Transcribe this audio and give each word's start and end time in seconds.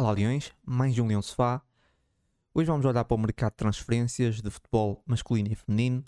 Olá 0.00 0.12
Leões, 0.12 0.50
mais 0.64 0.98
um 0.98 1.06
Leão 1.06 1.20
Sofá. 1.20 1.60
Hoje 2.54 2.66
vamos 2.68 2.86
olhar 2.86 3.04
para 3.04 3.14
o 3.14 3.18
mercado 3.18 3.50
de 3.50 3.58
transferências 3.58 4.40
de 4.40 4.48
futebol 4.48 5.02
masculino 5.04 5.52
e 5.52 5.54
feminino, 5.54 6.02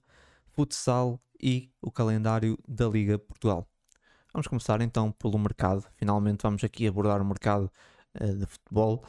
futsal 0.47 1.21
e 1.39 1.71
o 1.79 1.93
calendário 1.93 2.59
da 2.67 2.89
Liga 2.89 3.19
Portugal. 3.19 3.69
Vamos 4.33 4.47
começar 4.47 4.81
então 4.81 5.13
pelo 5.13 5.39
mercado. 5.39 5.85
Finalmente 5.97 6.41
vamos 6.41 6.65
aqui 6.65 6.87
abordar 6.87 7.21
o 7.21 7.25
mercado 7.27 7.71
uh, 8.19 8.35
de 8.35 8.47
futebol. 8.47 9.05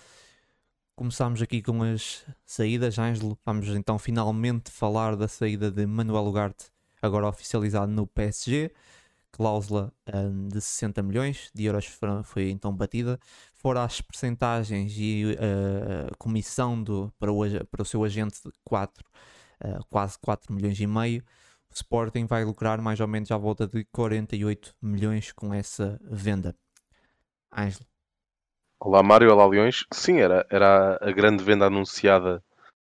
Começamos 0.97 1.41
aqui 1.41 1.61
com 1.61 1.81
as 1.81 2.25
saídas, 2.45 2.99
Ângelo. 2.99 3.39
Vamos 3.45 3.69
então 3.69 3.97
finalmente 3.97 4.69
falar 4.69 5.15
da 5.15 5.29
saída 5.29 5.71
de 5.71 5.85
Manuel 5.85 6.25
Ugarte, 6.25 6.65
agora 7.01 7.29
oficializado 7.29 7.89
no 7.89 8.05
PSG 8.05 8.69
cláusula 9.33 9.91
um, 10.13 10.47
de 10.47 10.61
60 10.61 11.01
milhões 11.01 11.49
de 11.53 11.65
euros 11.65 11.85
foi, 12.23 12.51
então 12.51 12.71
batida. 12.71 13.19
Fora 13.55 13.83
as 13.83 13.99
percentagens 13.99 14.93
e 14.95 15.25
uh, 15.25 16.13
a 16.13 16.15
comissão 16.17 16.81
do, 16.81 17.11
para, 17.19 17.31
o, 17.31 17.41
para 17.65 17.81
o 17.81 17.85
seu 17.85 18.03
agente 18.03 18.39
de 18.43 18.51
4, 18.63 19.03
uh, 19.65 19.85
quase 19.89 20.17
4 20.19 20.53
milhões 20.53 20.79
e 20.79 20.85
meio, 20.85 21.23
o 21.69 21.73
Sporting 21.73 22.25
vai 22.27 22.45
lucrar 22.45 22.79
mais 22.79 22.99
ou 22.99 23.07
menos 23.07 23.31
à 23.31 23.37
volta 23.37 23.67
de 23.67 23.83
48 23.85 24.75
milhões 24.81 25.31
com 25.31 25.51
essa 25.53 25.99
venda. 26.03 26.55
Ângelo. 27.51 27.85
Olá 28.79 29.01
Mário, 29.01 29.31
olá 29.31 29.47
Leões. 29.47 29.85
Sim, 29.91 30.19
era, 30.19 30.45
era 30.49 30.99
a 31.01 31.11
grande 31.11 31.43
venda 31.43 31.65
anunciada 31.65 32.43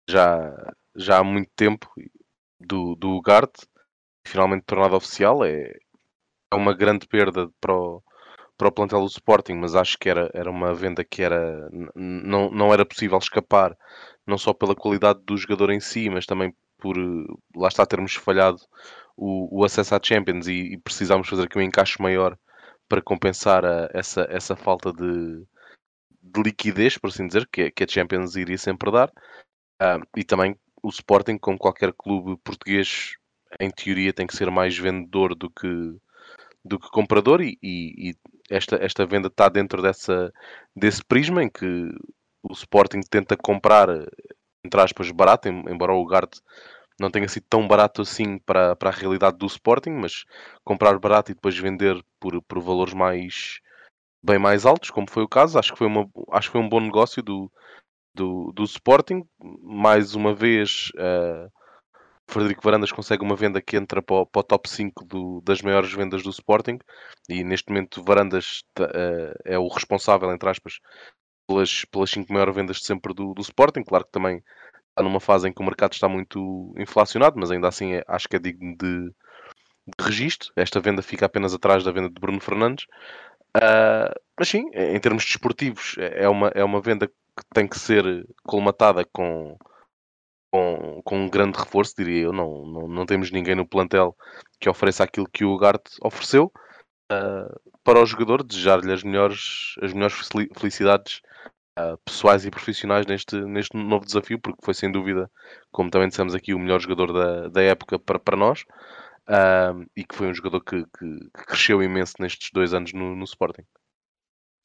já, 0.08 0.74
já 0.94 1.18
há 1.18 1.24
muito 1.24 1.50
tempo 1.56 1.90
do, 2.60 2.94
do 2.96 3.16
Ugarte, 3.16 3.66
finalmente 4.26 4.64
tornada 4.64 4.96
oficial. 4.96 5.44
É, 5.44 5.72
é 6.50 6.56
uma 6.56 6.74
grande 6.74 7.06
perda 7.06 7.50
para 7.60 7.74
o, 7.74 8.02
para 8.56 8.68
o 8.68 8.72
plantel 8.72 9.00
do 9.00 9.06
Sporting, 9.06 9.54
mas 9.54 9.74
acho 9.74 9.98
que 9.98 10.08
era, 10.08 10.30
era 10.34 10.50
uma 10.50 10.74
venda 10.74 11.04
que 11.04 11.22
era, 11.22 11.68
não, 11.94 12.50
não 12.50 12.72
era 12.72 12.84
possível 12.86 13.18
escapar, 13.18 13.76
não 14.26 14.38
só 14.38 14.52
pela 14.52 14.74
qualidade 14.74 15.20
do 15.24 15.36
jogador 15.36 15.70
em 15.70 15.80
si, 15.80 16.08
mas 16.08 16.26
também 16.26 16.54
por 16.78 16.96
lá 17.54 17.68
está 17.68 17.86
termos 17.86 18.14
falhado 18.14 18.58
o, 19.16 19.60
o 19.60 19.64
acesso 19.64 19.94
à 19.94 20.00
Champions 20.02 20.46
e, 20.46 20.74
e 20.74 20.78
precisámos 20.78 21.28
fazer 21.28 21.44
aqui 21.44 21.58
um 21.58 21.62
encaixe 21.62 22.00
maior 22.00 22.38
para 22.88 23.02
compensar 23.02 23.64
a, 23.64 23.88
essa, 23.92 24.26
essa 24.30 24.54
falta 24.54 24.92
de, 24.92 25.44
de 26.22 26.42
liquidez, 26.42 26.98
por 26.98 27.08
assim 27.08 27.26
dizer, 27.26 27.48
que, 27.50 27.70
que 27.70 27.84
a 27.84 27.88
Champions 27.88 28.36
iria 28.36 28.58
sempre 28.58 28.90
dar. 28.90 29.08
Uh, 29.82 30.04
e 30.16 30.24
também 30.24 30.56
o 30.82 30.88
Sporting, 30.88 31.38
como 31.38 31.58
qualquer 31.58 31.92
clube 31.92 32.36
português, 32.44 33.16
em 33.60 33.70
teoria 33.70 34.12
tem 34.12 34.26
que 34.26 34.36
ser 34.36 34.50
mais 34.50 34.76
vendedor 34.76 35.34
do 35.34 35.50
que, 35.50 35.96
do 36.66 36.78
que 36.78 36.90
comprador 36.90 37.40
e, 37.40 37.58
e, 37.62 38.10
e, 38.10 38.14
esta, 38.50 38.76
esta 38.76 39.06
venda 39.06 39.28
está 39.28 39.48
dentro 39.48 39.82
dessa, 39.82 40.32
desse 40.74 41.04
prisma 41.04 41.42
em 41.42 41.48
que 41.48 41.90
o 42.42 42.52
Sporting 42.52 43.00
tenta 43.00 43.36
comprar, 43.36 43.88
entre 44.64 44.80
aspas, 44.80 45.10
barato, 45.10 45.48
embora 45.48 45.92
o 45.92 46.02
Ugarte 46.02 46.40
não 46.98 47.10
tenha 47.10 47.28
sido 47.28 47.44
tão 47.48 47.66
barato 47.66 48.02
assim 48.02 48.38
para, 48.38 48.74
para 48.74 48.90
a 48.90 48.92
realidade 48.92 49.36
do 49.36 49.46
Sporting, 49.46 49.90
mas 49.90 50.24
comprar 50.64 50.98
barato 50.98 51.30
e 51.30 51.34
depois 51.34 51.58
vender 51.58 52.02
por, 52.18 52.40
por 52.42 52.60
valores 52.60 52.94
mais 52.94 53.60
bem 54.22 54.38
mais 54.38 54.66
altos, 54.66 54.90
como 54.90 55.08
foi 55.08 55.22
o 55.22 55.28
caso, 55.28 55.58
acho 55.58 55.72
que 55.72 55.78
foi, 55.78 55.86
uma, 55.86 56.08
acho 56.32 56.48
que 56.48 56.52
foi 56.52 56.60
um 56.60 56.68
bom 56.68 56.80
negócio 56.80 57.22
do, 57.22 57.50
do, 58.14 58.50
do 58.52 58.64
Sporting. 58.64 59.22
Mais 59.62 60.14
uma 60.14 60.34
vez, 60.34 60.90
uh, 60.96 61.50
Frederico 62.28 62.62
Varandas 62.62 62.92
consegue 62.92 63.22
uma 63.22 63.36
venda 63.36 63.62
que 63.62 63.76
entra 63.76 64.02
para 64.02 64.16
o, 64.16 64.26
para 64.26 64.40
o 64.40 64.42
top 64.42 64.68
5 64.68 65.04
do, 65.04 65.40
das 65.42 65.62
maiores 65.62 65.92
vendas 65.92 66.22
do 66.22 66.30
Sporting 66.30 66.78
e 67.28 67.44
neste 67.44 67.70
momento 67.70 68.02
Varandas 68.02 68.62
uh, 68.80 69.34
é 69.44 69.58
o 69.58 69.68
responsável, 69.68 70.32
entre 70.32 70.48
aspas, 70.48 70.80
pelas, 71.46 71.84
pelas 71.84 72.10
5 72.10 72.32
maiores 72.32 72.54
vendas 72.54 72.78
de 72.78 72.86
sempre 72.86 73.14
do, 73.14 73.32
do 73.32 73.40
Sporting. 73.42 73.84
Claro 73.84 74.04
que 74.04 74.10
também 74.10 74.42
está 74.90 75.02
numa 75.02 75.20
fase 75.20 75.48
em 75.48 75.52
que 75.52 75.62
o 75.62 75.64
mercado 75.64 75.92
está 75.92 76.08
muito 76.08 76.74
inflacionado, 76.76 77.38
mas 77.38 77.50
ainda 77.50 77.68
assim 77.68 77.94
é, 77.94 78.04
acho 78.08 78.28
que 78.28 78.36
é 78.36 78.40
digno 78.40 78.76
de, 78.76 79.08
de 79.08 80.04
registro. 80.04 80.52
Esta 80.56 80.80
venda 80.80 81.02
fica 81.02 81.26
apenas 81.26 81.54
atrás 81.54 81.84
da 81.84 81.92
venda 81.92 82.08
de 82.08 82.20
Bruno 82.20 82.40
Fernandes. 82.40 82.86
Uh, 83.56 84.12
mas 84.38 84.48
sim, 84.48 84.64
em 84.74 84.98
termos 84.98 85.24
desportivos, 85.24 85.94
é, 85.98 86.24
é 86.24 86.28
uma, 86.28 86.48
é 86.48 86.64
uma 86.64 86.80
venda 86.80 87.06
que 87.06 87.44
tem 87.54 87.68
que 87.68 87.78
ser 87.78 88.26
colmatada 88.42 89.04
com 89.12 89.56
com, 90.56 91.02
com 91.04 91.18
um 91.18 91.28
grande 91.28 91.58
reforço, 91.58 91.94
diria 91.96 92.24
eu. 92.24 92.32
Não, 92.32 92.66
não, 92.66 92.88
não 92.88 93.06
temos 93.06 93.30
ninguém 93.30 93.54
no 93.54 93.68
plantel 93.68 94.16
que 94.58 94.68
ofereça 94.68 95.04
aquilo 95.04 95.28
que 95.28 95.44
o 95.44 95.52
Ugarte 95.52 95.90
ofereceu. 96.02 96.50
Uh, 97.12 97.72
para 97.84 98.00
o 98.00 98.06
jogador, 98.06 98.42
desejar-lhe 98.42 98.92
as 98.92 99.02
melhores, 99.04 99.74
as 99.82 99.92
melhores 99.92 100.16
felicidades 100.58 101.20
uh, 101.78 101.96
pessoais 102.04 102.44
e 102.44 102.50
profissionais 102.50 103.06
neste, 103.06 103.36
neste 103.42 103.76
novo 103.76 104.04
desafio, 104.04 104.40
porque 104.40 104.64
foi 104.64 104.74
sem 104.74 104.90
dúvida, 104.90 105.30
como 105.70 105.90
também 105.90 106.08
dissemos 106.08 106.34
aqui, 106.34 106.52
o 106.52 106.58
melhor 106.58 106.80
jogador 106.80 107.12
da, 107.12 107.48
da 107.48 107.62
época 107.62 107.98
para, 107.98 108.18
para 108.18 108.36
nós. 108.36 108.62
Uh, 109.28 109.84
e 109.96 110.04
que 110.04 110.14
foi 110.14 110.28
um 110.28 110.34
jogador 110.34 110.60
que, 110.60 110.84
que, 110.84 111.18
que, 111.18 111.44
cresceu 111.46 111.82
imenso 111.82 112.14
nestes 112.20 112.50
dois 112.52 112.72
anos 112.72 112.92
no, 112.92 113.14
no 113.14 113.24
Sporting. 113.24 113.64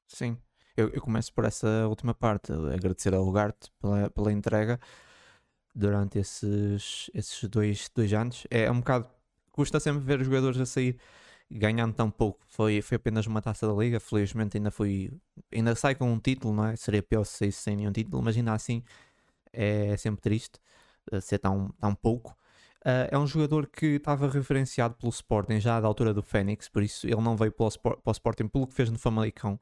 Sim, 0.07 0.37
eu, 0.77 0.89
eu, 0.89 1.01
começo 1.01 1.33
por 1.33 1.45
essa 1.45 1.87
última 1.87 2.13
parte, 2.13 2.51
agradecer 2.53 3.13
ao 3.13 3.27
Ugarte 3.27 3.71
pela, 3.81 4.09
pela 4.11 4.31
entrega 4.31 4.79
durante 5.73 6.19
esses, 6.19 7.09
esses 7.13 7.43
dois, 7.49 7.89
dois 7.95 8.13
anos. 8.13 8.45
É, 8.49 8.69
um 8.71 8.79
bocado. 8.79 9.07
Custa 9.51 9.79
sempre 9.79 10.01
ver 10.01 10.19
os 10.21 10.25
jogadores 10.25 10.59
a 10.59 10.65
sair 10.65 10.97
ganhando 11.49 11.93
tão 11.93 12.09
pouco. 12.09 12.39
Foi, 12.47 12.81
foi 12.81 12.95
apenas 12.95 13.27
uma 13.27 13.41
taça 13.41 13.67
da 13.67 13.73
liga. 13.73 13.99
Felizmente 13.99 14.57
ainda 14.57 14.71
foi. 14.71 15.11
Ainda 15.53 15.75
sai 15.75 15.95
com 15.95 16.11
um 16.11 16.19
título, 16.19 16.53
não 16.53 16.67
é? 16.67 16.75
Seria 16.75 17.03
pior 17.03 17.23
se 17.25 17.37
saísse 17.37 17.61
sem 17.61 17.75
nenhum 17.75 17.91
título, 17.91 18.23
mas 18.23 18.37
ainda 18.37 18.53
assim 18.53 18.83
é, 19.53 19.87
é 19.87 19.97
sempre 19.97 20.21
triste 20.21 20.59
uh, 21.11 21.21
ser 21.21 21.39
tão, 21.39 21.69
tão 21.79 21.93
pouco. 21.95 22.31
Uh, 22.81 23.07
é 23.11 23.17
um 23.17 23.27
jogador 23.27 23.67
que 23.67 23.85
estava 23.97 24.27
referenciado 24.29 24.95
pelo 24.95 25.11
Sporting 25.11 25.59
já 25.59 25.79
da 25.79 25.87
altura 25.87 26.13
do 26.13 26.23
Fênix, 26.23 26.67
por 26.67 26.81
isso 26.81 27.05
ele 27.05 27.21
não 27.21 27.37
veio 27.37 27.51
para 27.51 27.67
o, 27.67 27.79
para 27.79 27.97
o 28.05 28.11
Sporting 28.11 28.47
pelo 28.47 28.65
que 28.65 28.73
fez 28.73 28.89
no 28.89 28.97
Famalicão, 28.97 29.59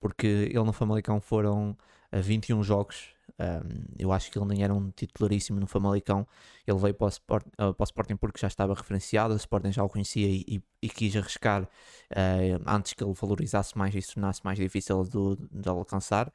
porque 0.00 0.26
ele 0.26 0.62
no 0.62 0.72
Famalicão 0.72 1.20
foram 1.20 1.76
21 2.12 2.62
jogos. 2.62 3.13
Um, 3.38 3.84
eu 3.98 4.12
acho 4.12 4.30
que 4.30 4.38
ele 4.38 4.46
nem 4.46 4.62
era 4.62 4.72
um 4.72 4.90
titularíssimo 4.90 5.58
no 5.60 5.66
Famalicão. 5.66 6.26
Ele 6.66 6.78
veio 6.78 6.94
para 6.94 7.06
o, 7.06 7.08
Sport, 7.08 7.46
uh, 7.46 7.74
para 7.74 7.82
o 7.82 7.84
Sporting 7.84 8.16
porque 8.16 8.40
já 8.40 8.48
estava 8.48 8.74
referenciado. 8.74 9.34
O 9.34 9.36
Sporting 9.36 9.72
já 9.72 9.82
o 9.82 9.88
conhecia 9.88 10.26
e, 10.26 10.44
e, 10.48 10.62
e 10.82 10.88
quis 10.88 11.14
arriscar 11.16 11.64
uh, 11.64 12.62
antes 12.66 12.92
que 12.92 13.02
ele 13.02 13.12
valorizasse 13.12 13.76
mais 13.76 13.94
e 13.94 14.02
se 14.02 14.14
tornasse 14.14 14.40
mais 14.44 14.58
difícil 14.58 15.02
de, 15.04 15.60
de 15.62 15.68
alcançar. 15.68 16.28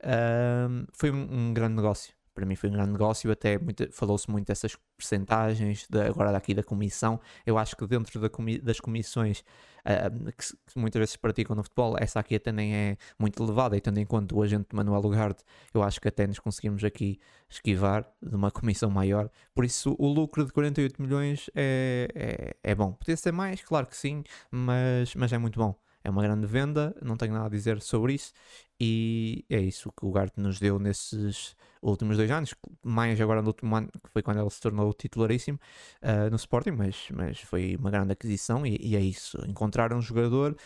Uh, 0.00 0.86
foi 0.92 1.10
um, 1.10 1.28
um 1.30 1.54
grande 1.54 1.74
negócio 1.76 2.15
para 2.36 2.44
mim 2.44 2.54
foi 2.54 2.68
um 2.68 2.74
grande 2.74 2.92
negócio, 2.92 3.30
até 3.32 3.58
falou-se 3.90 4.30
muito 4.30 4.46
dessas 4.46 4.76
percentagens, 4.94 5.86
de, 5.88 6.02
agora 6.02 6.30
daqui 6.30 6.52
da 6.52 6.62
comissão, 6.62 7.18
eu 7.46 7.56
acho 7.56 7.74
que 7.74 7.86
dentro 7.86 8.20
da 8.20 8.28
comi 8.28 8.58
das 8.58 8.78
comissões 8.78 9.40
uh, 9.40 10.32
que, 10.32 10.72
que, 10.72 10.78
muitas 10.78 11.00
vezes 11.00 11.12
se 11.12 11.18
praticam 11.18 11.56
no 11.56 11.62
futebol, 11.62 11.96
essa 11.98 12.20
aqui 12.20 12.34
até 12.34 12.52
nem 12.52 12.74
é 12.74 12.96
muito 13.18 13.42
elevada, 13.42 13.74
e 13.74 13.80
tendo 13.80 13.98
em 13.98 14.04
conta 14.04 14.34
o 14.34 14.42
agente 14.42 14.68
Manuel 14.74 15.00
Ugarte, 15.00 15.42
eu 15.72 15.82
acho 15.82 15.98
que 15.98 16.08
até 16.08 16.26
nos 16.26 16.38
conseguimos 16.38 16.84
aqui 16.84 17.18
esquivar 17.48 18.06
de 18.22 18.36
uma 18.36 18.50
comissão 18.50 18.90
maior, 18.90 19.30
por 19.54 19.64
isso 19.64 19.96
o 19.98 20.06
lucro 20.06 20.44
de 20.44 20.52
48 20.52 21.00
milhões 21.00 21.48
é, 21.54 22.06
é, 22.14 22.56
é 22.62 22.74
bom, 22.74 22.92
podia 22.92 23.16
ser 23.16 23.32
mais, 23.32 23.62
claro 23.62 23.86
que 23.86 23.96
sim, 23.96 24.22
mas, 24.50 25.14
mas 25.14 25.32
é 25.32 25.38
muito 25.38 25.58
bom. 25.58 25.74
É 26.06 26.10
uma 26.10 26.22
grande 26.22 26.46
venda, 26.46 26.94
não 27.02 27.16
tenho 27.16 27.32
nada 27.32 27.46
a 27.46 27.48
dizer 27.48 27.82
sobre 27.82 28.14
isso. 28.14 28.32
E 28.78 29.44
é 29.48 29.58
isso 29.58 29.90
que 29.92 30.04
o 30.04 30.12
Garte 30.12 30.38
nos 30.38 30.60
deu 30.60 30.78
nesses 30.78 31.56
últimos 31.80 32.16
dois 32.16 32.30
anos, 32.30 32.54
mais 32.84 33.18
agora 33.20 33.40
no 33.40 33.48
último 33.48 33.74
ano, 33.74 33.88
que 33.88 34.10
foi 34.10 34.22
quando 34.22 34.40
ele 34.40 34.50
se 34.50 34.60
tornou 34.60 34.92
titularíssimo 34.92 35.58
uh, 36.02 36.28
no 36.30 36.36
Sporting, 36.36 36.72
mas, 36.72 37.08
mas 37.10 37.40
foi 37.40 37.76
uma 37.76 37.90
grande 37.90 38.12
aquisição. 38.12 38.66
E, 38.66 38.76
e 38.80 38.96
é 38.96 39.00
isso: 39.00 39.38
encontrar 39.48 39.92
um 39.94 40.02
jogador 40.02 40.56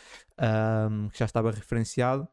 um, 0.91 1.09
que 1.09 1.19
já 1.19 1.25
estava 1.25 1.51
referenciado 1.53 2.27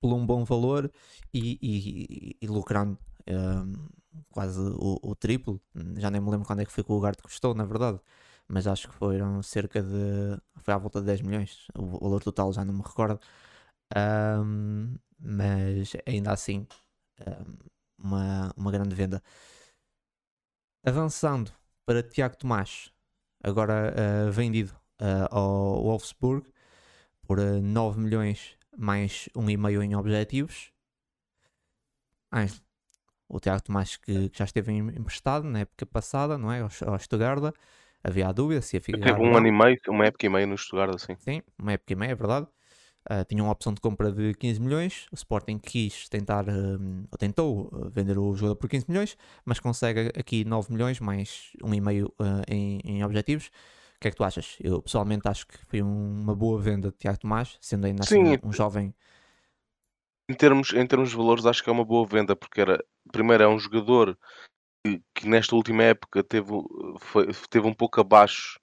por 0.00 0.12
um 0.12 0.24
bom 0.26 0.44
valor 0.44 0.90
e, 1.32 1.58
e, 1.62 2.36
e 2.40 2.46
lucrando. 2.46 2.98
Um, 3.28 3.88
quase 4.30 4.58
o, 4.60 4.98
o, 5.02 5.14
triplo, 5.14 5.60
já 5.96 6.10
nem 6.10 6.20
me 6.20 6.30
lembro 6.30 6.46
quando 6.46 6.60
é 6.60 6.64
que 6.64 6.72
foi 6.72 6.82
que 6.82 6.90
o 6.90 6.98
Garte 7.00 7.22
custou, 7.22 7.54
na 7.54 7.64
verdade, 7.64 8.00
mas 8.48 8.66
acho 8.66 8.88
que 8.88 8.94
foram 8.94 9.42
cerca 9.42 9.82
de. 9.82 10.40
Foi 10.56 10.74
à 10.74 10.78
volta 10.78 11.00
de 11.00 11.06
10 11.06 11.20
milhões. 11.22 11.68
O 11.76 11.98
valor 11.98 12.22
total 12.22 12.52
já 12.52 12.64
não 12.64 12.74
me 12.74 12.82
recordo. 12.82 13.20
Um, 13.96 14.96
mas 15.18 15.92
ainda 16.06 16.32
assim, 16.32 16.66
um, 17.26 17.56
uma, 17.98 18.52
uma 18.56 18.70
grande 18.70 18.94
venda. 18.94 19.22
Avançando 20.84 21.50
para 21.84 22.02
Tiago 22.02 22.36
Tomás, 22.36 22.92
agora 23.42 23.94
uh, 23.94 24.30
vendido 24.30 24.74
uh, 25.00 25.34
ao 25.34 25.82
Wolfsburg 25.82 26.46
por 27.26 27.38
uh, 27.38 27.56
ah, 27.56 27.60
9 27.60 28.00
milhões 28.00 28.56
mais 28.76 29.28
1,5 29.34 29.82
em 29.82 29.96
objetivos. 29.96 30.72
O 33.28 33.40
Tiago 33.40 33.62
Tomás 33.62 33.96
que, 33.96 34.28
que, 34.30 34.38
já 34.38 34.44
esteve 34.44 34.72
emprestado 34.72 35.44
na 35.44 35.60
época 35.60 35.84
passada, 35.84 36.38
não 36.38 36.52
é? 36.52 36.60
Ao, 36.60 36.70
ao 36.86 36.98
Stuttgart 36.98 37.54
havia 38.02 38.28
a 38.28 38.32
dúvida 38.32 38.62
se 38.62 38.76
ia 38.76 38.80
ficar. 38.80 39.04
Teve 39.04 39.20
um 39.20 39.36
ano 39.36 39.46
e 39.46 39.52
meio, 39.52 39.78
uma 39.88 40.06
época 40.06 40.26
e 40.26 40.28
meia 40.28 40.46
no 40.46 40.56
Stuttgart, 40.56 40.94
assim. 40.94 41.16
Sim, 41.16 41.42
uma 41.58 41.72
época 41.72 41.92
e 41.92 41.96
meia, 41.96 42.12
é 42.12 42.14
verdade. 42.14 42.46
Uh, 43.10 43.24
tinha 43.24 43.42
uma 43.42 43.52
opção 43.52 43.72
de 43.72 43.80
compra 43.80 44.12
de 44.12 44.34
15 44.34 44.60
milhões. 44.60 45.06
O 45.10 45.14
Sporting 45.14 45.58
quis 45.58 46.10
tentar, 46.10 46.46
uh, 46.46 47.06
ou 47.10 47.16
tentou 47.18 47.68
uh, 47.72 47.88
vender 47.88 48.18
o 48.18 48.34
jogador 48.34 48.56
por 48.56 48.68
15 48.68 48.84
milhões, 48.86 49.16
mas 49.46 49.58
consegue 49.58 50.12
aqui 50.14 50.44
9 50.44 50.70
milhões, 50.70 51.00
mais 51.00 51.52
1,5 51.62 52.04
uh, 52.04 52.12
em, 52.46 52.80
em 52.84 53.02
objetivos. 53.02 53.46
O 53.46 54.00
que 54.00 54.08
é 54.08 54.10
que 54.10 54.16
tu 54.16 54.24
achas? 54.24 54.58
Eu 54.60 54.82
pessoalmente 54.82 55.26
acho 55.26 55.46
que 55.46 55.56
foi 55.64 55.82
um, 55.82 56.20
uma 56.22 56.34
boa 56.34 56.60
venda 56.60 56.90
de 56.90 56.98
Tiago 56.98 57.18
Tomás, 57.18 57.56
sendo 57.62 57.86
ainda 57.86 58.04
assim 58.04 58.22
um, 58.22 58.48
um 58.48 58.52
jovem. 58.52 58.94
Em 60.30 60.34
termos, 60.34 60.74
em 60.74 60.86
termos 60.86 61.08
de 61.08 61.16
valores, 61.16 61.46
acho 61.46 61.64
que 61.64 61.70
é 61.70 61.72
uma 61.72 61.86
boa 61.86 62.06
venda, 62.06 62.36
porque 62.36 62.60
era, 62.60 62.84
primeiro 63.10 63.42
é 63.42 63.48
um 63.48 63.58
jogador 63.58 64.18
que, 64.84 65.02
que 65.14 65.26
nesta 65.26 65.56
última 65.56 65.82
época 65.82 66.22
teve, 66.22 66.50
foi, 67.00 67.28
teve 67.48 67.66
um 67.66 67.72
pouco 67.72 68.02
abaixo 68.02 68.60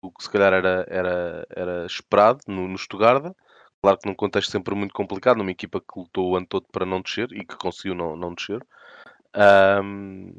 do 0.00 0.12
que 0.12 0.22
se 0.22 0.30
calhar 0.30 0.52
era, 0.52 0.86
era, 0.88 1.46
era 1.50 1.86
esperado 1.86 2.40
no, 2.46 2.68
no 2.68 2.78
Stuttgart 2.78 3.34
Claro 3.82 3.98
que 3.98 4.08
num 4.08 4.14
contexto 4.14 4.52
sempre 4.52 4.74
muito 4.76 4.94
complicado, 4.94 5.38
numa 5.38 5.50
equipa 5.50 5.80
que 5.80 5.98
lutou 5.98 6.30
o 6.30 6.36
ano 6.36 6.46
todo 6.46 6.66
para 6.70 6.86
não 6.86 7.02
descer 7.02 7.32
e 7.32 7.44
que 7.44 7.56
conseguiu 7.56 7.96
não, 7.96 8.16
não 8.16 8.32
descer. 8.32 8.64
Um, 9.82 10.32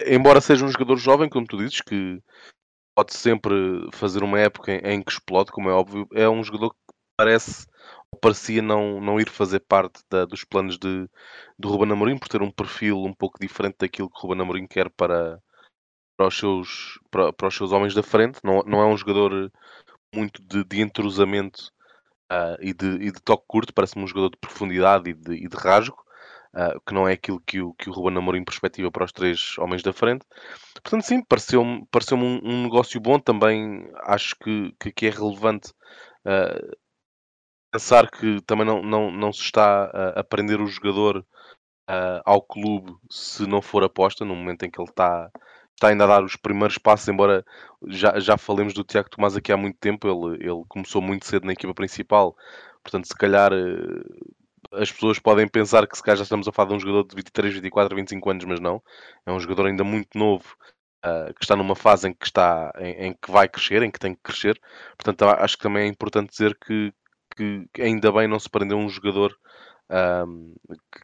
embora 0.00 0.40
seja 0.40 0.64
um 0.64 0.70
jogador 0.70 0.96
jovem, 0.96 1.28
como 1.28 1.46
tu 1.46 1.58
dizes, 1.58 1.82
que 1.82 2.22
pode 2.96 3.14
sempre 3.14 3.54
fazer 3.92 4.22
uma 4.22 4.40
época 4.40 4.72
em, 4.72 4.94
em 4.94 5.02
que 5.02 5.12
explode, 5.12 5.52
como 5.52 5.68
é 5.68 5.72
óbvio, 5.74 6.08
é 6.14 6.26
um 6.26 6.42
jogador 6.42 6.70
que 6.70 6.94
parece 7.18 7.66
ou 8.10 8.18
parecia 8.18 8.62
não, 8.62 8.98
não 8.98 9.20
ir 9.20 9.28
fazer 9.28 9.60
parte 9.60 10.02
da, 10.10 10.24
dos 10.24 10.42
planos 10.42 10.78
de, 10.78 11.06
de 11.58 11.68
Ruben 11.68 11.92
Amorim, 11.92 12.18
por 12.18 12.28
ter 12.28 12.40
um 12.40 12.50
perfil 12.50 13.02
um 13.04 13.12
pouco 13.12 13.38
diferente 13.38 13.76
daquilo 13.80 14.08
que 14.08 14.20
Ruben 14.20 14.40
Amorim 14.40 14.66
quer 14.66 14.88
para, 14.90 15.38
para, 16.16 16.28
os, 16.28 16.38
seus, 16.38 16.98
para, 17.10 17.30
para 17.32 17.48
os 17.48 17.54
seus 17.54 17.72
homens 17.72 17.94
da 17.94 18.02
frente. 18.02 18.38
Não, 18.42 18.62
não 18.62 18.80
é 18.80 18.86
um 18.86 18.96
jogador 18.96 19.52
muito 20.14 20.42
de, 20.42 20.64
de 20.64 20.80
entrosamento 20.80 21.75
uh, 22.32 22.56
e, 22.60 22.72
de, 22.72 22.86
e, 22.86 23.12
de, 23.12 23.20
toque 23.22 23.44
curto, 23.46 23.74
parece-me 23.74 24.04
um 24.04 24.06
jogador 24.06 24.30
de 24.30 24.38
profundidade 24.38 25.10
e 25.10 25.14
de, 25.14 25.34
e 25.34 25.48
de 25.48 25.56
rasgo, 25.56 25.96
uh, 26.54 26.80
que 26.86 26.94
não 26.94 27.08
é 27.08 27.12
aquilo 27.12 27.40
que 27.40 27.60
o, 27.60 27.74
que 27.74 27.88
o 27.88 27.92
Ruben 27.92 28.18
Amorim 28.18 28.44
perspectiva 28.44 28.90
para 28.90 29.04
os 29.04 29.12
três 29.12 29.56
homens 29.58 29.82
da 29.82 29.92
frente. 29.92 30.24
Portanto, 30.82 31.02
sim, 31.02 31.22
pareceu-me 31.22 31.86
pareceu 31.90 32.16
um, 32.16 32.40
um, 32.44 32.62
negócio 32.64 33.00
bom. 33.00 33.18
Também 33.18 33.88
acho 34.04 34.36
que, 34.36 34.74
que, 34.80 34.92
que 34.92 35.06
é 35.06 35.10
relevante 35.10 35.70
uh, 36.26 36.76
pensar 37.70 38.10
que 38.10 38.40
também 38.42 38.66
não, 38.66 38.82
não, 38.82 39.10
não 39.10 39.32
se 39.32 39.42
está 39.42 39.84
a 40.16 40.24
prender 40.24 40.60
o 40.60 40.66
jogador 40.66 41.26
ao 42.24 42.42
clube 42.42 42.92
se 43.10 43.46
não 43.46 43.62
for 43.62 43.84
aposta, 43.84 44.24
no 44.24 44.34
momento 44.34 44.64
em 44.64 44.70
que 44.70 44.80
ele 44.80 44.88
está 44.88 45.30
está 45.76 45.88
ainda 45.88 46.04
a 46.04 46.06
dar 46.06 46.24
os 46.24 46.36
primeiros 46.36 46.78
passos, 46.78 47.06
embora 47.08 47.44
já, 47.86 48.18
já 48.18 48.36
falemos 48.36 48.72
do 48.74 48.82
Tiago 48.82 49.10
Tomás 49.10 49.36
aqui 49.36 49.52
há 49.52 49.56
muito 49.56 49.78
tempo, 49.78 50.08
ele, 50.08 50.42
ele 50.42 50.64
começou 50.68 51.02
muito 51.02 51.26
cedo 51.26 51.46
na 51.46 51.52
equipa 51.52 51.74
principal, 51.74 52.34
portanto, 52.82 53.06
se 53.06 53.14
calhar 53.14 53.52
eh, 53.52 54.32
as 54.72 54.90
pessoas 54.90 55.18
podem 55.18 55.46
pensar 55.46 55.86
que 55.86 55.96
se 55.96 56.02
calhar 56.02 56.16
já 56.16 56.22
estamos 56.24 56.48
a 56.48 56.52
falar 56.52 56.70
de 56.70 56.74
um 56.76 56.80
jogador 56.80 57.06
de 57.06 57.14
23, 57.14 57.54
24, 57.54 57.94
25 57.94 58.30
anos, 58.30 58.44
mas 58.46 58.60
não, 58.60 58.82
é 59.26 59.32
um 59.32 59.38
jogador 59.38 59.66
ainda 59.66 59.84
muito 59.84 60.18
novo, 60.18 60.56
uh, 61.04 61.32
que 61.34 61.44
está 61.44 61.54
numa 61.54 61.76
fase 61.76 62.08
em 62.08 62.14
que 62.14 62.26
está, 62.26 62.72
em, 62.78 63.08
em, 63.08 63.12
que 63.14 63.30
vai 63.30 63.48
crescer, 63.48 63.82
em 63.82 63.90
que 63.90 63.98
tem 63.98 64.14
que 64.14 64.22
crescer, 64.22 64.60
portanto, 64.96 65.22
acho 65.24 65.56
que 65.56 65.62
também 65.62 65.84
é 65.84 65.86
importante 65.86 66.30
dizer 66.30 66.56
que, 66.66 66.92
que 67.36 67.68
ainda 67.82 68.10
bem 68.12 68.26
não 68.26 68.38
se 68.38 68.48
prendeu 68.48 68.78
um 68.78 68.88
jogador 68.88 69.36
um, 69.90 70.54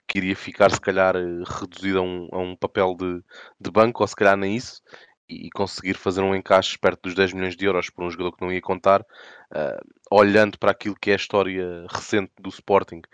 que 0.08 0.18
iria 0.18 0.36
ficar 0.36 0.70
se 0.70 0.80
calhar 0.80 1.16
eh, 1.16 1.42
reduzido 1.46 1.98
a 1.98 2.02
um, 2.02 2.28
a 2.32 2.38
um 2.38 2.56
papel 2.56 2.94
de, 2.96 3.22
de, 3.60 3.70
banco, 3.70 4.02
ou 4.02 4.06
se 4.06 4.16
calhar 4.16 4.36
nem 4.36 4.56
isso, 4.56 4.82
e, 5.28 5.48
conseguir 5.50 5.94
fazer 5.94 6.20
um 6.22 6.34
encaixe 6.34 6.78
perto 6.78 7.02
dos 7.02 7.14
10 7.14 7.32
milhões 7.32 7.56
de 7.56 7.64
euros 7.64 7.90
por 7.90 8.04
um 8.04 8.10
jogador 8.10 8.32
que 8.36 8.42
não 8.42 8.52
ia 8.52 8.60
contar, 8.60 9.00
uh, 9.02 9.80
olhando 10.10 10.58
para 10.58 10.72
aquilo 10.72 10.96
que 11.00 11.10
é 11.10 11.14
a 11.14 11.16
história 11.16 11.86
recente 11.88 12.32
do 12.40 12.48
Sporting, 12.48 13.00
que 13.00 13.08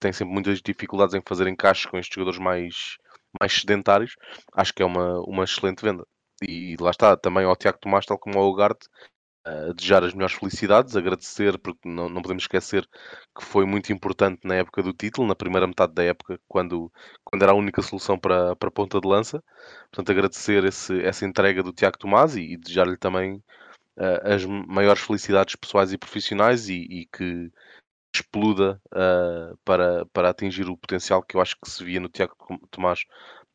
tem 0.00 0.12
sempre 0.12 0.32
muitas 0.32 0.62
dificuldades 0.62 1.14
em 1.14 1.22
fazer 1.26 1.46
encaixes 1.48 1.86
com 1.86 1.98
estes 1.98 2.14
jogadores 2.14 2.38
mais, 2.40 2.96
mais 3.40 3.52
sedentários, 3.52 4.14
acho 4.54 4.72
que 4.72 4.82
é 4.82 4.86
uma, 4.86 5.20
uma 5.22 5.44
excelente 5.44 5.82
venda. 5.82 6.06
E, 6.42 6.74
e 6.74 6.76
lá 6.80 6.90
está, 6.90 7.16
também 7.16 7.44
ao 7.44 7.56
Tiago 7.56 7.78
Tomás, 7.80 8.06
tal 8.06 8.18
como 8.18 8.38
ao 8.38 8.48
Ugarte, 8.48 8.88
a 9.44 9.72
desejar 9.72 10.04
as 10.04 10.12
melhores 10.12 10.34
felicidades, 10.36 10.96
agradecer, 10.96 11.58
porque 11.58 11.88
não, 11.88 12.08
não 12.08 12.22
podemos 12.22 12.42
esquecer 12.44 12.86
que 13.36 13.44
foi 13.44 13.64
muito 13.64 13.92
importante 13.92 14.40
na 14.44 14.56
época 14.56 14.82
do 14.82 14.92
título, 14.92 15.26
na 15.26 15.34
primeira 15.34 15.66
metade 15.66 15.94
da 15.94 16.04
época, 16.04 16.40
quando, 16.48 16.92
quando 17.24 17.42
era 17.42 17.52
a 17.52 17.54
única 17.54 17.82
solução 17.82 18.18
para, 18.18 18.54
para 18.56 18.68
a 18.68 18.72
ponta 18.72 19.00
de 19.00 19.08
lança. 19.08 19.42
Portanto, 19.90 20.10
agradecer 20.10 20.64
esse, 20.64 21.00
essa 21.02 21.24
entrega 21.24 21.62
do 21.62 21.72
Tiago 21.72 21.98
Tomás 21.98 22.36
e, 22.36 22.52
e 22.52 22.56
desejar-lhe 22.56 22.96
também 22.96 23.36
uh, 23.96 24.34
as 24.34 24.44
maiores 24.44 25.02
felicidades 25.02 25.56
pessoais 25.56 25.92
e 25.92 25.98
profissionais 25.98 26.68
e, 26.68 26.82
e 26.82 27.06
que 27.06 27.50
exploda 28.14 28.80
uh, 28.88 29.56
para, 29.64 30.06
para 30.06 30.30
atingir 30.30 30.68
o 30.68 30.76
potencial 30.76 31.22
que 31.22 31.36
eu 31.36 31.40
acho 31.40 31.56
que 31.62 31.70
se 31.70 31.84
via 31.84 32.00
no 32.00 32.08
Tiago 32.08 32.34
Tomás 32.70 33.00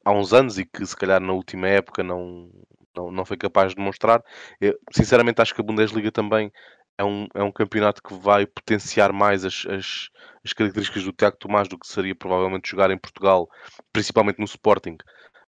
há 0.06 0.12
uns 0.12 0.33
anos 0.33 0.57
e 0.57 0.65
que 0.65 0.86
se 0.86 0.95
calhar 0.95 1.21
na 1.21 1.33
última 1.33 1.68
época 1.68 2.03
não, 2.03 2.50
não, 2.95 3.11
não 3.11 3.25
foi 3.25 3.37
capaz 3.37 3.69
de 3.69 3.75
demonstrar. 3.75 4.23
Eu, 4.59 4.77
sinceramente, 4.91 5.41
acho 5.41 5.53
que 5.53 5.61
a 5.61 5.63
Bundesliga 5.63 6.11
também 6.11 6.51
é 6.97 7.03
um, 7.03 7.27
é 7.33 7.43
um 7.43 7.51
campeonato 7.51 8.01
que 8.01 8.13
vai 8.13 8.45
potenciar 8.45 9.11
mais 9.11 9.43
as, 9.43 9.65
as, 9.67 10.09
as 10.43 10.53
características 10.53 11.03
do 11.03 11.11
Tiago 11.11 11.37
Tomás 11.37 11.67
do 11.67 11.77
que 11.77 11.87
seria 11.87 12.15
provavelmente 12.15 12.69
jogar 12.69 12.91
em 12.91 12.97
Portugal, 12.97 13.49
principalmente 13.91 14.39
no 14.39 14.45
Sporting, 14.45 14.97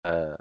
uh, 0.06 0.36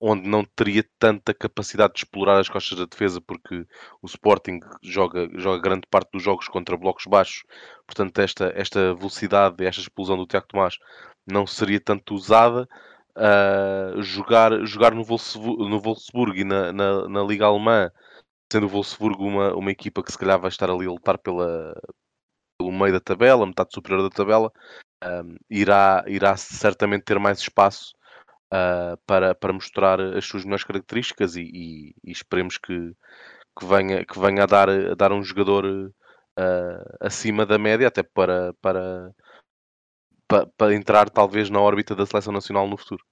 onde 0.00 0.28
não 0.28 0.44
teria 0.44 0.84
tanta 0.98 1.32
capacidade 1.32 1.94
de 1.94 2.00
explorar 2.00 2.40
as 2.40 2.48
costas 2.48 2.76
da 2.76 2.86
defesa, 2.86 3.20
porque 3.20 3.64
o 4.02 4.06
Sporting 4.06 4.58
joga, 4.82 5.28
joga 5.34 5.62
grande 5.62 5.86
parte 5.88 6.10
dos 6.12 6.22
jogos 6.22 6.48
contra 6.48 6.76
blocos 6.76 7.06
baixos, 7.06 7.44
portanto, 7.86 8.18
esta, 8.18 8.52
esta 8.56 8.94
velocidade, 8.94 9.64
esta 9.64 9.80
explosão 9.80 10.16
do 10.16 10.26
Tiago 10.26 10.48
Tomás 10.48 10.76
não 11.24 11.46
seria 11.46 11.80
tanto 11.80 12.14
usada 12.14 12.68
uh, 13.16 14.02
jogar, 14.02 14.64
jogar 14.64 14.94
no, 14.94 15.04
Wolfsburg, 15.04 15.68
no 15.68 15.80
Wolfsburg 15.80 16.40
e 16.40 16.44
na, 16.44 16.72
na, 16.72 17.08
na, 17.08 17.22
Liga 17.22 17.46
Alemã, 17.46 17.90
sendo 18.50 18.66
o 18.66 18.68
Wolfsburg 18.68 19.22
uma, 19.22 19.54
uma 19.54 19.70
equipa 19.70 20.02
que 20.02 20.12
se 20.12 20.18
calhar 20.18 20.38
vai 20.40 20.48
estar 20.48 20.70
ali 20.70 20.86
a 20.86 20.90
lutar 20.90 21.18
pela, 21.18 21.74
pelo 22.58 22.72
meio 22.72 22.92
da 22.92 23.00
tabela, 23.00 23.46
metade 23.46 23.70
superior 23.72 24.02
da 24.02 24.10
tabela, 24.14 24.52
um, 25.04 25.36
irá, 25.50 26.04
irá 26.06 26.36
certamente 26.36 27.04
ter 27.04 27.18
mais 27.18 27.38
espaço 27.38 27.92
uh, 28.52 28.96
para, 29.06 29.34
para 29.34 29.52
mostrar 29.52 30.00
as 30.00 30.24
suas 30.24 30.44
melhores 30.44 30.64
características 30.64 31.36
e, 31.36 31.42
e, 31.42 31.94
e 32.04 32.12
esperemos 32.12 32.58
que, 32.58 32.92
que, 33.58 33.66
venha, 33.66 34.04
que 34.04 34.18
venha 34.18 34.44
a 34.44 34.46
dar, 34.46 34.68
a 34.68 34.94
dar 34.94 35.12
um 35.12 35.22
jogador 35.22 35.64
uh, 35.66 36.96
acima 37.00 37.44
da 37.44 37.58
média, 37.58 37.88
até 37.88 38.02
para, 38.02 38.54
para, 38.60 39.12
para, 40.32 40.46
para 40.46 40.74
entrar 40.74 41.10
talvez 41.10 41.50
na 41.50 41.60
órbita 41.60 41.94
da 41.94 42.06
seleção 42.06 42.32
nacional 42.32 42.66
no 42.66 42.76
futuro. 42.76 43.04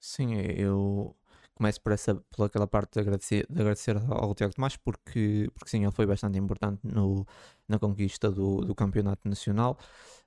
Sim, 0.00 0.34
eu 0.34 1.16
começo 1.54 1.80
por, 1.80 1.92
essa, 1.92 2.16
por 2.30 2.44
aquela 2.44 2.66
parte 2.66 2.94
de 2.94 3.00
agradecer, 3.00 3.46
de 3.48 3.60
agradecer 3.60 3.96
ao 4.08 4.34
Tiago 4.34 4.54
Tomás, 4.54 4.76
porque, 4.76 5.48
porque 5.54 5.70
sim, 5.70 5.84
ele 5.84 5.92
foi 5.92 6.04
bastante 6.04 6.38
importante 6.38 6.80
no, 6.82 7.24
na 7.68 7.78
conquista 7.78 8.30
do, 8.30 8.60
do 8.62 8.74
campeonato 8.74 9.28
nacional. 9.28 9.78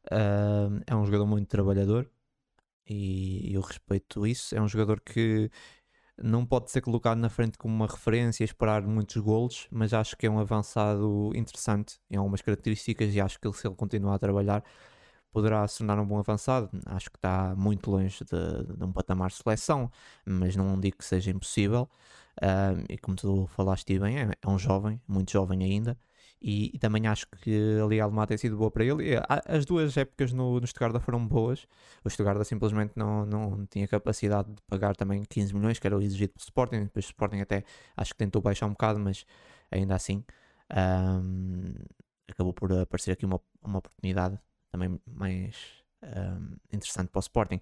Uh, 0.05 0.81
é 0.87 0.95
um 0.95 1.05
jogador 1.05 1.25
muito 1.25 1.47
trabalhador 1.47 2.09
e 2.87 3.53
eu 3.53 3.61
respeito 3.61 4.25
isso. 4.25 4.55
É 4.55 4.61
um 4.61 4.67
jogador 4.67 5.01
que 5.01 5.51
não 6.21 6.45
pode 6.45 6.71
ser 6.71 6.81
colocado 6.81 7.17
na 7.19 7.29
frente 7.29 7.57
como 7.57 7.73
uma 7.73 7.87
referência 7.87 8.43
esperar 8.43 8.81
muitos 8.81 9.17
golos, 9.17 9.67
mas 9.71 9.93
acho 9.93 10.17
que 10.17 10.25
é 10.25 10.29
um 10.29 10.39
avançado 10.39 11.31
interessante 11.35 11.99
em 12.09 12.17
algumas 12.17 12.41
características 12.41 13.13
e 13.13 13.21
acho 13.21 13.39
que 13.39 13.51
se 13.53 13.67
ele 13.67 13.75
continuar 13.75 14.15
a 14.15 14.19
trabalhar 14.19 14.63
poderá 15.31 15.67
se 15.67 15.79
tornar 15.79 16.00
um 16.00 16.05
bom 16.05 16.19
avançado. 16.19 16.69
Acho 16.86 17.09
que 17.09 17.17
está 17.17 17.53
muito 17.55 17.89
longe 17.91 18.24
de, 18.24 18.77
de 18.77 18.83
um 18.83 18.91
patamar 18.91 19.29
de 19.29 19.36
seleção, 19.36 19.91
mas 20.25 20.55
não 20.55 20.79
digo 20.79 20.98
que 20.98 21.05
seja 21.05 21.31
impossível. 21.31 21.89
E 22.89 22.98
como 22.98 23.15
tu 23.17 23.48
falaste 23.48 24.00
bem, 24.00 24.19
é, 24.19 24.31
é, 24.41 24.50
um 24.50 24.57
jovem, 24.57 25.01
muito 25.07 25.31
jovem 25.31 25.63
ainda. 25.63 25.98
E, 26.41 26.71
e, 26.74 26.79
também 26.79 27.05
acho 27.05 27.27
que 27.27 27.79
a 27.83 27.86
Liga 27.86 28.03
Alemã 28.05 28.25
tem 28.25 28.38
sido 28.38 28.55
boa 28.57 28.71
para 28.71 28.86
ele. 28.86 29.13
E, 29.13 29.21
as 29.45 29.65
duas 29.65 29.98
épocas 29.98 30.31
no, 30.31 30.59
no 30.59 30.65
Stuttgart 30.65 31.03
foram 31.03 31.25
boas. 31.27 31.67
O 32.03 32.09
Stuttgart 32.09 32.41
simplesmente 32.45 32.93
não, 32.95 33.25
não 33.25 33.65
tinha 33.65 33.88
capacidade 33.88 34.50
de 34.50 34.62
pagar 34.67 34.95
também 34.95 35.24
15 35.25 35.53
milhões, 35.53 35.79
que 35.79 35.88
era 35.88 35.98
o 35.98 36.01
exigido 36.01 36.33
pelo 36.33 36.43
Sporting. 36.43 36.83
Depois 36.83 37.05
o 37.05 37.09
Sporting 37.09 37.39
até 37.41 37.63
acho 37.98 38.13
que 38.13 38.17
tentou 38.17 38.41
baixar 38.41 38.67
um 38.67 38.71
bocado, 38.71 39.00
mas 39.00 39.25
ainda 39.69 39.95
assim 39.95 40.24
um, 40.71 41.74
acabou 42.29 42.53
por 42.53 42.71
aparecer 42.71 43.12
aqui 43.12 43.25
uma, 43.25 43.41
uma 43.62 43.79
oportunidade 43.79 44.39
também 44.71 44.99
mais 45.05 45.55
um, 46.03 46.55
interessante 46.71 47.09
para 47.09 47.19
o 47.19 47.21
Sporting. 47.21 47.59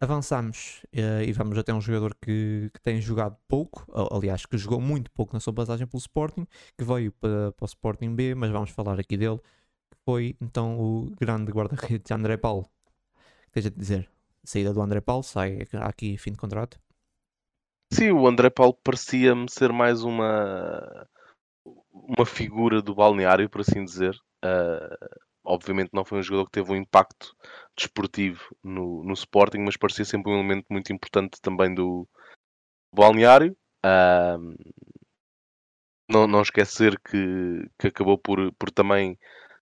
Avançamos 0.00 0.82
uh, 0.94 1.22
e 1.26 1.32
vamos 1.32 1.56
até 1.56 1.72
um 1.72 1.80
jogador 1.80 2.14
que, 2.14 2.70
que 2.72 2.80
tem 2.82 3.00
jogado 3.00 3.36
pouco, 3.48 3.86
aliás, 4.12 4.44
que 4.44 4.58
jogou 4.58 4.80
muito 4.80 5.10
pouco 5.10 5.32
na 5.32 5.40
sua 5.40 5.54
passagem 5.54 5.86
pelo 5.86 6.00
Sporting, 6.00 6.46
que 6.76 6.84
veio 6.84 7.12
para, 7.12 7.52
para 7.52 7.64
o 7.64 7.66
Sporting 7.66 8.14
B, 8.14 8.34
mas 8.34 8.50
vamos 8.50 8.70
falar 8.70 9.00
aqui 9.00 9.16
dele, 9.16 9.38
que 9.38 9.96
foi 10.04 10.36
então 10.40 10.78
o 10.78 11.10
grande 11.18 11.50
guarda-redes 11.50 12.10
André 12.10 12.36
Paulo. 12.36 12.68
Tens 13.52 13.66
a 13.66 13.70
dizer? 13.70 14.10
saída 14.46 14.72
do 14.72 14.80
André 14.80 15.00
Paulo, 15.00 15.22
sai 15.22 15.66
aqui 15.82 16.16
fim 16.16 16.32
de 16.32 16.38
contrato? 16.38 16.78
Sim, 17.92 18.12
o 18.12 18.26
André 18.26 18.50
Paulo 18.50 18.74
parecia-me 18.82 19.50
ser 19.50 19.72
mais 19.72 20.02
uma 20.02 21.06
uma 21.92 22.26
figura 22.26 22.80
do 22.80 22.94
balneário, 22.94 23.48
por 23.50 23.60
assim 23.60 23.84
dizer. 23.84 24.14
Uh, 24.44 25.16
obviamente 25.46 25.90
não 25.92 26.04
foi 26.04 26.18
um 26.18 26.22
jogador 26.22 26.46
que 26.46 26.52
teve 26.52 26.72
um 26.72 26.76
impacto 26.76 27.34
desportivo 27.76 28.42
no, 28.62 29.02
no 29.04 29.12
Sporting, 29.14 29.58
mas 29.58 29.76
parecia 29.76 30.04
sempre 30.04 30.30
um 30.30 30.34
elemento 30.34 30.66
muito 30.68 30.92
importante 30.92 31.40
também 31.40 31.72
do 31.74 32.06
balneário. 32.92 33.56
Uh, 33.84 34.54
não, 36.08 36.26
não 36.26 36.42
esquecer 36.42 36.98
que, 37.00 37.68
que 37.78 37.88
acabou 37.88 38.18
por, 38.18 38.52
por 38.54 38.70
também 38.70 39.18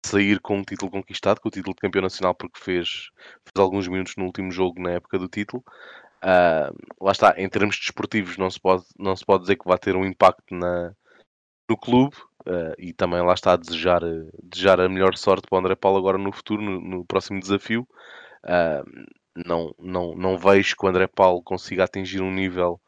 sair 0.06 0.40
com 0.40 0.58
um 0.58 0.64
título 0.64 0.92
conquistado, 0.92 1.42
com 1.42 1.50
o 1.50 1.52
título 1.52 1.76
de 1.76 1.82
campeão 1.82 2.02
nacional, 2.02 2.34
porque 2.36 2.60
fez, 2.60 3.10
fez 3.44 3.54
alguns 3.58 3.88
minutos 3.88 4.16
no 4.18 4.26
último 4.26 4.52
jogo 4.52 4.82
na 4.82 4.92
época 4.92 5.20
do 5.20 5.28
título. 5.28 5.64
Uh, 6.24 6.74
lá 7.00 7.12
está, 7.12 7.36
em 7.38 7.48
termos 7.50 7.78
desportivos, 7.78 8.38
não 8.38 8.50
se 8.50 8.60
pode, 8.60 8.86
não 8.98 9.16
se 9.16 9.26
pode 9.26 9.44
dizer 9.44 9.58
que 9.58 9.68
vai 9.68 9.78
ter 9.78 9.96
um 9.96 10.06
impacto 10.06 10.56
na, 10.56 10.96
no 11.70 11.78
clube. 11.78 12.16
Uh, 12.46 12.74
e 12.78 12.94
também 12.94 13.22
lá 13.22 13.34
está 13.34 13.54
a 13.54 13.58
desejar, 13.58 14.02
desejar 14.42 14.80
a 14.80 14.88
melhor 14.88 15.18
sorte 15.18 15.48
para 15.50 15.58
o 15.58 15.60
André 15.60 15.76
Paulo 15.76 15.98
agora 15.98 16.18
no 16.18 16.32
futuro, 16.32 16.62
no, 16.62 16.80
no 16.80 17.06
próximo 17.06 17.40
desafio. 17.42 17.86
Uh, 18.46 19.06
não, 19.36 19.76
não, 19.78 20.16
não 20.16 20.38
vejo 20.38 20.76
que 20.76 20.86
o 20.86 20.90
André 20.90 21.08
Paulo 21.08 21.44
consiga 21.44 21.84
atingir 21.84 22.22
um 22.22 22.32
nível 22.32 22.80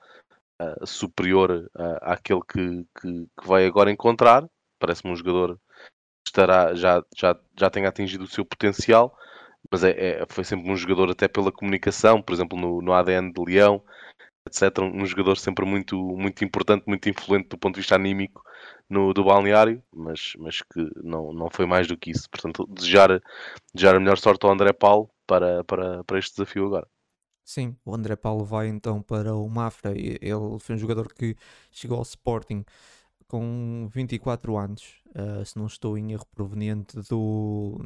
uh, 0.62 0.88
superior 0.88 1.70
àquele 2.02 2.42
que, 2.42 2.86
que, 3.00 3.28
que, 3.38 3.48
vai 3.48 3.66
agora 3.66 3.92
encontrar. 3.92 4.48
Parece-me 4.80 5.12
um 5.12 5.16
jogador 5.16 5.60
que 6.24 6.30
estará, 6.30 6.74
já, 6.74 7.04
já, 7.16 7.38
já 7.60 7.70
tenha 7.70 7.90
atingido 7.90 8.24
o 8.24 8.30
seu 8.30 8.46
potencial, 8.46 9.14
mas 9.72 9.84
é, 9.84 10.22
é, 10.22 10.26
foi 10.30 10.44
sempre 10.44 10.72
um 10.72 10.76
jogador 10.76 11.10
até 11.12 11.28
pela 11.28 11.52
comunicação, 11.52 12.22
por 12.22 12.34
exemplo, 12.34 12.58
no, 12.58 12.82
no 12.82 12.94
ADN 12.94 13.32
de 13.32 13.42
Leão, 13.44 13.84
etc. 14.50 14.80
Um, 14.80 15.06
jogador 15.06 15.38
sempre 15.38 15.66
muito, 15.66 15.98
muito 15.98 16.44
importante, 16.44 16.84
muito 16.88 17.08
influente 17.10 17.50
do 17.50 17.58
ponto 17.58 17.76
de 17.76 17.82
vista 17.82 17.96
anímico 17.96 18.44
no, 18.90 19.14
do 19.14 19.24
balneário, 19.24 19.82
mas, 19.94 20.34
mas 20.38 20.62
que 20.62 20.90
não, 21.04 21.32
não 21.34 21.50
foi 21.50 21.66
mais 21.66 21.88
do 21.88 21.98
que 21.98 22.12
isso. 22.12 22.30
Portanto, 22.30 22.68
desejar, 22.68 23.22
desejar 23.74 23.96
a 23.96 24.00
melhor 24.00 24.18
sorte 24.18 24.46
ao 24.46 24.52
André 24.52 24.74
Paulo 24.74 25.10
para, 25.26 25.64
para, 25.64 26.04
para 26.04 26.20
este 26.20 26.32
desafio 26.32 26.66
agora. 26.66 26.88
Sim, 27.44 27.76
o 27.84 27.96
André 27.96 28.16
Paulo 28.16 28.46
vai 28.46 28.68
então 28.68 29.02
para 29.02 29.34
o 29.34 29.50
Mafra. 29.50 29.92
Ele 29.96 30.60
foi 30.60 30.76
um 30.76 30.78
jogador 30.78 31.12
que 31.14 31.36
chegou 31.72 31.98
ao 31.98 32.04
Sporting 32.04 32.64
com 33.28 33.88
24 33.92 34.58
anos, 34.58 35.02
uh, 35.16 35.46
se 35.46 35.58
não 35.58 35.68
estou 35.68 35.98
em 35.98 36.12
erro, 36.12 36.26
proveniente 36.32 37.00
do, 37.10 37.80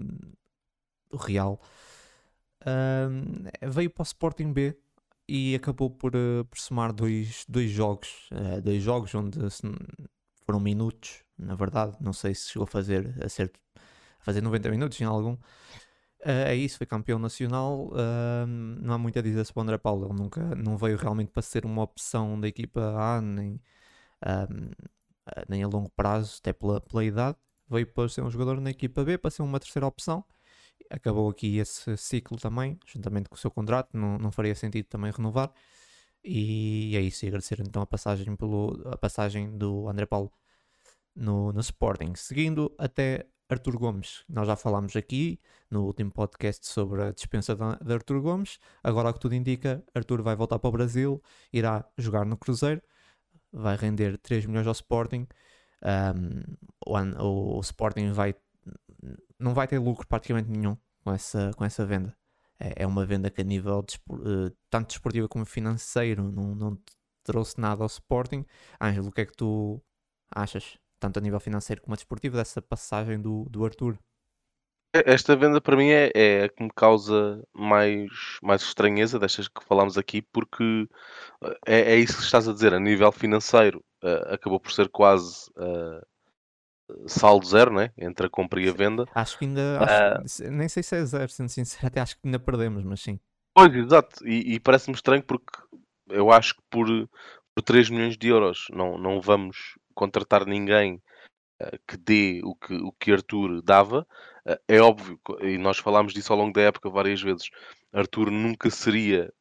do 1.10 1.18
Real. 1.18 1.62
Uh, 2.62 3.70
veio 3.70 3.90
para 3.90 4.02
o 4.02 4.04
Sporting 4.04 4.52
B 4.52 4.78
e 5.28 5.56
acabou 5.56 5.90
por, 5.90 6.16
uh, 6.16 6.46
por 6.46 6.60
somar 6.60 6.92
dois, 6.94 7.46
dois 7.48 7.70
jogos, 7.72 8.30
uh, 8.32 8.62
dois 8.62 8.82
jogos 8.84 9.14
onde 9.16 9.40
foram 10.46 10.60
minutos, 10.60 11.24
na 11.38 11.56
verdade, 11.56 11.96
não 12.02 12.14
sei 12.14 12.36
se 12.36 12.50
chegou 12.50 12.64
a 12.64 12.68
fazer 12.68 13.16
a, 13.24 13.30
ser, 13.30 13.52
a 13.76 14.24
fazer 14.24 14.42
90 14.42 14.70
minutos 14.70 15.00
em 15.00 15.06
algum. 15.06 15.34
Uh, 15.34 16.48
é 16.48 16.56
isso, 16.56 16.78
foi 16.78 16.88
campeão 16.88 17.20
nacional. 17.20 17.92
Não 18.82 18.94
há 18.94 18.98
muito 18.98 19.20
a 19.20 19.22
dizer 19.22 19.46
sobre 19.46 19.60
o 19.60 19.64
André 19.64 19.78
Paulo. 19.78 20.08
Ele 20.08 20.16
nunca 20.22 20.56
não 20.56 20.78
veio 20.78 20.98
realmente 20.98 21.32
para 21.32 21.42
ser 21.42 21.66
uma 21.66 21.82
opção 21.84 22.40
da 22.40 22.48
equipa 22.48 22.82
A, 22.98 23.22
nem, 23.22 23.60
nem 25.50 25.64
a 25.64 25.68
longo 25.68 25.90
prazo, 25.90 26.38
até 26.40 26.54
pela, 26.54 26.80
pela 26.80 27.04
idade. 27.04 27.38
Veio 27.70 27.88
para 27.88 28.08
ser 28.08 28.22
um 28.22 28.30
jogador 28.30 28.62
na 28.62 28.70
equipa 28.70 29.04
B, 29.04 29.18
para 29.18 29.32
ser 29.32 29.42
uma 29.42 29.60
terceira 29.60 29.86
opção. 29.86 30.24
Acabou 30.90 31.30
aqui 31.30 31.58
esse 31.58 31.96
ciclo 31.98 32.38
também, 32.38 32.80
juntamente 32.86 33.30
com 33.30 33.36
o 33.36 33.38
seu 33.38 33.52
contrato. 33.52 33.98
Não, 33.98 34.18
não 34.18 34.32
faria 34.32 34.56
sentido 34.56 34.86
também 34.86 35.12
renovar. 35.12 35.52
E 36.24 36.96
é 36.96 37.02
isso, 37.02 37.26
e 37.26 37.28
agradecer 37.28 37.60
então 37.60 37.82
a 37.82 37.86
passagem, 37.86 38.36
pelo, 38.36 38.82
a 38.86 38.98
passagem 38.98 39.58
do 39.58 39.90
André 39.90 40.06
Paulo 40.06 40.32
no, 41.16 41.52
no 41.52 41.60
Sporting. 41.60 42.16
Seguindo 42.16 42.74
até 42.78 43.28
Artur 43.50 43.78
Gomes, 43.78 44.24
nós 44.28 44.48
já 44.48 44.56
falámos 44.56 44.96
aqui 44.96 45.40
no 45.70 45.86
último 45.86 46.12
podcast 46.12 46.66
sobre 46.68 47.04
a 47.04 47.12
dispensa 47.12 47.56
de, 47.56 47.94
Artur 47.94 48.22
Gomes. 48.22 48.60
Agora, 48.84 49.10
o 49.10 49.14
que 49.14 49.20
tudo 49.20 49.36
indica, 49.36 49.84
Artur 49.94 50.22
vai 50.24 50.36
voltar 50.36 50.60
para 50.60 50.70
o 50.70 50.72
Brasil, 50.72 51.22
irá 51.52 51.86
jogar 51.98 52.26
no 52.26 52.38
Cruzeiro, 52.38 52.82
vai 53.52 53.76
render 53.76 54.18
3 54.18 54.46
milhões 54.46 54.68
ao 54.68 54.74
Sporting. 54.74 55.28
Um, 55.84 56.56
o, 56.86 57.58
o, 57.58 57.60
Sporting 57.62 58.12
vai, 58.12 58.34
não 59.40 59.54
vai 59.54 59.68
ter 59.68 59.80
lucro 59.80 60.08
praticamente 60.08 60.50
nenhum 60.50 60.78
com 61.04 61.12
essa, 61.12 61.52
com 61.56 61.66
essa 61.66 61.86
venda. 61.86 62.16
É, 62.60 62.84
é 62.84 62.88
uma 62.88 63.06
venda 63.06 63.30
que 63.30 63.42
a 63.42 63.44
nível 63.44 63.86
uh, 64.10 64.50
tanto 64.70 64.88
desportiva 64.88 65.28
como 65.28 65.46
financeiro 65.46 66.32
não, 66.32 66.56
não 66.56 66.78
trouxe 67.24 67.60
nada 67.60 67.84
ao 67.84 67.88
Sporting. 67.88 68.46
Ângelo, 68.82 69.10
o 69.10 69.12
que 69.12 69.22
é 69.22 69.26
que 69.26 69.36
tu 69.36 69.82
achas, 70.34 70.78
tanto 71.00 71.20
a 71.20 71.22
nível 71.22 71.40
financeiro 71.40 71.82
como 71.82 71.94
a 71.94 71.98
desportivo, 71.98 72.38
dessa 72.38 72.62
passagem 72.62 73.22
do, 73.22 73.46
do 73.50 73.66
Arthur? 73.66 73.98
Esta 74.96 75.36
venda 75.36 75.60
para 75.60 75.76
mim 75.76 75.90
é, 75.90 76.12
é 76.14 76.44
a 76.44 76.50
que 76.50 76.62
me 76.62 76.70
causa 76.70 77.44
mais, 77.52 78.12
mais 78.44 78.62
estranheza 78.62 79.18
destas 79.18 79.48
que 79.48 79.64
falámos 79.64 79.98
aqui, 79.98 80.22
porque 80.22 80.88
eh, 81.44 81.58
é, 81.66 81.94
é 81.94 81.96
isso 81.98 82.18
que 82.18 82.24
estás 82.24 82.48
a 82.48 82.54
dizer. 82.54 82.76
A 82.76 82.80
nível 82.80 83.12
financeiro, 83.12 83.84
uh, 84.04 84.34
acabou 84.34 84.60
por 84.60 84.72
ser 84.72 84.90
quase 84.90 85.50
uh, 85.58 86.06
saldo 87.08 87.46
zero, 87.46 87.74
né? 87.74 87.92
Entre 87.98 88.28
a 88.28 88.30
compra 88.30 88.62
e 88.62 88.70
a 88.70 88.74
venda. 88.74 89.06
Acho 89.14 89.38
que 89.38 89.46
ainda. 89.46 89.80
Acho, 89.80 90.44
uh, 90.44 90.52
nem 90.52 90.68
sei 90.68 90.84
se 90.84 90.96
é 90.96 91.06
zero, 91.06 91.30
sendo 91.30 91.50
sincero, 91.50 91.88
até 91.88 92.00
acho 92.00 92.16
que 92.16 92.28
ainda 92.28 92.40
perdemos, 92.40 92.84
mas 92.84 93.02
sim. 93.02 93.20
Pois, 93.54 93.74
exato. 93.74 94.28
E, 94.28 94.56
e 94.56 94.60
parece-me 94.60 94.96
estranho 94.96 95.24
porque 95.24 95.52
eu 96.10 96.32
acho 96.32 96.56
que 96.56 96.62
por, 96.70 96.88
por 97.56 97.62
3 97.64 97.90
milhões 97.90 98.18
de 98.18 98.28
euros 98.28 98.68
não, 98.72 98.98
não 98.98 99.22
vamos 99.22 99.78
contratar 99.94 100.46
ninguém 100.46 101.02
uh, 101.62 101.80
que 101.88 101.98
dê 101.98 102.42
o 102.44 102.56
que, 102.56 102.74
o 102.76 102.92
que 102.92 103.12
Arthur 103.12 103.62
dava. 103.62 104.08
Uh, 104.46 104.60
é 104.68 104.82
óbvio, 104.82 105.20
e 105.42 105.58
nós 105.58 105.78
falámos 105.78 106.14
disso 106.14 106.34
ao 106.34 106.40
longo 106.40 106.54
da 106.54 106.62
época 106.62 106.90
várias 106.90 107.22
vezes, 107.22 107.50
Arthur 107.92 108.32
nunca 108.32 108.70
seria 108.70 109.32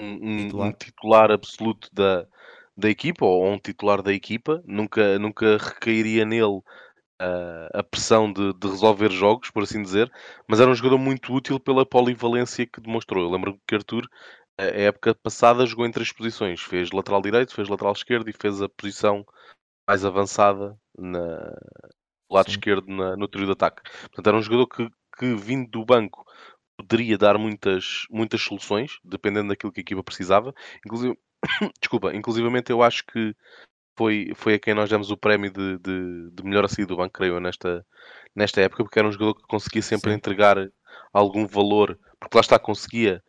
um, 0.00 0.36
titular. 0.38 0.68
um, 0.68 0.72
titular 0.72 1.30
absoluto 1.30 1.88
da, 1.92 2.26
da 2.76 2.90
equipa 2.90 3.24
ou 3.24 3.46
um 3.46 3.58
titular 3.58 4.02
da 4.02 4.12
equipa, 4.12 4.62
nunca, 4.66 5.18
nunca 5.18 5.56
recairia 5.56 6.24
nele 6.24 6.58
uh, 7.20 7.70
a 7.72 7.82
pressão 7.82 8.32
de, 8.32 8.52
de, 8.54 8.68
resolver 8.68 9.10
jogos, 9.10 9.50
por 9.50 9.62
assim 9.62 9.82
dizer, 9.82 10.10
mas 10.48 10.60
era 10.60 10.70
um 10.70 10.74
jogador 10.74 10.98
muito 10.98 11.32
útil 11.32 11.58
pela 11.58 11.86
polivalência 11.86 12.66
que 12.66 12.80
demonstrou. 12.80 13.24
Eu 13.24 13.30
lembro 13.30 13.58
que 13.66 13.74
Arthur, 13.74 14.08
a 14.58 14.64
época 14.64 15.14
passada, 15.14 15.66
jogou 15.66 15.86
em 15.86 15.92
três 15.92 16.12
posições: 16.12 16.60
fez 16.60 16.90
lateral 16.90 17.22
direito, 17.22 17.54
fez 17.54 17.68
lateral 17.68 17.92
esquerdo 17.92 18.28
e 18.28 18.32
fez 18.32 18.60
a 18.60 18.68
posição 18.68 19.24
mais 19.88 20.04
avançada 20.04 20.76
na 20.98 21.54
lado 22.30 22.46
Sim. 22.46 22.56
esquerdo 22.56 22.88
na, 22.88 23.16
no 23.16 23.28
trio 23.28 23.46
de 23.46 23.52
ataque. 23.52 23.82
Portanto, 24.00 24.26
era 24.26 24.36
um 24.36 24.42
jogador 24.42 24.66
que, 24.66 24.88
que 25.18 25.34
vindo 25.34 25.70
do 25.70 25.84
banco 25.84 26.24
poderia 26.76 27.16
dar 27.16 27.38
muitas, 27.38 28.04
muitas 28.10 28.42
soluções, 28.42 28.98
dependendo 29.04 29.48
daquilo 29.48 29.72
que 29.72 29.80
a 29.80 29.82
equipa 29.82 30.02
precisava. 30.02 30.54
Inclusive, 30.84 31.16
Desculpa, 31.80 32.14
inclusivamente 32.14 32.70
eu 32.70 32.82
acho 32.82 33.04
que 33.06 33.34
foi, 33.96 34.32
foi 34.34 34.54
a 34.54 34.58
quem 34.58 34.74
nós 34.74 34.90
demos 34.90 35.10
o 35.10 35.16
prémio 35.16 35.50
de, 35.50 35.78
de, 35.78 36.30
de 36.30 36.44
melhor 36.44 36.64
a 36.64 36.68
sair 36.68 36.86
do 36.86 36.96
banco, 36.96 37.14
creio 37.14 37.34
eu, 37.34 37.40
nesta, 37.40 37.84
nesta 38.34 38.60
época, 38.60 38.84
porque 38.84 38.98
era 38.98 39.08
um 39.08 39.12
jogador 39.12 39.34
que 39.34 39.46
conseguia 39.46 39.82
sempre 39.82 40.10
Sim. 40.10 40.16
entregar 40.16 40.56
algum 41.12 41.46
valor, 41.46 41.98
porque 42.20 42.36
lá 42.36 42.40
está, 42.40 42.58
conseguia, 42.58 43.22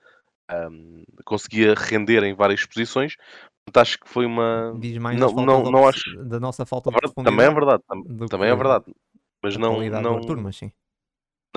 um, 0.51 1.03
conseguia 1.25 1.73
render 1.73 2.23
em 2.23 2.33
várias 2.33 2.65
posições. 2.65 3.15
Acho 3.73 3.99
que 3.99 4.09
foi 4.09 4.25
uma. 4.25 4.73
Diz 4.79 4.97
mais 4.97 5.19
não, 5.19 5.31
não, 5.33 5.63
não 5.63 5.87
acho... 5.87 6.23
da 6.23 6.39
nossa 6.39 6.65
falta 6.65 6.89
de 6.89 7.13
Também 7.13 7.45
é 7.45 7.53
verdade, 7.53 7.83
também 8.29 8.49
é 8.49 8.55
verdade. 8.55 8.85
Mas 9.43 9.57
não. 9.57 9.81
não... 10.01 10.21
Turma, 10.21 10.51
sim 10.53 10.71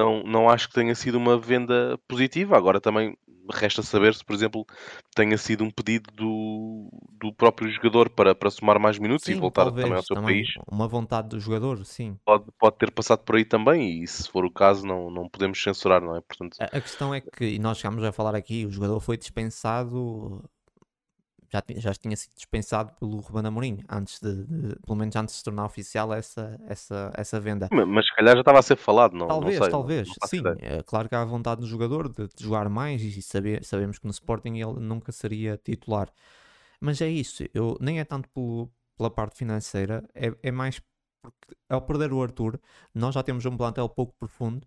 não, 0.00 0.22
não 0.22 0.48
acho 0.48 0.68
que 0.68 0.74
tenha 0.74 0.94
sido 0.94 1.16
uma 1.16 1.38
venda 1.38 1.98
positiva. 2.08 2.56
Agora 2.56 2.80
também 2.80 3.16
resta 3.52 3.82
saber 3.82 4.14
se, 4.14 4.24
por 4.24 4.34
exemplo, 4.34 4.66
tenha 5.14 5.36
sido 5.36 5.64
um 5.64 5.70
pedido 5.70 6.10
do, 6.12 6.88
do 7.18 7.32
próprio 7.32 7.70
jogador 7.70 8.10
para, 8.10 8.34
para 8.34 8.50
somar 8.50 8.78
mais 8.78 8.98
minutos 8.98 9.24
sim, 9.24 9.32
e 9.32 9.34
voltar 9.34 9.64
talvez, 9.64 9.84
também 9.84 9.96
ao 9.96 10.02
seu 10.04 10.16
também, 10.16 10.36
país. 10.36 10.48
Uma 10.70 10.88
vontade 10.88 11.28
do 11.28 11.40
jogador, 11.40 11.84
sim. 11.84 12.16
Pode, 12.24 12.44
pode 12.58 12.76
ter 12.76 12.90
passado 12.90 13.20
por 13.20 13.36
aí 13.36 13.44
também 13.44 14.02
e 14.02 14.06
se 14.06 14.28
for 14.28 14.44
o 14.44 14.50
caso 14.50 14.86
não, 14.86 15.10
não 15.10 15.28
podemos 15.28 15.62
censurar, 15.62 16.00
não 16.00 16.16
é? 16.16 16.20
Portanto... 16.20 16.56
A, 16.60 16.64
a 16.64 16.80
questão 16.80 17.14
é 17.14 17.20
que, 17.20 17.44
e 17.44 17.58
nós 17.58 17.78
chegámos 17.78 18.04
a 18.04 18.12
falar 18.12 18.34
aqui, 18.34 18.64
o 18.64 18.70
jogador 18.70 19.00
foi 19.00 19.16
dispensado 19.16 20.42
já, 21.52 21.62
já 21.76 21.94
tinha 21.94 22.16
sido 22.16 22.32
dispensado 22.34 22.92
pelo 22.98 23.18
Ruben 23.18 23.46
Amorim, 23.46 23.84
antes 23.88 24.20
de, 24.20 24.44
de, 24.44 24.76
pelo 24.86 24.96
menos 24.96 25.14
antes 25.16 25.34
de 25.34 25.38
se 25.38 25.44
tornar 25.44 25.64
oficial 25.64 26.14
essa, 26.14 26.58
essa, 26.66 27.12
essa 27.14 27.40
venda. 27.40 27.68
Mas, 27.72 27.88
mas 27.88 28.06
se 28.06 28.14
calhar 28.14 28.34
já 28.34 28.40
estava 28.40 28.58
a 28.60 28.62
ser 28.62 28.76
falado, 28.76 29.16
não? 29.16 29.26
Talvez, 29.26 29.58
não 29.58 29.62
sei, 29.64 29.70
talvez, 29.70 30.08
não, 30.08 30.14
não 30.22 30.28
sim. 30.28 30.42
É 30.60 30.82
claro 30.82 31.08
que 31.08 31.14
há 31.14 31.22
a 31.22 31.24
vontade 31.24 31.60
do 31.60 31.66
jogador 31.66 32.08
de, 32.08 32.28
de 32.28 32.44
jogar 32.44 32.68
mais 32.68 33.02
e 33.02 33.20
saber, 33.20 33.64
sabemos 33.64 33.98
que 33.98 34.06
no 34.06 34.12
Sporting 34.12 34.54
ele 34.54 34.78
nunca 34.80 35.10
seria 35.10 35.56
titular. 35.56 36.08
Mas 36.80 37.00
é 37.00 37.08
isso, 37.08 37.44
eu, 37.52 37.76
nem 37.80 37.98
é 37.98 38.04
tanto 38.04 38.28
pelo, 38.30 38.70
pela 38.96 39.10
parte 39.10 39.36
financeira, 39.36 40.08
é, 40.14 40.32
é 40.42 40.50
mais 40.50 40.80
porque 41.20 41.54
ao 41.68 41.82
perder 41.82 42.12
o 42.12 42.22
Arthur, 42.22 42.58
nós 42.94 43.14
já 43.14 43.22
temos 43.22 43.44
um 43.44 43.56
plantel 43.56 43.88
pouco 43.88 44.14
profundo, 44.18 44.66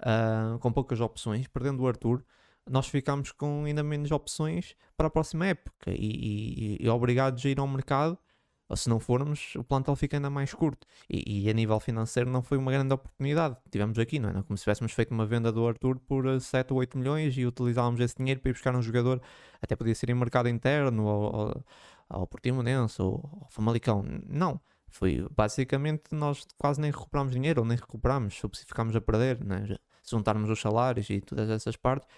uh, 0.00 0.58
com 0.58 0.72
poucas 0.72 1.00
opções, 1.00 1.46
perdendo 1.46 1.82
o 1.82 1.86
Arthur 1.86 2.24
nós 2.70 2.86
ficamos 2.88 3.32
com 3.32 3.64
ainda 3.64 3.82
menos 3.82 4.10
opções 4.10 4.74
para 4.96 5.08
a 5.08 5.10
próxima 5.10 5.46
época 5.46 5.90
e, 5.90 6.76
e, 6.80 6.84
e 6.84 6.88
obrigados 6.88 7.44
a 7.44 7.48
ir 7.48 7.58
ao 7.58 7.66
mercado 7.66 8.18
ou 8.72 8.76
se 8.76 8.88
não 8.88 8.98
formos, 8.98 9.54
o 9.56 9.62
plantel 9.62 9.94
fica 9.94 10.16
ainda 10.16 10.30
mais 10.30 10.54
curto. 10.54 10.86
E, 11.06 11.44
e, 11.44 11.50
a 11.50 11.52
nível 11.52 11.78
financeiro 11.78 12.30
não 12.30 12.42
foi 12.42 12.56
uma 12.56 12.72
grande 12.72 12.94
oportunidade. 12.94 13.54
Tivemos 13.70 13.98
aqui, 13.98 14.18
não 14.18 14.30
é? 14.30 14.42
Como 14.42 14.56
se 14.56 14.64
tivéssemos 14.64 14.92
feito 14.92 15.10
uma 15.10 15.26
venda 15.26 15.52
do 15.52 15.68
Arthur 15.68 15.98
por 15.98 16.40
7 16.40 16.72
ou 16.72 16.78
8 16.78 16.96
milhões 16.96 17.36
e 17.36 17.44
utilizávamos 17.44 18.00
esse 18.00 18.16
dinheiro 18.16 18.40
para 18.40 18.48
ir 18.48 18.54
buscar 18.54 18.74
um 18.74 18.80
jogador, 18.80 19.20
até 19.60 19.76
podia 19.76 19.94
ser 19.94 20.08
em 20.08 20.14
mercado 20.14 20.48
interno, 20.48 21.04
ou, 21.04 21.36
ou, 21.36 21.64
ao 22.08 22.26
Portimonense, 22.26 23.02
ou 23.02 23.20
ao 23.42 23.50
Famalicão. 23.50 24.02
Não. 24.26 24.58
Foi 24.88 25.26
basicamente 25.36 26.04
nós 26.12 26.46
quase 26.56 26.80
nem 26.80 26.90
recuperámos 26.90 27.34
dinheiro, 27.34 27.60
ou 27.60 27.66
nem 27.66 27.76
recuperámos, 27.76 28.40
se 28.40 28.64
ficámos 28.66 28.96
a 28.96 29.02
perder, 29.02 29.44
né? 29.44 29.66
se 30.02 30.10
juntarmos 30.12 30.48
os 30.48 30.58
salários 30.58 31.10
e 31.10 31.20
todas 31.20 31.50
essas 31.50 31.76
partes, 31.76 32.08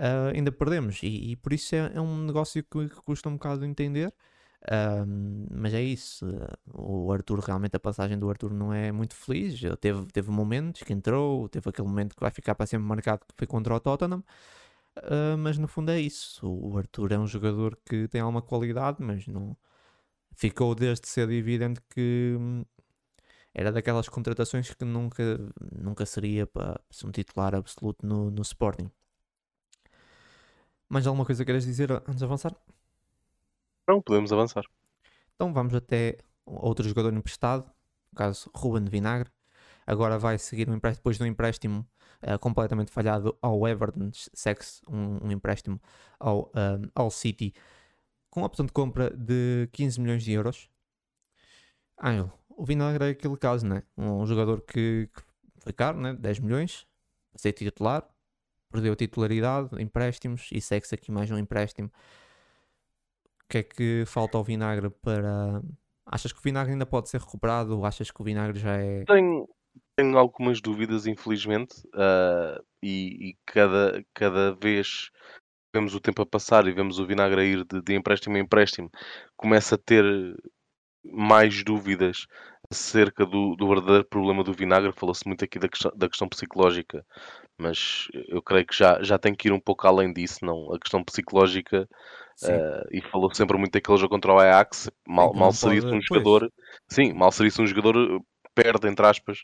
uh, 0.00 0.34
ainda 0.34 0.50
perdemos. 0.50 1.02
E, 1.02 1.32
e, 1.32 1.36
por 1.36 1.52
isso 1.52 1.74
é, 1.74 1.92
é 1.94 2.00
um 2.00 2.24
negócio 2.24 2.62
que, 2.64 2.88
que, 2.88 3.02
custa 3.02 3.28
um 3.28 3.34
bocado 3.34 3.64
entender. 3.64 4.12
Mas 5.50 5.72
é 5.72 5.82
isso. 5.82 6.26
O 6.74 7.10
Arthur, 7.12 7.40
realmente, 7.40 7.76
a 7.76 7.80
passagem 7.80 8.18
do 8.18 8.28
Arthur 8.28 8.52
não 8.52 8.72
é 8.72 8.92
muito 8.92 9.14
feliz. 9.14 9.58
Teve, 9.80 10.06
teve 10.12 10.30
momentos 10.30 10.82
que 10.82 10.92
entrou, 10.92 11.48
teve 11.48 11.68
aquele 11.70 11.88
momento 11.88 12.14
que 12.14 12.20
vai 12.20 12.30
ficar 12.30 12.54
para 12.54 12.66
sempre 12.66 12.86
marcado 12.86 13.20
que 13.26 13.34
foi 13.36 13.46
contra 13.46 13.74
o 13.74 13.80
Tottenham. 13.80 14.22
Uh, 14.98 15.38
mas 15.38 15.56
no 15.58 15.68
fundo 15.68 15.90
é 15.90 16.00
isso. 16.00 16.46
O 16.46 16.76
Arthur 16.76 17.12
é 17.12 17.18
um 17.18 17.26
jogador 17.26 17.78
que 17.84 18.08
tem 18.08 18.20
alguma 18.20 18.42
qualidade, 18.42 18.98
mas 19.00 19.26
não 19.26 19.56
ficou 20.34 20.74
desde 20.74 21.08
cedo 21.08 21.32
evidente 21.32 21.80
que 21.90 22.36
hum, 22.38 22.64
era 23.54 23.72
daquelas 23.72 24.08
contratações 24.08 24.72
que 24.72 24.84
nunca, 24.84 25.22
nunca 25.72 26.06
seria 26.06 26.46
para 26.46 26.80
ser 26.90 27.06
um 27.06 27.10
titular 27.10 27.54
absoluto 27.54 28.06
no, 28.06 28.30
no 28.30 28.42
Sporting. 28.42 28.90
Mais 30.90 31.06
alguma 31.06 31.24
coisa 31.24 31.44
queres 31.44 31.64
dizer 31.64 31.92
antes 31.92 32.16
de 32.16 32.24
avançar? 32.24 32.52
Não, 33.88 34.02
podemos 34.02 34.32
avançar. 34.32 34.64
Então 35.36 35.52
vamos 35.52 35.72
até 35.72 36.18
outro 36.44 36.86
jogador 36.86 37.14
emprestado, 37.14 37.64
no 38.10 38.16
caso 38.16 38.50
Ruben 38.52 38.84
Vinagre. 38.86 39.30
Agora 39.86 40.18
vai 40.18 40.36
seguir 40.36 40.68
um 40.68 40.74
empréstimo, 40.74 41.00
depois 41.00 41.16
de 41.16 41.22
um 41.22 41.26
empréstimo 41.26 41.86
uh, 42.22 42.38
completamente 42.40 42.90
falhado 42.90 43.38
ao 43.40 43.66
Everton, 43.68 44.10
segue 44.12 44.60
um, 44.88 45.26
um, 45.26 45.30
empréstimo 45.30 45.80
ao, 46.18 46.50
um, 46.54 46.90
ao 46.92 47.08
City 47.08 47.54
com 48.28 48.42
a 48.42 48.46
opção 48.46 48.66
de 48.66 48.72
compra 48.72 49.10
de 49.10 49.68
15 49.72 50.00
milhões 50.00 50.24
de 50.24 50.32
euros. 50.32 50.68
Ah, 51.96 52.28
o 52.48 52.64
Vinagre 52.64 53.04
é 53.04 53.08
aquele 53.10 53.36
caso, 53.36 53.64
né? 53.64 53.84
Um 53.96 54.26
jogador 54.26 54.60
que, 54.62 55.08
que 55.14 55.22
foi 55.60 55.72
caro, 55.72 56.00
né? 56.00 56.14
10 56.14 56.40
milhões, 56.40 56.84
ser 57.36 57.52
titular, 57.52 58.08
perdeu 58.70 58.94
titularidade, 58.94 59.70
empréstimos 59.82 60.48
e 60.52 60.60
segue-se 60.60 60.94
aqui 60.94 61.10
mais 61.10 61.30
um 61.30 61.38
empréstimo. 61.38 61.90
O 63.44 63.48
que 63.48 63.58
é 63.58 63.62
que 63.62 64.04
falta 64.06 64.38
ao 64.38 64.44
vinagre 64.44 64.90
para. 64.90 65.60
Achas 66.06 66.32
que 66.32 66.38
o 66.38 66.42
vinagre 66.42 66.72
ainda 66.72 66.86
pode 66.86 67.08
ser 67.08 67.20
recuperado 67.20 67.76
ou 67.76 67.84
achas 67.84 68.10
que 68.10 68.20
o 68.20 68.24
vinagre 68.24 68.58
já 68.58 68.76
é. 68.76 69.04
Tenho, 69.04 69.48
tenho 69.96 70.18
algumas 70.18 70.60
dúvidas, 70.60 71.06
infelizmente, 71.06 71.74
uh, 71.88 72.62
e, 72.82 73.30
e, 73.30 73.36
cada, 73.44 74.04
cada 74.14 74.54
vez 74.54 75.10
vemos 75.74 75.94
o 75.94 76.00
tempo 76.00 76.22
a 76.22 76.26
passar 76.26 76.66
e 76.66 76.72
vemos 76.72 76.98
o 76.98 77.06
vinagre 77.06 77.40
a 77.40 77.44
ir 77.44 77.64
de, 77.64 77.80
de 77.82 77.94
empréstimo 77.94 78.36
em 78.36 78.40
empréstimo, 78.40 78.90
começa 79.36 79.76
a 79.76 79.78
ter 79.78 80.04
mais 81.04 81.62
dúvidas 81.64 82.26
acerca 82.70 83.26
do, 83.26 83.56
do 83.56 83.68
verdadeiro 83.68 84.04
problema 84.04 84.44
do 84.44 84.52
vinagre. 84.52 84.92
Falou-se 84.92 85.26
muito 85.26 85.44
aqui 85.44 85.58
da 85.58 85.68
questão, 85.68 85.92
da 85.94 86.08
questão 86.08 86.28
psicológica, 86.28 87.04
mas 87.58 88.08
eu 88.28 88.40
creio 88.40 88.66
que 88.66 88.76
já, 88.76 89.02
já 89.02 89.18
tem 89.18 89.34
que 89.34 89.48
ir 89.48 89.52
um 89.52 89.60
pouco 89.60 89.86
além 89.86 90.12
disso, 90.12 90.44
não? 90.44 90.72
A 90.72 90.78
questão 90.78 91.02
psicológica, 91.02 91.88
uh, 92.44 92.88
e 92.92 93.00
falou 93.02 93.32
sempre 93.34 93.58
muito 93.58 93.72
daquele 93.72 93.98
jogo 93.98 94.14
contra 94.14 94.32
o 94.32 94.38
Ajax, 94.38 94.90
mal, 95.06 95.34
mal 95.34 95.52
seria 95.52 95.84
um 95.84 96.00
jogador, 96.00 96.50
sim, 96.88 97.12
mal 97.12 97.32
seria 97.32 97.52
um 97.58 97.66
jogador 97.66 98.22
perde, 98.54 98.88
entre 98.88 99.06
aspas, 99.06 99.42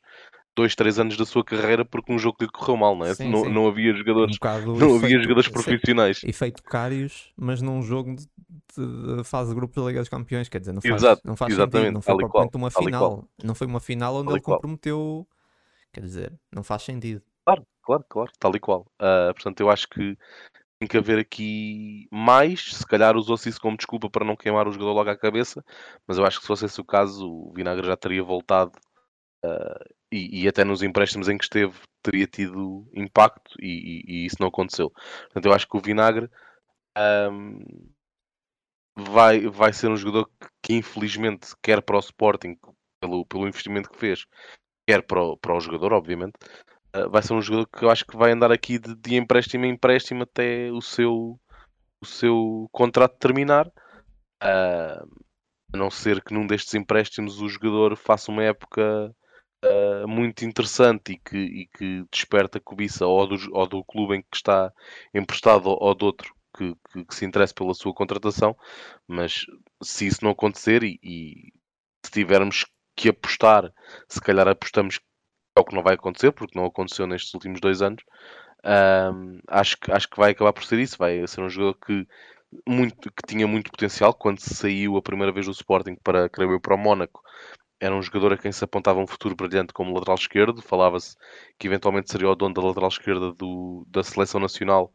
dois, 0.57 0.75
três 0.75 0.99
anos 0.99 1.17
da 1.17 1.27
sua 1.27 1.45
carreira 1.45 1.85
porque 1.85 2.11
um 2.13 2.19
jogo 2.19 2.39
lhe 2.41 2.49
correu 2.49 2.77
mal, 2.77 2.97
não 2.97 3.05
é? 3.05 3.15
Sim, 3.15 3.31
não, 3.31 3.45
sim. 3.45 3.53
não 3.53 3.69
havia 3.69 3.93
jogadores, 3.93 4.37
um 4.67 4.77
não 4.77 4.97
havia 4.97 5.21
jogadores 5.21 5.49
profissionais. 5.49 6.25
Efeito 6.25 6.63
cários, 6.63 7.31
mas 7.37 7.61
num 7.61 7.83
jogo 7.83 8.17
de, 8.17 8.27
de, 8.75 9.17
de 9.19 9.25
fase 9.25 9.51
de 9.51 9.55
grupo 9.55 9.79
da 9.79 9.87
Liga 9.87 10.01
dos 10.01 10.09
Campeões, 10.09 10.49
quer 10.49 10.59
dizer, 10.59 10.73
não 10.73 10.81
faz, 10.81 10.95
Exato, 10.95 11.23
não 11.25 11.37
faz 11.37 11.55
sentido, 11.55 11.93
não 11.93 12.01
foi 12.01 12.17
propriamente 12.17 12.57
uma 12.57 12.71
final, 12.71 13.29
não 13.45 13.55
foi 13.55 13.67
uma 13.67 13.81
final 13.81 14.17
onde 14.17 14.33
ele 14.33 14.41
comprometeu, 14.41 15.27
quer 15.93 16.01
dizer, 16.01 16.33
não 16.51 16.63
faz 16.63 16.83
sentido. 16.83 17.23
Claro, 17.45 17.67
claro, 17.83 18.05
claro, 18.09 18.33
tal 18.41 18.57
e 18.57 18.59
qual. 18.59 18.81
Uh, 19.01 19.33
portanto, 19.35 19.61
eu 19.61 19.71
acho 19.71 19.87
que 19.89 20.17
tem 20.79 20.89
que 20.89 20.97
haver 20.97 21.19
aqui 21.19 22.09
mais. 22.11 22.75
Se 22.75 22.87
calhar 22.87 23.15
usou-se 23.15 23.49
isso 23.49 23.61
como 23.61 23.77
desculpa 23.77 24.11
para 24.11 24.25
não 24.25 24.37
queimar 24.37 24.67
o 24.67 24.73
jogador 24.73 24.93
logo 24.93 25.11
à 25.11 25.17
cabeça, 25.17 25.65
mas 26.07 26.19
eu 26.19 26.25
acho 26.25 26.39
que 26.39 26.43
se 26.45 26.49
fosse 26.49 26.65
esse 26.65 26.81
o 26.81 26.85
caso, 26.85 27.31
o 27.31 27.53
Vinagre 27.55 27.87
já 27.87 27.97
teria 27.97 28.23
voltado 28.23 28.73
uh, 29.47 29.95
e, 30.13 30.43
e, 30.43 30.49
até 30.49 30.65
nos 30.65 30.83
empréstimos 30.83 31.29
em 31.29 31.37
que 31.37 31.45
esteve 31.45 31.75
teria 32.03 32.27
tido 32.27 32.89
impacto 32.95 33.57
e, 33.61 33.67
e, 33.67 34.05
e, 34.07 34.27
isso 34.27 34.37
não 34.39 34.49
aconteceu. 34.49 34.91
Portanto, 34.91 35.47
eu 35.47 35.53
acho 35.53 35.69
que 35.69 35.77
o 35.77 35.81
Vinagre 35.81 36.31
um, 37.31 37.59
vai, 38.97 39.47
vai 39.49 39.73
ser 39.73 39.89
um 39.89 39.97
jogador 39.97 40.27
que, 40.27 40.49
que, 40.63 40.75
infelizmente 40.75 41.49
quer 41.63 41.83
para 41.83 41.97
o 41.97 42.01
Sporting 42.01 42.57
pelo, 43.01 43.27
pelo 43.27 43.49
investimento 43.49 43.91
que 43.91 43.99
fez, 43.99 44.25
quer 44.87 45.03
para 45.03 45.23
o, 45.23 45.37
para 45.37 45.57
o 45.57 45.61
jogador, 45.61 45.93
obviamente, 45.93 46.35
uh, 46.97 47.11
vai 47.11 47.23
ser 47.23 47.35
um 47.35 47.43
jogador 47.43 47.67
que 47.67 47.85
eu 47.85 47.91
acho 47.91 48.07
que 48.07 48.17
vai 48.17 48.33
andar 48.33 48.53
aqui 48.53 48.79
de, 48.79 48.95
de 48.95 49.17
empréstimo 49.17 49.65
em 49.65 49.73
empréstimo 49.73 50.23
até 50.23 50.71
o 50.71 50.81
seu, 50.81 51.39
o 52.01 52.07
seu 52.07 52.69
contrato 52.73 53.19
terminar. 53.19 53.67
Uh, 54.43 55.27
a 55.73 55.77
não 55.77 55.91
ser 55.91 56.23
que 56.23 56.33
num 56.33 56.47
destes 56.47 56.75
empréstimos 56.75 57.41
o 57.41 57.49
jogador 57.49 57.97
faça 57.97 58.31
uma 58.31 58.43
época 58.43 59.15
uh, 59.65 60.09
muito 60.09 60.45
interessante 60.45 61.13
e 61.13 61.19
que, 61.19 61.37
e 61.37 61.67
que 61.67 62.05
desperta 62.11 62.61
cobiça 62.61 63.07
ou 63.07 63.27
do, 63.27 63.37
ou 63.53 63.67
do 63.67 63.85
clube 63.85 64.17
em 64.17 64.23
que 64.23 64.37
está 64.37 64.73
emprestado 65.15 65.69
ou, 65.69 65.95
de 65.95 66.05
outro 66.05 66.35
que, 66.57 66.75
que, 66.93 67.05
que, 67.05 67.15
se 67.15 67.25
interesse 67.25 67.55
pela 67.55 67.75
sua 67.75 67.95
contratação, 67.95 68.57
mas 69.07 69.45
se 69.83 70.07
isso 70.07 70.25
não 70.25 70.31
acontecer 70.31 70.83
e, 70.83 70.99
e 71.03 71.53
se 72.05 72.11
tivermos 72.11 72.65
que 72.97 73.11
apostar, 73.11 73.73
se 74.09 74.21
calhar 74.21 74.49
apostamos 74.49 74.99
que 74.99 75.05
é 75.57 75.61
o 75.61 75.65
que 75.65 75.75
não 75.75 75.83
vai 75.83 75.95
acontecer, 75.95 76.33
porque 76.33 76.59
não 76.59 76.67
aconteceu 76.67 77.07
nestes 77.07 77.33
últimos 77.35 77.61
dois 77.61 77.83
anos. 77.83 78.03
Um, 78.65 79.39
acho, 79.49 79.79
que, 79.79 79.93
acho 79.93 80.09
que 80.09 80.17
vai 80.17 80.33
acabar 80.33 80.53
por 80.53 80.65
ser 80.65 80.79
isso. 80.79 80.97
Vai 80.99 81.27
ser 81.27 81.41
um 81.41 81.49
jogador 81.49 81.75
que, 81.75 82.07
muito, 82.69 83.11
que 83.13 83.27
tinha 83.27 83.47
muito 83.47 83.71
potencial 83.71 84.13
quando 84.15 84.41
saiu 84.41 84.97
a 84.97 85.03
primeira 85.03 85.33
vez 85.33 85.47
do 85.47 85.53
Sporting 85.53 85.97
para, 86.03 86.29
creio 86.29 86.53
eu, 86.53 86.61
para 86.61 86.75
o 86.75 86.79
Mónaco 86.79 87.23
era 87.81 87.95
um 87.95 88.03
jogador 88.03 88.33
a 88.33 88.39
quem 88.39 88.53
se 88.53 88.65
apontava 88.65 89.01
um 89.01 89.07
futuro 89.07 89.37
brilhante 89.37 89.73
como 89.73 89.93
lateral 89.95 90.17
esquerdo. 90.17 90.63
Falava-se 90.63 91.17
que 91.59 91.67
eventualmente 91.67 92.11
seria 92.11 92.29
o 92.29 92.35
dono 92.35 92.55
da 92.55 92.63
lateral 92.63 92.89
esquerda 92.89 93.33
do, 93.33 93.87
da 93.89 94.03
seleção 94.03 94.41
nacional 94.41 94.93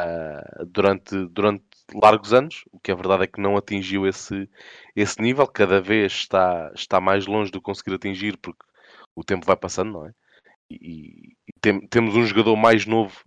uh, 0.00 0.66
durante, 0.66 1.26
durante 1.26 1.64
largos 1.94 2.32
anos. 2.32 2.64
O 2.72 2.78
que 2.78 2.92
é 2.92 2.94
verdade 2.94 3.24
é 3.24 3.26
que 3.26 3.40
não 3.40 3.56
atingiu 3.56 4.06
esse, 4.06 4.48
esse 4.94 5.20
nível. 5.20 5.46
Cada 5.46 5.80
vez 5.80 6.12
está, 6.12 6.70
está 6.74 7.00
mais 7.00 7.26
longe 7.26 7.50
de 7.50 7.60
conseguir 7.60 7.94
atingir 7.94 8.36
porque 8.38 8.64
o 9.14 9.24
tempo 9.24 9.46
vai 9.46 9.56
passando, 9.56 9.92
não 9.92 10.06
é? 10.06 10.12
E, 10.70 11.34
e 11.48 11.52
tem, 11.60 11.86
temos 11.88 12.16
um 12.16 12.24
jogador 12.24 12.56
mais 12.56 12.86
novo 12.86 13.22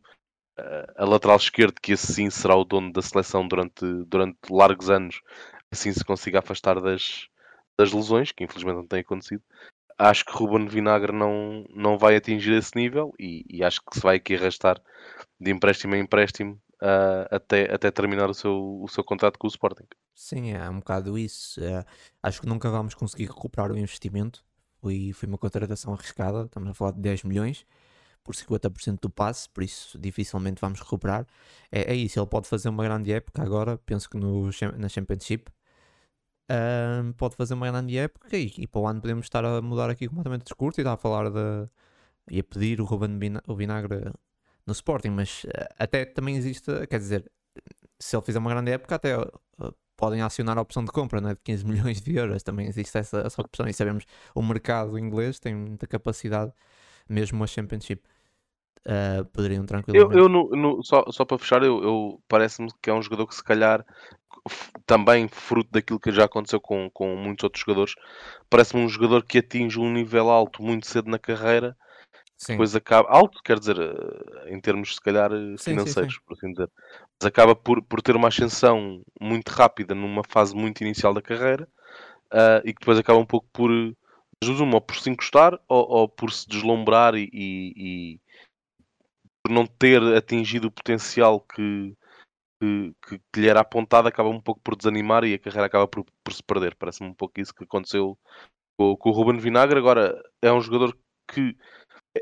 uh, 0.60 0.94
a 0.98 1.06
lateral 1.06 1.38
esquerdo 1.38 1.80
que 1.82 1.94
esse 1.94 2.14
sim 2.14 2.30
será 2.30 2.56
o 2.56 2.64
dono 2.64 2.92
da 2.92 3.02
seleção 3.02 3.48
durante, 3.48 3.86
durante 4.08 4.38
largos 4.50 4.90
anos. 4.90 5.22
Assim 5.72 5.92
se 5.92 6.04
consiga 6.06 6.40
afastar 6.40 6.80
das, 6.82 7.28
das 7.78 7.92
lesões, 7.92 8.32
que 8.32 8.44
infelizmente 8.44 8.76
não 8.76 8.88
tem 8.88 9.02
acontecido, 9.02 9.44
acho 9.98 10.26
que 10.26 10.34
Ruben 10.34 10.68
Vinagre 10.68 11.12
não, 11.12 11.66
não 11.70 11.98
vai 11.98 12.16
atingir 12.16 12.54
esse 12.54 12.76
nível 12.76 13.14
e, 13.20 13.46
e 13.50 13.64
acho 13.64 13.82
que 13.82 13.96
se 13.96 14.02
vai 14.02 14.18
aqui 14.18 14.36
arrastar 14.36 14.82
de 15.40 15.52
empréstimo 15.52 15.96
a 15.96 15.98
empréstimo 15.98 16.60
uh, 16.82 17.28
até, 17.32 17.74
até 17.74 17.92
terminar 17.92 18.30
o 18.30 18.34
seu, 18.34 18.82
o 18.82 18.88
seu 18.88 19.04
contrato 19.04 19.38
com 19.38 19.48
o 19.48 19.50
Sporting. 19.50 19.86
Sim, 20.14 20.54
é 20.54 20.70
um 20.70 20.80
bocado 20.80 21.18
isso. 21.18 21.62
É, 21.64 21.86
acho 22.24 22.42
que 22.42 22.48
nunca 22.48 22.70
vamos 22.70 22.94
conseguir 22.94 23.26
recuperar 23.26 23.72
o 23.72 23.78
investimento. 23.78 24.44
Foi, 24.82 25.12
foi 25.14 25.28
uma 25.28 25.38
contratação 25.38 25.94
arriscada, 25.94 26.46
estamos 26.46 26.70
a 26.70 26.74
falar 26.74 26.92
de 26.92 27.02
10 27.02 27.24
milhões 27.24 27.66
por 28.24 28.34
50% 28.34 29.00
do 29.02 29.10
passe, 29.10 29.48
por 29.48 29.64
isso 29.64 30.00
dificilmente 30.00 30.60
vamos 30.60 30.80
recuperar. 30.80 31.28
É, 31.72 31.94
é, 31.94 31.96
isso, 31.96 32.20
ele 32.20 32.26
pode 32.26 32.48
fazer 32.48 32.70
uma 32.70 32.84
grande 32.84 33.12
época 33.12 33.42
agora, 33.44 33.78
penso 33.86 34.10
que 34.10 34.18
no, 34.18 34.50
na 34.78 34.90
Championship, 34.90 35.52
pode 37.18 37.36
fazer 37.36 37.54
uma 37.54 37.70
grande 37.72 37.98
época 37.98 38.38
e, 38.38 38.54
e, 38.58 38.68
para 38.68 38.82
o 38.82 38.88
ano 38.88 39.02
podemos 39.02 39.26
estar 39.26 39.44
a 39.44 39.62
mudar 39.62 39.90
aqui 39.90 40.08
completamente 40.08 40.42
o 40.42 40.46
discurso 40.46 40.80
e 40.80 40.82
estar 40.82 40.94
a 40.94 40.98
falar 40.98 41.30
de 41.30 41.70
e 42.30 42.40
a 42.40 42.44
pedir 42.44 42.82
o 42.82 42.86
Ruben 42.86 43.20
o 43.48 43.56
Vinagre 43.56 44.12
no 44.66 44.74
Sporting, 44.74 45.10
mas 45.10 45.44
uh, 45.44 45.50
até 45.78 46.06
também 46.06 46.36
existe, 46.36 46.72
quer 46.88 46.98
dizer, 46.98 47.32
se 48.00 48.16
ele 48.16 48.26
fizer 48.26 48.40
uma 48.40 48.50
grande 48.50 48.72
época, 48.72 48.96
até 48.96 49.18
uh, 49.18 49.32
podem 49.96 50.22
acionar 50.22 50.58
a 50.58 50.62
opção 50.62 50.84
de 50.84 50.92
compra 50.92 51.22
né, 51.22 51.36
de 51.36 51.42
15 51.42 51.66
milhões 51.66 52.02
de 52.02 52.16
euros, 52.16 52.44
também 52.44 52.68
existe 52.68 52.98
essa, 52.98 53.20
essa 53.20 53.42
opção 53.42 53.68
e 53.68 53.74
sabemos 53.74 54.06
o 54.34 54.42
mercado 54.42 54.98
inglês 54.98 55.40
tem 55.40 55.56
muita 55.56 55.88
capacidade, 55.88 56.52
mesmo 57.08 57.44
a 57.44 57.48
Championship. 57.48 58.02
Uh, 58.88 59.26
poderiam 59.26 59.66
Eu, 59.92 60.12
tranquilamente. 60.12 60.14
eu 60.14 60.30
no- 60.30 60.50
no- 60.50 60.84
só, 60.84 61.06
só 61.12 61.26
para 61.26 61.38
fechar, 61.40 61.64
eu, 61.64 61.82
eu- 61.82 62.22
parece-me 62.28 62.70
que 62.82 62.90
é 62.90 62.94
um 62.94 63.02
jogador 63.02 63.28
que 63.28 63.36
se 63.36 63.44
calhar 63.44 63.84
também 64.86 65.28
fruto 65.28 65.70
daquilo 65.72 66.00
que 66.00 66.12
já 66.12 66.26
aconteceu 66.26 66.60
com, 66.60 66.90
com 66.92 67.16
muitos 67.16 67.44
outros 67.44 67.62
jogadores, 67.64 67.96
parece-me 68.50 68.84
um 68.84 68.90
jogador 68.90 69.24
que 69.24 69.40
atinge 69.40 69.80
um 69.80 69.92
nível 69.92 70.30
alto 70.30 70.62
muito 70.64 70.88
cedo 70.88 71.10
na 71.10 71.20
carreira, 71.20 71.76
Sim, 72.38 72.66
depois 72.66 72.76
acaba 72.76 73.10
alto, 73.10 73.42
quer 73.44 73.60
dizer, 73.60 73.78
eh, 73.80 74.54
em 74.54 74.62
termos 74.62 74.96
se 74.96 75.02
calhar 75.02 75.32
eh, 75.34 75.58
sim, 75.58 75.78
sim, 75.80 75.94
sim. 75.94 76.08
financeiros, 76.08 76.20
por 76.26 76.36
assim 76.36 76.52
dizer, 76.52 76.70
mas 77.20 77.28
acaba 77.28 77.56
por, 77.56 77.82
por 77.84 78.02
ter 78.02 78.16
uma 78.16 78.30
ascensão 78.30 79.02
muito 79.22 79.50
rápida 79.50 79.96
numa 79.96 80.24
fase 80.30 80.56
muito 80.56 80.82
inicial 80.84 81.14
da 81.14 81.22
carreira, 81.22 81.68
ah, 82.32 82.62
e 82.66 82.74
que 82.74 82.80
depois 82.82 83.00
acaba 83.00 83.20
um 83.20 83.26
pouco 83.26 83.48
por, 83.54 83.72
uma, 83.72 84.76
ou 84.76 84.82
por 84.82 84.96
se 84.98 85.10
encostar 85.10 85.60
ou, 85.68 85.88
ou 85.90 86.10
por 86.10 86.32
se 86.32 86.48
deslumbrar 86.48 87.16
e- 87.16 87.30
e 87.34 88.20
por 89.46 89.52
não 89.52 89.68
ter 89.68 90.02
atingido 90.18 90.68
o 90.68 90.72
potencial 90.72 91.40
que, 91.42 91.96
que, 92.62 92.94
que- 93.08 93.20
que 93.34 93.42
lhe 93.42 93.50
era 93.50 93.62
apontado, 93.62 94.08
acaba 94.08 94.30
um 94.30 94.42
pouco 94.42 94.62
por 94.64 94.76
desanimar 94.76 95.24
e 95.26 95.34
a 95.36 95.40
carreira 95.40 95.68
acaba 95.68 95.88
por, 95.88 96.06
por 96.24 96.34
se 96.34 96.44
perder. 96.44 96.76
Parece-me 96.76 97.10
um 97.10 97.14
pouco 97.14 97.40
isso 97.42 97.54
que 97.54 97.64
aconteceu 97.66 98.18
com, 98.78 98.96
com 98.98 99.10
o 99.10 99.14
Ruben 99.14 99.40
Vinagre. 99.40 99.80
Agora, 99.80 100.22
é 100.42 100.52
um 100.54 100.62
jogador 100.62 100.98
que 101.32 101.58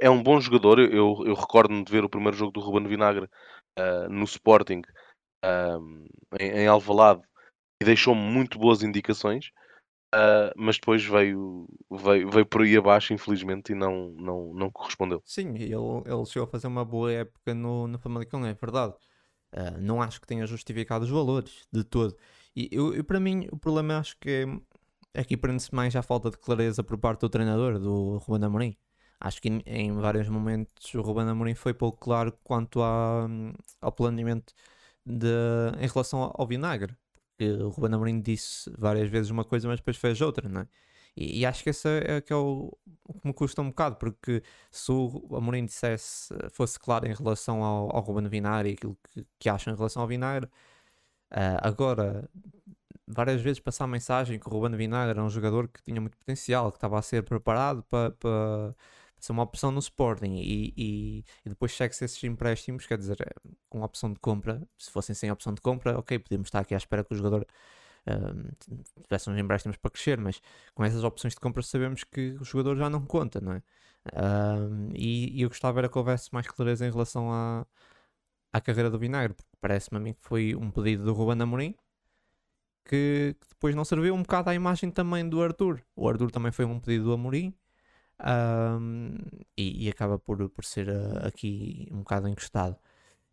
é 0.01 0.09
um 0.09 0.23
bom 0.23 0.39
jogador. 0.41 0.79
Eu, 0.79 1.23
eu 1.25 1.36
recordo-me 1.36 1.83
de 1.86 1.91
ver 1.91 2.03
o 2.05 2.09
primeiro 2.09 2.38
jogo 2.38 2.51
do 2.53 2.62
Ruben 2.62 2.88
Vinagre 2.88 3.29
ah, 3.77 4.07
no 4.09 4.25
Sporting, 4.25 4.81
ah, 5.43 5.77
em, 6.39 6.51
em 6.63 6.67
Alvalade, 6.67 7.21
e 7.81 7.86
deixou-me 7.86 8.21
muito 8.21 8.59
boas 8.59 8.83
indicações. 8.83 9.51
Ah, 10.13 10.54
mas 10.56 10.78
depois 10.78 11.04
veio, 11.04 11.67
veio, 11.89 12.30
veio 12.30 12.45
por 12.45 12.62
aí 12.62 12.78
abaixo, 12.78 13.13
infelizmente, 13.13 13.71
e 13.71 13.76
não, 13.76 14.10
não, 14.12 14.54
não 14.54 14.71
correspondeu. 14.71 15.21
Sim, 15.26 15.56
ele, 15.56 15.73
ele 16.06 16.26
chegou 16.28 16.47
a 16.47 16.52
fazer 16.52 16.67
uma 16.67 16.86
boa 16.86 17.12
época 17.12 17.54
no, 17.56 17.88
no 17.88 17.97
Famalicão, 17.97 18.45
é 18.45 18.54
verdade. 18.54 18.93
Ah, 19.52 19.71
não 19.80 20.02
acho 20.02 20.21
que 20.21 20.28
tenha 20.28 20.45
justificado 20.45 21.06
os 21.06 21.12
valores 21.12 21.67
de 21.71 21.84
todo. 21.84 22.15
E 22.56 22.69
eu, 22.71 22.93
eu, 22.93 23.04
para 23.04 23.19
mim, 23.19 23.47
o 23.52 23.58
problema 23.58 23.97
acho 23.97 24.15
que 24.19 24.47
é, 25.13 25.21
aqui 25.21 25.36
prende-se 25.36 25.73
mais 25.73 25.95
à 25.95 26.04
falta 26.04 26.30
de 26.30 26.38
clareza 26.38 26.84
por 26.84 26.97
parte 26.97 27.21
do 27.21 27.30
treinador, 27.30 27.80
do 27.80 28.17
Ruben 28.19 28.45
Amorim. 28.45 28.78
Acho 29.19 29.41
que 29.41 29.49
em, 29.65 29.93
vários 29.93 30.30
momentos 30.30 30.93
o 30.93 31.02
Ruben 31.02 31.28
Amorim 31.28 31.56
foi 31.56 31.73
pouco 31.73 31.97
claro 31.99 32.32
quanto 32.43 32.82
à, 32.84 33.28
ao 33.82 33.91
planeamento 33.91 34.54
de, 35.06 35.28
em 35.80 35.88
relação 35.88 36.32
ao 36.36 36.47
vinagre. 36.47 36.95
Porque 37.38 37.52
o 37.63 37.69
Ruben 37.69 37.96
Amorim 37.96 38.22
disse 38.22 38.72
várias 38.78 39.10
vezes 39.10 39.32
uma 39.32 39.43
coisa, 39.43 39.67
mas 39.67 39.80
depois 39.80 39.98
fez 39.98 40.22
outra, 40.22 40.48
não 40.50 40.62
é? 40.62 40.67
E, 41.15 41.39
e 41.41 41.46
acho 41.46 41.63
que 41.63 41.69
esse 41.69 41.88
é, 41.88 42.22
que 42.22 42.34
é 42.34 42.36
o, 42.36 42.76
o 43.08 43.13
que 43.19 43.28
me 43.28 43.34
custa 43.34 43.62
um 43.62 43.69
bocado, 43.69 43.98
porque 43.98 44.43
se 44.72 44.91
o 44.91 45.28
Amorim 45.36 45.65
dissesse, 45.65 46.34
fosse 46.52 46.80
claro 46.80 47.08
em 47.08 47.13
relação 47.13 47.63
ao, 47.63 47.96
ao 47.96 48.02
Ruben 48.02 48.28
Vinagre 48.28 48.72
e 48.72 48.74
aquilo 48.74 48.98
que, 49.12 49.26
que 49.39 49.50
acha 49.50 49.72
em 49.72 49.76
relação 49.76 50.02
ao 50.02 50.08
Vinagre, 50.08 50.50
ah, 51.32 51.67
agora 51.67 52.30
várias 53.08 53.41
vezes 53.41 53.60
passar 53.60 53.86
a 53.86 53.88
mensagem 53.88 54.39
que 54.39 54.48
o 54.48 54.52
Ruben 54.52 54.78
Vinagre 54.78 55.12
era 55.12 55.24
um 55.24 55.30
jogador 55.30 55.67
que 55.67 55.82
tinha 55.84 56.00
muito 56.02 56.17
potencial, 56.17 56.72
que 56.72 56.78
estava 56.78 57.00
a 57.00 57.02
ser 57.02 57.24
preparado 57.24 57.84
para, 57.84 58.12
para 58.12 58.76
ser 59.23 59.31
uma 59.31 59.43
opção 59.43 59.71
no 59.71 59.79
Sporting 59.79 60.36
e, 60.36 60.73
e, 60.75 61.25
e 61.45 61.49
depois 61.49 61.71
segue-se 61.73 62.03
esses 62.03 62.21
empréstimos, 62.25 62.86
quer 62.86 62.97
dizer, 62.97 63.17
com 63.69 63.81
opção 63.81 64.12
de 64.12 64.19
compra, 64.19 64.62
se 64.77 64.91
fossem 64.91 65.15
sem 65.15 65.31
opção 65.31 65.53
de 65.53 65.62
compra, 65.62 65.97
ok, 65.97 66.19
podíamos 66.19 66.47
estar 66.47 66.59
aqui 66.59 66.73
à 66.73 66.77
espera 66.77 67.05
que 67.05 67.13
o 67.13 67.15
jogador 67.17 67.47
um, 68.05 68.51
tivesse 69.01 69.29
uns 69.29 69.39
empréstimos 69.39 69.77
para 69.77 69.91
crescer, 69.91 70.17
mas 70.19 70.41
com 70.73 70.83
essas 70.83 71.05
opções 71.05 71.33
de 71.33 71.39
compra 71.39 71.63
sabemos 71.63 72.03
que 72.03 72.36
o 72.39 72.43
jogador 72.43 72.75
já 72.75 72.89
não 72.89 73.05
conta, 73.05 73.39
não 73.39 73.53
é? 73.53 73.63
Um, 74.13 74.91
e, 74.93 75.39
e, 75.39 75.41
eu 75.41 75.49
gostava 75.49 75.79
era 75.79 75.88
que 75.88 75.97
houvesse 75.97 76.33
mais 76.33 76.45
clareza 76.45 76.86
em 76.86 76.91
relação 76.91 77.31
à, 77.31 77.65
à 78.51 78.59
carreira 78.59 78.89
do 78.89 78.99
Vinagre, 78.99 79.33
porque 79.33 79.49
parece-me 79.62 79.97
a 79.99 80.01
mim 80.01 80.13
que 80.13 80.21
foi 80.21 80.53
um 80.53 80.69
pedido 80.69 81.05
do 81.05 81.13
Ruben 81.13 81.41
Amorim 81.41 81.75
que, 82.83 83.36
que, 83.39 83.47
depois 83.49 83.73
não 83.75 83.86
serviu 83.86 84.13
um 84.13 84.21
bocado 84.21 84.49
à 84.49 84.53
imagem 84.55 84.91
também 84.91 85.27
do 85.27 85.41
Arthur. 85.41 85.81
O 85.95 86.09
Arthur 86.09 86.29
também 86.31 86.51
foi 86.51 86.65
um 86.65 86.79
pedido 86.79 87.05
do 87.05 87.13
Amorim 87.13 87.53
um, 88.23 89.15
e, 89.57 89.86
e, 89.86 89.89
acaba 89.89 90.17
por, 90.17 90.49
por 90.49 90.63
ser 90.63 90.89
uh, 90.89 91.27
aqui 91.27 91.88
um 91.91 91.99
bocado 91.99 92.27
encostado. 92.27 92.77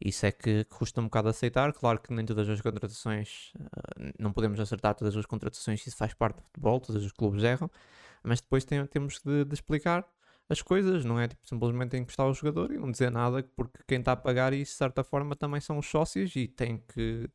Isso 0.00 0.24
é 0.26 0.32
que 0.32 0.64
custa 0.64 1.00
um 1.00 1.04
bocado 1.04 1.28
aceitar. 1.28 1.72
Claro 1.72 2.00
que 2.00 2.12
nem 2.12 2.24
todas 2.24 2.48
as 2.48 2.60
contratações, 2.60 3.52
uh, 3.56 4.12
não 4.18 4.32
podemos 4.32 4.58
acertar 4.58 4.94
todas 4.94 5.16
as 5.16 5.26
contratações, 5.26 5.86
isso 5.86 5.96
faz 5.96 6.14
parte 6.14 6.36
do 6.36 6.42
futebol, 6.42 6.80
todos 6.80 7.04
os 7.04 7.12
clubes 7.12 7.44
erram, 7.44 7.70
mas 8.22 8.40
depois 8.40 8.64
tem, 8.64 8.84
temos 8.86 9.20
de, 9.24 9.44
de, 9.44 9.54
explicar 9.54 10.06
as 10.48 10.62
coisas, 10.62 11.04
não 11.04 11.20
é 11.20 11.28
tipo 11.28 11.46
simplesmente 11.46 11.96
encostar 11.96 12.26
o 12.26 12.34
jogador 12.34 12.72
e 12.72 12.78
não 12.78 12.90
dizer 12.90 13.10
nada, 13.10 13.42
porque 13.56 13.78
quem 13.86 14.00
está 14.00 14.12
a 14.12 14.16
pagar 14.16 14.52
isso 14.52 14.72
de 14.72 14.78
certa 14.78 15.04
forma 15.04 15.36
também 15.36 15.60
são 15.60 15.78
os 15.78 15.86
sócios 15.86 16.34
e 16.36 16.48
tem 16.48 16.78
que 16.78 17.30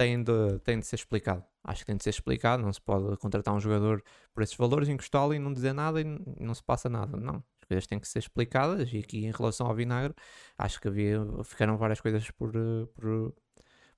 tem 0.00 0.22
de, 0.22 0.58
tem 0.60 0.80
de 0.80 0.86
ser 0.86 0.96
explicado. 0.96 1.44
Acho 1.62 1.80
que 1.80 1.86
tem 1.86 1.96
de 1.96 2.02
ser 2.02 2.08
explicado. 2.08 2.62
Não 2.62 2.72
se 2.72 2.80
pode 2.80 3.18
contratar 3.18 3.54
um 3.54 3.60
jogador 3.60 4.02
por 4.32 4.42
esses 4.42 4.56
valores, 4.56 4.88
encostá-lo 4.88 5.34
e 5.34 5.38
não 5.38 5.52
dizer 5.52 5.74
nada 5.74 6.00
e 6.00 6.04
não 6.04 6.54
se 6.54 6.62
passa 6.62 6.88
nada. 6.88 7.18
Não. 7.18 7.44
As 7.60 7.68
coisas 7.68 7.86
têm 7.86 8.00
que 8.00 8.08
ser 8.08 8.20
explicadas. 8.20 8.90
E 8.94 8.98
aqui, 9.00 9.26
em 9.26 9.30
relação 9.30 9.66
ao 9.66 9.74
vinagre, 9.74 10.14
acho 10.56 10.80
que 10.80 10.88
havia, 10.88 11.20
ficaram 11.44 11.76
várias 11.76 12.00
coisas 12.00 12.30
por, 12.30 12.50
por, 12.94 13.34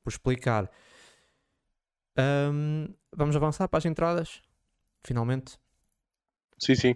por 0.03 0.11
explicar. 0.11 0.69
Um, 2.19 2.93
vamos 3.17 3.37
avançar 3.37 3.69
para 3.69 3.79
as 3.79 3.85
entradas, 3.85 4.43
finalmente. 5.05 5.57
Sim, 6.59 6.75
sim. 6.75 6.95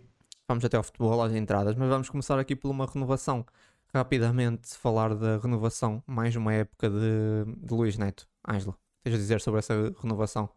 Vamos 0.49 0.65
até 0.65 0.77
ao 0.77 0.83
futebol, 0.83 1.23
às 1.23 1.33
entradas, 1.33 1.77
mas 1.77 1.89
vamos 1.89 2.11
começar 2.11 2.41
aqui 2.41 2.57
por 2.57 2.73
uma 2.73 2.87
renovação. 2.87 3.47
Rapidamente 3.95 4.77
falar 4.77 5.15
da 5.15 5.39
renovação, 5.39 6.03
mais 6.09 6.35
uma 6.35 6.53
época 6.53 6.91
de, 6.91 7.45
de 7.57 7.73
Luís 7.73 7.97
Neto. 7.97 8.29
Ângelo 8.49 8.77
tens 9.07 9.15
a 9.15 9.19
dizer 9.19 9.41
sobre 9.41 9.61
essa 9.61 9.95
renovação? 10.03 10.49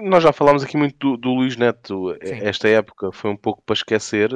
Nós 0.00 0.24
já 0.24 0.32
falámos 0.32 0.64
aqui 0.64 0.76
muito 0.76 0.96
do, 0.98 1.16
do 1.16 1.34
Luís 1.34 1.56
Neto. 1.56 2.16
Sim. 2.24 2.34
Esta 2.42 2.68
época 2.68 3.12
foi 3.12 3.30
um 3.30 3.36
pouco 3.36 3.62
para 3.62 3.74
esquecer, 3.74 4.30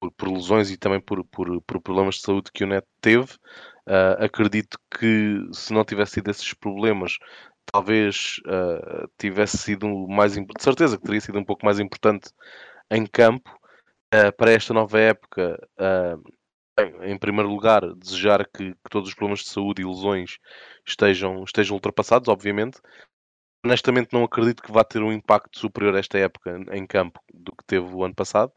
por, 0.00 0.10
por 0.12 0.28
lesões 0.28 0.70
e 0.70 0.78
também 0.78 1.00
por, 1.00 1.22
por, 1.26 1.60
por, 1.62 1.80
problemas 1.82 2.14
de 2.14 2.22
saúde 2.22 2.50
que 2.52 2.64
o 2.64 2.66
Neto 2.66 2.88
teve. 3.02 3.34
Uh, 3.86 4.24
acredito 4.24 4.78
que 4.98 5.36
se 5.52 5.74
não 5.74 5.84
tivesse 5.84 6.14
tido 6.14 6.30
esses 6.30 6.54
problemas, 6.54 7.18
talvez 7.70 8.40
uh, 8.46 9.06
tivesse 9.18 9.58
sido 9.58 9.86
mais 10.08 10.32
de 10.32 10.46
certeza 10.58 10.96
que 10.96 11.04
teria 11.04 11.20
sido 11.20 11.38
um 11.38 11.44
pouco 11.44 11.66
mais 11.66 11.78
importante 11.78 12.30
em 12.90 13.04
campo. 13.04 13.50
Uh, 14.14 14.34
para 14.36 14.52
esta 14.52 14.72
nova 14.72 14.98
época, 14.98 15.58
em 17.02 17.18
primeiro 17.18 17.48
lugar, 17.48 17.82
desejar 17.94 18.46
que, 18.46 18.72
que, 18.72 18.90
todos 18.90 19.08
os 19.08 19.14
problemas 19.14 19.40
de 19.40 19.48
saúde 19.48 19.82
e 19.82 19.84
lesões 19.84 20.38
estejam, 20.86 21.42
estejam 21.44 21.76
ultrapassados, 21.76 22.28
obviamente. 22.28 22.80
Honestamente, 23.64 24.12
não 24.12 24.24
acredito 24.24 24.62
que 24.62 24.72
vá 24.72 24.82
ter 24.82 25.02
um 25.02 25.12
impacto 25.12 25.58
superior 25.58 25.94
esta 25.94 26.18
época 26.18 26.58
em 26.72 26.86
campo 26.86 27.20
do 27.32 27.52
que 27.52 27.64
teve 27.66 27.86
o 27.94 28.04
ano 28.04 28.14
passado. 28.14 28.52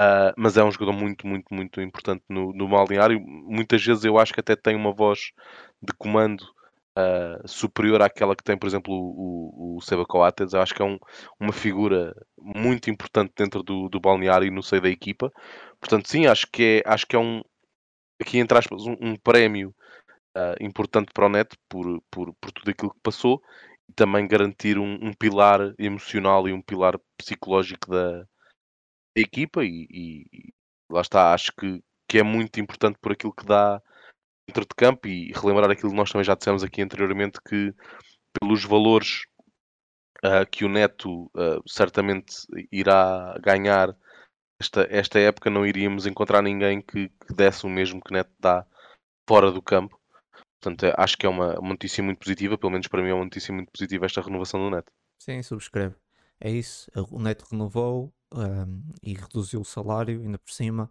Uh, 0.00 0.34
mas 0.36 0.56
é 0.56 0.64
um 0.64 0.72
jogador 0.72 0.92
muito, 0.92 1.24
muito, 1.26 1.54
muito 1.54 1.80
importante 1.80 2.24
no, 2.28 2.52
no 2.52 2.68
balneário. 2.68 3.20
Muitas 3.20 3.84
vezes 3.84 4.04
eu 4.04 4.18
acho 4.18 4.32
que 4.32 4.40
até 4.40 4.56
tem 4.56 4.74
uma 4.74 4.92
voz 4.92 5.30
de 5.80 5.92
comando 5.96 6.44
uh, 6.98 7.46
superior 7.48 8.02
àquela 8.02 8.36
que 8.36 8.44
tem, 8.44 8.56
por 8.56 8.66
exemplo, 8.66 8.92
o, 8.94 9.74
o, 9.74 9.76
o 9.78 9.80
Seba 9.80 10.04
Coates. 10.04 10.52
Eu 10.52 10.60
acho 10.60 10.74
que 10.74 10.82
é 10.82 10.84
um, 10.84 10.98
uma 11.38 11.52
figura 11.52 12.14
muito 12.38 12.90
importante 12.90 13.32
dentro 13.36 13.62
do, 13.62 13.88
do 13.88 14.00
balneário 14.00 14.46
e 14.46 14.50
no 14.50 14.62
seio 14.62 14.82
da 14.82 14.88
equipa. 14.88 15.32
Portanto, 15.80 16.08
sim, 16.08 16.26
acho 16.26 16.46
que 16.50 16.82
é, 16.84 16.90
acho 16.90 17.06
que 17.06 17.16
é 17.16 17.18
um, 17.18 17.42
aqui 18.20 18.38
entre 18.38 18.58
aspas, 18.58 18.86
um, 18.86 18.96
um 19.00 19.16
prémio 19.16 19.74
uh, 20.36 20.56
importante 20.60 21.10
para 21.12 21.26
o 21.26 21.28
Neto 21.28 21.56
por, 21.68 22.02
por, 22.10 22.34
por 22.40 22.52
tudo 22.52 22.70
aquilo 22.70 22.92
que 22.92 23.00
passou 23.02 23.40
e 23.88 23.92
também 23.92 24.26
garantir 24.26 24.78
um, 24.78 24.94
um 24.94 25.12
pilar 25.12 25.74
emocional 25.78 26.48
e 26.48 26.52
um 26.52 26.62
pilar 26.62 26.98
psicológico 27.16 27.90
da, 27.90 28.20
da 28.20 28.26
equipa 29.16 29.64
e, 29.64 29.86
e, 29.90 30.54
lá 30.90 31.00
está, 31.00 31.34
acho 31.34 31.52
que, 31.58 31.82
que 32.08 32.18
é 32.18 32.22
muito 32.22 32.60
importante 32.60 32.98
por 33.00 33.12
aquilo 33.12 33.34
que 33.34 33.44
dá 33.44 33.82
dentro 34.46 34.62
de 34.62 34.74
campo 34.76 35.08
e 35.08 35.32
relembrar 35.32 35.70
aquilo 35.70 35.90
que 35.90 35.96
nós 35.96 36.10
também 36.10 36.24
já 36.24 36.34
dissemos 36.34 36.62
aqui 36.62 36.82
anteriormente 36.82 37.40
que 37.46 37.74
pelos 38.38 38.64
valores 38.64 39.22
uh, 40.24 40.48
que 40.50 40.64
o 40.64 40.68
Neto 40.68 41.24
uh, 41.34 41.62
certamente 41.66 42.34
irá 42.70 43.36
ganhar 43.40 43.96
esta, 44.60 44.86
esta 44.90 45.18
época 45.18 45.50
não 45.50 45.66
iríamos 45.66 46.06
encontrar 46.06 46.42
ninguém 46.42 46.80
que, 46.80 47.08
que 47.08 47.34
desse 47.34 47.66
o 47.66 47.68
mesmo 47.68 48.00
que 48.00 48.12
Neto 48.12 48.32
dá 48.38 48.66
fora 49.28 49.50
do 49.50 49.62
campo. 49.62 49.98
Portanto, 50.60 50.84
é, 50.84 50.94
acho 50.96 51.18
que 51.18 51.26
é 51.26 51.28
uma, 51.28 51.58
uma 51.58 51.70
notícia 51.70 52.02
muito 52.02 52.18
positiva, 52.18 52.56
pelo 52.56 52.72
menos 52.72 52.88
para 52.88 53.02
mim 53.02 53.10
é 53.10 53.14
uma 53.14 53.24
notícia 53.24 53.52
muito 53.52 53.70
positiva 53.70 54.06
esta 54.06 54.22
renovação 54.22 54.60
do 54.60 54.74
Neto. 54.74 54.90
Sim, 55.18 55.42
subscreve. 55.42 55.94
É 56.40 56.50
isso, 56.50 56.90
o 57.10 57.20
Neto 57.20 57.46
renovou 57.50 58.12
um, 58.32 58.82
e 59.02 59.14
reduziu 59.14 59.60
o 59.60 59.64
salário, 59.64 60.20
ainda 60.20 60.38
por 60.38 60.52
cima. 60.52 60.90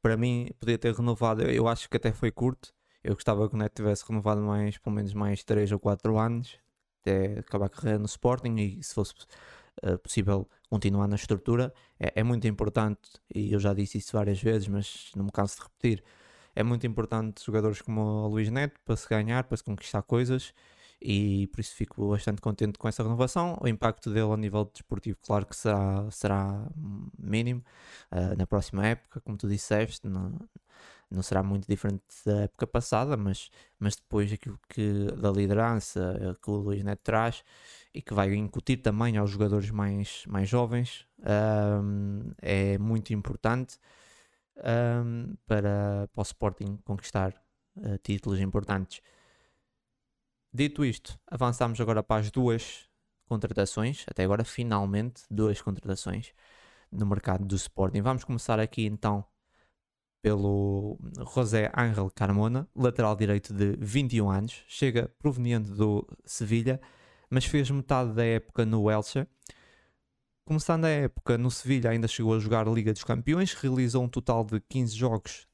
Para 0.00 0.16
mim, 0.16 0.50
podia 0.58 0.78
ter 0.78 0.94
renovado, 0.94 1.42
eu 1.42 1.66
acho 1.68 1.88
que 1.88 1.96
até 1.96 2.12
foi 2.12 2.30
curto. 2.30 2.72
Eu 3.02 3.14
gostava 3.14 3.48
que 3.48 3.54
o 3.54 3.58
Neto 3.58 3.74
tivesse 3.74 4.04
renovado 4.06 4.40
mais, 4.40 4.78
pelo 4.78 4.94
menos 4.94 5.12
mais 5.12 5.42
3 5.42 5.72
ou 5.72 5.78
4 5.78 6.18
anos, 6.18 6.58
até 7.00 7.40
acabar 7.40 7.66
a 7.66 7.68
carreira 7.68 7.98
no 7.98 8.06
Sporting 8.06 8.56
e 8.56 8.82
se 8.82 8.94
fosse 8.94 9.14
uh, 9.84 9.98
possível 9.98 10.48
continuar 10.70 11.08
na 11.08 11.16
estrutura. 11.16 11.72
É, 11.98 12.20
é, 12.20 12.22
muito 12.22 12.46
importante, 12.46 13.00
e 13.34 13.52
eu 13.52 13.58
já 13.58 13.74
disse 13.74 13.98
isso 13.98 14.12
várias 14.12 14.40
vezes, 14.40 14.68
mas 14.68 15.10
não 15.16 15.24
me 15.24 15.32
canso 15.32 15.56
de 15.56 15.62
repetir. 15.62 16.04
É 16.54 16.62
muito 16.62 16.86
importante 16.86 17.44
jogadores 17.44 17.80
como 17.82 18.00
o 18.00 18.28
Luís 18.28 18.50
Neto 18.50 18.78
para 18.84 18.96
se 18.96 19.08
ganhar, 19.08 19.44
para 19.44 19.56
se 19.56 19.64
conquistar 19.64 20.02
coisas 20.02 20.52
e 21.04 21.46
por 21.48 21.60
isso 21.60 21.74
fico 21.74 22.10
bastante 22.10 22.40
contente 22.40 22.78
com 22.78 22.88
essa 22.88 23.02
renovação. 23.02 23.58
O 23.60 23.68
impacto 23.68 24.10
dele 24.10 24.32
a 24.32 24.36
nível 24.36 24.64
desportivo, 24.64 25.18
claro 25.22 25.46
que 25.46 25.56
será, 25.56 26.10
será 26.10 26.66
mínimo 27.18 27.62
uh, 28.12 28.36
na 28.36 28.46
próxima 28.46 28.86
época, 28.86 29.20
como 29.20 29.36
tu 29.36 29.48
disseste, 29.48 30.06
não, 30.08 30.38
não 31.12 31.22
será 31.22 31.42
muito 31.42 31.66
diferente 31.68 32.02
da 32.24 32.42
época 32.42 32.66
passada, 32.66 33.16
mas, 33.16 33.50
mas 33.78 33.96
depois 33.96 34.32
aquilo 34.32 34.58
que 34.68 35.04
da 35.16 35.30
liderança 35.30 36.18
eh, 36.20 36.34
que 36.42 36.50
o 36.50 36.54
Luís 36.54 36.82
Neto 36.82 37.00
traz 37.02 37.44
e 37.94 38.00
que 38.00 38.14
vai 38.14 38.34
incutir 38.34 38.78
também 38.78 39.16
aos 39.16 39.30
jogadores 39.30 39.70
mais, 39.70 40.24
mais 40.26 40.48
jovens 40.48 41.06
um, 41.20 42.32
é 42.40 42.78
muito 42.78 43.12
importante 43.12 43.78
um, 44.56 45.34
para, 45.46 46.08
para 46.12 46.20
o 46.20 46.22
Sporting 46.22 46.78
conquistar 46.84 47.34
uh, 47.76 47.98
títulos 48.02 48.40
importantes. 48.40 49.00
Dito 50.54 50.84
isto, 50.84 51.18
avançamos 51.26 51.80
agora 51.80 52.02
para 52.02 52.20
as 52.20 52.30
duas 52.30 52.86
contratações, 53.26 54.04
até 54.06 54.22
agora 54.22 54.44
finalmente 54.44 55.22
duas 55.30 55.62
contratações 55.62 56.34
no 56.90 57.06
mercado 57.06 57.42
do 57.46 57.56
Sporting. 57.56 58.02
Vamos 58.02 58.22
começar 58.22 58.60
aqui 58.60 58.84
então 58.84 59.24
pelo 60.20 60.98
José 61.34 61.72
Ángel 61.74 62.10
Carmona, 62.14 62.68
lateral 62.76 63.16
direito 63.16 63.54
de 63.54 63.76
21 63.80 64.30
anos, 64.30 64.62
chega 64.68 65.10
proveniente 65.18 65.70
do 65.70 66.06
Sevilha, 66.26 66.78
mas 67.30 67.46
fez 67.46 67.70
metade 67.70 68.12
da 68.12 68.24
época 68.24 68.66
no 68.66 68.90
Elche. 68.90 69.26
Começando 70.44 70.84
a 70.84 70.90
época 70.90 71.38
no 71.38 71.50
Sevilha, 71.50 71.88
ainda 71.88 72.06
chegou 72.06 72.34
a 72.34 72.38
jogar 72.38 72.68
Liga 72.68 72.92
dos 72.92 73.04
Campeões, 73.04 73.54
realizou 73.54 74.04
um 74.04 74.08
total 74.08 74.44
de 74.44 74.60
15 74.60 74.94
jogos, 74.94 75.48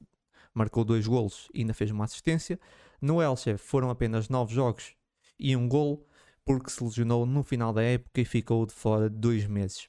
marcou 0.53 0.83
dois 0.83 1.07
golos 1.07 1.47
e 1.53 1.61
ainda 1.61 1.73
fez 1.73 1.89
uma 1.89 2.03
assistência. 2.03 2.59
No 3.01 3.21
Elche 3.21 3.57
foram 3.57 3.89
apenas 3.89 4.27
9 4.27 4.53
jogos 4.53 4.93
e 5.39 5.55
um 5.55 5.67
golo, 5.67 6.05
porque 6.45 6.69
se 6.69 6.83
lesionou 6.83 7.25
no 7.25 7.43
final 7.43 7.71
da 7.71 7.81
época 7.81 8.21
e 8.21 8.25
ficou 8.25 8.65
de 8.65 8.73
fora 8.73 9.09
dois 9.09 9.45
meses. 9.45 9.87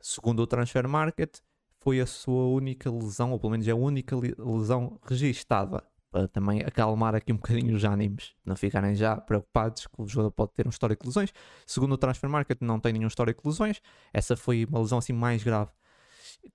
Segundo 0.00 0.40
o 0.40 0.46
Transfer 0.46 0.88
Market, 0.88 1.38
foi 1.80 2.00
a 2.00 2.06
sua 2.06 2.46
única 2.48 2.90
lesão, 2.90 3.32
ou 3.32 3.38
pelo 3.38 3.52
menos 3.52 3.68
é 3.68 3.70
a 3.70 3.76
única 3.76 4.16
lesão 4.16 4.98
registada. 5.04 5.82
Para 6.10 6.26
também 6.26 6.62
acalmar 6.62 7.14
aqui 7.14 7.32
um 7.32 7.36
bocadinho 7.36 7.76
os 7.76 7.84
ânimos, 7.84 8.34
não 8.44 8.56
ficarem 8.56 8.94
já 8.94 9.16
preocupados 9.16 9.86
que 9.86 10.02
o 10.02 10.06
jogador 10.06 10.30
pode 10.30 10.52
ter 10.52 10.66
um 10.66 10.70
histórico 10.70 11.02
de 11.02 11.08
lesões. 11.08 11.32
Segundo 11.66 11.92
o 11.92 11.98
Transfer 11.98 12.30
Market, 12.30 12.58
não 12.62 12.80
tem 12.80 12.94
nenhum 12.94 13.08
histórico 13.08 13.42
de 13.42 13.48
lesões. 13.48 13.80
Essa 14.12 14.34
foi 14.34 14.64
uma 14.64 14.80
lesão 14.80 14.98
assim 14.98 15.12
mais 15.12 15.44
grave 15.44 15.70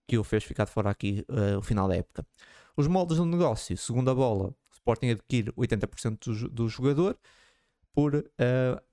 que 0.08 0.18
o 0.18 0.24
fez 0.24 0.44
ficar 0.44 0.66
de 0.66 0.72
fora 0.72 0.90
aqui 0.90 1.24
uh, 1.30 1.60
o 1.60 1.62
final 1.62 1.88
da 1.88 1.96
época. 1.96 2.26
Os 2.76 2.88
moldes 2.88 3.18
do 3.18 3.26
negócio, 3.26 3.78
segundo 3.78 4.10
a 4.10 4.16
bola, 4.16 4.56
Sporting 4.84 5.12
adquire 5.12 5.52
80% 5.54 6.20
do, 6.26 6.50
do 6.50 6.70
jogador 6.70 7.18
por 7.94 8.16
uh, 8.16 8.24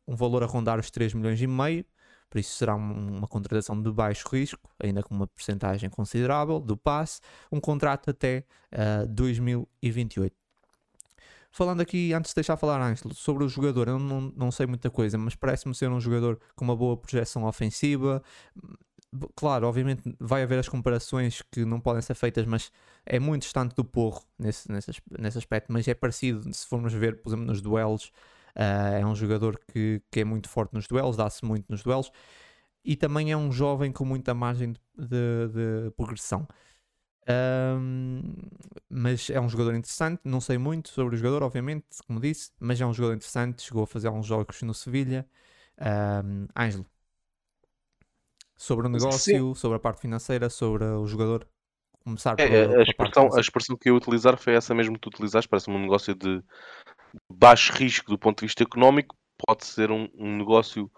um 0.06 0.14
valor 0.14 0.42
a 0.42 0.46
rondar 0.46 0.78
os 0.78 0.90
3 0.90 1.14
milhões 1.14 1.40
e 1.40 1.46
meio, 1.46 1.84
por 2.28 2.38
isso 2.38 2.54
será 2.54 2.76
uma 2.76 3.26
contratação 3.26 3.80
de 3.82 3.90
baixo 3.90 4.28
risco, 4.28 4.70
ainda 4.78 5.02
com 5.02 5.14
uma 5.14 5.26
porcentagem 5.26 5.90
considerável 5.90 6.60
do 6.60 6.76
passe, 6.76 7.20
um 7.50 7.58
contrato 7.58 8.10
até 8.10 8.44
uh, 8.72 9.02
eh, 9.02 9.06
2028. 9.08 10.36
Falando 11.50 11.80
aqui, 11.80 12.12
antes 12.12 12.30
de 12.30 12.36
deixar 12.36 12.56
falar 12.56 12.80
Ângelo, 12.80 13.12
sobre 13.12 13.42
o 13.42 13.48
jogador, 13.48 13.88
eu 13.88 13.98
não, 13.98 14.32
não 14.36 14.52
sei 14.52 14.66
muita 14.66 14.88
coisa, 14.88 15.18
mas 15.18 15.34
parece-me 15.34 15.74
ser 15.74 15.90
um 15.90 15.98
jogador 15.98 16.38
com 16.54 16.64
uma 16.64 16.76
boa 16.76 16.96
projeção 16.96 17.44
ofensiva, 17.44 18.22
claro, 19.34 19.66
obviamente 19.66 20.02
vai 20.18 20.42
haver 20.42 20.58
as 20.58 20.68
comparações 20.68 21.42
que 21.50 21.64
não 21.64 21.80
podem 21.80 22.02
ser 22.02 22.14
feitas, 22.14 22.46
mas 22.46 22.70
é 23.04 23.18
muito 23.18 23.42
distante 23.42 23.74
do 23.74 23.84
Porro 23.84 24.22
nesse, 24.38 24.70
nesse, 24.70 24.92
nesse 25.18 25.38
aspecto, 25.38 25.72
mas 25.72 25.86
é 25.88 25.94
parecido 25.94 26.52
se 26.54 26.66
formos 26.66 26.92
ver, 26.92 27.20
por 27.22 27.30
exemplo, 27.30 27.46
nos 27.46 27.60
duelos. 27.60 28.12
Uh, 28.56 28.98
é 29.00 29.06
um 29.06 29.14
jogador 29.14 29.60
que, 29.72 30.02
que 30.10 30.20
é 30.20 30.24
muito 30.24 30.48
forte 30.48 30.74
nos 30.74 30.86
duelos, 30.88 31.16
dá-se 31.16 31.44
muito 31.44 31.66
nos 31.68 31.82
duelos 31.84 32.10
e 32.84 32.96
também 32.96 33.30
é 33.30 33.36
um 33.36 33.52
jovem 33.52 33.92
com 33.92 34.04
muita 34.04 34.34
margem 34.34 34.72
de, 34.72 34.78
de, 34.98 35.84
de 35.84 35.90
progressão. 35.92 36.46
Um, 37.28 38.22
mas 38.88 39.30
é 39.30 39.40
um 39.40 39.48
jogador 39.48 39.74
interessante. 39.74 40.22
Não 40.24 40.40
sei 40.40 40.58
muito 40.58 40.88
sobre 40.88 41.14
o 41.14 41.18
jogador, 41.18 41.42
obviamente, 41.42 41.86
como 42.06 42.20
disse, 42.20 42.50
mas 42.58 42.80
é 42.80 42.86
um 42.86 42.92
jogador 42.92 43.14
interessante. 43.14 43.62
Chegou 43.62 43.84
a 43.84 43.86
fazer 43.86 44.08
alguns 44.08 44.26
jogos 44.26 44.62
no 44.62 44.74
Sevilha. 44.74 45.26
Um, 45.78 46.46
Ângelo, 46.56 46.86
sobre 48.60 48.86
o 48.86 48.90
negócio, 48.90 49.18
Sim. 49.18 49.54
sobre 49.54 49.76
a 49.78 49.80
parte 49.80 50.02
financeira, 50.02 50.50
sobre 50.50 50.84
o 50.84 51.06
jogador. 51.06 51.48
Começar 52.04 52.38
é, 52.38 52.46
pela, 52.46 52.78
a, 52.78 52.82
expressão, 52.82 53.34
a 53.34 53.40
expressão 53.40 53.76
que 53.76 53.88
eu 53.88 53.96
utilizar 53.96 54.36
foi 54.36 54.54
essa 54.54 54.74
mesmo 54.74 54.96
que 54.96 55.00
tu 55.00 55.08
utilizaste. 55.08 55.48
Parece-me 55.48 55.76
um 55.76 55.80
negócio 55.80 56.14
de 56.14 56.42
baixo 57.32 57.72
risco 57.72 58.10
do 58.10 58.18
ponto 58.18 58.40
de 58.40 58.46
vista 58.46 58.62
económico. 58.62 59.16
Pode 59.46 59.64
ser 59.64 59.90
um, 59.90 60.10
um 60.14 60.36
negócio 60.36 60.90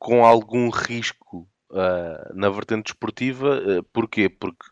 com 0.00 0.24
algum 0.24 0.68
risco 0.68 1.48
uh, 1.70 2.34
na 2.34 2.50
vertente 2.50 2.86
desportiva. 2.86 3.60
Uh, 3.60 3.84
porquê? 3.92 4.28
Porque 4.28 4.66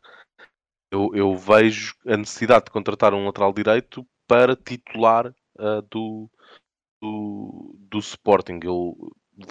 eu, 0.91 1.13
eu, 1.15 1.37
vejo 1.37 1.95
a 2.05 2.17
necessidade 2.17 2.65
de 2.65 2.73
contratar 2.73 3.15
um 3.15 3.27
lateral 3.27 3.53
direito 3.53 4.05
para 4.27 4.57
titular 4.57 5.29
uh, 5.29 5.83
do, 5.89 6.29
do, 7.01 7.77
do 7.79 7.99
Sporting. 8.01 8.59
Eu 8.65 8.97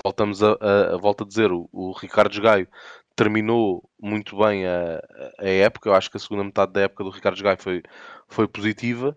voltamos 0.04 0.41
a, 0.43 0.58
a, 0.60 0.96
a 0.96 0.98
volta 0.98 1.24
a 1.24 1.28
dizer, 1.28 1.52
o, 1.52 1.69
o 1.72 1.91
Ricardo 1.91 2.41
Gaio 2.41 2.67
terminou 3.15 3.89
muito 4.00 4.38
bem 4.38 4.65
a, 4.65 5.02
a, 5.39 5.48
época. 5.48 5.89
Eu 5.89 5.93
acho 5.93 6.10
que 6.10 6.17
a 6.17 6.19
segunda 6.19 6.43
metade 6.43 6.74
da 6.74 6.82
época 6.82 7.04
do 7.04 7.10
Ricardo 7.10 7.41
Gaio 7.41 7.58
foi, 7.60 7.84
foi 8.28 8.48
positiva, 8.48 9.15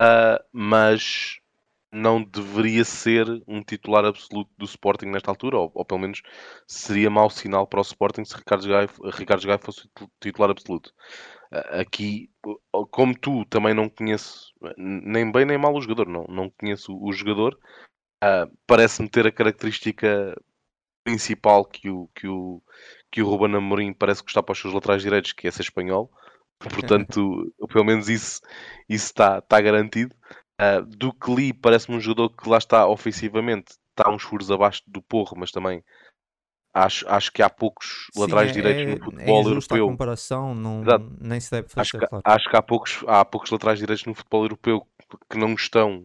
uh, 0.00 0.44
mas 0.52 1.38
não 1.90 2.22
deveria 2.22 2.84
ser 2.84 3.26
um 3.46 3.62
titular 3.62 4.04
absoluto 4.04 4.50
do 4.58 4.64
Sporting 4.66 5.06
nesta 5.06 5.30
altura, 5.30 5.56
ou, 5.58 5.70
ou 5.74 5.84
pelo 5.84 6.00
menos 6.00 6.20
seria 6.66 7.08
mau 7.08 7.30
sinal 7.30 7.66
para 7.66 7.78
o 7.78 7.82
Sporting 7.82 8.24
se 8.24 8.36
Ricardo 8.36 8.68
Gaio, 8.68 8.90
Ricardo 9.12 9.46
Gaio 9.46 9.58
fosse 9.58 9.88
titular 10.20 10.50
absoluto. 10.50 10.92
Uh, 11.52 11.80
aqui, 11.80 12.30
como 12.90 13.18
tu 13.18 13.44
também 13.46 13.72
não 13.72 13.88
conheço 13.88 14.52
nem 14.76 15.30
bem 15.30 15.46
nem 15.46 15.56
mal 15.56 15.74
o 15.74 15.80
jogador, 15.80 16.06
não, 16.06 16.24
não 16.28 16.50
conheço 16.50 16.94
o 16.94 17.12
jogador, 17.12 17.58
Uh, 18.22 18.50
parece-me 18.66 19.08
ter 19.08 19.26
a 19.26 19.32
característica 19.32 20.36
principal 21.04 21.64
que 21.64 21.88
o, 21.88 22.08
que 22.14 22.26
o, 22.26 22.62
que 23.10 23.22
o 23.22 23.28
Ruben 23.28 23.56
Amorim 23.56 23.92
parece 23.92 24.22
gostar 24.22 24.42
para 24.42 24.52
os 24.52 24.58
seus 24.58 24.74
laterais 24.74 25.02
direitos, 25.02 25.32
que 25.32 25.46
é 25.46 25.50
ser 25.50 25.62
espanhol. 25.62 26.10
Portanto, 26.58 27.52
pelo 27.68 27.84
menos 27.84 28.08
isso 28.08 28.40
está 28.88 29.40
tá 29.40 29.60
garantido. 29.60 30.14
Uh, 30.60 30.82
do 30.84 31.12
que 31.12 31.32
li, 31.32 31.52
parece-me 31.52 31.96
um 31.96 32.00
jogador 32.00 32.30
que 32.30 32.48
lá 32.48 32.58
está 32.58 32.86
ofensivamente, 32.88 33.76
está 33.90 34.10
uns 34.10 34.24
furos 34.24 34.50
abaixo 34.50 34.82
do 34.88 35.00
porro, 35.00 35.36
mas 35.36 35.52
também 35.52 35.84
acho, 36.74 37.08
acho 37.08 37.32
que 37.32 37.42
há 37.42 37.48
poucos 37.48 38.08
Sim, 38.12 38.20
laterais 38.20 38.50
é, 38.50 38.52
direitos 38.52 38.84
no 38.84 38.92
é 38.92 39.04
futebol 39.04 39.42
é 39.42 39.50
europeu. 39.50 39.86
A 39.86 39.90
comparação 39.90 40.54
não, 40.54 40.82
nem 41.20 41.38
se 41.38 41.50
deve 41.50 41.68
fazer. 41.68 41.80
Acho 41.80 41.98
que, 41.98 42.06
claro. 42.06 42.22
acho 42.24 42.50
que 42.50 42.56
há, 42.56 42.62
poucos, 42.62 43.04
há 43.06 43.24
poucos 43.24 43.50
laterais 43.50 43.78
direitos 43.78 44.04
no 44.04 44.14
futebol 44.14 44.42
europeu 44.44 44.86
que 45.30 45.38
não 45.38 45.54
estão 45.54 46.04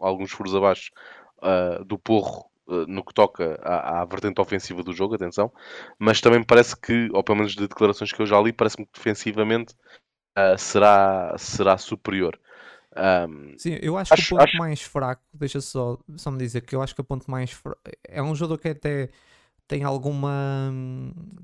alguns 0.00 0.32
furos 0.32 0.54
abaixo 0.54 0.90
uh, 1.38 1.84
do 1.84 1.98
Porro 1.98 2.50
uh, 2.66 2.86
no 2.86 3.04
que 3.04 3.14
toca 3.14 3.58
à, 3.62 4.02
à, 4.02 4.04
vertente 4.04 4.40
ofensiva 4.40 4.82
do 4.82 4.92
jogo, 4.92 5.14
atenção, 5.14 5.52
mas 5.98 6.20
também 6.20 6.40
me 6.40 6.44
parece 6.44 6.78
que, 6.78 7.08
ou 7.12 7.22
pelo 7.22 7.38
menos 7.38 7.54
de 7.54 7.66
declarações 7.66 8.12
que 8.12 8.20
eu 8.20 8.26
já 8.26 8.40
li, 8.40 8.52
parece-me 8.52 8.86
que 8.86 8.92
defensivamente 8.94 9.74
uh, 10.38 10.58
será, 10.58 11.34
será 11.38 11.78
superior. 11.78 12.38
Um, 12.96 13.54
Sim, 13.58 13.78
eu 13.82 13.96
acho, 13.98 14.14
acho, 14.14 14.28
que 14.28 14.34
o 14.34 14.38
ponto 14.38 14.48
acho... 14.48 14.58
mais 14.58 14.80
fraco, 14.80 15.22
deixa 15.34 15.60
só, 15.60 15.98
só 16.16 16.30
me 16.30 16.38
dizer 16.38 16.62
que 16.62 16.74
eu 16.74 16.80
acho 16.80 16.94
que 16.94 17.00
o 17.00 17.04
ponto 17.04 17.30
mais 17.30 17.50
fraco 17.50 17.78
é 18.08 18.22
um 18.22 18.34
jogador 18.34 18.58
que 18.58 18.68
até 18.68 19.10
tem 19.68 19.84
alguma 19.84 20.72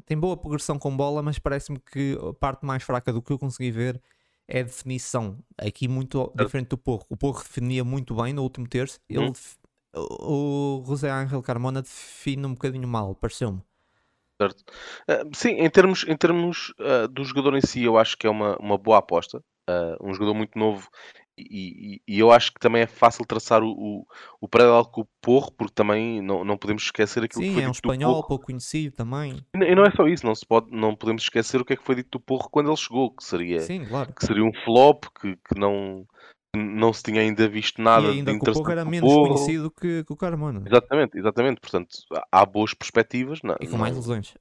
tem 0.07 0.17
boa 0.19 0.37
progressão 0.37 0.79
com 0.79 0.97
bola, 0.97 1.23
mas 1.23 1.39
parece-me 1.39 1.79
que 1.79 2.17
a 2.27 2.33
parte 2.33 2.65
mais 2.65 2.83
fraca 2.83 3.13
do 3.13 3.21
que 3.21 3.33
eu 3.33 3.39
consegui 3.39 3.71
ver 3.71 4.01
é 4.49 4.61
a 4.61 4.63
definição. 4.63 5.39
Aqui 5.59 5.87
muito 5.89 6.33
diferente 6.35 6.69
do 6.69 6.79
Porro. 6.79 7.05
O 7.11 7.17
Porro 7.17 7.43
definia 7.43 7.85
muito 7.85 8.15
bem 8.15 8.33
no 8.33 8.43
último 8.43 8.67
terço, 8.67 8.99
ele 9.09 9.29
hum 9.29 9.33
o 9.95 10.83
José 10.87 11.11
Ángel 11.11 11.43
Carmona 11.43 11.83
define 11.83 12.47
um 12.47 12.55
bocadinho 12.55 12.89
mal, 12.89 13.15
pareceu-me. 13.15 13.63
Certo. 14.41 14.65
Uh, 15.09 15.37
sim, 15.37 15.51
em 15.51 15.71
termos, 15.71 16.05
em 16.09 16.17
termos 16.17 16.73
uh, 16.81 17.07
do 17.09 17.25
jogador 17.25 17.57
em 17.57 17.61
si, 17.61 17.83
eu 17.83 17.97
acho 17.97 18.17
que 18.17 18.27
é 18.27 18.31
uma, 18.31 18.57
uma 18.57 18.77
boa 18.77 18.99
aposta. 18.99 19.39
Uh, 19.71 19.97
um 20.09 20.13
jogador 20.13 20.35
muito 20.35 20.59
novo 20.59 20.89
e, 21.39 22.01
e, 22.07 22.15
e, 22.17 22.19
eu 22.19 22.31
acho 22.31 22.53
que 22.53 22.61
também 22.61 22.83
é 22.83 22.87
fácil 22.87 23.25
traçar 23.25 23.63
o, 23.63 23.71
o, 23.71 24.07
o 24.41 24.49
paralelo 24.49 24.85
com 24.85 25.01
o 25.03 25.09
Porro, 25.21 25.51
porque 25.53 25.73
também 25.73 26.21
não, 26.21 26.45
não 26.45 26.59
podemos 26.59 26.83
esquecer 26.83 27.25
aquilo 27.25 27.43
Sim, 27.43 27.49
que 27.49 27.55
foi 27.55 27.63
é 27.65 27.69
um 27.69 27.73
espanhol 27.73 28.23
pouco 28.25 28.47
conhecido 28.47 28.95
também. 28.95 29.45
E 29.55 29.75
não 29.75 29.85
é 29.85 29.91
só 29.93 30.07
isso, 30.07 30.27
não, 30.27 30.35
se 30.35 30.45
pode, 30.45 30.71
não 30.71 30.95
podemos 30.95 31.23
esquecer 31.23 31.61
o 31.61 31.65
que 31.65 31.73
é 31.73 31.77
que 31.77 31.85
foi 31.85 31.95
dito 31.95 32.19
do 32.19 32.21
Porro 32.21 32.51
quando 32.51 32.69
ele 32.69 32.77
chegou, 32.77 33.11
que 33.11 33.25
seria, 33.25 33.61
Sim, 33.61 33.87
claro. 33.87 34.13
que 34.13 34.27
seria 34.27 34.45
um 34.45 34.53
flop, 34.65 35.05
que, 35.21 35.37
que 35.37 35.59
não 35.59 36.07
não 36.55 36.93
se 36.93 37.03
tinha 37.03 37.23
ainda 37.23 37.49
visto 37.49 37.81
nada 37.81 38.09
e 38.09 38.19
ainda 38.19 38.33
de 38.33 38.39
que 38.39 38.51
o 38.51 38.53
Porro 38.53 38.71
era 38.71 38.85
menos 38.85 39.11
Porro. 39.11 39.35
conhecido 39.35 39.71
que, 39.71 40.05
que, 40.05 40.13
o 40.13 40.17
Carmona. 40.17 40.63
Exatamente, 40.67 41.19
exatamente. 41.19 41.61
Portanto, 41.61 41.89
há 42.31 42.45
boas 42.45 42.75
perspectivas. 42.75 43.41
Não, 43.43 43.57
e 43.61 43.67
com 43.67 43.79
mais 43.79 43.97
lesões. 43.97 44.35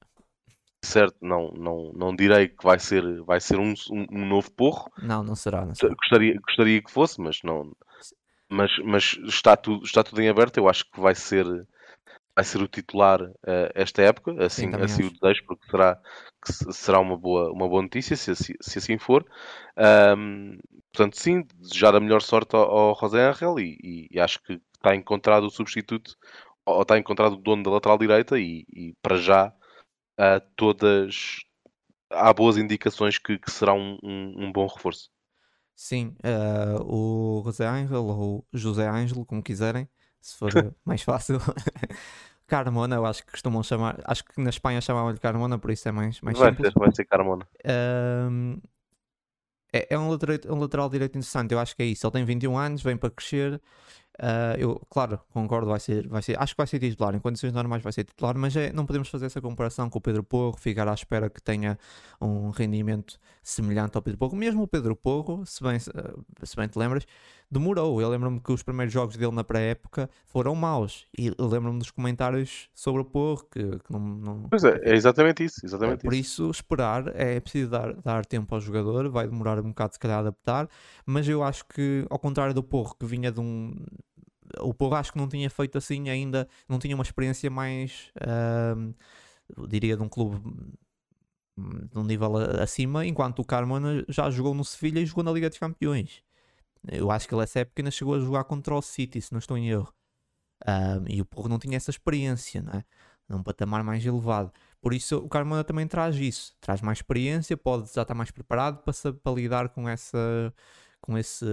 certo, 0.84 1.16
não, 1.22 1.50
não, 1.52 1.92
não 1.94 2.14
direi 2.14 2.48
que 2.48 2.62
vai 2.62 2.78
ser, 2.78 3.22
vai 3.22 3.40
ser 3.40 3.58
um, 3.58 3.72
um, 3.90 4.06
um 4.10 4.26
novo 4.26 4.50
porro. 4.52 4.90
Não, 5.02 5.22
não 5.22 5.34
será, 5.34 5.64
não 5.64 5.74
será. 5.74 5.94
Gostaria, 5.94 6.38
gostaria 6.46 6.82
que 6.82 6.90
fosse, 6.90 7.20
mas 7.20 7.38
não. 7.42 7.72
Mas, 8.50 8.70
mas 8.84 9.18
está, 9.24 9.56
tudo, 9.56 9.82
está 9.84 10.04
tudo 10.04 10.20
em 10.20 10.28
aberto. 10.28 10.58
Eu 10.58 10.68
acho 10.68 10.84
que 10.90 11.00
vai 11.00 11.14
ser, 11.14 11.46
vai 12.34 12.44
ser 12.44 12.62
o 12.62 12.68
titular 12.68 13.22
uh, 13.22 13.70
esta 13.74 14.02
época, 14.02 14.32
assim, 14.44 14.70
Sim, 14.70 14.76
assim 14.76 15.04
o 15.04 15.10
desejo, 15.10 15.44
porque 15.46 15.70
será, 15.70 16.00
será 16.44 17.00
uma 17.00 17.16
boa, 17.16 17.52
uma 17.52 17.68
boa 17.68 17.82
notícia, 17.82 18.16
se, 18.16 18.34
se, 18.34 18.56
se 18.60 18.78
assim 18.78 18.98
for. 18.98 19.24
Um, 20.16 20.58
portanto, 20.92 21.18
sim, 21.18 21.42
desejar 21.56 21.94
a 21.94 22.00
melhor 22.00 22.22
sorte 22.22 22.56
ao, 22.56 22.62
ao 22.62 22.98
José 22.98 23.28
Angel 23.28 23.58
e, 23.58 24.08
e, 24.10 24.20
acho 24.20 24.42
que 24.42 24.60
está 24.74 24.96
encontrado 24.96 25.44
o 25.44 25.50
substituto, 25.50 26.16
ou 26.64 26.82
está 26.82 26.98
encontrado 26.98 27.34
o 27.34 27.36
dono 27.36 27.62
da 27.62 27.70
lateral 27.70 27.98
direita 27.98 28.38
e, 28.38 28.64
e 28.72 28.94
para 29.02 29.16
já 29.16 29.48
uh, 30.18 30.40
todas 30.56 31.40
há 32.10 32.32
boas 32.32 32.56
indicações 32.56 33.18
que, 33.18 33.38
que 33.38 33.50
será 33.50 33.74
um, 33.74 33.98
um, 34.02 34.46
um, 34.46 34.52
bom 34.52 34.66
reforço. 34.66 35.10
Sim, 35.74 36.14
uh, 36.22 36.82
o 36.82 37.42
José 37.44 37.66
Ángel 37.66 38.04
ou 38.04 38.46
José 38.52 38.88
Ângelo, 38.88 39.24
como 39.24 39.42
quiserem, 39.42 39.88
se 40.22 40.36
for 40.36 40.50
mais 40.84 41.02
fácil. 41.02 41.38
Carmona, 42.46 42.96
eu 42.96 43.06
acho 43.06 43.24
que 43.24 43.32
costumam 43.32 43.62
chamar, 43.62 43.98
acho 44.04 44.24
que 44.24 44.40
na 44.40 44.50
Espanha 44.50 44.80
chamavam-lhe 44.80 45.18
Carmona, 45.18 45.58
por 45.58 45.70
isso 45.70 45.88
é 45.88 45.92
mais, 45.92 46.20
mais 46.20 46.38
vai 46.38 46.50
simples. 46.50 46.72
Ser, 46.72 46.78
vai 46.78 46.94
ser 46.94 47.04
Carmona. 47.06 47.48
Uh, 47.64 48.60
é, 49.72 49.94
é 49.94 49.98
um, 49.98 50.10
lateral, 50.10 50.38
um 50.50 50.58
lateral 50.58 50.90
direito 50.90 51.16
interessante, 51.16 51.52
eu 51.52 51.58
acho 51.58 51.74
que 51.74 51.82
é 51.82 51.86
isso. 51.86 52.06
Ele 52.06 52.12
tem 52.12 52.24
21 52.24 52.58
anos, 52.58 52.82
vem 52.82 52.96
para 52.96 53.10
crescer 53.10 53.60
Uh, 54.20 54.54
eu, 54.58 54.86
claro, 54.90 55.18
concordo, 55.32 55.68
vai 55.68 55.80
ser, 55.80 56.06
vai 56.06 56.20
ser, 56.20 56.38
acho 56.38 56.52
que 56.52 56.58
vai 56.58 56.66
ser 56.66 56.78
titular, 56.78 57.14
em 57.14 57.18
condições 57.18 57.52
normais 57.52 57.82
vai 57.82 57.92
ser 57.92 58.04
titular, 58.04 58.36
mas 58.36 58.54
é, 58.54 58.70
não 58.70 58.84
podemos 58.84 59.08
fazer 59.08 59.24
essa 59.24 59.40
comparação 59.40 59.88
com 59.88 59.98
o 59.98 60.02
Pedro 60.02 60.22
Porro, 60.22 60.56
ficar 60.58 60.86
à 60.86 60.92
espera 60.92 61.30
que 61.30 61.40
tenha 61.40 61.78
um 62.20 62.50
rendimento 62.50 63.18
semelhante 63.42 63.96
ao 63.96 64.02
Pedro 64.02 64.18
Porro. 64.18 64.36
Mesmo 64.36 64.62
o 64.64 64.68
Pedro 64.68 64.94
Porro, 64.94 65.46
se 65.46 65.62
bem, 65.62 65.78
se 65.78 66.56
bem 66.56 66.68
te 66.68 66.78
lembras, 66.78 67.06
demorou. 67.52 68.00
Eu 68.00 68.08
lembro-me 68.08 68.40
que 68.40 68.50
os 68.50 68.62
primeiros 68.62 68.92
jogos 68.92 69.16
dele 69.16 69.32
na 69.32 69.44
pré-época 69.44 70.08
foram 70.24 70.54
maus. 70.54 71.06
E 71.16 71.30
lembro-me 71.38 71.78
dos 71.78 71.90
comentários 71.90 72.68
sobre 72.74 73.02
o 73.02 73.04
Porro 73.04 73.44
que, 73.50 73.78
que 73.78 73.92
não, 73.92 74.00
não, 74.00 74.48
Pois 74.48 74.64
é, 74.64 74.80
é 74.82 74.94
exatamente 74.94 75.44
isso. 75.44 75.60
Exatamente 75.64 76.02
Por 76.02 76.14
isso, 76.14 76.50
esperar 76.50 77.12
é 77.14 77.38
preciso 77.38 77.70
dar, 77.70 77.94
dar 77.94 78.24
tempo 78.24 78.54
ao 78.54 78.60
jogador, 78.60 79.10
vai 79.10 79.26
demorar 79.28 79.58
um 79.60 79.68
bocado 79.68 79.92
se 79.92 79.98
calhar 79.98 80.18
a 80.18 80.20
adaptar, 80.20 80.68
mas 81.04 81.28
eu 81.28 81.42
acho 81.42 81.64
que, 81.66 82.06
ao 82.08 82.18
contrário 82.18 82.54
do 82.54 82.62
Porro, 82.62 82.96
que 82.98 83.04
vinha 83.04 83.30
de 83.30 83.40
um. 83.40 83.74
O 84.60 84.74
Porro 84.74 84.96
acho 84.96 85.12
que 85.12 85.18
não 85.18 85.28
tinha 85.28 85.48
feito 85.48 85.78
assim 85.78 86.08
ainda, 86.08 86.48
não 86.68 86.78
tinha 86.78 86.94
uma 86.94 87.04
experiência 87.04 87.50
mais. 87.50 88.10
Uh, 88.16 88.94
diria 89.66 89.96
de 89.96 90.02
um 90.02 90.08
clube 90.08 90.40
de 91.56 91.98
um 91.98 92.04
nível 92.04 92.36
acima, 92.60 93.04
enquanto 93.04 93.40
o 93.40 93.44
Carmona 93.44 94.04
já 94.08 94.30
jogou 94.30 94.54
no 94.54 94.64
Sevilha 94.64 95.00
e 95.00 95.06
jogou 95.06 95.22
na 95.22 95.32
Liga 95.32 95.48
dos 95.48 95.58
Campeões. 95.58 96.22
Eu 96.88 97.10
acho 97.10 97.28
que 97.28 97.34
ele 97.34 97.42
essa 97.42 97.60
época 97.60 97.80
ainda 97.80 97.90
chegou 97.90 98.14
a 98.14 98.18
jogar 98.18 98.44
contra 98.44 98.74
o 98.74 98.82
City, 98.82 99.20
se 99.20 99.32
não 99.32 99.38
estou 99.38 99.56
em 99.56 99.70
erro. 99.70 99.92
Um, 100.66 101.08
e 101.08 101.20
o 101.20 101.24
Porro 101.24 101.48
não 101.48 101.58
tinha 101.58 101.76
essa 101.76 101.90
experiência, 101.90 102.62
não 102.62 102.72
é? 102.74 102.84
num 103.28 103.42
patamar 103.42 103.82
mais 103.82 104.04
elevado. 104.04 104.52
Por 104.80 104.92
isso 104.92 105.16
o 105.18 105.28
Carmona 105.28 105.64
também 105.64 105.86
traz 105.86 106.16
isso, 106.16 106.54
traz 106.60 106.80
mais 106.80 106.98
experiência, 106.98 107.56
pode 107.56 107.92
já 107.92 108.02
estar 108.02 108.14
mais 108.14 108.30
preparado 108.30 108.82
para, 108.82 109.12
para 109.12 109.32
lidar 109.32 109.68
com, 109.70 109.88
essa, 109.88 110.52
com 111.00 111.16
esse 111.16 111.44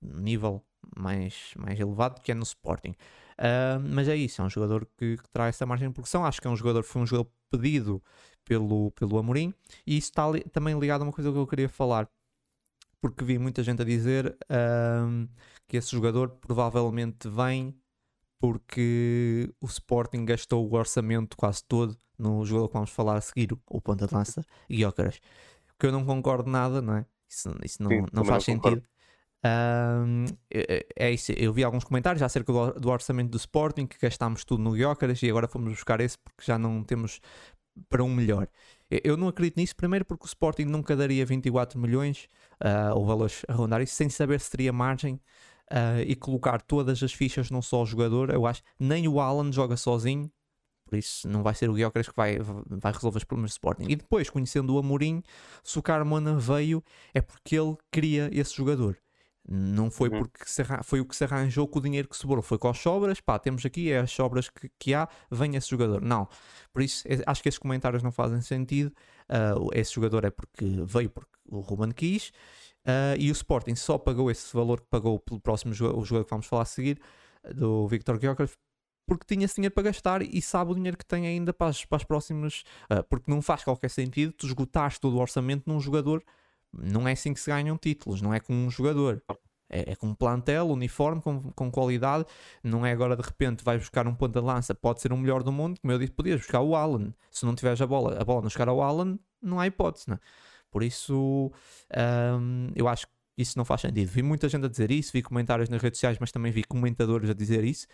nível 0.00 0.64
mais, 0.96 1.54
mais 1.56 1.78
elevado 1.78 2.20
que 2.20 2.32
é 2.32 2.34
no 2.34 2.42
Sporting. 2.42 2.94
Uh, 3.38 3.80
mas 3.90 4.08
é 4.08 4.16
isso, 4.16 4.42
é 4.42 4.44
um 4.44 4.50
jogador 4.50 4.86
que, 4.96 5.16
que, 5.16 5.28
traz 5.30 5.56
essa 5.56 5.66
margem 5.66 5.88
de 5.88 5.94
progressão. 5.94 6.24
Acho 6.24 6.40
que 6.40 6.46
é 6.46 6.50
um 6.50 6.56
jogador, 6.56 6.82
foi 6.82 7.02
um 7.02 7.06
jogador 7.06 7.30
pedido 7.50 8.02
pelo, 8.44 8.90
pelo 8.92 9.18
Amorim 9.18 9.54
e 9.86 9.96
isso 9.96 10.10
está 10.10 10.28
li, 10.28 10.40
também 10.44 10.78
ligado 10.78 11.02
a 11.02 11.04
uma 11.04 11.12
coisa 11.12 11.30
que 11.30 11.38
eu 11.38 11.46
queria 11.46 11.68
falar 11.68 12.08
porque 13.02 13.24
vi 13.24 13.36
muita 13.36 13.64
gente 13.64 13.82
a 13.82 13.84
dizer 13.84 14.36
um, 14.48 15.28
que 15.68 15.76
esse 15.76 15.90
jogador 15.90 16.30
provavelmente 16.40 17.28
vem 17.28 17.76
porque 18.38 19.52
o 19.60 19.66
Sporting 19.66 20.24
gastou 20.24 20.68
o 20.68 20.74
orçamento 20.74 21.36
quase 21.36 21.64
todo 21.64 21.98
no 22.16 22.44
jogador 22.44 22.68
que 22.68 22.74
vamos 22.74 22.90
falar 22.90 23.16
a 23.16 23.20
seguir, 23.20 23.52
o 23.68 23.80
ponta 23.80 24.06
de 24.06 24.14
lança, 24.14 24.44
Guiócaras. 24.70 25.20
Que 25.78 25.86
eu 25.86 25.92
não 25.92 26.04
concordo 26.04 26.48
nada, 26.48 26.80
não 26.80 26.96
é? 26.96 27.06
Isso, 27.28 27.50
isso 27.64 27.82
não, 27.82 27.90
Sim, 27.90 28.06
não 28.12 28.24
faz 28.24 28.46
não 28.46 28.54
sentido. 28.54 28.82
Um, 29.44 30.24
é, 30.48 30.86
é, 30.96 31.10
isso, 31.10 31.32
eu 31.32 31.52
vi 31.52 31.64
alguns 31.64 31.82
comentários 31.82 32.22
acerca 32.22 32.52
do, 32.52 32.72
do 32.74 32.88
orçamento 32.88 33.30
do 33.30 33.36
Sporting 33.36 33.86
que 33.86 33.98
gastámos 34.00 34.44
tudo 34.44 34.62
no 34.62 34.72
Guiócaras 34.72 35.20
e 35.20 35.28
agora 35.28 35.48
fomos 35.48 35.72
buscar 35.72 36.00
esse 36.00 36.16
porque 36.18 36.44
já 36.44 36.56
não 36.56 36.84
temos 36.84 37.20
para 37.88 38.04
um 38.04 38.14
melhor. 38.14 38.46
Eu 39.02 39.16
não 39.16 39.28
acredito 39.28 39.56
nisso, 39.56 39.74
primeiro 39.74 40.04
porque 40.04 40.24
o 40.24 40.26
Sporting 40.26 40.64
nunca 40.64 40.94
daria 40.94 41.24
24 41.24 41.78
milhões 41.78 42.28
uh, 42.62 42.94
ou 42.94 43.06
valores 43.06 43.42
a 43.48 43.54
rondar 43.54 43.80
isso 43.80 43.94
sem 43.94 44.08
saber 44.08 44.38
se 44.40 44.50
teria 44.50 44.72
margem 44.72 45.14
uh, 45.70 46.02
e 46.06 46.14
colocar 46.14 46.60
todas 46.60 47.02
as 47.02 47.12
fichas 47.12 47.50
num 47.50 47.62
só 47.62 47.84
jogador. 47.84 48.30
Eu 48.30 48.46
acho 48.46 48.62
nem 48.78 49.08
o 49.08 49.20
Alan 49.20 49.50
joga 49.50 49.76
sozinho, 49.76 50.30
por 50.84 50.98
isso 50.98 51.26
não 51.26 51.42
vai 51.42 51.54
ser 51.54 51.70
o 51.70 51.72
Guilherme 51.72 52.04
que 52.04 52.14
vai, 52.14 52.38
vai 52.38 52.92
resolver 52.92 53.16
os 53.16 53.24
problemas 53.24 53.52
do 53.52 53.54
Sporting. 53.54 53.86
E 53.88 53.96
depois, 53.96 54.28
conhecendo 54.28 54.74
o 54.74 54.78
Amorim, 54.78 55.22
se 55.64 55.78
o 55.78 55.82
Carmona 55.82 56.36
veio 56.36 56.84
é 57.14 57.20
porque 57.22 57.56
ele 57.58 57.76
queria 57.90 58.28
esse 58.30 58.54
jogador. 58.54 58.98
Não 59.48 59.90
foi 59.90 60.08
uhum. 60.08 60.20
porque 60.20 60.44
foi 60.84 61.00
o 61.00 61.04
que 61.04 61.16
se 61.16 61.24
arranjou 61.24 61.66
com 61.66 61.80
o 61.80 61.82
dinheiro 61.82 62.08
que 62.08 62.16
sobrou. 62.16 62.42
Foi 62.42 62.58
com 62.58 62.68
as 62.68 62.78
sobras, 62.78 63.20
pá, 63.20 63.38
temos 63.38 63.66
aqui 63.66 63.90
é 63.90 63.98
as 63.98 64.10
sobras 64.10 64.48
que, 64.48 64.70
que 64.78 64.94
há, 64.94 65.08
vem 65.30 65.56
esse 65.56 65.68
jogador. 65.68 66.00
Não. 66.00 66.28
Por 66.72 66.82
isso, 66.82 67.06
é, 67.08 67.22
acho 67.26 67.42
que 67.42 67.48
esses 67.48 67.58
comentários 67.58 68.02
não 68.02 68.12
fazem 68.12 68.40
sentido. 68.40 68.92
Uh, 69.24 69.68
esse 69.74 69.94
jogador 69.94 70.24
é 70.24 70.30
porque 70.30 70.64
veio 70.84 71.10
porque 71.10 71.32
o 71.48 71.60
Ruben 71.60 71.90
quis. 71.90 72.28
Uh, 72.86 73.18
e 73.18 73.30
o 73.30 73.32
Sporting 73.32 73.74
só 73.74 73.98
pagou 73.98 74.30
esse 74.30 74.54
valor 74.54 74.80
que 74.80 74.86
pagou 74.88 75.18
pelo 75.18 75.40
próximo 75.40 75.72
jogador, 75.72 75.98
o 75.98 76.04
jogador 76.04 76.24
que 76.24 76.30
vamos 76.30 76.46
falar 76.46 76.62
a 76.62 76.66
seguir, 76.66 77.00
do 77.54 77.86
Victor 77.88 78.18
Gyökeres, 78.18 78.56
porque 79.06 79.24
tinha 79.26 79.44
esse 79.44 79.56
dinheiro 79.56 79.74
para 79.74 79.84
gastar 79.84 80.22
e 80.22 80.40
sabe 80.40 80.70
o 80.70 80.74
dinheiro 80.74 80.96
que 80.96 81.04
tem 81.04 81.26
ainda 81.26 81.52
para 81.52 81.68
as, 81.68 81.84
para 81.84 81.96
as 81.96 82.04
próximas. 82.04 82.62
Uh, 82.84 83.02
porque 83.08 83.28
não 83.28 83.42
faz 83.42 83.64
qualquer 83.64 83.90
sentido 83.90 84.32
tu 84.32 84.46
esgotares 84.46 85.00
todo 85.00 85.16
o 85.16 85.20
orçamento 85.20 85.64
num 85.66 85.80
jogador 85.80 86.22
não 86.72 87.06
é 87.06 87.12
assim 87.12 87.34
que 87.34 87.40
se 87.40 87.50
ganham 87.50 87.76
títulos, 87.76 88.22
não 88.22 88.32
é 88.32 88.40
com 88.40 88.52
um 88.54 88.70
jogador. 88.70 89.22
É, 89.68 89.92
é 89.92 89.96
com 89.96 90.08
um 90.08 90.14
plantel, 90.14 90.68
uniforme, 90.68 91.22
com, 91.22 91.50
com 91.52 91.70
qualidade. 91.70 92.26
Não 92.62 92.84
é 92.84 92.92
agora 92.92 93.16
de 93.16 93.22
repente 93.22 93.64
vais 93.64 93.80
buscar 93.80 94.06
um 94.06 94.14
ponta 94.14 94.38
de 94.38 94.46
lança, 94.46 94.74
pode 94.74 95.00
ser 95.00 95.12
o 95.12 95.16
melhor 95.16 95.42
do 95.42 95.50
mundo. 95.50 95.80
Como 95.80 95.92
eu 95.92 95.98
disse, 95.98 96.12
podias 96.12 96.40
buscar 96.40 96.60
o 96.60 96.76
Allen. 96.76 97.14
Se 97.30 97.46
não 97.46 97.54
tiveres 97.54 97.80
a 97.80 97.86
bola, 97.86 98.20
a 98.20 98.24
bola 98.24 98.42
não 98.42 98.50
chegar 98.50 98.68
ao 98.68 98.82
Allen, 98.82 99.18
não 99.40 99.58
há 99.58 99.66
hipótese. 99.66 100.04
Não 100.08 100.16
é? 100.16 100.20
Por 100.70 100.82
isso, 100.82 101.50
um, 102.40 102.70
eu 102.74 102.86
acho 102.88 103.06
que 103.06 103.12
isso 103.38 103.58
não 103.58 103.64
faz 103.64 103.80
sentido. 103.82 104.08
Vi 104.08 104.22
muita 104.22 104.48
gente 104.48 104.64
a 104.66 104.68
dizer 104.68 104.90
isso, 104.90 105.12
vi 105.12 105.22
comentários 105.22 105.68
nas 105.68 105.80
redes 105.80 105.98
sociais, 105.98 106.18
mas 106.20 106.30
também 106.30 106.52
vi 106.52 106.64
comentadores 106.64 107.30
a 107.30 107.34
dizer 107.34 107.64
isso. 107.64 107.86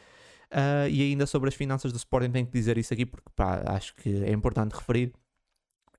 Uh, 0.50 0.88
e 0.88 1.02
ainda 1.02 1.26
sobre 1.26 1.48
as 1.48 1.54
finanças 1.54 1.92
do 1.92 1.96
Sporting, 1.96 2.30
tenho 2.30 2.46
que 2.46 2.52
dizer 2.52 2.78
isso 2.78 2.92
aqui 2.94 3.04
porque 3.04 3.28
pá, 3.36 3.62
acho 3.66 3.94
que 3.96 4.24
é 4.24 4.32
importante 4.32 4.72
referir 4.72 5.12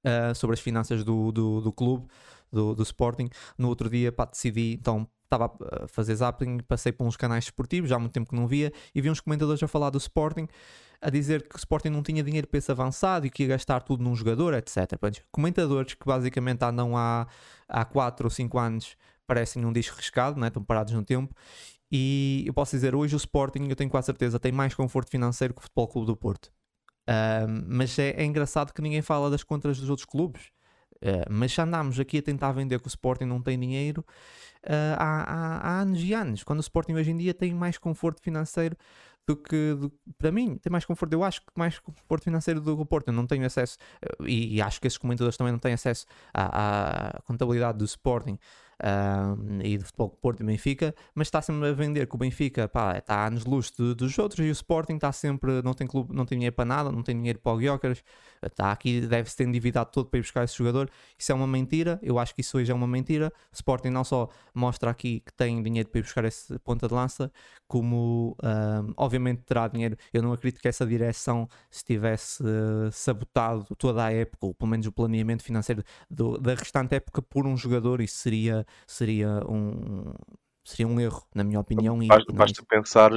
uh, 0.06 0.34
sobre 0.34 0.56
as 0.56 0.60
finanças 0.60 1.04
do, 1.04 1.32
do, 1.32 1.62
do 1.62 1.72
clube 1.72 2.08
do, 2.52 2.76
do 2.76 2.84
Sporting. 2.84 3.30
No 3.58 3.68
outro 3.68 3.90
dia, 3.90 4.12
pá, 4.12 4.26
decidi, 4.26 4.74
então 4.74 5.08
estava 5.24 5.54
a 5.84 5.88
fazer 5.88 6.16
zapping, 6.16 6.60
passei 6.60 6.92
por 6.92 7.06
uns 7.06 7.16
canais 7.16 7.46
esportivos, 7.46 7.90
já 7.90 7.96
há 7.96 8.00
muito 8.00 8.14
tempo 8.14 8.30
que 8.30 8.36
não 8.36 8.48
via, 8.48 8.74
e 8.94 9.02
vi 9.02 9.10
uns 9.10 9.20
comentadores 9.20 9.62
a 9.62 9.68
falar 9.68 9.92
do 9.92 9.98
Sporting, 9.98 10.48
a 11.02 11.10
dizer 11.10 11.48
que 11.48 11.56
o 11.56 11.58
Sporting 11.58 11.90
não 11.90 12.02
tinha 12.02 12.24
dinheiro 12.24 12.48
para 12.48 12.58
esse 12.58 12.72
avançado 12.72 13.28
e 13.28 13.30
que 13.30 13.44
ia 13.44 13.50
gastar 13.50 13.82
tudo 13.82 14.04
num 14.04 14.16
jogador, 14.16 14.54
etc. 14.56 14.94
Comentadores 15.32 15.94
que 15.94 16.06
basicamente 16.06 16.64
andam 16.64 16.98
há, 16.98 17.28
há 17.68 17.86
4 17.86 18.26
ou 18.26 18.30
5 18.30 18.58
anos, 18.58 18.98
parecem 19.28 19.64
um 19.64 19.72
disco 19.72 19.96
riscado, 19.96 20.40
né? 20.40 20.48
estão 20.48 20.64
parados 20.64 20.94
no 20.94 21.04
tempo, 21.04 21.34
e 21.92 22.44
eu 22.46 22.54
posso 22.54 22.76
dizer, 22.76 22.94
hoje 22.94 23.16
o 23.16 23.18
Sporting, 23.18 23.68
eu 23.70 23.76
tenho 23.76 23.90
quase 23.90 24.06
certeza, 24.08 24.40
tem 24.40 24.52
mais 24.52 24.76
conforto 24.76 25.10
financeiro 25.10 25.54
que 25.54 25.60
o 25.60 25.64
Futebol 25.64 25.88
Clube 25.88 26.08
do 26.08 26.16
Porto. 26.16 26.52
Um, 27.08 27.64
mas 27.68 27.98
é, 27.98 28.12
é 28.12 28.24
engraçado 28.24 28.72
que 28.72 28.82
ninguém 28.82 29.02
fala 29.02 29.32
das 29.32 29.44
contas 29.44 29.80
dos 29.80 29.90
outros 29.90 30.06
clubes. 30.06 30.52
Uh, 31.02 31.24
mas 31.30 31.52
já 31.52 31.64
andámos 31.64 31.98
aqui 32.00 32.18
a 32.18 32.22
tentar 32.22 32.52
vender 32.52 32.80
que 32.80 32.88
o 32.88 32.90
Sporting 32.90 33.24
não 33.24 33.42
tem 33.42 33.58
dinheiro 33.58 34.04
uh, 34.66 34.96
há, 34.98 35.22
há, 35.22 35.58
há, 35.58 35.82
anos 35.82 36.04
e 36.04 36.14
anos, 36.14 36.44
quando 36.44 36.60
o 36.60 36.62
Sporting 36.62 36.94
hoje 36.94 37.12
em 37.12 37.18
dia 37.18 37.34
tem 37.34 37.54
mais 37.54 37.78
conforto 37.78 38.22
financeiro 38.22 38.76
do 39.26 39.38
que, 39.38 39.76
do, 39.76 39.92
para 40.18 40.32
mim, 40.32 40.58
tem 40.58 40.70
mais 40.70 40.84
conforto, 40.84 41.14
eu 41.14 41.24
acho 41.24 41.40
que 41.42 41.48
mais 41.56 41.80
conforto 41.80 42.24
financeiro 42.24 42.60
do 42.60 42.76
que 42.76 42.82
o 42.82 42.86
Porto, 42.86 43.08
eu 43.08 43.14
não 43.14 43.26
tenho 43.26 43.46
acesso, 43.46 43.78
uh, 44.04 44.28
e, 44.28 44.56
e, 44.56 44.62
acho 44.62 44.82
que 44.82 44.88
esses 44.88 44.98
comentadores 44.98 45.38
também 45.38 45.54
não 45.54 45.60
têm 45.60 45.74
acesso 45.74 46.06
à, 46.34 47.18
à 47.18 47.22
contabilidade 47.22 47.78
do 47.78 47.86
Sporting, 47.86 48.38
e 49.64 49.78
do 49.78 49.86
Futebol 49.86 50.10
Porto 50.10 50.42
e 50.42 50.46
Benfica, 50.46 50.96
mas 51.14 51.28
está 51.28 51.42
sempre 51.42 51.68
a 51.68 51.74
vender 51.74 52.08
que 52.08 52.16
o 52.16 52.18
Benfica 52.18 52.68
pá, 52.68 52.98
está 52.98 53.16
a 53.16 53.28
anos-luz 53.28 53.72
dos 53.72 54.18
outros 54.18 54.46
e 54.46 54.50
o 54.50 54.52
Sporting 54.52 54.96
está 54.96 55.12
sempre, 55.12 55.62
não 55.62 55.74
tem, 55.74 55.86
clube, 55.86 56.16
não 56.16 56.26
tem 56.26 56.38
dinheiro 56.38 56.56
para 56.56 56.66
nada, 56.66 56.92
não 56.92 57.04
tem 57.04 57.16
dinheiro 57.16 57.40
para 57.40 57.52
o 57.52 57.58
Guiocas, 57.58 58.04
está 58.42 58.72
aqui, 58.72 59.02
deve-se 59.02 59.36
ter 59.36 59.48
endividado 59.48 59.92
todo 59.92 60.08
para 60.08 60.20
ir 60.20 60.22
buscar 60.22 60.44
esse 60.44 60.58
jogador. 60.58 60.90
Isso 61.18 61.32
é 61.32 61.36
uma 61.36 61.48
mentira, 61.48 62.00
eu 62.02 62.18
acho 62.18 62.34
que 62.34 62.42
isso 62.42 62.58
hoje 62.58 62.72
é 62.72 62.76
uma 62.76 62.88
mentira. 62.88 63.32
O 63.52 63.56
Sporting 63.56 63.90
não 63.90 64.04
só 64.04 64.30
mostra 64.54 64.90
aqui 64.90 65.22
que 65.26 65.34
tem 65.34 65.62
dinheiro 65.62 65.90
para 65.90 66.00
ir 66.00 66.04
buscar 66.04 66.26
esse 66.26 66.58
ponta 66.60 66.88
de 66.88 66.94
lança, 66.94 67.32
como 67.70 68.36
obviamente 68.98 69.44
terá 69.44 69.68
dinheiro. 69.68 69.96
Eu 70.12 70.24
não 70.24 70.34
acredito 70.34 70.60
que 70.60 70.68
essa 70.68 70.86
direção 70.86 71.48
se 71.70 71.86
tivesse 71.86 72.44
uh, 72.44 72.92
sabotado 72.92 73.76
toda 73.78 74.04
a 74.04 74.12
época, 74.12 74.48
ou 74.48 74.54
pelo 74.56 74.72
menos 74.72 74.88
o 74.88 74.92
planeamento 74.92 75.44
financeiro 75.44 75.84
do, 76.10 76.38
da 76.40 76.56
restante 76.56 76.96
época 76.96 77.22
por 77.22 77.46
um 77.46 77.56
jogador, 77.56 78.02
isso 78.02 78.16
seria, 78.16 78.66
seria, 78.88 79.42
um, 79.48 80.12
seria 80.66 80.88
um 80.88 81.00
erro, 81.00 81.24
na 81.34 81.44
minha 81.44 81.60
opinião. 81.60 82.00
Basta, 82.08 82.34
basta 82.34 82.66
pensar, 82.68 83.12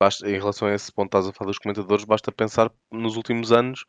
basta, 0.00 0.28
em 0.28 0.34
relação 0.34 0.66
a 0.66 0.74
esse 0.74 0.92
ponto 0.92 1.06
estás 1.06 1.28
a 1.28 1.32
falar 1.32 1.50
dos 1.50 1.58
comentadores, 1.58 2.04
basta 2.04 2.32
pensar 2.32 2.70
nos 2.90 3.16
últimos 3.16 3.52
anos 3.52 3.84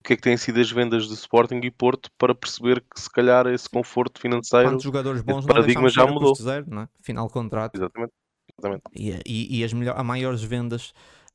o 0.00 0.02
que 0.02 0.14
é 0.14 0.16
que 0.16 0.22
têm 0.22 0.36
sido 0.36 0.60
as 0.60 0.70
vendas 0.70 1.06
de 1.08 1.14
Sporting 1.14 1.60
e 1.62 1.70
Porto 1.70 2.10
para 2.16 2.34
perceber 2.34 2.80
que 2.80 2.98
se 2.98 3.10
calhar 3.10 3.46
esse 3.46 3.68
conforto 3.68 4.18
financeiro 4.18 4.70
Quantos 4.70 4.84
jogadores 4.84 5.20
bons 5.22 5.44
paradigma 5.44 5.88
já 5.90 6.06
mudou. 6.06 6.34
Zero, 6.34 6.66
não 6.68 6.82
é? 6.82 6.88
Final 7.02 7.28
contrato. 7.28 7.76
Exatamente. 7.76 8.12
Exatamente. 8.60 8.82
E, 8.94 9.10
e, 9.26 9.58
e 9.58 9.64
as, 9.64 9.72
melhor, 9.72 10.02
maiores 10.04 10.42
vendas 10.42 10.92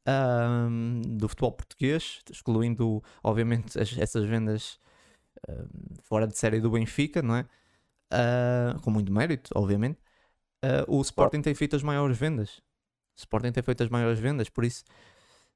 um, 0.07 1.01
do 1.01 1.27
futebol 1.27 1.51
português, 1.51 2.21
excluindo, 2.29 3.03
obviamente, 3.23 3.79
as, 3.79 3.97
essas 3.97 4.25
vendas 4.25 4.79
um, 5.49 5.95
fora 6.03 6.27
de 6.27 6.37
série 6.37 6.59
do 6.59 6.71
Benfica, 6.71 7.21
não 7.21 7.35
é? 7.35 7.45
Uh, 8.13 8.79
com 8.81 8.91
muito 8.91 9.11
mérito, 9.11 9.49
obviamente. 9.55 9.99
Uh, 10.63 10.97
o 10.97 11.01
Sporting 11.01 11.41
tem 11.41 11.53
feito 11.55 11.75
as 11.75 11.83
maiores 11.83 12.17
vendas. 12.17 12.57
O 13.15 13.19
Sporting 13.19 13.51
tem 13.51 13.63
feito 13.63 13.83
as 13.83 13.89
maiores 13.89 14.19
vendas, 14.19 14.49
por 14.49 14.63
isso 14.63 14.83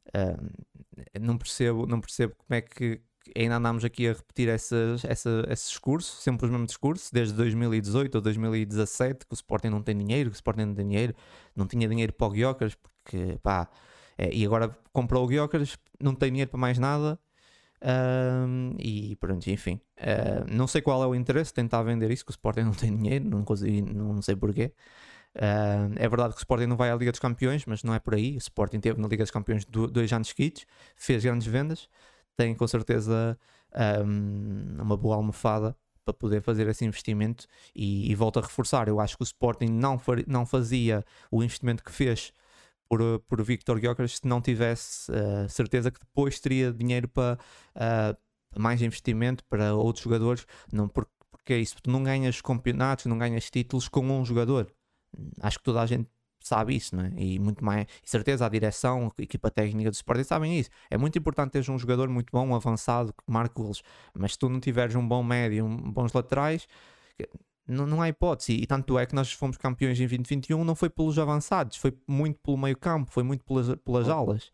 uh, 0.07 1.19
não, 1.19 1.37
percebo, 1.37 1.85
não 1.85 2.01
percebo 2.01 2.35
como 2.35 2.55
é 2.55 2.61
que 2.61 3.01
ainda 3.35 3.57
andamos 3.57 3.85
aqui 3.85 4.07
a 4.07 4.13
repetir 4.13 4.49
essas, 4.49 5.03
essa, 5.05 5.45
esse 5.49 5.69
discurso, 5.69 6.21
sempre 6.21 6.47
o 6.47 6.51
mesmo 6.51 6.65
discurso, 6.65 7.09
desde 7.13 7.33
2018 7.35 8.15
ou 8.15 8.21
2017, 8.21 9.25
que 9.25 9.33
o 9.33 9.35
Sporting 9.35 9.69
não 9.69 9.81
tem 9.81 9.97
dinheiro, 9.97 10.29
que 10.29 10.35
o 10.35 10.37
Sporting 10.37 10.65
não 10.65 10.75
tem 10.75 10.87
dinheiro, 10.87 11.15
não 11.55 11.67
tinha 11.67 11.87
dinheiro 11.87 12.13
para 12.13 12.27
o 12.27 12.29
Guiocas, 12.31 12.75
porque 12.75 13.37
pá, 13.41 13.69
é, 14.17 14.33
e 14.33 14.45
agora 14.45 14.75
comprou 14.91 15.23
o 15.23 15.27
Guiocas, 15.27 15.77
não 15.99 16.15
tem 16.15 16.31
dinheiro 16.31 16.49
para 16.49 16.59
mais 16.59 16.77
nada, 16.77 17.19
um, 17.81 18.75
e 18.77 19.15
pronto, 19.15 19.49
enfim, 19.49 19.79
uh, 19.99 20.45
não 20.53 20.67
sei 20.67 20.81
qual 20.81 21.01
é 21.01 21.07
o 21.07 21.15
interesse, 21.15 21.53
tentar 21.53 21.81
vender 21.83 22.11
isso, 22.11 22.25
que 22.25 22.31
o 22.31 22.33
Sporting 22.33 22.61
não 22.61 22.73
tem 22.73 22.95
dinheiro, 22.95 23.25
não, 23.25 23.43
consegui, 23.43 23.81
não 23.81 24.21
sei 24.21 24.35
porquê. 24.35 24.73
Uh, 25.35 25.93
é 25.95 26.09
verdade 26.09 26.33
que 26.33 26.39
o 26.39 26.41
Sporting 26.41 26.65
não 26.65 26.75
vai 26.75 26.89
à 26.91 26.95
Liga 26.95 27.11
dos 27.11 27.19
Campeões, 27.19 27.65
mas 27.65 27.83
não 27.83 27.93
é 27.93 27.99
por 27.99 28.15
aí. 28.15 28.35
O 28.35 28.37
Sporting 28.37 28.79
teve 28.79 28.99
na 28.99 29.07
Liga 29.07 29.23
dos 29.23 29.31
Campeões 29.31 29.63
dois 29.65 30.11
anos 30.11 30.29
seguidos, 30.29 30.65
fez 30.95 31.23
grandes 31.23 31.47
vendas, 31.47 31.87
tem 32.39 32.55
com 32.55 32.65
certeza 32.65 33.37
um, 34.05 34.81
uma 34.81 34.95
boa 34.95 35.17
almofada 35.17 35.75
para 36.05 36.13
poder 36.13 36.41
fazer 36.41 36.67
esse 36.69 36.85
investimento 36.85 37.45
e, 37.75 38.09
e 38.09 38.15
volto 38.15 38.39
a 38.39 38.41
reforçar. 38.41 38.87
Eu 38.87 39.01
acho 39.01 39.17
que 39.17 39.23
o 39.23 39.25
Sporting 39.25 39.67
não, 39.67 39.99
far, 39.99 40.23
não 40.25 40.45
fazia 40.45 41.03
o 41.29 41.43
investimento 41.43 41.83
que 41.83 41.91
fez 41.91 42.31
por, 42.87 43.19
por 43.27 43.43
Victor 43.43 43.77
Gyökeres 43.77 44.19
se 44.19 44.25
não 44.27 44.41
tivesse 44.41 45.11
uh, 45.11 45.49
certeza 45.49 45.91
que 45.91 45.99
depois 45.99 46.39
teria 46.39 46.71
dinheiro 46.71 47.09
para 47.09 47.37
uh, 47.75 48.59
mais 48.59 48.81
investimento 48.81 49.43
para 49.43 49.75
outros 49.75 50.05
jogadores. 50.05 50.47
Não, 50.71 50.87
porque, 50.87 51.11
porque 51.29 51.53
é 51.53 51.57
isso, 51.57 51.75
tu 51.83 51.91
não 51.91 52.01
ganhas 52.01 52.39
campeonatos, 52.39 53.05
não 53.05 53.17
ganhas 53.17 53.49
títulos 53.51 53.89
com 53.89 53.99
um 53.99 54.23
jogador. 54.23 54.71
Acho 55.41 55.57
que 55.57 55.63
toda 55.65 55.81
a 55.81 55.85
gente 55.85 56.09
sabe 56.41 56.75
isso, 56.75 56.95
né? 56.95 57.11
E 57.17 57.39
muito 57.39 57.63
mais, 57.63 57.85
e 58.03 58.09
certeza 58.09 58.45
a 58.45 58.49
direção, 58.49 59.11
a 59.17 59.21
equipa 59.21 59.51
técnica 59.51 59.89
do 59.89 59.93
Sporting 59.93 60.23
sabem 60.23 60.59
isso. 60.59 60.69
É 60.89 60.97
muito 60.97 61.17
importante 61.17 61.51
teres 61.51 61.69
um 61.69 61.77
jogador 61.77 62.09
muito 62.09 62.31
bom, 62.31 62.55
avançado, 62.55 63.13
que 63.13 63.31
marque 63.31 63.55
golos, 63.55 63.81
mas 64.13 64.33
se 64.33 64.39
tu 64.39 64.49
não 64.49 64.59
tiveres 64.59 64.95
um 64.95 65.07
bom 65.07 65.23
médio, 65.23 65.65
um, 65.65 65.91
bons 65.91 66.13
laterais, 66.13 66.67
não, 67.67 67.85
não 67.85 68.01
há 68.01 68.09
hipótese. 68.09 68.53
E 68.53 68.65
tanto 68.65 68.97
é 68.97 69.05
que 69.05 69.15
nós 69.15 69.31
fomos 69.31 69.57
campeões 69.57 69.97
em 69.99 70.03
2021, 70.03 70.63
não 70.63 70.75
foi 70.75 70.89
pelos 70.89 71.17
avançados, 71.19 71.77
foi 71.77 71.97
muito 72.07 72.39
pelo 72.41 72.57
meio 72.57 72.77
campo, 72.77 73.11
foi 73.11 73.23
muito 73.23 73.43
pelas, 73.45 73.75
pelas 73.75 74.09
alas. 74.09 74.51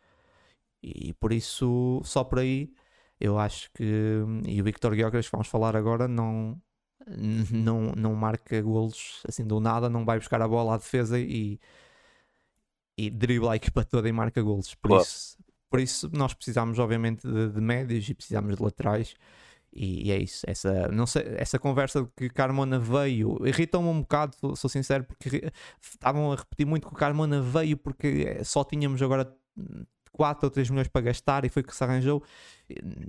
E 0.84 1.14
por 1.14 1.34
isso, 1.34 2.02
só 2.04 2.24
por 2.24 2.40
aí, 2.40 2.72
eu 3.20 3.40
acho 3.40 3.72
que. 3.74 3.84
E 4.46 4.62
o 4.62 4.64
Victor 4.64 4.94
Gyökeres, 4.96 5.28
vamos 5.30 5.48
falar 5.48 5.76
agora, 5.76 6.08
não, 6.08 6.62
não, 7.08 7.92
não 7.96 8.16
marca 8.16 8.62
golos 8.62 9.22
assim 9.28 9.46
do 9.46 9.60
nada, 9.60 9.90
não 9.90 10.06
vai 10.06 10.20
buscar 10.20 10.42
a 10.42 10.48
bola 10.48 10.76
à 10.76 10.78
defesa 10.78 11.20
e, 11.20 11.60
e 12.98 13.10
dribla 13.10 13.54
a 13.54 13.56
equipa 13.56 13.84
toda 13.84 14.10
e 14.10 14.12
marca 14.12 14.42
golos. 14.42 14.74
Por, 14.76 14.90
claro. 14.90 15.04
isso, 15.04 15.38
por 15.70 15.80
isso, 15.80 16.10
nós 16.14 16.34
precisamos, 16.34 16.80
obviamente, 16.80 17.28
de, 17.28 17.50
de 17.50 17.62
médios 17.62 18.08
e 18.10 18.14
precisamos 18.14 18.56
de 18.56 18.64
laterais. 18.64 19.16
E, 19.76 20.08
e, 20.08 20.12
é 20.12 20.18
isso. 20.18 20.46
Essa, 20.48 20.88
não 20.88 21.06
sei, 21.06 21.24
essa 21.38 21.60
conversa 21.60 22.04
de 22.04 22.10
que 22.16 22.30
Carmona 22.30 22.80
veio 22.80 23.38
irritou-me 23.46 23.90
um 23.90 24.00
bocado, 24.00 24.36
sou 24.56 24.70
sincero, 24.70 25.04
porque 25.04 25.52
estavam 25.82 26.32
a 26.32 26.36
repetir 26.36 26.66
muito 26.66 26.88
que 26.88 26.94
o 26.94 26.98
Carmona 26.98 27.42
veio 27.42 27.76
porque 27.76 28.44
só 28.46 28.64
tínhamos 28.64 29.02
agora 29.02 29.36
4 30.14 30.46
ou 30.46 30.50
3 30.50 30.70
milhões 30.70 30.88
para 30.88 31.02
gastar 31.02 31.44
e 31.44 31.50
foi 31.50 31.62
que 31.62 31.76
se 31.76 31.84
arranjou. 31.84 32.24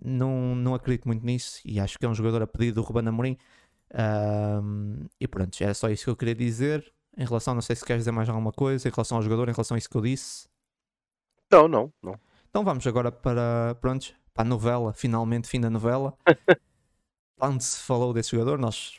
Não, 0.05 0.57
não 0.57 0.75
acredito 0.75 1.07
muito 1.07 1.25
nisso 1.25 1.61
e 1.65 1.79
acho 1.79 1.99
que 1.99 2.05
é 2.05 2.09
um 2.09 2.15
jogador 2.15 2.43
a 2.43 2.47
pedido 2.47 2.77
do 2.77 2.83
Ruben 2.83 3.09
Amorim. 3.09 3.39
Um, 3.95 5.07
e 5.20 5.28
pronto, 5.28 5.57
era 5.62 5.74
só 5.74 5.89
isso 5.89 6.05
que 6.05 6.11
eu 6.11 6.16
queria 6.16 6.34
dizer. 6.34 6.93
Em 7.16 7.24
relação, 7.24 7.55
não 7.55 7.62
sei 7.62 7.74
se 7.76 7.84
queres 7.84 8.03
dizer 8.03 8.12
mais 8.12 8.28
alguma 8.28 8.53
coisa 8.53 8.89
em 8.89 8.91
relação 8.91 9.16
ao 9.16 9.22
jogador, 9.22 9.49
em 9.49 9.53
relação 9.53 9.74
a 9.74 9.78
isso 9.78 9.89
que 9.89 9.97
eu 9.97 10.03
disse. 10.03 10.49
Não, 11.51 11.66
não, 11.68 11.93
não. 12.03 12.18
Então 12.51 12.64
vamos 12.64 12.87
agora 12.87 13.11
para, 13.11 13.74
pronto, 13.80 14.14
para 14.34 14.45
a 14.45 14.49
novela, 14.49 14.93
finalmente, 14.93 15.49
fim 15.49 15.61
da 15.61 15.70
novela. 15.70 16.16
Onde 17.41 17.64
se 17.64 17.80
falou 17.80 18.12
desse 18.12 18.30
jogador, 18.30 18.59
nós 18.59 18.99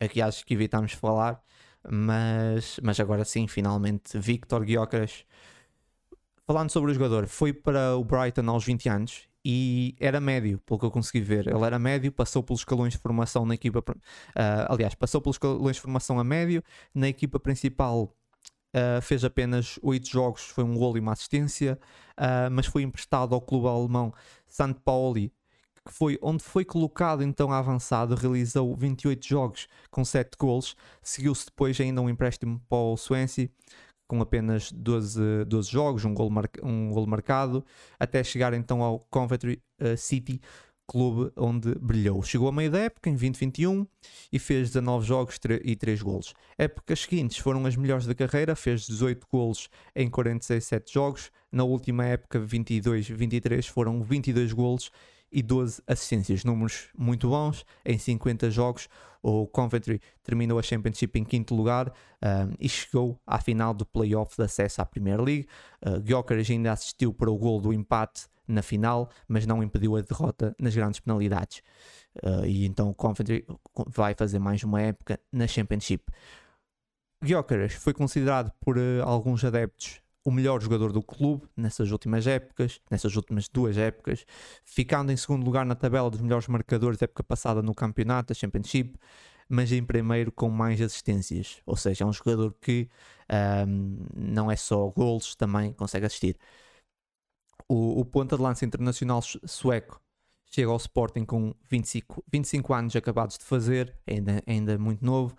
aqui 0.00 0.20
acho 0.20 0.44
que 0.44 0.54
evitámos 0.54 0.92
falar, 0.92 1.42
mas, 1.88 2.78
mas 2.82 2.98
agora 3.00 3.24
sim, 3.24 3.46
finalmente, 3.46 4.18
Victor 4.18 4.64
Gyökeres. 4.64 5.24
Falando 6.46 6.70
sobre 6.70 6.90
o 6.90 6.94
jogador, 6.94 7.26
foi 7.26 7.52
para 7.52 7.96
o 7.96 8.04
Brighton 8.04 8.48
aos 8.50 8.64
20 8.64 8.88
anos 8.88 9.28
e 9.44 9.94
era 10.00 10.20
médio, 10.20 10.58
pelo 10.64 10.80
que 10.80 10.86
eu 10.86 10.90
consegui 10.90 11.20
ver. 11.20 11.46
Ele 11.46 11.64
era 11.64 11.78
médio, 11.78 12.10
passou 12.10 12.42
pelos 12.42 12.60
escalões 12.60 12.94
de 12.94 12.98
formação 12.98 13.44
na 13.44 13.54
equipa. 13.54 13.80
Uh, 13.80 13.92
aliás, 14.68 14.94
passou 14.94 15.20
pelos 15.20 15.36
escalões 15.36 15.76
de 15.76 15.82
formação 15.82 16.18
a 16.18 16.24
médio, 16.24 16.62
na 16.94 17.08
equipa 17.08 17.38
principal 17.38 18.14
Uh, 18.74 19.00
fez 19.00 19.22
apenas 19.22 19.78
8 19.84 20.10
jogos, 20.10 20.42
foi 20.46 20.64
um 20.64 20.74
gol 20.74 20.96
e 20.96 21.00
uma 21.00 21.12
assistência, 21.12 21.78
uh, 22.18 22.50
mas 22.50 22.66
foi 22.66 22.82
emprestado 22.82 23.32
ao 23.32 23.40
clube 23.40 23.68
alemão 23.68 24.12
St. 24.48 24.74
Pauli, 24.84 25.32
que 25.84 25.92
foi 25.92 26.18
onde 26.20 26.42
foi 26.42 26.64
colocado 26.64 27.22
então 27.22 27.52
avançado, 27.52 28.16
realizou 28.16 28.74
28 28.74 29.24
jogos 29.24 29.68
com 29.92 30.04
7 30.04 30.36
gols, 30.36 30.74
seguiu-se 31.00 31.44
depois 31.46 31.80
ainda 31.80 32.00
um 32.00 32.10
empréstimo 32.10 32.60
para 32.68 32.78
o 32.78 32.96
Swansea, 32.96 33.48
com 34.06 34.20
apenas 34.20 34.70
12, 34.72 35.44
12 35.46 35.70
jogos, 35.70 36.04
um 36.04 36.14
gol, 36.14 36.30
mar, 36.30 36.48
um 36.62 36.90
gol 36.90 37.06
marcado, 37.06 37.64
até 37.98 38.22
chegar 38.22 38.52
então 38.54 38.82
ao 38.82 38.98
Coventry 39.10 39.62
uh, 39.80 39.96
City, 39.96 40.40
clube 40.86 41.32
onde 41.36 41.74
brilhou. 41.76 42.22
Chegou 42.22 42.48
a 42.48 42.52
meio 42.52 42.70
da 42.70 42.78
época, 42.78 43.08
em 43.08 43.12
2021, 43.12 43.86
e 44.32 44.38
fez 44.38 44.68
19 44.68 45.06
jogos 45.06 45.38
e 45.62 45.74
3 45.74 46.02
golos. 46.02 46.34
Épocas 46.58 47.00
seguintes 47.00 47.38
foram 47.38 47.64
as 47.66 47.76
melhores 47.76 48.06
da 48.06 48.14
carreira, 48.14 48.54
fez 48.54 48.86
18 48.86 49.26
golos 49.30 49.68
em 49.94 50.08
46 50.08 50.64
7 50.64 50.92
jogos. 50.92 51.30
Na 51.50 51.64
última 51.64 52.04
época, 52.04 52.40
22-23, 52.40 53.66
foram 53.68 54.02
22 54.02 54.52
golos 54.52 54.90
e 55.30 55.42
12 55.42 55.82
assistências, 55.86 56.44
números 56.44 56.88
muito 56.96 57.28
bons 57.28 57.64
em 57.84 57.98
50 57.98 58.50
jogos. 58.50 58.88
O 59.22 59.46
Coventry 59.46 60.00
terminou 60.22 60.58
a 60.58 60.62
Championship 60.62 61.18
em 61.18 61.24
quinto 61.24 61.54
lugar 61.54 61.88
um, 61.88 62.54
e 62.60 62.68
chegou 62.68 63.18
à 63.26 63.40
final 63.40 63.72
do 63.72 63.86
playoff 63.86 64.36
de 64.36 64.42
acesso 64.42 64.82
à 64.82 64.86
Premier 64.86 65.20
League. 65.20 65.48
Uh, 65.84 66.52
ainda 66.52 66.72
assistiu 66.72 67.12
para 67.12 67.30
o 67.30 67.36
gol 67.36 67.60
do 67.60 67.72
empate 67.72 68.26
na 68.46 68.62
final, 68.62 69.10
mas 69.26 69.46
não 69.46 69.62
impediu 69.62 69.96
a 69.96 70.02
derrota 70.02 70.54
nas 70.58 70.74
grandes 70.74 71.00
penalidades. 71.00 71.62
Uh, 72.22 72.44
e 72.44 72.66
então 72.66 72.90
o 72.90 72.94
Coventry 72.94 73.46
vai 73.88 74.14
fazer 74.14 74.38
mais 74.38 74.62
uma 74.62 74.80
época 74.82 75.18
na 75.32 75.46
Championship. 75.46 76.04
Gyökeres 77.24 77.72
foi 77.74 77.94
considerado 77.94 78.52
por 78.60 78.76
uh, 78.76 79.02
alguns 79.02 79.42
adeptos 79.42 80.03
o 80.24 80.30
melhor 80.30 80.60
jogador 80.60 80.90
do 80.90 81.02
clube 81.02 81.46
nessas 81.56 81.90
últimas 81.90 82.26
épocas, 82.26 82.80
nessas 82.90 83.14
últimas 83.14 83.48
duas 83.48 83.76
épocas, 83.76 84.24
ficando 84.64 85.12
em 85.12 85.16
segundo 85.16 85.44
lugar 85.44 85.66
na 85.66 85.74
tabela 85.74 86.10
dos 86.10 86.20
melhores 86.20 86.48
marcadores 86.48 86.98
da 86.98 87.04
época 87.04 87.22
passada 87.22 87.60
no 87.60 87.74
campeonato, 87.74 88.28
da 88.28 88.34
Championship, 88.34 88.98
mas 89.48 89.70
em 89.70 89.84
primeiro 89.84 90.32
com 90.32 90.48
mais 90.48 90.80
assistências. 90.80 91.60
Ou 91.66 91.76
seja, 91.76 92.04
é 92.04 92.06
um 92.06 92.12
jogador 92.12 92.54
que 92.60 92.88
um, 93.68 93.98
não 94.16 94.50
é 94.50 94.56
só 94.56 94.88
gols, 94.88 95.34
também 95.36 95.72
consegue 95.74 96.06
assistir. 96.06 96.38
O, 97.68 98.00
o 98.00 98.04
ponta 98.04 98.36
de 98.36 98.42
lança 98.42 98.64
internacional 98.64 99.20
sueco 99.22 100.00
chega 100.50 100.70
ao 100.70 100.76
Sporting 100.76 101.24
com 101.24 101.54
25, 101.70 102.24
25 102.32 102.74
anos 102.74 102.96
acabados 102.96 103.36
de 103.36 103.44
fazer, 103.44 103.94
ainda, 104.06 104.42
ainda 104.46 104.78
muito 104.78 105.04
novo. 105.04 105.36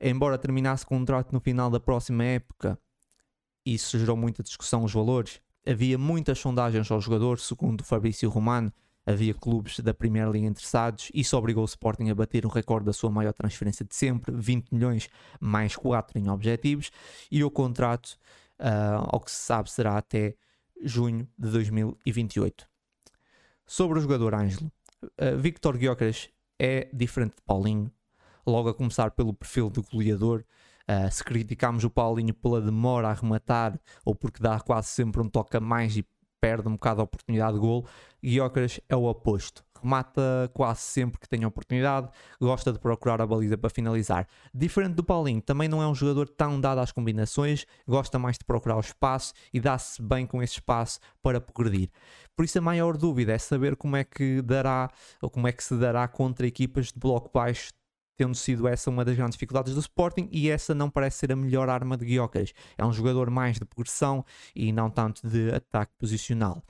embora 0.00 0.36
terminasse 0.38 0.84
contrato 0.84 1.32
no 1.32 1.40
final 1.40 1.70
da 1.70 1.80
próxima 1.80 2.24
época, 2.24 2.78
isso 3.64 3.98
gerou 3.98 4.16
muita 4.16 4.42
discussão 4.42 4.84
os 4.84 4.92
valores. 4.92 5.40
Havia 5.66 5.96
muitas 5.96 6.38
sondagens 6.38 6.90
ao 6.90 7.00
jogador, 7.00 7.38
segundo 7.38 7.84
Fabrício 7.84 8.28
Romano, 8.28 8.72
havia 9.06 9.34
clubes 9.34 9.80
da 9.80 9.92
Primeira 9.94 10.28
Liga 10.30 10.46
interessados. 10.46 11.10
Isso 11.14 11.36
obrigou 11.36 11.62
o 11.62 11.66
Sporting 11.66 12.08
a 12.08 12.14
bater 12.14 12.46
o 12.46 12.48
recorde 12.48 12.86
da 12.86 12.92
sua 12.92 13.10
maior 13.10 13.32
transferência 13.32 13.84
de 13.84 13.94
sempre, 13.94 14.32
20 14.34 14.70
milhões 14.70 15.08
mais 15.40 15.76
4 15.76 16.18
em 16.18 16.28
objetivos, 16.28 16.90
e 17.30 17.42
o 17.44 17.50
contrato, 17.50 18.18
uh, 18.58 19.08
ao 19.08 19.20
que 19.20 19.30
se 19.30 19.38
sabe, 19.38 19.70
será 19.70 19.96
até 19.96 20.34
junho 20.82 21.28
de 21.38 21.50
2028. 21.50 22.66
Sobre 23.66 23.98
o 23.98 24.02
jogador 24.02 24.34
Ângelo, 24.34 24.70
uh, 25.04 25.38
Victor 25.38 25.76
Gyökeres 25.76 26.28
é 26.58 26.88
diferente 26.92 27.36
de 27.36 27.42
Paulinho, 27.42 27.90
logo 28.46 28.68
a 28.68 28.74
começar 28.74 29.10
pelo 29.12 29.32
perfil 29.32 29.70
de 29.70 29.80
goleador. 29.80 30.44
Uh, 30.88 31.10
se 31.10 31.22
criticamos 31.22 31.84
o 31.84 31.90
Paulinho 31.90 32.34
pela 32.34 32.60
demora 32.60 33.08
a 33.08 33.12
rematar 33.12 33.78
ou 34.04 34.14
porque 34.14 34.42
dá 34.42 34.58
quase 34.60 34.88
sempre 34.88 35.20
um 35.20 35.28
toque 35.28 35.56
a 35.56 35.60
mais 35.60 35.96
e 35.96 36.06
perde 36.42 36.68
um 36.68 36.72
bocado 36.72 37.00
a 37.00 37.04
oportunidade 37.04 37.54
de 37.54 37.60
gol, 37.60 37.86
Gyökeres 38.22 38.80
é 38.88 38.96
o 38.96 39.04
oposto. 39.04 39.64
Remata 39.80 40.50
quase 40.54 40.80
sempre 40.80 41.18
que 41.20 41.28
tem 41.28 41.44
oportunidade, 41.44 42.08
gosta 42.40 42.72
de 42.72 42.78
procurar 42.78 43.20
a 43.20 43.26
baliza 43.26 43.56
para 43.56 43.70
finalizar. 43.70 44.28
Diferente 44.52 44.94
do 44.94 45.04
Paulinho, 45.04 45.40
também 45.40 45.68
não 45.68 45.82
é 45.82 45.86
um 45.86 45.94
jogador 45.94 46.28
tão 46.28 46.60
dado 46.60 46.78
às 46.78 46.92
combinações, 46.92 47.64
gosta 47.86 48.18
mais 48.18 48.38
de 48.38 48.44
procurar 48.44 48.76
o 48.76 48.80
espaço 48.80 49.32
e 49.52 49.60
dá-se 49.60 50.00
bem 50.02 50.26
com 50.26 50.42
esse 50.42 50.54
espaço 50.54 50.98
para 51.20 51.40
progredir. 51.40 51.90
Por 52.36 52.44
isso 52.44 52.58
a 52.58 52.62
maior 52.62 52.96
dúvida 52.96 53.32
é 53.32 53.38
saber 53.38 53.76
como 53.76 53.96
é 53.96 54.04
que 54.04 54.40
dará 54.42 54.90
ou 55.20 55.30
como 55.30 55.46
é 55.46 55.52
que 55.52 55.62
se 55.62 55.76
dará 55.76 56.06
contra 56.08 56.46
equipas 56.46 56.86
de 56.86 56.98
bloco 56.98 57.30
baixo 57.32 57.72
tendo 58.16 58.34
sido 58.34 58.68
essa 58.68 58.90
uma 58.90 59.04
das 59.04 59.16
grandes 59.16 59.34
dificuldades 59.34 59.74
do 59.74 59.80
Sporting 59.80 60.28
e 60.30 60.50
essa 60.50 60.74
não 60.74 60.90
parece 60.90 61.18
ser 61.18 61.32
a 61.32 61.36
melhor 61.36 61.68
arma 61.68 61.96
de 61.96 62.04
Guiocas. 62.04 62.52
É 62.76 62.84
um 62.84 62.92
jogador 62.92 63.30
mais 63.30 63.58
de 63.58 63.64
progressão 63.64 64.24
e 64.54 64.72
não 64.72 64.90
tanto 64.90 65.26
de 65.26 65.50
ataque 65.54 65.92
posicional. 65.98 66.62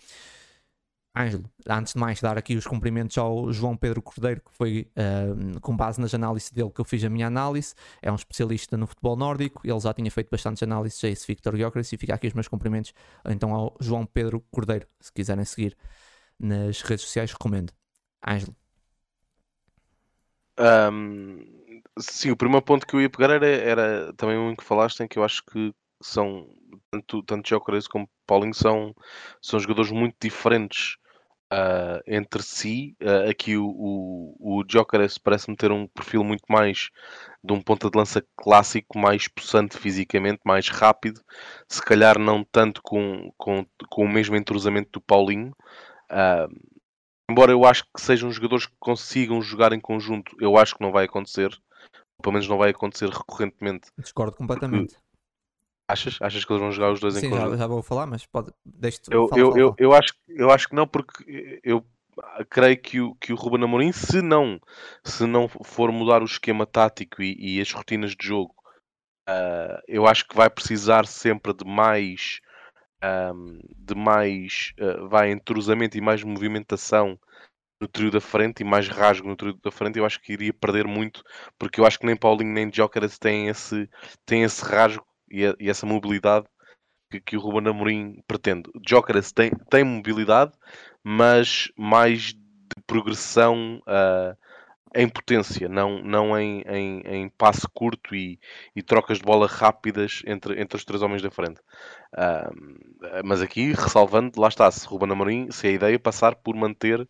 Ângelo, 1.15 1.45
antes 1.69 1.93
de 1.93 1.99
mais 1.99 2.21
dar 2.23 2.39
aqui 2.39 2.57
os 2.57 2.67
cumprimentos 2.67 3.19
ao 3.19 3.53
João 3.53 3.77
Pedro 3.77 4.01
Cordeiro, 4.01 4.41
que 4.41 4.51
foi 4.57 4.91
uh, 4.97 5.61
com 5.61 5.77
base 5.77 6.01
nas 6.01 6.15
análises 6.15 6.51
dele 6.51 6.71
que 6.71 6.81
eu 6.81 6.87
fiz 6.87 7.05
a 7.05 7.11
minha 7.11 7.27
análise, 7.27 7.75
é 8.01 8.11
um 8.11 8.15
especialista 8.15 8.79
no 8.79 8.87
futebol 8.87 9.15
nórdico, 9.15 9.61
ele 9.63 9.79
já 9.79 9.93
tinha 9.93 10.11
feito 10.11 10.31
bastantes 10.31 10.63
análises 10.63 11.05
a 11.05 11.09
esse 11.09 11.27
Victor 11.27 11.55
Gyökeres 11.55 11.93
e 11.93 11.99
fica 11.99 12.15
aqui 12.15 12.29
os 12.29 12.33
meus 12.33 12.49
cumprimentos 12.49 12.95
então 13.27 13.55
ao 13.55 13.77
João 13.79 14.07
Pedro 14.07 14.41
Cordeiro, 14.51 14.87
se 15.01 15.13
quiserem 15.13 15.45
seguir 15.45 15.77
nas 16.39 16.81
redes 16.81 17.05
sociais, 17.05 17.31
recomendo. 17.31 17.73
Ângelo. 18.27 18.62
Um, 20.59 21.45
sim, 21.99 22.31
o 22.31 22.37
primeiro 22.37 22.65
ponto 22.65 22.87
que 22.87 22.95
eu 22.95 23.01
ia 23.01 23.11
pegar 23.11 23.31
era, 23.31 23.47
era 23.47 24.13
também 24.15 24.37
um 24.37 24.55
que 24.55 24.65
falaste, 24.65 25.01
em 25.01 25.09
que 25.09 25.19
eu 25.19 25.25
acho 25.25 25.43
que 25.45 25.73
são 26.03 26.49
tanto, 26.91 27.23
tanto 27.23 27.49
Jokeres 27.49 27.87
como 27.87 28.09
Paulinho 28.27 28.55
são, 28.55 28.95
são 29.41 29.59
jogadores 29.61 29.91
muito 29.91 30.17
diferentes 30.21 30.97
uh, 31.53 32.01
entre 32.07 32.43
si. 32.43 32.97
Uh, 33.03 33.31
aqui 33.31 33.57
o, 33.57 33.67
o, 33.67 34.59
o 34.61 34.65
Jokeres 34.69 35.19
parece-me 35.19 35.57
ter 35.57 35.71
um 35.71 35.87
perfil 35.89 36.25
muito 36.25 36.45
mais 36.49 36.91
de 37.43 37.53
um 37.53 37.61
ponta 37.61 37.91
de 37.91 37.99
lança 37.99 38.25
clássico, 38.37 38.99
mais 38.99 39.29
possante 39.29 39.77
fisicamente, 39.79 40.41
mais 40.45 40.69
rápido, 40.69 41.21
se 41.69 41.83
calhar 41.83 42.19
não 42.19 42.45
tanto 42.45 42.81
com, 42.83 43.33
com, 43.37 43.67
com 43.91 44.05
o 44.05 44.09
mesmo 44.09 44.37
entrosamento 44.37 44.91
do 44.93 45.01
Paulinho. 45.01 45.53
Uh, 46.11 46.72
Embora 47.31 47.53
eu 47.53 47.65
acho 47.65 47.85
que 47.85 48.01
sejam 48.01 48.31
jogadores 48.31 48.67
que 48.67 48.75
consigam 48.79 49.41
jogar 49.41 49.73
em 49.73 49.81
conjunto, 49.81 50.37
eu 50.41 50.57
acho 50.57 50.75
que 50.75 50.83
não 50.83 50.93
vai 50.93 51.05
acontecer. 51.05 51.51
Pelo 52.21 52.35
menos 52.35 52.49
não 52.49 52.59
vai 52.59 52.71
acontecer 52.71 53.09
recorrentemente. 53.09 53.91
Discordo 53.99 54.37
completamente. 54.37 54.97
Achas? 55.89 56.19
Achas 56.21 56.45
que 56.45 56.53
eles 56.53 56.63
vão 56.63 56.73
jogar 56.73 56.93
os 56.93 57.01
dois 57.01 57.15
Sim, 57.15 57.27
em 57.27 57.31
conjunto? 57.31 57.51
Já, 57.53 57.57
já 57.57 57.67
vou 57.67 57.83
falar, 57.83 58.07
mas 58.07 58.25
pode. 58.27 58.53
Deixa 58.65 59.01
eu, 59.11 59.29
fala, 59.29 59.41
eu, 59.41 59.49
fala, 59.49 59.61
eu, 59.61 59.75
eu, 59.79 59.93
acho, 59.93 60.15
eu 60.29 60.51
acho 60.51 60.69
que 60.69 60.75
não, 60.75 60.87
porque 60.87 61.61
eu 61.65 61.85
creio 62.49 62.81
que 62.81 63.01
o, 63.01 63.15
que 63.17 63.33
o 63.33 63.37
Ruben 63.37 63.65
Amorim, 63.65 63.93
se 63.93 64.23
não, 64.23 64.61
se 65.05 65.27
não 65.27 65.49
for 65.49 65.91
mudar 65.91 66.23
o 66.23 66.27
esquema 66.27 66.67
tático 66.67 67.23
e, 67.23 67.57
e 67.57 67.61
as 67.61 67.73
rotinas 67.73 68.15
de 68.15 68.27
jogo, 68.27 68.55
uh, 69.29 69.81
eu 69.89 70.07
acho 70.07 70.27
que 70.27 70.37
vai 70.37 70.51
precisar 70.51 71.07
sempre 71.07 71.53
de 71.53 71.65
mais 71.65 72.41
um, 73.03 73.59
de 73.77 73.95
mais 73.95 74.73
uh, 74.81 75.09
vai 75.09 75.31
entrosamento 75.31 75.97
e 75.97 76.01
mais 76.01 76.23
movimentação 76.23 77.19
no 77.81 77.89
trio 77.89 78.13
da 78.13 78.21
frente 78.21 78.61
e 78.61 78.65
mais 78.65 78.89
rasgo 78.89 79.27
no 79.27 79.37
trio 79.37 79.55
da 79.55 79.71
frente, 79.73 79.99
eu 79.99 80.07
acho 80.07 80.21
que 80.21 80.33
iria 80.33 80.55
perder 80.55 80.87
muito, 80.87 81.23
porque 81.59 81.81
eu 81.81 81.85
acho 81.85 81.99
que 81.99 82.07
nem 82.07 82.17
Paulinho 82.17 82.53
nem 82.53 82.73
Jokeres 82.73 83.19
têm 83.19 83.49
esse, 83.49 83.91
têm 84.25 84.45
esse 84.45 84.65
rasgo 84.65 85.05
e, 85.29 85.45
a, 85.45 85.55
e 85.59 85.69
essa 85.69 85.85
mobilidade 85.85 86.47
que, 87.11 87.21
que, 87.21 87.37
o 87.37 87.41
Ruben 87.41 87.69
Amorim 87.69 88.23
pretende. 88.27 88.71
Jokeres 88.89 89.33
tem, 89.33 89.51
tem 89.69 89.83
mobilidade, 89.83 90.53
mas 91.03 91.73
mais 91.77 92.33
de 92.33 92.83
progressão 92.87 93.81
uh, 93.81 94.37
em 94.95 95.09
potência, 95.09 95.69
não, 95.69 96.03
não 96.03 96.39
em, 96.39 96.63
em, 96.63 97.01
em 97.01 97.29
passe 97.29 97.67
curto 97.73 98.15
e, 98.15 98.39
e, 98.75 98.83
trocas 98.83 99.19
de 99.19 99.25
bola 99.25 99.47
rápidas 99.47 100.23
entre, 100.27 100.61
entre 100.61 100.77
os 100.77 100.85
três 100.85 101.03
homens 101.03 101.23
da 101.23 101.31
frente. 101.31 101.61
Uh, 102.15 103.23
mas 103.25 103.41
aqui, 103.41 103.73
ressalvando, 103.73 104.41
lá 104.41 104.49
está, 104.49 104.71
se 104.71 104.87
Ruben 104.87 105.11
Amorim, 105.11 105.51
se 105.51 105.67
a 105.67 105.71
ideia 105.71 105.99
passar 105.99 106.37
por 106.37 106.55
manter 106.55 107.09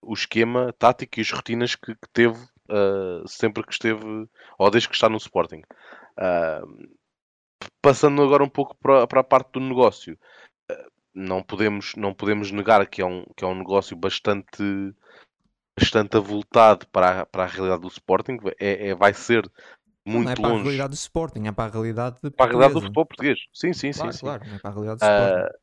o 0.00 0.14
esquema 0.14 0.72
tático 0.78 1.18
e 1.18 1.22
as 1.22 1.30
rotinas 1.30 1.74
que, 1.76 1.94
que 1.94 2.08
teve 2.12 2.38
uh, 2.68 3.26
sempre 3.26 3.64
que 3.64 3.72
esteve, 3.72 4.28
ou 4.58 4.70
desde 4.70 4.88
que 4.88 4.94
está 4.94 5.08
no 5.08 5.16
Sporting. 5.16 5.62
Uh, 6.18 6.88
passando 7.80 8.22
agora 8.22 8.42
um 8.42 8.48
pouco 8.48 8.76
para, 8.78 9.06
para 9.06 9.20
a 9.20 9.24
parte 9.24 9.52
do 9.52 9.60
negócio, 9.60 10.18
não 11.14 11.42
podemos, 11.42 11.94
não 11.96 12.14
podemos 12.14 12.50
negar 12.50 12.86
que 12.86 13.02
é 13.02 13.06
um, 13.06 13.24
que 13.36 13.44
é 13.44 13.46
um 13.46 13.54
negócio 13.54 13.96
bastante 13.96 14.92
bastante 15.78 16.16
avultado 16.16 16.86
para 16.88 17.20
a, 17.20 17.26
para 17.26 17.44
a 17.44 17.46
realidade 17.46 17.82
do 17.82 17.88
Sporting. 17.88 18.38
É, 18.58 18.88
é 18.88 18.94
vai 18.94 19.14
ser 19.14 19.50
muito 20.04 20.24
não 20.24 20.32
é 20.32 20.34
para 20.34 20.48
longe. 20.48 20.60
a 20.60 20.62
realidade 20.64 20.90
do 20.90 20.94
Sporting, 20.94 21.46
é 21.46 21.52
para 21.52 21.64
a 21.64 21.72
realidade 21.72 22.16
Para 22.30 22.46
a 22.46 22.48
realidade 22.48 22.74
do 22.74 22.80
futebol 22.80 23.06
português. 23.06 23.38
Sim, 23.52 23.72
sim, 23.72 23.92
claro, 23.92 24.12
sim, 24.12 24.18
sim. 24.18 24.26
Claro, 24.26 24.44
é 24.44 24.58
para 24.58 24.70
a 24.70 24.72
realidade 24.72 24.98
do 24.98 25.04
Sporting. 25.04 25.54
Uh, 25.54 25.62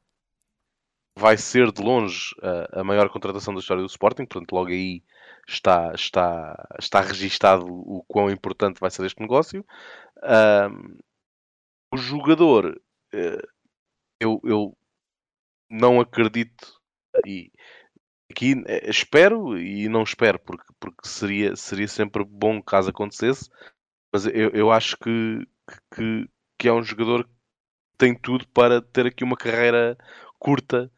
vai 1.20 1.38
ser 1.38 1.72
de 1.72 1.82
longe 1.82 2.34
uh, 2.40 2.80
a 2.80 2.84
maior 2.84 3.10
contratação 3.10 3.54
da 3.54 3.60
história 3.60 3.84
do 3.84 3.90
Sporting, 3.90 4.26
portanto, 4.26 4.52
logo 4.54 4.70
aí 4.70 5.04
está, 5.48 5.92
está, 5.94 6.68
está 6.80 7.02
registado 7.02 7.66
o 7.68 8.04
quão 8.08 8.30
importante 8.30 8.80
vai 8.80 8.90
ser 8.90 9.06
este 9.06 9.22
negócio. 9.22 9.66
Uh, 10.18 10.98
o 11.92 11.98
jogador, 11.98 12.80
eu, 14.20 14.40
eu 14.44 14.78
não 15.70 16.00
acredito 16.00 16.80
e 17.26 17.52
aqui 18.32 18.62
eh, 18.68 18.90
espero 18.90 19.58
e 19.58 19.90
não 19.90 20.04
espero, 20.04 20.40
porque, 20.40 20.66
porque 20.80 21.08
seria, 21.08 21.56
seria 21.56 21.88
sempre 21.88 22.24
bom 22.24 22.62
caso 22.62 22.90
acontecesse, 22.90 23.50
mas 24.14 24.26
eu, 24.26 24.50
eu 24.52 24.72
acho 24.72 24.98
que, 24.98 25.48
que, 25.94 26.30
que 26.58 26.68
é 26.68 26.74
um 26.74 26.84
jogador 26.84 27.26
que 27.26 27.32
tem 27.98 28.16
tudo 28.16 28.48
para 28.50 28.82
ter 28.82 29.08
aqui 29.08 29.24
uma 29.24 29.38
carreira 29.38 29.98
curta 30.40 30.92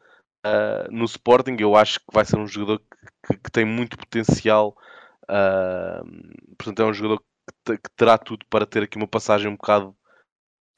uh, 0.46 0.90
no 0.90 1.04
Sporting. 1.04 1.56
Eu 1.58 1.76
acho 1.76 1.98
que 2.00 2.06
vai 2.12 2.24
ser 2.24 2.38
um 2.38 2.46
jogador 2.46 2.80
que, 3.26 3.36
que, 3.36 3.50
tem 3.50 3.64
muito 3.64 3.96
potencial. 3.98 4.76
Uh, 5.24 6.54
portanto, 6.56 6.82
é 6.82 6.86
um 6.86 6.94
jogador 6.94 7.22
que, 7.64 7.76
que, 7.78 7.90
terá 7.96 8.16
tudo 8.18 8.46
para 8.48 8.66
ter 8.66 8.84
aqui 8.84 8.96
uma 8.96 9.08
passagem 9.08 9.48
um 9.48 9.56
bocado 9.56 9.96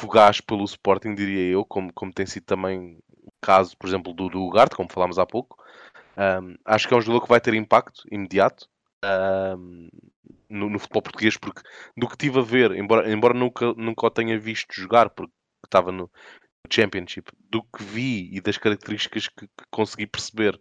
fugaz 0.01 0.41
pelo 0.41 0.65
Sporting, 0.65 1.15
diria 1.15 1.53
eu, 1.53 1.65
como, 1.65 1.93
como 1.93 2.13
tem 2.13 2.27
sido 2.27 2.45
também 2.45 2.99
o 3.09 3.31
caso, 3.41 3.77
por 3.79 3.87
exemplo, 3.87 4.13
do, 4.13 4.29
do 4.29 4.43
Ugarte, 4.43 4.77
como 4.77 4.93
falámos 4.93 5.19
há 5.19 5.27
pouco. 5.27 5.57
Um, 6.17 6.57
acho 6.65 6.87
que 6.87 6.95
é 6.95 6.97
um 6.97 7.01
jogador 7.01 7.23
que 7.23 7.29
vai 7.29 7.41
ter 7.41 7.55
impacto 7.55 8.03
imediato 8.11 8.69
um, 9.05 9.89
no, 10.49 10.71
no, 10.71 10.79
futebol 10.79 11.03
português, 11.03 11.37
porque 11.37 11.63
do 11.97 12.09
que 12.09 12.17
tive 12.17 12.39
a 12.39 12.43
ver, 12.43 12.73
embora, 12.73 13.11
embora 13.11 13.35
nunca, 13.35 13.73
nunca 13.75 14.07
o 14.07 14.11
tenha 14.11 14.39
visto 14.39 14.73
jogar, 14.73 15.11
porque 15.11 15.33
estava 15.65 15.91
no 15.91 16.11
Championship, 16.71 17.31
do 17.51 17.63
que 17.63 17.83
vi 17.83 18.31
e 18.33 18.41
das 18.41 18.57
características 18.57 19.29
que, 19.29 19.47
que 19.47 19.65
consegui 19.71 20.07
perceber, 20.07 20.55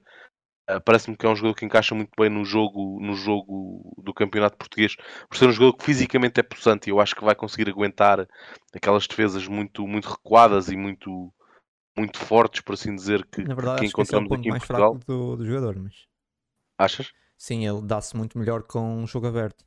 uh, 0.70 0.82
parece-me 0.84 1.16
que 1.16 1.26
é 1.26 1.30
um 1.30 1.36
jogador 1.36 1.56
que 1.56 1.66
encaixa 1.66 1.96
muito 1.96 2.12
bem 2.18 2.30
no 2.30 2.44
jogo, 2.44 3.00
no 3.00 3.14
jogo 3.14 3.96
do 4.04 4.14
campeonato 4.14 4.58
português, 4.58 4.96
por 5.30 5.38
ser 5.38 5.48
um 5.48 5.52
jogador 5.52 5.78
que 5.78 5.86
fisicamente 5.86 6.40
é 6.40 6.44
possante 6.44 6.90
e 6.90 6.92
eu 6.92 7.00
acho 7.00 7.16
que 7.16 7.24
vai 7.24 7.36
conseguir 7.36 7.70
aguentar 7.70 8.28
aquelas 8.74 9.08
defesas 9.08 9.48
muito, 9.48 9.88
muito 9.88 10.10
recuadas 10.10 10.70
e 10.70 10.76
muito 10.76 11.32
muito 11.98 12.20
fortes, 12.20 12.62
por 12.62 12.74
assim 12.74 12.96
dizer, 12.96 13.26
que, 13.28 13.48
Na 13.48 13.54
verdade, 13.56 13.86
que 13.96 14.08
que 14.08 14.16
é 14.16 14.18
o 14.20 14.24
encontramos 14.24 14.24
ponto 14.24 14.42
aqui 14.42 14.50
em 14.50 14.54
mais 14.54 14.64
Portugal. 14.64 14.98
fraco 14.98 15.00
do, 15.06 15.36
do 15.38 15.46
jogador, 15.46 15.78
mas 15.80 15.94
Achas? 16.78 17.08
sim, 17.38 17.64
ele 17.68 17.82
dá-se 17.84 18.16
muito 18.18 18.38
melhor 18.40 18.64
com 18.64 18.80
um 18.98 19.06
jogo 19.08 19.28
aberto. 19.28 19.64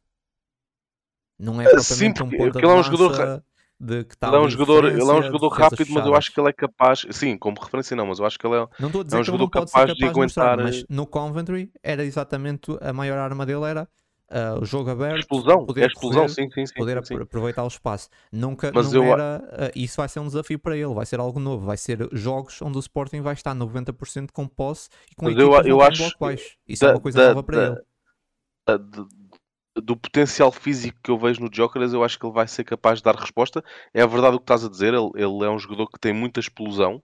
Não 1.38 1.60
é 1.62 1.66
Ah, 1.66 1.78
sim, 1.78 2.12
propriamente 2.12 2.22
um 2.22 2.30
porque 2.30 2.34
ponta 2.34 2.58
ele 2.58 2.72
é 2.72 2.74
um 2.74 2.82
jogador 2.82 3.42
de 3.78 4.04
que 4.04 4.14
está 4.14 4.28
Ele 4.28 4.36
é 4.36 4.38
um 4.40 4.48
jogador, 4.48 4.84
ele 4.86 5.00
é 5.00 5.04
um 5.14 5.22
jogador 5.22 5.48
rápido, 5.48 5.92
mas 5.92 6.06
eu 6.06 6.14
acho 6.14 6.32
que 6.32 6.40
ele 6.40 6.48
é 6.50 6.52
capaz, 6.52 7.06
sim, 7.12 7.38
como 7.38 7.60
referência 7.60 7.96
não, 7.96 8.06
mas 8.06 8.18
eu 8.18 8.26
acho 8.26 8.38
que 8.38 8.46
ele 8.46 8.56
é, 8.56 8.68
Não 8.78 8.88
estou 8.88 9.00
a 9.02 9.04
dizer 9.04 9.20
um 9.20 9.22
que 9.22 9.30
ele 9.30 9.36
jogador 9.36 9.38
não 9.38 9.48
pode 9.48 9.70
ser 9.70 9.82
capaz 9.82 9.84
capaz 9.84 10.14
de 10.14 10.20
mostrar, 10.20 10.50
aguentar, 10.50 10.58
mas 10.58 10.84
no 10.88 11.06
Coventry 11.06 11.72
era 11.82 12.04
exatamente 12.04 12.76
a 12.80 12.92
maior 12.92 13.18
arma 13.18 13.46
dele 13.46 13.64
era 13.64 13.88
uh, 14.30 14.60
o 14.60 14.64
jogo 14.64 14.90
aberto, 14.90 15.20
explosão, 15.20 15.66
poder, 15.66 15.82
é 15.82 15.86
explosão, 15.86 16.22
correr, 16.22 16.28
sim, 16.34 16.50
sim, 16.50 16.66
sim, 16.66 16.74
poder 16.74 17.04
sim, 17.04 17.20
aproveitar 17.20 17.64
o 17.64 17.68
espaço. 17.68 18.08
Nunca 18.32 18.70
Mas 18.74 18.92
não 18.92 19.04
eu- 19.04 19.12
era. 19.12 19.42
uh, 19.42 19.78
isso 19.78 19.96
vai 19.96 20.08
ser 20.08 20.20
um 20.20 20.26
desafio 20.26 20.58
para 20.58 20.76
ele, 20.76 20.92
vai 20.94 21.06
ser 21.06 21.20
algo 21.20 21.38
novo. 21.38 21.66
Vai 21.66 21.76
ser 21.76 22.08
jogos 22.12 22.60
onde 22.62 22.76
o 22.76 22.80
Sporting 22.80 23.20
vai 23.20 23.34
estar 23.34 23.54
90% 23.54 24.32
com 24.32 24.46
posse 24.46 24.88
e 25.10 25.14
com 25.14 25.26
Mas 25.26 25.36
eu- 25.36 25.52
eu 25.64 25.80
acho 25.80 26.02
bloco 26.02 26.18
baixo. 26.20 26.56
Isso 26.66 26.84
é 26.84 26.88
da- 26.88 26.94
uma 26.94 27.00
coisa 27.00 27.18
da- 27.18 27.28
nova 27.28 27.42
para 27.42 27.56
da- 27.56 27.82
ele. 28.68 28.78
De- 28.78 29.26
do 29.82 29.94
potencial 29.94 30.50
físico 30.50 30.98
que 31.04 31.10
eu 31.10 31.18
vejo 31.18 31.40
no 31.42 31.50
Jokeres, 31.52 31.92
eu 31.92 32.02
acho 32.02 32.18
que 32.18 32.24
ele 32.24 32.32
vai 32.32 32.48
ser 32.48 32.64
capaz 32.64 32.98
de 32.98 33.04
dar 33.04 33.14
resposta. 33.14 33.62
É 33.92 34.06
verdade 34.06 34.36
o 34.36 34.38
que 34.38 34.44
estás 34.44 34.64
a 34.64 34.70
dizer, 34.70 34.94
ele, 34.94 35.10
ele 35.14 35.44
é 35.44 35.50
um 35.50 35.58
jogador 35.58 35.86
que 35.88 35.98
tem 36.00 36.14
muita 36.14 36.40
explosão. 36.40 37.02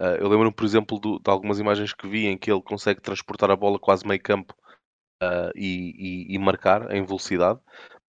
Ah, 0.00 0.16
eu 0.20 0.28
lembro-me, 0.28 0.52
por 0.52 0.64
exemplo, 0.64 0.98
do- 0.98 1.20
de 1.20 1.30
algumas 1.30 1.60
imagens 1.60 1.92
que 1.94 2.08
vi 2.08 2.26
em 2.26 2.36
que 2.36 2.50
ele 2.50 2.60
consegue 2.60 3.00
transportar 3.00 3.50
a 3.52 3.56
bola 3.56 3.78
quase 3.78 4.04
meio 4.06 4.20
campo 4.20 4.52
ah, 5.20 5.50
e, 5.54 6.26
e- 6.32 6.34
e 6.34 6.38
marcar 6.38 6.90
em 6.94 7.04
velocidade. 7.04 7.60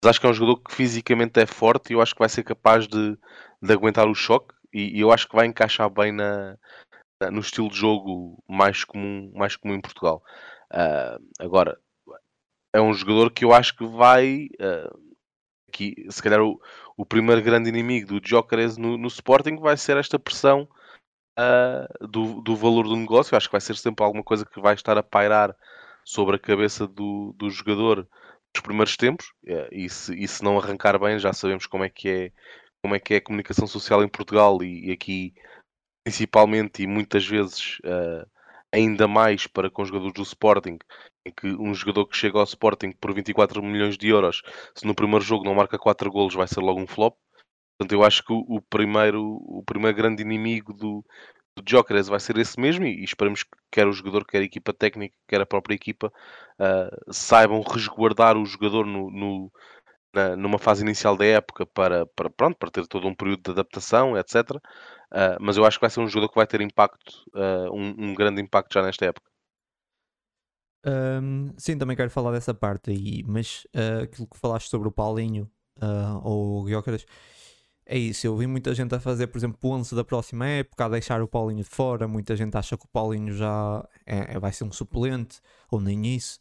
Mas 0.03 0.12
acho 0.12 0.22
que 0.22 0.28
é 0.28 0.30
um 0.30 0.34
jogador 0.34 0.57
que 0.64 0.74
fisicamente 0.74 1.39
é 1.39 1.45
forte 1.45 1.91
e 1.91 1.93
eu 1.95 2.01
acho 2.01 2.14
que 2.14 2.20
vai 2.20 2.30
ser 2.30 2.43
capaz 2.43 2.88
de, 2.88 3.18
de 3.62 3.74
aguentar 3.74 4.07
o 4.07 4.16
choque 4.16 4.53
e, 4.74 4.97
e 4.97 5.01
eu 5.01 5.12
acho 5.12 5.28
que 5.28 5.36
vai 5.36 5.45
encaixar 5.47 5.89
bem 5.89 6.12
na, 6.12 6.57
no 7.32 7.39
estilo 7.41 7.70
de 7.70 7.78
jogo 7.78 8.41
mais 8.47 8.84
comum, 8.84 9.32
mais 9.36 9.55
comum 9.55 9.76
em 9.76 9.82
Portugal. 9.82 10.24
Ah, 10.72 11.18
agora, 11.39 11.80
é 12.74 12.82
um 12.82 12.93
jogador 12.93 13.32
que 13.32 13.45
eu 13.45 13.53
acho 13.53 13.76
que 13.76 13.86
vai. 13.86 14.47
ah, 14.62 14.89
que, 15.72 15.95
se 16.10 16.22
calhar, 16.24 16.41
o, 16.41 16.60
o 16.97 17.05
primeiro 17.05 17.41
grande 17.43 17.70
inimigo 17.70 18.20
do 18.20 18.28
Jokeres 18.28 18.78
no, 18.78 18.97
no 18.97 19.07
Sporting 19.07 19.57
vai 19.57 19.78
ser 19.78 19.97
esta 19.97 20.20
pressão 20.20 20.68
ah, 21.38 21.88
do, 22.01 22.41
do 22.41 22.55
valor 22.55 22.86
do 22.88 22.95
negócio. 22.95 23.34
Eu 23.34 23.38
acho 23.38 23.47
que 23.49 23.53
vai 23.53 23.62
ser 23.62 23.76
sempre 23.78 24.03
alguma 24.05 24.24
coisa 24.24 24.45
que 24.45 24.62
vai 24.62 24.76
estar 24.76 24.97
a 24.97 25.03
pairar 25.03 25.55
sobre 26.10 26.36
a 26.38 26.39
cabeça 26.39 26.88
do, 26.88 27.34
do 27.38 27.49
jogador 27.51 28.07
nos 28.53 28.64
primeiros 28.64 28.97
tempos. 28.97 29.32
Eh, 29.45 29.70
E 29.72 29.89
se, 29.89 30.14
e 30.16 30.28
se 30.28 30.43
não 30.43 30.57
arrancar 30.57 30.97
bem, 30.99 31.20
já 31.20 31.32
sabemos 31.34 31.68
como 31.68 31.84
é 31.84 31.89
que 31.89 32.10
é, 32.10 32.32
como 32.82 32.95
é, 32.95 32.99
que 32.99 33.14
é 33.14 33.18
a 33.18 33.22
comunicação 33.22 33.68
social 33.68 34.03
em 34.03 34.10
Portugal 34.10 34.64
e, 34.64 34.88
e 34.89 34.91
aqui 34.91 35.34
principalmente 36.03 36.82
e 36.84 36.88
muitas 36.88 37.26
vezes 37.28 37.78
ah, 37.86 38.26
ainda 38.74 39.07
mais 39.07 39.45
para 39.47 39.70
com 39.70 39.86
jogadores 39.86 40.14
do 40.14 40.24
Sporting, 40.24 40.80
em 41.26 41.32
que 41.32 41.47
um 41.47 41.74
jogador 41.76 42.07
que 42.07 42.18
chega 42.18 42.39
ao 42.39 42.43
Sporting 42.43 42.91
por 42.93 43.14
24 43.14 43.62
milhões 43.64 43.97
de 43.97 44.07
euros, 44.10 44.41
se 44.76 44.88
no 44.88 44.95
primeiro 44.95 45.24
jogo 45.24 45.45
não 45.45 45.53
marca 45.55 45.78
4 45.78 46.12
golos, 46.12 46.34
vai 46.34 46.47
ser 46.47 46.62
logo 46.62 46.80
um 46.82 46.88
flop. 46.88 47.16
Portanto, 47.78 47.93
eu 47.93 48.03
acho 48.03 48.24
que 48.26 48.34
o, 48.34 48.39
o 48.47 48.62
primeiro, 48.62 49.22
o 49.24 49.64
primeiro 49.66 49.95
grande 49.95 50.24
inimigo 50.24 50.74
do, 50.74 51.05
do 51.62 51.70
Jokeres 51.70 52.07
vai 52.07 52.20
ser 52.20 52.38
esse 52.38 52.60
mesmo 52.60 52.86
e, 52.86 53.03
esperamos 53.03 53.43
que 53.43 53.51
quer 53.72 53.88
o 53.88 53.91
jogador, 53.93 54.26
quer 54.26 54.39
a 54.41 54.43
equipa 54.45 54.74
técnica, 54.74 55.16
quer 55.28 55.41
a 55.41 55.45
própria 55.45 55.76
equipa 55.76 56.12
ah, 56.60 56.89
saibam 57.12 57.62
resguardar 57.62 58.38
o 58.38 58.45
jogador 58.45 58.86
no, 58.86 59.10
no- 59.12 59.51
na- 60.14 60.36
numa 60.36 60.60
fase 60.60 60.84
inicial 60.84 61.16
da 61.18 61.26
época 61.26 61.66
para, 61.68 62.05
para, 62.07 62.30
pronto, 62.30 62.57
para 62.57 62.72
ter 62.72 62.88
todo 62.88 63.07
um 63.07 63.16
período 63.16 63.43
de 63.43 63.51
adaptação, 63.51 64.18
etc. 64.18 64.62
Ah, 65.12 65.38
mas 65.41 65.57
eu 65.57 65.66
acho 65.66 65.78
que 65.80 65.82
vai 65.84 65.89
ser 65.89 65.99
um 66.01 66.07
jogador 66.07 66.30
que 66.30 66.36
vai 66.38 66.47
ter 66.47 66.62
impacto, 66.62 67.14
ah, 67.36 67.70
um, 67.72 68.12
um 68.12 68.14
grande 68.16 68.41
impacto 68.41 68.74
já 68.74 68.82
nesta 68.84 69.05
época. 69.05 69.30
Ahm, 70.84 71.51
sim, 71.57 71.78
também 71.78 71.95
quero 71.95 72.10
falar 72.10 72.32
dessa 72.32 72.53
parte 72.53 72.91
aí, 72.91 73.24
mas 73.28 73.68
ah, 73.74 74.03
aquilo 74.03 74.28
que 74.28 74.38
falaste 74.38 74.70
sobre 74.70 74.88
o 74.88 74.91
Paulinho 74.91 75.49
ou 76.24 76.62
o 76.62 76.64
Guiócaras, 76.66 77.05
é 77.90 77.98
isso. 77.98 78.28
Eu 78.28 78.38
vi 78.38 78.46
muita 78.48 78.74
gente 78.76 78.94
a 78.94 79.00
fazer, 79.00 79.28
por 79.28 79.38
exemplo, 79.40 79.58
o 79.64 79.74
11 79.74 79.96
da 79.96 80.04
próxima 80.04 80.46
época, 80.48 80.86
a 80.86 80.90
deixar 80.90 81.22
o 81.22 81.28
Paulinho 81.28 81.64
de 81.64 81.70
fora. 81.70 82.08
Muita 82.08 82.36
gente 82.36 82.56
acha 82.56 82.78
que 82.78 82.86
o 82.86 82.88
Paulinho 82.90 83.34
já 83.34 83.84
é- 84.06 84.36
é- 84.36 84.40
vai 84.40 84.54
ser 84.54 84.64
um 84.64 84.72
suplente, 84.72 85.40
ou 85.72 85.82
nem 85.82 86.06
isso. 86.16 86.40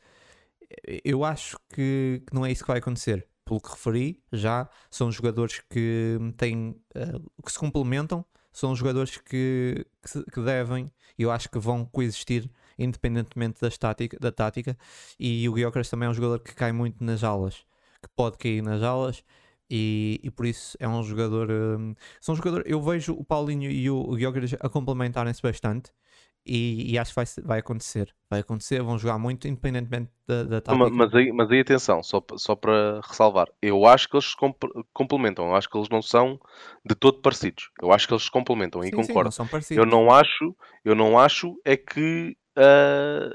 Eu 1.04 1.24
acho 1.24 1.58
que, 1.70 2.22
que 2.26 2.34
não 2.34 2.44
é 2.44 2.52
isso 2.52 2.62
que 2.62 2.68
vai 2.68 2.78
acontecer. 2.78 3.26
Pelo 3.44 3.60
que 3.60 3.70
referi, 3.70 4.22
já 4.30 4.68
são 4.90 5.10
jogadores 5.10 5.60
que 5.70 6.18
têm 6.36 6.76
ah, 6.94 7.18
que 7.44 7.50
se 7.52 7.58
complementam, 7.58 8.24
são 8.52 8.76
jogadores 8.76 9.16
que, 9.16 9.86
que, 10.02 10.24
que 10.30 10.40
devem, 10.42 10.90
eu 11.18 11.30
acho 11.30 11.48
que 11.50 11.58
vão 11.58 11.84
coexistir 11.86 12.50
independentemente 12.78 13.60
das 13.60 13.76
tática, 13.78 14.18
da 14.20 14.30
tática. 14.30 14.76
E 15.18 15.48
o 15.48 15.52
Guiocras 15.54 15.88
também 15.88 16.06
é 16.06 16.10
um 16.10 16.14
jogador 16.14 16.40
que 16.40 16.54
cai 16.54 16.72
muito 16.72 17.02
nas 17.02 17.24
alas, 17.24 17.64
que 18.02 18.08
pode 18.14 18.36
cair 18.38 18.62
nas 18.62 18.82
alas. 18.82 19.24
E, 19.70 20.20
e 20.22 20.30
por 20.30 20.46
isso 20.46 20.76
é 20.80 20.88
um 20.88 21.02
jogador. 21.02 21.50
hum, 21.50 21.94
são 22.20 22.34
jogadores. 22.34 22.66
Eu 22.70 22.80
vejo 22.82 23.12
o 23.14 23.24
Paulinho 23.24 23.70
e 23.70 23.90
o, 23.90 24.14
Guiocras 24.16 24.54
a 24.60 24.68
complementarem-se 24.68 25.42
bastante. 25.42 25.92
E, 26.46 26.92
e 26.92 26.98
acho 26.98 27.12
que 27.12 27.16
vai, 27.16 27.26
vai 27.44 27.58
acontecer. 27.60 28.14
Vai 28.30 28.40
acontecer, 28.40 28.82
vão 28.82 28.98
jogar 28.98 29.18
muito 29.18 29.46
independentemente 29.48 30.10
da, 30.26 30.44
da 30.44 30.60
Não, 30.68 30.76
tática. 30.76 30.90
ma- 30.90 30.90
Mas 30.90 31.14
aí, 31.14 31.32
mas 31.32 31.50
aí 31.50 31.60
atenção, 31.60 32.02
só, 32.02 32.22
só 32.36 32.54
para 32.54 33.00
ressalvar, 33.00 33.48
eu 33.62 33.86
acho 33.86 34.08
que 34.08 34.16
eles 34.16 34.26
se 34.26 34.36
comp- 34.36 34.62
complementam, 34.92 35.46
eu 35.48 35.54
acho 35.56 35.68
que 35.68 35.76
eles 35.78 35.88
não 35.88 36.02
são 36.02 36.38
de 36.84 36.94
todo 36.94 37.20
parecidos. 37.22 37.70
Eu 37.80 37.90
acho 37.92 38.06
que 38.06 38.12
eles 38.12 38.24
se 38.24 38.30
complementam 38.30 38.84
e 38.84 38.92
Sim, 38.92 39.02
sim, 39.02 39.18
concordo. 39.18 39.30
não 39.30 39.30
são 39.30 39.48
Eu 39.74 39.86
não 39.86 40.10
acho, 40.10 40.54
eu 40.84 40.94
não 40.94 41.18
acho 41.18 41.58
é 41.64 41.76
que 41.76 42.36
ah, 42.56 43.34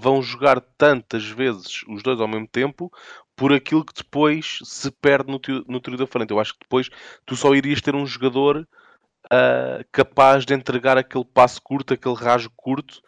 vão 0.00 0.22
jogar 0.22 0.60
tantas 0.78 1.26
vezes 1.26 1.82
os 1.88 2.02
dois 2.02 2.20
ao 2.20 2.28
mesmo 2.28 2.48
tempo 2.48 2.92
por 3.36 3.52
aquilo 3.52 3.84
que 3.84 3.92
depois 3.94 4.58
se 4.64 4.90
perde 4.90 5.30
no 5.30 5.40
no 5.68 5.80
trio 5.80 5.98
da 5.98 6.06
frente. 6.06 6.30
Eu 6.30 6.40
acho 6.40 6.54
que 6.54 6.60
depois 6.62 6.88
tu 7.24 7.36
só 7.36 7.54
irias 7.54 7.80
ter 7.80 7.94
um 7.94 8.06
jogador 8.06 8.66
ah, 9.30 9.84
capaz 9.92 10.44
de 10.44 10.54
entregar 10.54 10.96
aquele 10.96 11.24
passo 11.24 11.60
curto, 11.62 11.94
aquele 11.94 12.14
rasgo 12.14 12.52
curto. 12.56 13.00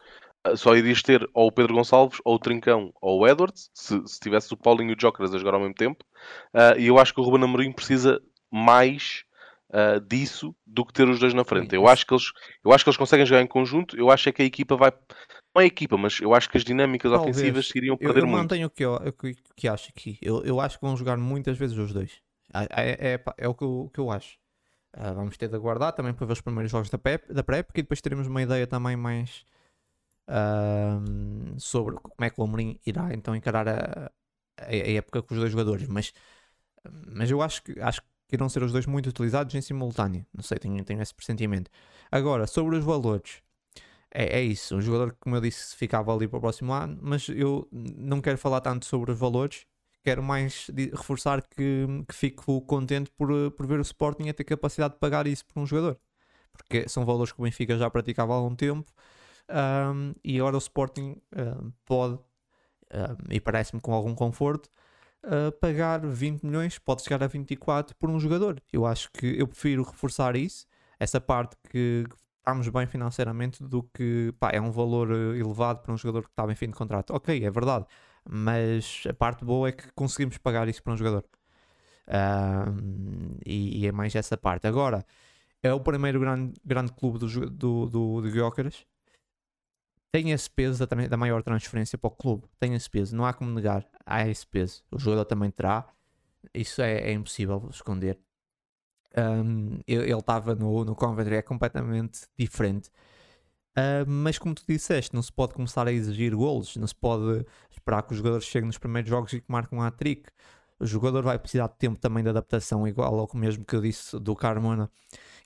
Ah, 0.45 0.57
Só 0.57 0.75
irias 0.77 1.03
ter 1.03 1.29
ou 1.35 1.49
o 1.49 1.53
Pedro 1.53 1.75
Gonçalves, 1.75 2.21
ou 2.25 2.37
o 2.37 2.39
Trincão, 2.39 2.93
ou 3.01 3.21
o 3.21 3.29
Edwards, 3.29 3.71
se, 3.75 4.01
se 4.07 4.21
tivesse 4.21 4.53
o 4.53 4.57
Paulinho 4.57 4.93
e 4.93 4.95
o 4.95 5.01
Jokeras 5.01 5.35
a 5.35 5.39
jogar 5.39 5.55
ao 5.55 5.61
mesmo 5.61 5.75
tempo. 5.75 6.05
Ah, 6.55 6.75
e 6.77 6.87
eu 6.87 6.99
acho 6.99 7.15
que 7.15 7.21
o 7.21 7.25
Ruben 7.25 7.45
Amorim 7.45 7.73
precisa 7.73 8.21
mais 8.51 9.25
disso 10.09 10.57
do 10.67 10.83
que 10.83 10.95
ter 10.95 11.07
os 11.07 11.19
dois 11.21 11.35
na 11.35 11.45
frente. 11.45 11.75
Eu 11.75 11.87
acho 11.87 12.07
que 12.07 12.15
eles, 12.15 12.33
eu 12.65 12.73
acho 12.73 12.83
que 12.83 12.89
eles 12.89 12.97
conseguem 12.97 13.27
jogar 13.27 13.43
em 13.43 13.47
conjunto. 13.47 13.99
Eu 13.99 14.11
acho 14.11 14.27
é 14.27 14.33
que 14.33 14.41
a 14.41 14.45
equipa 14.47 14.77
vai. 14.77 14.91
Não 15.59 15.63
é 15.63 15.67
equipa, 15.67 15.97
mas 15.99 16.21
eu 16.21 16.33
acho 16.33 16.49
que 16.49 16.57
as 16.57 16.63
dinâmicas 16.63 17.11
Talvez. 17.11 17.33
ofensivas 17.33 17.69
iriam 17.75 17.97
Eu, 17.97 18.07
perder 18.07 18.21
eu 18.21 18.27
muito. 18.29 18.43
mantenho 18.43 18.69
o 18.69 18.71
que, 18.71 18.85
eu, 18.85 18.95
o 18.95 19.13
que, 19.57 19.67
acho 19.67 19.89
aqui. 19.89 20.17
Eu, 20.23 20.45
eu 20.45 20.61
acho 20.61 20.79
que 20.79 20.87
vão 20.87 20.97
jogar 20.97 21.17
muitas 21.17 21.59
vezes 21.59 21.77
os 21.77 21.93
dois. 21.93 22.23
Ah, 22.55 22.65
É, 22.81 23.15
é, 23.15 23.19
pá, 23.19 23.35
é 23.37 23.49
o, 23.49 23.55
que 23.55 23.65
eu, 23.65 23.81
o 23.87 23.91
que 23.91 23.99
eu 23.99 24.09
acho. 24.09 24.39
Ah, 24.93 25.13
vamos 25.13 25.37
ter 25.37 25.49
de 25.49 25.57
aguardar 25.57 25.93
também 25.93 26.15
para 26.15 26.27
ver 26.27 26.35
os 26.35 26.41
primeiros 26.41 26.71
jogos 26.71 26.89
da 26.91 26.97
pré 26.97 27.19
da 27.29 27.43
pré-época 27.43 27.81
e 27.81 27.83
depois 27.83 28.01
teremos 28.01 28.29
uma 28.29 28.41
ideia 28.41 28.69
também 28.69 28.97
mais 28.97 29.45
ahm, 30.29 31.59
sobre 31.59 31.97
como 31.97 32.15
é 32.21 32.31
que 32.31 32.41
o 32.41 32.45
Amorim 32.45 32.79
irá 32.87 33.13
então 33.13 33.35
encarar 33.35 33.67
a, 33.69 34.13
a, 34.61 34.67
a 34.71 34.75
época 34.93 35.23
com 35.23 35.35
os 35.35 35.41
dois 35.41 35.51
jogadores. 35.51 35.89
Mas, 35.89 36.13
mas 37.09 37.29
eu 37.33 37.43
acho 37.43 37.65
que, 37.65 37.81
acho 37.81 38.01
que 38.01 38.37
irão 38.37 38.49
ser 38.49 38.63
os 38.63 38.71
dois 38.73 38.87
muito 38.87 39.09
utilizados 39.09 39.55
em 39.57 39.61
simultâneo. 39.61 40.25
Não 40.33 40.43
sei, 40.45 40.59
tenho, 40.59 40.85
tenho 40.85 41.03
esse 41.03 41.15
pressentimento. 41.15 41.69
Agora, 42.13 42.47
sobre 42.47 42.77
os 42.77 42.85
valores. 42.85 43.43
É, 44.13 44.39
é 44.41 44.43
isso, 44.43 44.77
um 44.77 44.81
jogador 44.81 45.13
que, 45.13 45.19
como 45.21 45.37
eu 45.37 45.41
disse, 45.41 45.77
ficava 45.77 46.15
ali 46.15 46.27
para 46.27 46.39
o 46.39 46.41
próximo 46.41 46.73
ano, 46.73 46.99
mas 47.03 47.29
eu 47.29 47.69
não 47.73 48.21
quero 48.21 48.39
falar 48.39 48.61
tanto 48.61 48.87
sobre 48.87 49.13
os 49.13 49.19
valores, 49.19 49.67
quero 50.03 50.23
mais 50.23 50.71
reforçar 50.93 51.43
que, 51.43 51.87
que 52.09 52.15
fico 52.15 52.61
contente 52.63 53.11
por, 53.11 53.29
por 53.53 53.67
ver 53.67 53.79
o 53.79 53.83
Sporting 53.83 54.29
a 54.29 54.35
ter 54.35 54.45
capacidade 54.45 54.95
de 54.95 55.01
pagar 55.01 55.27
isso 55.27 55.45
por 55.47 55.61
um 55.61 55.67
jogador, 55.67 55.99
porque 56.53 56.89
são 56.89 57.05
valores 57.05 57.33
que 57.33 57.41
o 57.41 57.45
Benfica 57.45 57.77
já 57.77 57.91
praticava 57.91 58.33
há 58.33 58.37
algum 58.37 58.55
tempo 58.55 58.91
ahm, 59.49 60.13
e 60.25 60.39
agora 60.39 60.57
o 60.57 60.59
Sporting 60.59 61.21
pode, 61.85 62.19
e 63.31 63.41
parece-me 63.41 63.81
com 63.81 63.93
algum 63.93 64.15
conforto, 64.15 64.71
ah, 65.23 65.53
pagar 65.61 66.07
20 66.07 66.43
milhões, 66.45 66.79
pode 66.79 67.03
chegar 67.03 67.23
a 67.23 67.27
24 67.27 67.95
por 67.97 68.11
um 68.11 68.19
jogador. 68.19 68.63
Eu 68.73 68.87
acho 68.87 69.11
que 69.13 69.27
eu 69.39 69.47
prefiro 69.47 69.83
reforçar 69.83 70.37
isso, 70.37 70.67
essa 70.99 71.21
parte 71.21 71.57
que 71.71 72.05
estamos 72.39 72.69
bem 72.69 72.87
financeiramente 72.87 73.63
do 73.63 73.83
que 73.83 74.33
pá, 74.39 74.51
é 74.53 74.61
um 74.61 74.71
valor 74.71 75.11
eh, 75.11 75.39
elevado 75.39 75.81
para 75.83 75.93
um 75.93 75.97
jogador 75.99 76.23
que 76.25 76.31
está 76.31 76.47
bem 76.47 76.57
fim 76.57 76.67
de 76.69 76.75
contrato. 76.75 77.11
Ok, 77.15 77.45
é 77.45 77.51
verdade, 77.51 77.87
mas 78.29 79.05
a 79.09 79.15
parte 79.15 79.45
boa 79.45 79.69
é 79.69 79.73
que 79.73 79.91
conseguimos 79.93 80.39
pagar 80.39 80.69
isso 80.69 80.83
para 80.83 80.93
um 80.95 80.97
jogador. 80.97 81.25
E, 83.45 83.81
e 83.83 83.87
é 83.87 83.93
mais 83.93 84.15
essa 84.15 84.37
parte. 84.37 84.67
Agora, 84.67 85.05
é 85.63 85.73
o 85.73 85.81
primeiro 85.81 86.21
grande, 86.21 86.55
grande 86.65 86.93
clube 86.93 87.19
do, 87.19 87.27
do, 87.51 87.87
do, 87.87 88.21
do. 88.23 88.73
Tem 90.11 90.31
esse 90.31 90.51
peso 90.51 90.87
da, 90.87 91.07
da 91.07 91.17
maior 91.17 91.43
transferência 91.43 91.99
para 91.99 92.09
o 92.09 92.11
clube. 92.11 92.47
Tem 92.59 92.75
esse 92.75 92.89
peso, 92.89 93.15
não 93.15 93.27
há 93.27 93.33
como 93.35 93.51
negar. 93.51 93.87
Há 94.07 94.27
esse 94.27 94.47
peso. 94.47 94.83
O 94.91 94.99
jogador 94.99 95.25
também 95.27 95.51
terá. 95.51 95.87
Isso 96.55 96.81
é, 96.81 97.11
é 97.11 97.13
impossível 97.13 97.69
esconder. 97.71 98.19
Um, 99.17 99.81
ele 99.87 100.13
estava 100.13 100.55
no, 100.55 100.85
no 100.85 100.95
Coventry, 100.95 101.37
é 101.37 101.43
completamente 101.43 102.21
diferente. 102.39 102.91
Uh, 103.77 104.05
mas 104.07 104.39
como 104.39 104.55
tu 104.55 104.65
disseste, 104.69 105.15
não 105.15 105.23
se 105.23 105.33
pode 105.33 105.55
começar 105.55 105.87
a 105.87 105.93
exigir 105.93 106.35
golos, 106.35 106.77
não 106.77 106.87
se 106.87 106.95
pode 106.95 107.47
esperar 107.71 108.03
que 108.03 108.13
os 108.13 108.19
jogadores 108.19 108.45
cheguem 108.45 108.67
nos 108.67 108.79
primeiros 108.79 109.09
jogos 109.09 109.33
e 109.33 109.41
que 109.41 109.51
marquem 109.51 109.79
um 109.79 109.83
hat-trick. 109.83 110.29
O 110.81 110.87
jogador 110.87 111.23
vai 111.23 111.39
precisar 111.39 111.69
de 111.69 111.77
tempo 111.77 111.99
também 111.99 112.23
de 112.23 112.29
adaptação, 112.31 112.87
igual 112.87 113.19
ao 113.19 113.29
mesmo 113.35 113.65
que 113.65 113.75
eu 113.75 113.81
disse 113.81 114.19
do 114.19 114.35
Carmona. 114.35 114.91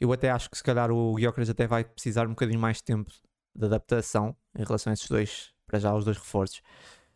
Eu 0.01 0.13
até 0.13 0.31
acho 0.31 0.51
que 0.51 0.57
se 0.57 0.63
calhar 0.65 0.91
o 0.91 1.19
Gyökeres 1.19 1.51
até 1.51 1.67
vai 1.67 1.85
precisar 1.85 2.27
um 2.27 2.31
bocadinho 2.31 2.61
mais 2.61 2.79
de 2.79 2.85
tempo 2.85 3.11
de 3.55 3.67
adaptação 3.67 4.37
em 4.59 4.65
relação 4.65 4.91
a 4.91 4.95
esses 4.95 5.09
dois, 5.09 5.53
para 5.67 5.79
já 5.79 5.95
os 5.95 6.05
dois 6.05 6.17
reforços. 6.17 6.63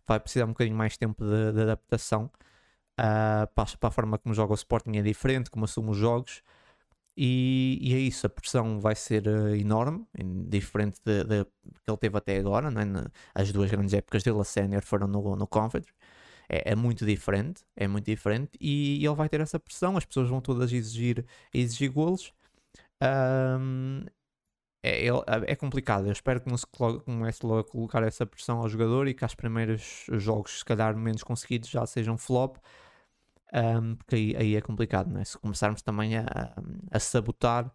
vai 0.07 0.21
precisar 0.21 0.45
um 0.45 0.49
bocadinho 0.49 0.77
mais 0.77 0.97
tempo 0.97 1.25
de, 1.25 1.53
de 1.53 1.63
adaptação. 1.63 2.31
Uh, 2.99 3.47
para, 3.55 3.67
para, 3.79 3.89
a 3.89 3.91
forma 3.91 4.19
como 4.19 4.35
joga 4.35 4.53
o 4.53 4.55
Sporting 4.55 4.97
é 4.97 5.03
diferente, 5.03 5.51
como 5.51 5.65
assume 5.65 5.91
os 5.91 5.97
jogos. 5.97 6.43
E, 7.17 7.79
e 7.81 7.95
é 7.95 7.99
isso, 7.99 8.27
a 8.27 8.31
pressão 8.31 8.79
vai 8.79 8.95
ser 8.95 9.27
uh, 9.27 9.55
enorme, 9.55 10.07
diferente 10.49 11.01
de, 11.05 11.25
que 11.25 11.91
ele 11.91 11.97
teve 11.99 12.19
até 12.19 12.39
agora. 12.39 12.71
Né? 12.71 12.83
As 13.35 13.53
duas 13.53 13.71
grandes 13.71 13.95
épocas 13.95 14.23
dele, 14.23 14.41
a 14.41 14.45
sénior, 14.45 14.83
foram 14.83 15.07
no, 15.07 15.37
no 15.37 15.47
Confederate. 15.47 15.95
É, 16.49 16.73
é, 16.73 16.77
muito 16.77 17.05
diferente, 17.05 17.65
é 17.77 17.89
muito 17.89 18.07
diferente. 18.07 18.53
E, 18.61 19.01
e, 19.03 19.07
ele 19.07 19.15
vai 19.15 19.29
ter 19.29 19.41
essa 19.41 19.59
pressão, 19.59 19.97
as 19.97 20.05
pessoas 20.05 20.29
vão 20.29 20.41
todas 20.41 20.73
exigir, 20.73 21.25
exigir 21.53 21.91
golos. 21.91 22.33
Um, 23.03 24.05
é, 24.83 25.09
é, 25.47 25.57
complicado. 25.57 26.07
Eu 26.07 26.13
espero 26.13 26.41
que 26.41 26.49
não 26.49 26.57
se 26.57 26.67
comece 26.67 27.45
logo 27.45 27.61
a 27.61 27.65
colocar 27.65 28.03
essa 28.05 28.25
pressão 28.25 28.59
ao 28.59 28.69
jogador 28.69 29.09
e 29.09 29.15
que 29.15 29.25
os 29.25 29.35
primeiros 29.35 30.07
jogos, 30.13 30.61
se 30.61 30.65
calhar 30.65 30.97
menos 30.97 31.23
conseguidos, 31.25 31.69
já 31.69 31.85
sejam 31.87 32.17
flop. 32.17 32.57
Um, 33.53 33.95
porque 33.97 34.17
aí, 34.17 34.37
aí, 34.37 34.57
é 34.57 34.61
complicado, 34.61 35.11
né? 35.11 35.25
se 35.25 35.39
começarmos 35.39 35.81
também 35.83 36.17
a, 36.17 36.25
a, 36.91 36.99
sabotar 36.99 37.67
o 37.67 37.71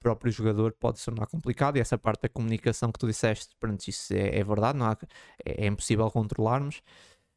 próprio 0.00 0.30
jogador, 0.32 0.72
pode 0.72 0.98
se 0.98 1.04
tornar 1.04 1.26
complicado. 1.26 1.76
E 1.76 1.80
essa 1.80 1.96
parte 1.96 2.22
da 2.22 2.28
comunicação 2.28 2.90
que 2.92 2.98
tu 2.98 3.06
disseste, 3.06 3.54
pronto, 3.58 3.86
isso 3.88 4.12
é, 4.12 4.38
é 4.38 4.44
verdade, 4.44 4.78
não 4.78 4.86
há, 4.86 4.96
é, 5.44 5.64
é, 5.64 5.66
impossível 5.66 6.10
controlarmos. 6.10 6.82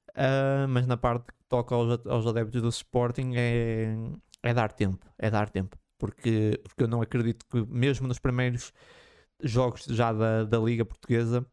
Uh, 0.09 0.67
mas 0.69 0.88
na 0.88 0.97
parte 0.97 1.28
que 1.28 1.34
toca 1.47 1.75
aos, 1.75 2.05
aos 2.07 2.25
adeptos 2.25 2.61
do 2.61 2.69
Sporting 2.69 3.34
é, 3.36 3.95
é 4.41 4.53
dar 4.53 4.71
tempo, 4.71 5.05
é 5.17 5.30
dar 5.30 5.49
tempo, 5.49 5.78
porque, 5.97 6.59
porque 6.63 6.84
eu 6.84 6.88
não 6.88 7.01
acredito 7.01 7.45
que 7.47 7.63
mesmo 7.67 8.07
nos 8.07 8.17
primeiros 8.17 8.73
jogos 9.43 9.86
já 9.86 10.11
da, 10.11 10.43
da 10.43 10.57
Liga 10.57 10.84
Portuguesa, 10.84 11.45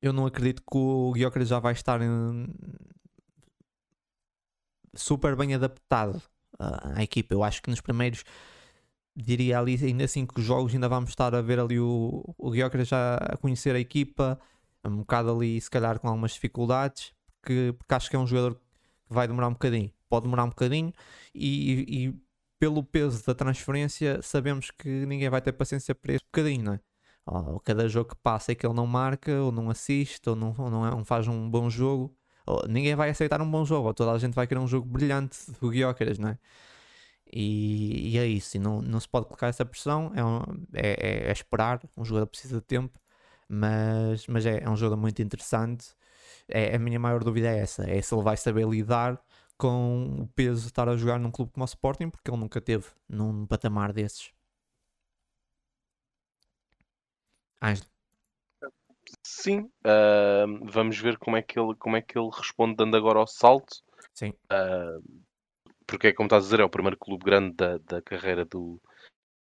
eu 0.00 0.12
não 0.12 0.26
acredito 0.26 0.62
que 0.62 0.76
o 0.78 1.12
Gyökeres 1.16 1.48
já 1.48 1.58
vai 1.58 1.72
estar 1.72 2.00
em... 2.02 2.46
super 4.96 5.36
bem 5.36 5.54
adaptado 5.54 6.22
à 6.58 7.02
equipa. 7.02 7.34
Eu 7.34 7.42
acho 7.44 7.62
que 7.62 7.70
nos 7.70 7.80
primeiros, 7.80 8.24
diria 9.14 9.58
ali, 9.58 9.78
ainda 9.82 10.06
cinco 10.08 10.40
jogos, 10.40 10.74
ainda 10.74 10.88
vamos 10.88 11.10
estar 11.10 11.34
a 11.34 11.42
ver 11.42 11.58
ali 11.58 11.78
o, 11.78 12.34
o 12.38 12.54
já 12.54 13.16
a 13.16 13.36
conhecer 13.36 13.74
a 13.74 13.80
equipa, 13.80 14.38
um 14.84 14.98
bocado 14.98 15.30
ali, 15.30 15.60
se 15.60 15.70
calhar 15.70 15.98
com 15.98 16.08
algumas 16.08 16.32
dificuldades, 16.32 17.12
porque, 17.40 17.74
porque 17.76 17.94
acho 17.94 18.10
que 18.10 18.16
é 18.16 18.18
um 18.18 18.26
jogador 18.26 18.54
que 18.54 18.60
vai 19.08 19.26
demorar 19.26 19.48
um 19.48 19.52
bocadinho. 19.52 19.92
Pode 20.08 20.24
demorar 20.24 20.44
um 20.44 20.50
bocadinho 20.50 20.92
e, 21.34 21.84
e 21.88 22.26
pelo 22.58 22.82
peso 22.82 23.24
da 23.26 23.34
transferência, 23.34 24.20
sabemos 24.22 24.70
que 24.70 24.88
ninguém 25.06 25.28
vai 25.28 25.40
ter 25.40 25.52
paciência 25.52 25.94
para 25.94 26.14
esse 26.14 26.24
bocadinho, 26.24 26.64
não 26.64 26.72
é? 26.74 26.80
Cada 27.64 27.88
jogo 27.88 28.10
que 28.10 28.16
passa 28.16 28.52
é 28.52 28.54
que 28.54 28.64
ele 28.64 28.74
não 28.74 28.86
marca, 28.86 29.32
ou 29.42 29.50
não 29.50 29.68
assiste, 29.68 30.28
ou 30.28 30.36
não, 30.36 30.54
ou 30.56 30.70
não, 30.70 30.86
é, 30.86 31.04
faz 31.04 31.26
um 31.26 31.50
bom 31.50 31.68
jogo, 31.68 32.16
ninguém 32.68 32.94
vai 32.94 33.10
aceitar 33.10 33.40
um 33.42 33.50
bom 33.50 33.64
jogo, 33.64 33.88
ou 33.88 33.94
toda 33.94 34.12
a 34.12 34.18
gente 34.18 34.34
vai 34.34 34.46
querer 34.46 34.60
um 34.60 34.68
jogo 34.68 34.86
brilhante 34.86 35.38
do 35.60 35.70
Guiócaras, 35.70 36.18
não 36.18 36.30
é? 36.30 36.38
E, 37.32 38.14
e, 38.14 38.18
é 38.18 38.26
isso, 38.26 38.56
e 38.56 38.60
não, 38.60 38.80
não 38.80 39.00
se 39.00 39.08
pode 39.08 39.26
colocar 39.26 39.48
essa 39.48 39.64
pressão, 39.64 40.12
é, 40.14 40.24
um, 40.24 40.40
é, 40.72 41.24
é, 41.26 41.28
é, 41.28 41.32
esperar, 41.32 41.82
um 41.96 42.04
jogador 42.04 42.26
precisa 42.26 42.56
de 42.56 42.62
tempo, 42.62 42.98
mas, 43.48 44.26
mas 44.28 44.46
é, 44.46 44.62
é 44.62 44.70
um 44.70 44.76
jogo 44.76 44.96
muito 44.96 45.20
interessante. 45.22 45.88
É, 46.48 46.74
a 46.76 46.78
minha 46.78 46.98
maior 47.00 47.24
dúvida 47.24 47.48
é 47.48 47.58
essa: 47.58 47.88
é 47.90 48.00
se 48.02 48.14
ele 48.14 48.22
vai 48.22 48.36
saber 48.36 48.66
lidar 48.68 49.20
com 49.58 50.22
o 50.22 50.28
peso 50.28 50.62
de 50.62 50.68
estar 50.68 50.88
a 50.88 50.96
jogar 50.96 51.18
num 51.18 51.30
clube 51.30 51.52
como 51.52 51.64
o 51.64 51.66
Sporting, 51.66 52.10
porque 52.10 52.30
ele 52.30 52.38
nunca 52.38 52.60
teve 52.60 52.86
num 53.08 53.46
patamar 53.46 53.92
desses. 53.92 54.32
Ângelo. 57.60 57.95
Sim, 59.38 59.70
uh, 59.84 60.64
vamos 60.64 60.98
ver 60.98 61.18
como 61.18 61.36
é, 61.36 61.42
que 61.42 61.58
ele, 61.58 61.74
como 61.74 61.94
é 61.94 62.00
que 62.00 62.18
ele 62.18 62.30
responde 62.32 62.74
dando 62.74 62.96
agora 62.96 63.18
ao 63.18 63.26
salto. 63.26 63.82
Sim. 64.14 64.30
Uh, 64.50 65.22
porque 65.86 66.06
é 66.06 66.12
como 66.14 66.26
estás 66.26 66.44
a 66.44 66.46
dizer, 66.46 66.60
é 66.60 66.64
o 66.64 66.70
primeiro 66.70 66.96
clube 66.96 67.22
grande 67.22 67.54
da, 67.54 67.76
da 67.76 68.00
carreira 68.00 68.46
do, 68.46 68.80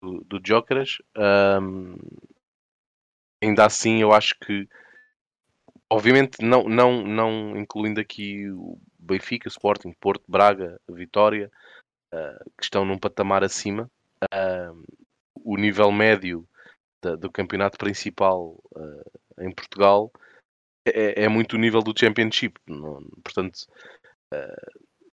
do, 0.00 0.24
do 0.24 0.40
Jokeras. 0.42 0.96
Um, 1.14 1.96
ainda 3.42 3.66
assim, 3.66 4.00
eu 4.00 4.10
acho 4.10 4.34
que, 4.40 4.66
obviamente, 5.90 6.42
não, 6.42 6.64
não, 6.64 7.04
não 7.04 7.54
incluindo 7.54 8.00
aqui 8.00 8.48
o 8.50 8.78
Benfica, 8.98 9.48
Sporting, 9.48 9.92
Porto, 10.00 10.24
Braga, 10.26 10.80
Vitória, 10.88 11.52
uh, 12.10 12.50
que 12.56 12.64
estão 12.64 12.86
num 12.86 12.98
patamar 12.98 13.44
acima. 13.44 13.90
Uh, 14.32 14.82
o 15.34 15.58
nível 15.58 15.92
médio 15.92 16.48
da, 17.02 17.16
do 17.16 17.30
campeonato 17.30 17.76
principal 17.76 18.58
uh, 18.74 19.20
em 19.38 19.50
Portugal 19.50 20.10
é, 20.86 21.24
é, 21.24 21.28
muito 21.28 21.54
o 21.54 21.58
nível 21.58 21.82
do 21.82 21.98
Championship. 21.98 22.58
Não, 22.66 23.02
portanto, 23.22 23.66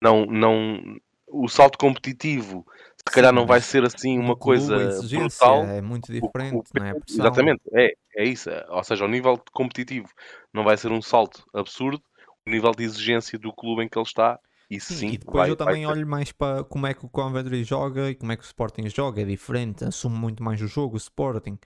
não, 0.02 0.26
não, 0.26 0.98
o 1.28 1.48
salto 1.48 1.78
competitivo 1.78 2.66
se 3.06 3.14
calhar 3.14 3.32
não 3.32 3.46
vai 3.46 3.60
ser 3.60 3.84
assim 3.84 4.18
uma 4.18 4.34
coisa 4.34 4.76
brutal. 5.08 5.64
É 5.64 5.80
muito 5.82 6.10
diferente, 6.10 6.54
o, 6.54 6.60
o, 6.60 6.64
não 6.74 6.86
é? 6.86 6.94
Exatamente, 7.08 7.62
é, 7.74 7.94
é 8.16 8.24
isso. 8.24 8.48
Ou 8.68 8.82
seja, 8.82 9.04
o 9.04 9.08
nível 9.08 9.38
competitivo 9.52 10.08
não 10.52 10.64
vai 10.64 10.76
ser 10.76 10.90
um 10.90 11.02
salto 11.02 11.44
absurdo, 11.52 12.02
o 12.46 12.50
nível 12.50 12.70
de 12.72 12.82
exigência 12.84 13.38
do 13.38 13.52
clube 13.52 13.84
em 13.84 13.88
que 13.88 13.98
ele 13.98 14.06
está. 14.06 14.38
Isso 14.70 14.94
sim, 14.94 15.08
e 15.08 15.18
depois 15.18 15.36
vai, 15.36 15.50
eu 15.50 15.56
também 15.56 15.86
olho 15.86 16.06
mais 16.06 16.32
para 16.32 16.64
como 16.64 16.86
é 16.86 16.94
que 16.94 17.04
o 17.04 17.08
Coventry 17.08 17.62
joga 17.62 18.08
e 18.08 18.14
como 18.14 18.32
é 18.32 18.36
que 18.36 18.42
o 18.42 18.46
Sporting 18.46 18.88
joga, 18.88 19.20
é 19.20 19.24
diferente, 19.24 19.84
assume 19.84 20.16
muito 20.16 20.42
mais 20.42 20.60
o 20.62 20.66
jogo, 20.66 20.94
o 20.94 20.96
Sporting. 20.96 21.58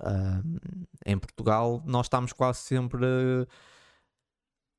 Uh, 0.00 0.60
em 1.04 1.18
Portugal, 1.18 1.82
nós 1.86 2.06
estamos 2.06 2.32
quase 2.32 2.60
sempre 2.60 3.04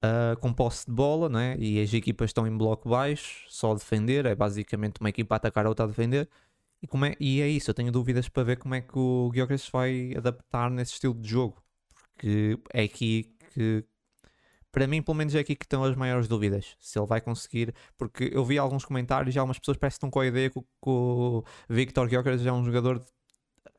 uh, 0.03 0.39
com 0.39 0.53
posse 0.53 0.86
de 0.86 0.91
bola, 0.93 1.30
né? 1.30 1.55
e 1.59 1.82
as 1.82 1.93
equipas 1.93 2.30
estão 2.30 2.47
em 2.47 2.57
bloco 2.57 2.89
baixo, 2.89 3.45
só 3.49 3.72
a 3.72 3.76
defender. 3.76 4.26
É 4.26 4.36
basicamente 4.36 4.99
uma 4.99 5.09
equipa 5.09 5.36
a 5.36 5.38
atacar 5.38 5.65
a 5.65 5.70
outra 5.70 5.86
a 5.86 5.88
defender. 5.88 6.30
E, 6.82 6.88
como 6.88 7.05
é, 7.05 7.15
e 7.20 7.41
é 7.41 7.47
isso, 7.47 7.70
eu 7.70 7.74
tenho 7.74 7.91
dúvidas 7.91 8.30
para 8.30 8.43
ver 8.43 8.57
como 8.57 8.74
é 8.76 8.82
que 8.82 8.97
o 8.97 9.32
Gyökeres 9.34 9.70
vai 9.70 10.13
adaptar 10.15 10.72
nesse 10.72 10.93
estilo 10.93 11.13
de 11.13 11.28
jogo, 11.28 11.61
porque 12.13 12.57
é 12.74 12.84
aqui 12.84 13.36
que 13.53 13.84
para 14.72 14.88
mim, 14.88 15.01
pelo 15.01 15.17
menos 15.17 15.34
é 15.36 15.39
aqui 15.39 15.55
que 15.55 15.65
estão 15.65 15.84
as 15.84 15.95
maiores 15.95 16.28
dúvidas. 16.28 16.76
Se 16.80 16.99
ele 16.99 17.07
vai 17.07 17.20
conseguir. 17.22 17.74
Porque 17.97 18.30
eu 18.32 18.45
vi 18.45 18.57
alguns 18.57 18.86
comentários 18.86 19.36
e 19.36 19.39
algumas 19.39 19.57
pessoas 19.59 19.78
parecem 19.78 19.95
que 19.95 19.97
estão 19.97 20.09
com 20.11 20.20
a 20.20 20.28
ideia 20.28 20.49
que, 20.49 20.59
que 20.59 20.65
o 20.86 21.43
Victor 21.67 22.07
Gyökeres 22.07 22.45
é 22.45 22.51
um 22.51 22.63
jogador. 22.63 23.03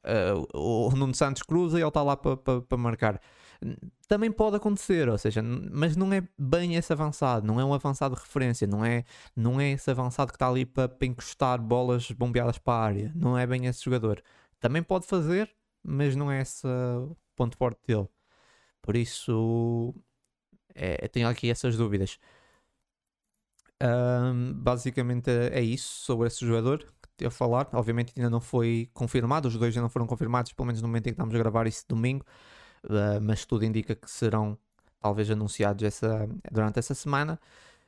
Uh, 0.05 0.47
o 0.59 0.91
Nuno 0.97 1.15
Santos 1.15 1.43
cruza 1.43 1.79
e 1.79 1.83
ele 1.83 1.89
está 1.89 2.03
lá 2.03 2.17
para 2.17 2.37
pa, 2.37 2.61
pa 2.63 2.77
marcar. 2.77 3.21
Também 4.09 4.33
pode 4.33 4.57
acontecer, 4.57 5.09
ou 5.09 5.19
seja, 5.19 5.43
mas 5.43 5.95
não 5.95 6.13
é 6.13 6.27
bem 6.39 6.77
esse 6.77 6.93
avançado, 6.93 7.47
não 7.47 7.61
é 7.61 7.65
um 7.65 7.75
avançado 7.75 8.15
de 8.15 8.21
referência, 8.23 8.67
não 8.67 8.85
é, 8.85 9.05
não 9.37 9.61
é 9.61 9.73
esse 9.73 9.91
avançado 9.91 10.33
que 10.33 10.37
está 10.37 10.49
ali 10.49 10.65
para, 10.65 10.91
encostar 11.03 11.61
bolas 11.61 12.11
bombeadas 12.11 12.59
para 12.59 12.75
a 12.75 12.85
área, 12.85 13.13
não 13.15 13.37
é 13.37 13.47
bem 13.47 13.67
esse 13.67 13.85
jogador. 13.85 14.23
Também 14.59 14.83
pode 14.83 15.07
fazer, 15.07 15.55
mas 15.83 16.17
não 16.17 16.31
é 16.31 16.41
esse 16.41 16.67
ponto 17.37 17.57
forte 17.57 17.81
dele. 17.87 18.09
Por 18.83 18.97
isso, 18.97 19.95
é, 20.75 21.07
tenho 21.09 21.29
aqui 21.29 21.51
essas 21.51 21.77
dúvidas. 21.77 22.19
Um, 23.83 24.53
basicamente 24.55 25.31
é 25.31 25.63
isso 25.63 26.05
sobre 26.05 26.27
esse 26.29 26.45
jogador 26.47 26.87
a 27.27 27.31
falar. 27.31 27.69
Obviamente 27.73 28.13
ainda 28.17 28.31
não 28.31 28.41
foi 28.41 28.89
confirmado, 28.93 29.49
os 29.49 29.57
dois 29.57 29.75
já 29.75 29.81
não 29.81 29.89
foram 29.89 30.07
confirmados, 30.07 30.53
pelo 30.53 30.67
menos 30.67 30.83
no 30.83 30.89
momento 30.89 31.07
em 31.07 31.11
que 31.11 31.15
estamos 31.15 31.35
a 31.35 31.39
gravar 31.39 31.67
isso 31.67 31.85
domingo, 31.89 32.25
uh, 32.85 33.21
mas 33.21 33.45
tudo 33.45 33.65
indica 33.65 33.95
que 33.95 34.11
serão 34.11 34.57
talvez 35.01 35.31
anunciados 35.31 35.83
essa, 35.83 36.29
durante 36.51 36.79
essa 36.79 36.95
semana. 36.95 37.41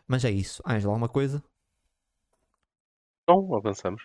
Mas 0.07 0.25
é 0.25 0.31
isso. 0.31 0.63
Ângela, 0.67 0.93
alguma 0.93 1.09
coisa? 1.09 1.43
Não, 3.29 3.55
avançamos. 3.55 4.03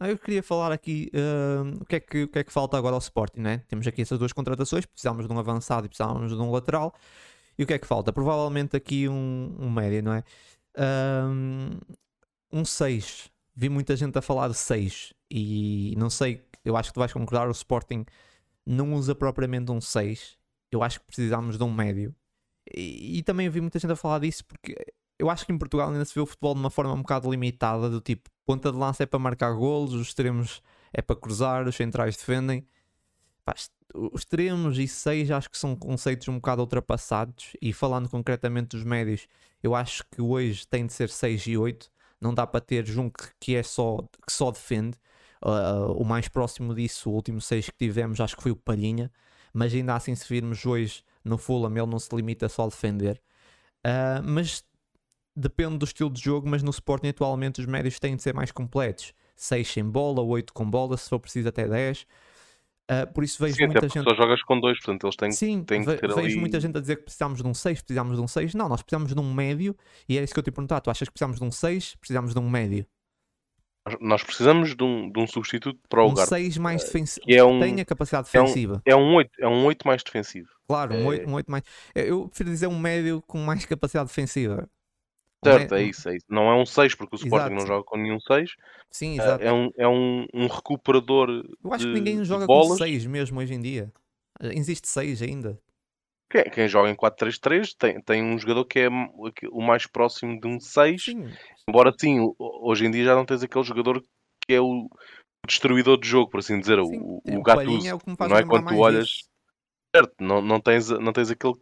Eu 0.00 0.18
queria 0.18 0.42
falar 0.42 0.72
aqui 0.72 1.10
uh, 1.14 1.82
o, 1.82 1.84
que 1.84 1.96
é 1.96 2.00
que, 2.00 2.22
o 2.22 2.28
que 2.28 2.38
é 2.38 2.44
que 2.44 2.52
falta 2.52 2.76
agora 2.76 2.94
ao 2.94 3.00
Sporting, 3.00 3.40
né? 3.40 3.58
Temos 3.68 3.86
aqui 3.86 4.00
essas 4.00 4.18
duas 4.18 4.32
contratações, 4.32 4.86
precisamos 4.86 5.26
de 5.28 5.32
um 5.32 5.38
avançado 5.38 5.86
e 5.86 5.88
precisamos 5.90 6.34
de 6.34 6.40
um 6.40 6.50
lateral. 6.50 6.94
E 7.58 7.62
o 7.62 7.66
que 7.66 7.74
é 7.74 7.78
que 7.78 7.86
falta? 7.86 8.10
Provavelmente 8.10 8.74
aqui 8.76 9.06
um, 9.06 9.54
um 9.58 9.70
médio, 9.70 10.02
não 10.02 10.14
é? 10.14 10.24
Um 12.50 12.64
6. 12.64 13.30
Vi 13.60 13.68
muita 13.68 13.94
gente 13.94 14.16
a 14.16 14.22
falar 14.22 14.48
de 14.48 14.54
6 14.54 15.12
e 15.30 15.94
não 15.98 16.08
sei, 16.08 16.42
eu 16.64 16.78
acho 16.78 16.88
que 16.88 16.94
tu 16.94 17.00
vais 17.00 17.12
concordar, 17.12 17.46
o 17.46 17.50
Sporting 17.50 18.06
não 18.64 18.94
usa 18.94 19.14
propriamente 19.14 19.70
um 19.70 19.82
6. 19.82 20.38
Eu 20.72 20.82
acho 20.82 20.98
que 20.98 21.04
precisamos 21.04 21.58
de 21.58 21.62
um 21.62 21.70
médio. 21.70 22.14
E, 22.74 23.18
e, 23.18 23.22
também 23.22 23.50
vi 23.50 23.60
muita 23.60 23.78
gente 23.78 23.92
a 23.92 23.96
falar 23.96 24.20
disso 24.20 24.46
porque 24.46 24.74
eu 25.18 25.28
acho 25.28 25.44
que 25.44 25.52
em 25.52 25.58
Portugal 25.58 25.90
ainda 25.90 26.02
se 26.06 26.14
vê 26.14 26.22
o 26.22 26.26
futebol 26.26 26.54
de 26.54 26.60
uma 26.60 26.70
forma 26.70 26.94
um 26.94 27.02
bocado 27.02 27.30
limitada, 27.30 27.90
do 27.90 28.00
tipo, 28.00 28.30
ponta 28.46 28.72
de 28.72 28.78
lança 28.78 29.02
é 29.02 29.06
para 29.06 29.18
marcar 29.18 29.52
golos, 29.52 29.92
os 29.92 30.08
extremos 30.08 30.62
é 30.90 31.02
para 31.02 31.14
cruzar, 31.16 31.68
os 31.68 31.76
centrais 31.76 32.16
defendem. 32.16 32.66
Os 33.92 34.22
extremos 34.22 34.78
e 34.78 34.88
6 34.88 35.30
acho 35.32 35.50
que 35.50 35.58
são 35.58 35.76
conceitos 35.76 36.28
um 36.28 36.36
bocado 36.36 36.62
ultrapassados. 36.62 37.54
E 37.60 37.74
falando 37.74 38.08
concretamente 38.08 38.68
dos 38.68 38.84
médios, 38.84 39.28
eu 39.62 39.74
acho 39.74 40.02
que 40.10 40.22
hoje 40.22 40.66
tem 40.66 40.86
de 40.86 40.94
ser 40.94 41.10
6 41.10 41.46
e 41.46 41.58
8. 41.58 41.90
Não 42.20 42.34
dá 42.34 42.46
para 42.46 42.60
ter 42.60 42.86
Junk 42.86 43.14
que 43.38 43.54
é 43.54 43.62
só 43.62 43.98
que 44.26 44.32
só 44.32 44.50
defende. 44.50 44.98
Uh, 45.42 45.92
o 45.92 46.04
mais 46.04 46.28
próximo 46.28 46.74
disso, 46.74 47.10
o 47.10 47.14
último 47.14 47.40
6 47.40 47.70
que 47.70 47.76
tivemos, 47.78 48.20
acho 48.20 48.36
que 48.36 48.42
foi 48.42 48.52
o 48.52 48.56
Palhinha. 48.56 49.10
Mas 49.52 49.72
ainda 49.72 49.94
assim, 49.94 50.14
se 50.14 50.28
virmos 50.28 50.64
hoje 50.66 51.02
no 51.24 51.38
Fulham, 51.38 51.70
ele 51.76 51.86
não 51.86 51.98
se 51.98 52.14
limita 52.14 52.48
só 52.48 52.64
a 52.64 52.68
defender. 52.68 53.20
Uh, 53.86 54.22
mas 54.22 54.62
depende 55.34 55.78
do 55.78 55.84
estilo 55.84 56.10
de 56.10 56.20
jogo, 56.20 56.48
mas 56.48 56.62
no 56.62 56.70
Sporting 56.70 57.08
atualmente 57.08 57.60
os 57.60 57.66
médios 57.66 57.98
têm 57.98 58.16
de 58.16 58.22
ser 58.22 58.34
mais 58.34 58.52
completos. 58.52 59.14
6 59.36 59.66
sem 59.66 59.84
bola, 59.84 60.20
8 60.20 60.52
com 60.52 60.70
bola, 60.70 60.96
se 60.96 61.08
for 61.08 61.18
preciso 61.18 61.48
até 61.48 61.66
10. 61.66 62.06
Uh, 62.90 63.12
por 63.12 63.22
isso 63.22 63.40
vejo 63.40 63.54
Sim, 63.54 63.66
muita 63.66 63.88
gente. 63.88 64.02
só 64.02 64.14
jogas 64.16 64.42
com 64.42 64.58
dois, 64.58 64.76
portanto 64.78 65.04
eles 65.06 65.14
têm, 65.16 65.30
Sim, 65.30 65.62
têm 65.62 65.84
que 65.84 65.94
ter 65.96 66.08
vejo 66.08 66.18
ali. 66.18 66.36
muita 66.40 66.58
gente 66.58 66.76
a 66.76 66.80
dizer 66.80 66.96
que 66.96 67.02
precisamos 67.04 67.40
de 67.40 67.46
um 67.46 67.54
6, 67.54 67.82
precisamos 67.82 68.16
de 68.16 68.22
um 68.22 68.26
6. 68.26 68.52
Não, 68.54 68.68
nós 68.68 68.82
precisamos 68.82 69.14
de 69.14 69.20
um 69.20 69.32
médio 69.32 69.76
e 70.08 70.18
é 70.18 70.22
isso 70.24 70.32
que 70.34 70.38
eu 70.40 70.42
te 70.42 70.48
ia 70.48 70.52
perguntar. 70.52 70.80
Tu 70.80 70.90
achas 70.90 71.08
que 71.08 71.12
precisamos 71.12 71.38
de 71.38 71.44
um 71.44 71.52
6, 71.52 71.94
precisamos 71.96 72.34
de 72.34 72.40
um 72.40 72.50
médio? 72.50 72.84
Nós 74.00 74.22
precisamos 74.22 74.76
de 74.76 74.82
um, 74.84 75.10
de 75.10 75.18
um 75.20 75.26
substituto 75.26 75.78
para 75.88 76.02
o 76.02 76.08
Um 76.08 76.10
Ugarte. 76.12 76.28
6 76.30 76.58
mais 76.58 76.84
defensivo, 76.84 77.24
que 77.26 77.34
é 77.34 77.42
um- 77.44 77.60
tenha 77.60 77.84
capacidade 77.84 78.28
é 78.32 78.40
um- 78.40 78.44
defensiva. 78.44 78.82
É 78.84 78.94
um 78.96 79.14
8, 79.14 79.30
é 79.40 79.48
um 79.48 79.64
8 79.64 79.86
mais 79.86 80.02
defensivo. 80.02 80.48
Claro, 80.68 80.94
um 80.94 81.02
é- 81.04 81.06
8, 81.06 81.30
um 81.30 81.34
8 81.34 81.50
mais. 81.50 81.64
Eu- 81.94 82.06
Eu 82.06 82.28
prefiro 82.28 82.50
dizer 82.50 82.66
um 82.66 82.78
médio 82.78 83.22
com 83.26 83.38
mais 83.38 83.64
capacidade 83.64 84.08
defensiva. 84.08 84.68
Certo, 85.42 85.74
é 85.74 85.82
isso, 85.82 86.08
é 86.08 86.16
isso. 86.16 86.26
Não 86.28 86.50
é 86.50 86.54
um 86.54 86.66
6, 86.66 86.94
porque 86.94 87.16
o 87.16 87.18
Sporting 87.18 87.46
Exato. 87.46 87.54
não 87.60 87.66
joga 87.66 87.84
com 87.84 87.96
nenhum 87.96 88.20
6. 88.20 88.50
Sim, 88.90 89.18
É- 89.18 89.22
exato. 89.22 89.44
É 89.44 89.52
um, 89.52 89.70
é 89.78 89.88
um, 89.88 90.26
um 90.34 90.46
recuperador. 90.46 91.28
Eu 91.64 91.72
acho 91.72 91.84
que 91.86 91.92
de- 91.92 91.98
ninguém 91.98 92.18
de 92.18 92.24
joga 92.24 92.46
com 92.46 92.52
bolas. 92.52 92.78
6 92.78 93.06
mesmo 93.06 93.40
hoje 93.40 93.54
em 93.54 93.60
dia. 93.60 93.90
Existe 94.42 94.86
6 94.88 95.22
ainda. 95.22 95.58
Quem, 96.30 96.44
quem 96.44 96.68
joga 96.68 96.90
em 96.90 96.94
4-3-3 96.94 97.74
tem, 97.74 98.00
tem 98.02 98.22
um 98.22 98.38
jogador 98.38 98.64
que 98.64 98.78
é 98.80 98.88
o 98.88 99.60
mais 99.60 99.86
próximo 99.86 100.38
de 100.40 100.46
um 100.46 100.60
6. 100.60 101.04
Sim, 101.04 101.24
Embora 101.68 101.92
sim, 101.98 102.20
ho- 102.20 102.36
hoje 102.38 102.84
em 102.86 102.90
dia 102.90 103.04
já 103.04 103.14
não 103.14 103.24
tens 103.24 103.42
aquele 103.42 103.64
jogador 103.64 104.00
que 104.46 104.54
é 104.54 104.60
o 104.60 104.88
destruidor 105.46 105.98
de 105.98 106.06
jogo, 106.08 106.30
por 106.30 106.38
assim 106.40 106.60
dizer. 106.60 106.78
sim. 106.84 106.98
O, 107.00 107.20
É, 107.26 107.36
o, 107.36 107.40
o 107.40 107.42
Palhinha 107.42 107.66
Gattuso. 107.72 107.88
é 107.88 107.94
o 107.94 107.98
que 107.98 108.06
não 108.28 108.36
é 108.36 108.44
quando 108.44 108.66
tu 108.68 108.76
olhas- 108.76 109.06
isso. 109.08 109.30
Certo, 109.96 110.14
não, 110.20 110.40
não, 110.40 110.60
tens, 110.60 110.88
não 110.90 111.12
tens 111.12 111.30
aquele 111.32 111.54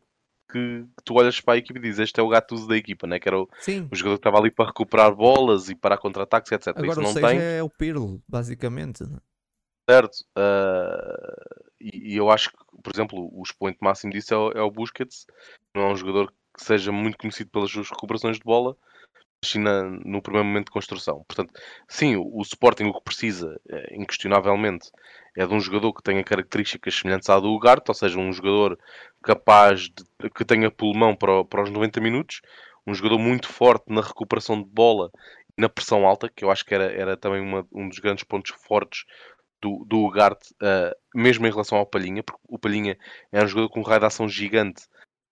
que, 0.51 0.85
que 0.97 1.05
tu 1.05 1.15
olhas 1.15 1.41
para 1.41 1.55
a 1.55 1.57
equipa 1.59 1.79
e 1.79 1.83
dizes 1.83 2.01
este 2.01 2.21
é 2.21 2.23
o 2.23 2.29
Gattuso 2.29 2.67
da 2.67 2.77
equipa, 2.77 3.07
né? 3.07 3.19
que 3.19 3.29
era 3.29 3.39
o, 3.39 3.49
Sim, 3.61 3.89
o 3.91 3.95
jogador 3.95 4.17
que 4.17 4.21
estava 4.21 4.39
ali 4.39 4.51
para 4.51 4.67
recuperar 4.67 5.15
bolas 5.15 5.69
e 5.69 5.75
para 5.75 5.99
contra-ataques, 5.99 6.51
etc. 6.53 6.69
agora 6.69 6.91
Isso 6.91 7.01
não 7.03 7.13
6 7.13 7.27
tem. 7.27 7.39
é 7.39 7.63
o 7.63 7.69
Pirlo, 7.69 8.23
basicamente. 8.29 9.05
Certo. 9.89 10.25
ah, 10.37 11.69
e, 11.81 12.15
e 12.15 12.17
eu 12.17 12.31
acho 12.31 12.51
que, 12.51 12.57
por 12.83 12.93
exemplo, 12.93 13.31
o 13.33 13.43
expoente 13.43 13.79
máximo 13.81 14.13
disso 14.13 14.35
é 14.35 14.37
o, 14.37 14.51
é 14.53 14.63
o 14.63 14.71
Busquets. 14.71 15.27
Não 15.75 15.85
é 15.85 15.93
um 15.93 15.97
jogador 15.97 16.33
que 16.57 16.65
seja 16.65 16.91
muito 16.91 17.19
conhecido 17.19 17.51
pelas 17.51 17.71
suas 17.71 17.89
recuperações 17.89 18.37
de 18.37 18.45
bola, 18.45 18.77
mas 19.41 19.51
sim 19.51 19.61
no 19.61 20.21
primeiro 20.21 20.47
momento 20.47 20.67
de 20.67 20.73
construção. 20.73 21.25
Portanto, 21.27 21.53
sim, 21.89 22.17
o, 22.17 22.39
o 22.39 22.43
Sporting 22.43 22.85
o 22.85 22.95
que 22.95 23.05
precisa, 23.05 23.59
eh, 23.71 23.95
inquestionavelmente, 23.97 24.91
é 25.39 25.47
de 25.47 25.55
um 25.55 25.61
jogador 25.61 25.93
que 25.95 26.03
tenha 26.03 26.25
características 26.25 26.95
semelhantes 26.97 27.29
à 27.31 27.39
do 27.41 27.51
Ugarte, 27.53 27.91
ou 27.91 27.95
seja, 27.95 28.19
um 28.19 28.33
jogador 28.33 28.79
capaz 29.23 29.83
de 29.83 30.31
que 30.35 30.45
tenha 30.45 30.71
pulmão 30.71 31.15
para, 31.17 31.45
para 31.45 31.63
os 31.63 31.71
90 31.71 32.01
minutos, 32.01 32.41
um 32.87 32.95
jogador 32.95 33.19
muito 33.19 33.49
forte 33.49 33.87
na 33.93 34.01
recuperação 34.03 34.61
de 34.63 34.69
bola 34.69 35.11
e 35.57 35.63
na 35.63 35.69
pressão 35.69 36.07
alta, 36.07 36.29
que 36.29 36.45
eu 36.45 36.51
acho 36.51 36.65
que 36.65 36.75
era, 36.75 36.93
era 36.93 37.17
também 37.17 37.41
uma- 37.41 37.67
um 37.73 37.89
dos 37.89 37.99
grandes 37.99 38.25
pontos 38.25 38.53
fortes 38.67 39.05
do, 39.63 39.85
do 39.87 39.99
Ugarte, 40.05 40.55
eh, 40.63 40.97
mesmo 41.15 41.47
em 41.47 41.51
relação 41.51 41.79
ao 41.79 41.87
Palhinha, 41.87 42.23
porque 42.23 42.41
o 42.49 42.59
Palhinha 42.59 42.99
era 43.33 43.45
um 43.45 43.49
jogador 43.49 43.71
com 43.71 43.81
um 43.81 43.85
raio 43.85 44.01
de 44.01 44.07
ação 44.07 44.29
gigante, 44.29 44.85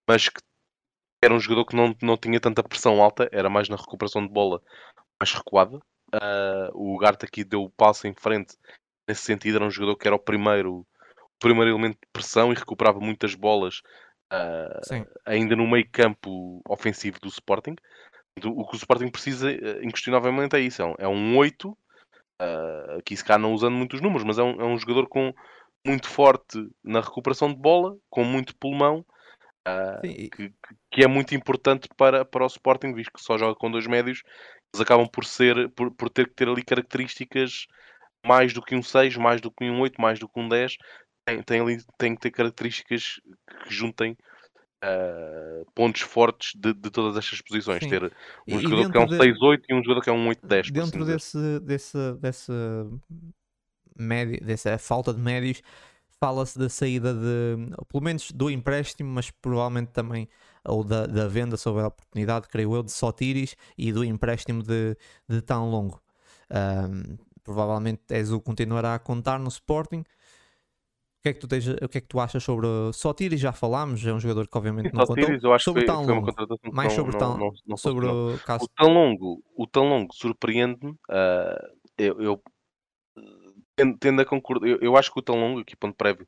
mas 0.09 0.29
que 0.29 0.41
era 1.23 1.35
um 1.35 1.41
jogador 1.41 1.67
que 1.67 1.77
não, 1.77 1.95
não 2.03 2.17
tinha 2.17 2.41
tanta 2.41 2.63
pressão 2.63 3.03
alta, 3.03 3.29
era 3.33 3.51
mais 3.51 3.69
na 3.69 3.77
recuperação 3.77 4.27
de 4.27 4.33
bola 4.33 4.63
mais 5.21 5.33
recuada. 5.35 5.81
Eh, 6.15 6.71
o 6.75 6.95
Ugarte 6.97 7.27
aqui 7.27 7.45
deu 7.45 7.65
o 7.65 7.71
passo 7.71 8.07
em 8.09 8.15
frente 8.15 8.57
nesse 9.09 9.23
sentido, 9.23 9.57
era 9.57 9.65
um 9.67 9.71
jogador 9.71 9.97
que 9.97 10.07
era 10.09 10.17
o 10.17 10.21
primeiro, 10.21 10.81
o 10.81 10.87
primeiro 11.39 11.71
elemento 11.71 11.99
de 12.03 12.09
pressão 12.13 12.53
e 12.53 12.57
recuperava 12.57 13.01
muitas 13.01 13.35
bolas 13.35 13.83
Sim, 14.85 15.05
ainda 15.25 15.57
no 15.57 15.67
meio 15.67 15.89
campo 15.91 16.61
ofensivo 16.69 17.19
do 17.21 17.29
Sporting. 17.29 17.77
O 18.45 18.67
que 18.67 18.75
o 18.75 18.79
Sporting 18.79 19.11
precisa, 19.11 19.51
eh, 19.51 19.81
inquestionavelmente, 19.85 20.57
é 20.57 20.61
isso. 20.61 20.83
É 20.83 20.87
um, 20.87 20.95
é 20.99 21.09
um 21.09 21.37
8, 21.39 21.77
ah, 22.41 22.97
aqui 22.99 23.17
se 23.17 23.25
cá 23.25 23.39
não 23.39 23.55
usando 23.55 23.75
muitos 23.75 24.01
números, 24.01 24.25
mas 24.25 24.39
é 24.39 24.43
um, 24.43 24.61
é 24.61 24.65
um 24.65 24.79
jogador 24.79 25.09
com 25.09 25.33
muito 25.87 26.09
forte 26.09 26.59
na 26.85 27.01
recuperação 27.01 27.49
de 27.53 27.57
bola, 27.61 27.97
com 28.11 28.25
muito 28.25 28.57
pulmão, 28.57 29.05
que, 30.03 30.29
que- 30.31 30.53
que 30.91 31.03
é 31.05 31.07
muito 31.07 31.35
importante 31.35 31.89
para, 31.97 32.25
para 32.25 32.45
o 32.45 32.47
Sporting, 32.47 32.93
visto 32.95 33.13
que 33.13 33.21
só 33.23 33.37
joga 33.39 33.55
com 33.55 33.71
dois 33.71 33.87
médios, 33.87 34.23
eles 34.75 34.81
acabam 34.83 35.07
por 35.09 35.25
ser 35.25 35.71
por, 35.71 35.91
por 35.95 36.11
ter 36.11 36.29
que 36.29 36.35
ter 36.35 36.49
ali 36.49 36.63
características 36.65 37.67
mais 38.27 38.53
do 38.53 38.62
que 38.62 38.74
um 38.74 38.83
6, 38.83 39.16
mais 39.16 39.41
do 39.41 39.51
que 39.51 39.64
um 39.64 39.81
8, 39.81 40.01
mais 40.01 40.18
do 40.18 40.29
que 40.29 40.39
um 40.41 40.49
10, 40.49 40.77
tem, 41.24 41.43
tem, 41.43 41.79
tem 41.99 42.14
que 42.14 42.20
ter 42.20 42.31
características 42.31 43.20
que 43.64 43.74
juntem 43.74 44.16
ah, 44.83 45.62
pontos 45.74 46.03
fortes 46.03 46.53
de, 46.55 46.72
de 46.74 46.91
todas 46.91 47.16
estas 47.16 47.41
posições. 47.41 47.83
Sim. 47.83 47.91
Ter 47.91 48.12
um 48.49 48.59
E- 48.59 48.62
jogador 48.62 48.91
que 48.91 48.97
é 48.99 49.01
um 49.01 49.09
de- 49.09 49.16
6-8 49.16 49.64
e 49.68 49.74
um 49.74 49.83
jogador 49.83 50.03
que 50.03 50.11
é 50.11 50.12
um 50.12 50.29
8-10. 50.29 50.70
por 50.70 50.79
assim 50.81 50.99
dentro 50.99 51.05
desse, 51.05 51.61
desse, 51.61 52.12
dessa 52.14 52.53
médio, 53.99 54.41
dessa 54.45 54.79
falta 54.79 55.12
de 55.12 55.20
médios, 55.20 55.62
fala-se 56.20 56.59
da 56.59 56.68
saída 56.68 57.12
de, 57.14 57.57
pelo 57.89 58.03
menos 58.03 58.31
do 58.31 58.51
empréstimo, 58.51 59.11
mas 59.11 59.31
provavelmente 59.31 59.91
também, 59.93 60.29
ou 60.64 60.83
da, 60.85 61.07
da 61.07 61.29
venda, 61.29 61.57
sobre 61.57 61.83
a 61.83 61.89
oportunidade, 61.89 62.49
creio 62.49 62.74
eu, 62.74 62.83
de 62.83 62.93
Sotiris 62.93 63.57
e 63.77 63.93
do 63.93 64.05
empréstimo 64.05 64.62
de, 64.62 64.97
de 65.29 65.43
tão 65.43 65.70
longo. 65.70 66.01
Ahm, 66.51 67.16
provavelmente 67.47 68.03
Ezu 68.11 68.41
continuará 68.41 68.95
a 68.95 68.99
contar 68.99 69.39
no 69.39 69.49
Sporting. 69.49 70.01
O 70.01 71.23
que 71.23 71.31
é 71.31 71.33
que 71.33 71.41
tu, 71.41 71.49
tens, 71.49 71.67
o 71.67 71.89
que 71.89 71.99
é 71.99 72.01
que 72.01 72.07
tu 72.07 72.21
achas 72.21 72.43
sobre 72.43 72.69
Sotiris? 72.93 73.41
Já 73.41 73.53
falámos, 73.53 74.05
é 74.07 74.13
um 74.13 74.21
jogador 74.21 74.47
que 74.47 74.57
obviamente 74.57 74.93
não 74.93 75.01
Só 75.01 75.07
contou. 75.07 75.25
Sirius, 75.25 75.43
eu 75.45 75.53
acho 75.53 75.65
sobre 75.65 75.83
que 75.85 75.91
foi, 75.91 76.07
longo, 76.07 76.33
mais 76.73 76.89
não, 76.89 76.97
sobre 76.97 77.13
não, 77.13 77.19
tão- 77.19 77.39
não, 77.39 77.53
não 77.67 77.77
sobre 77.77 78.07
o 78.07 78.39
caso 78.47 78.65
O 78.65 78.69
tão 78.69 78.93
longo, 78.93 79.43
o 79.57 79.67
tão 79.67 79.89
longo 79.89 80.15
surpreende-me. 80.15 80.95
ah, 81.11 81.69
eu, 81.99 82.21
eu 82.21 82.43
tendo, 83.99 84.21
a 84.21 84.25
concordar, 84.25 84.69
eu, 84.69 84.79
eu 84.81 84.97
acho 84.97 85.13
que 85.13 85.19
o 85.19 85.23
tão 85.23 85.37
longo, 85.37 85.61
aqui 85.61 85.77
ponto 85.77 85.97
prévio, 85.97 86.27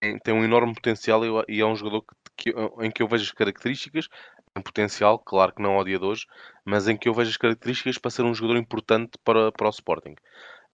tem, 0.00 0.18
tem 0.18 0.34
um 0.34 0.44
enorme 0.44 0.74
potencial 0.74 1.22
e, 1.24 1.56
e 1.56 1.60
é 1.60 1.66
um 1.66 1.76
jogador 1.76 2.02
que, 2.36 2.50
que 2.50 2.60
em 2.80 2.90
que 2.90 3.02
eu 3.02 3.08
vejo 3.08 3.24
as 3.24 3.32
características, 3.32 4.08
tem 4.54 4.62
potencial, 4.62 5.18
claro 5.18 5.54
que 5.54 5.62
não 5.62 5.72
ao 5.72 5.84
dia 5.84 5.98
de 5.98 6.04
hoje, 6.04 6.26
mas 6.64 6.88
em 6.88 6.96
que 6.96 7.08
eu 7.08 7.14
vejo 7.14 7.30
as 7.30 7.36
características 7.36 7.98
para 7.98 8.10
ser 8.10 8.22
um 8.22 8.34
jogador 8.34 8.58
importante 8.58 9.12
para, 9.24 9.52
para 9.52 9.66
o 9.66 9.70
Sporting. 9.70 10.14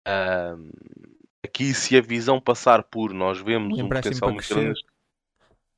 Ah, 0.04 0.56
aqui, 1.44 1.74
se 1.74 1.96
a 1.96 2.00
visão 2.00 2.40
passar 2.40 2.82
por 2.84 3.12
nós 3.12 3.40
vemos 3.40 3.78
Um 3.78 3.88
potencial 3.88 4.32
muito 4.32 4.48
grande 4.48 4.80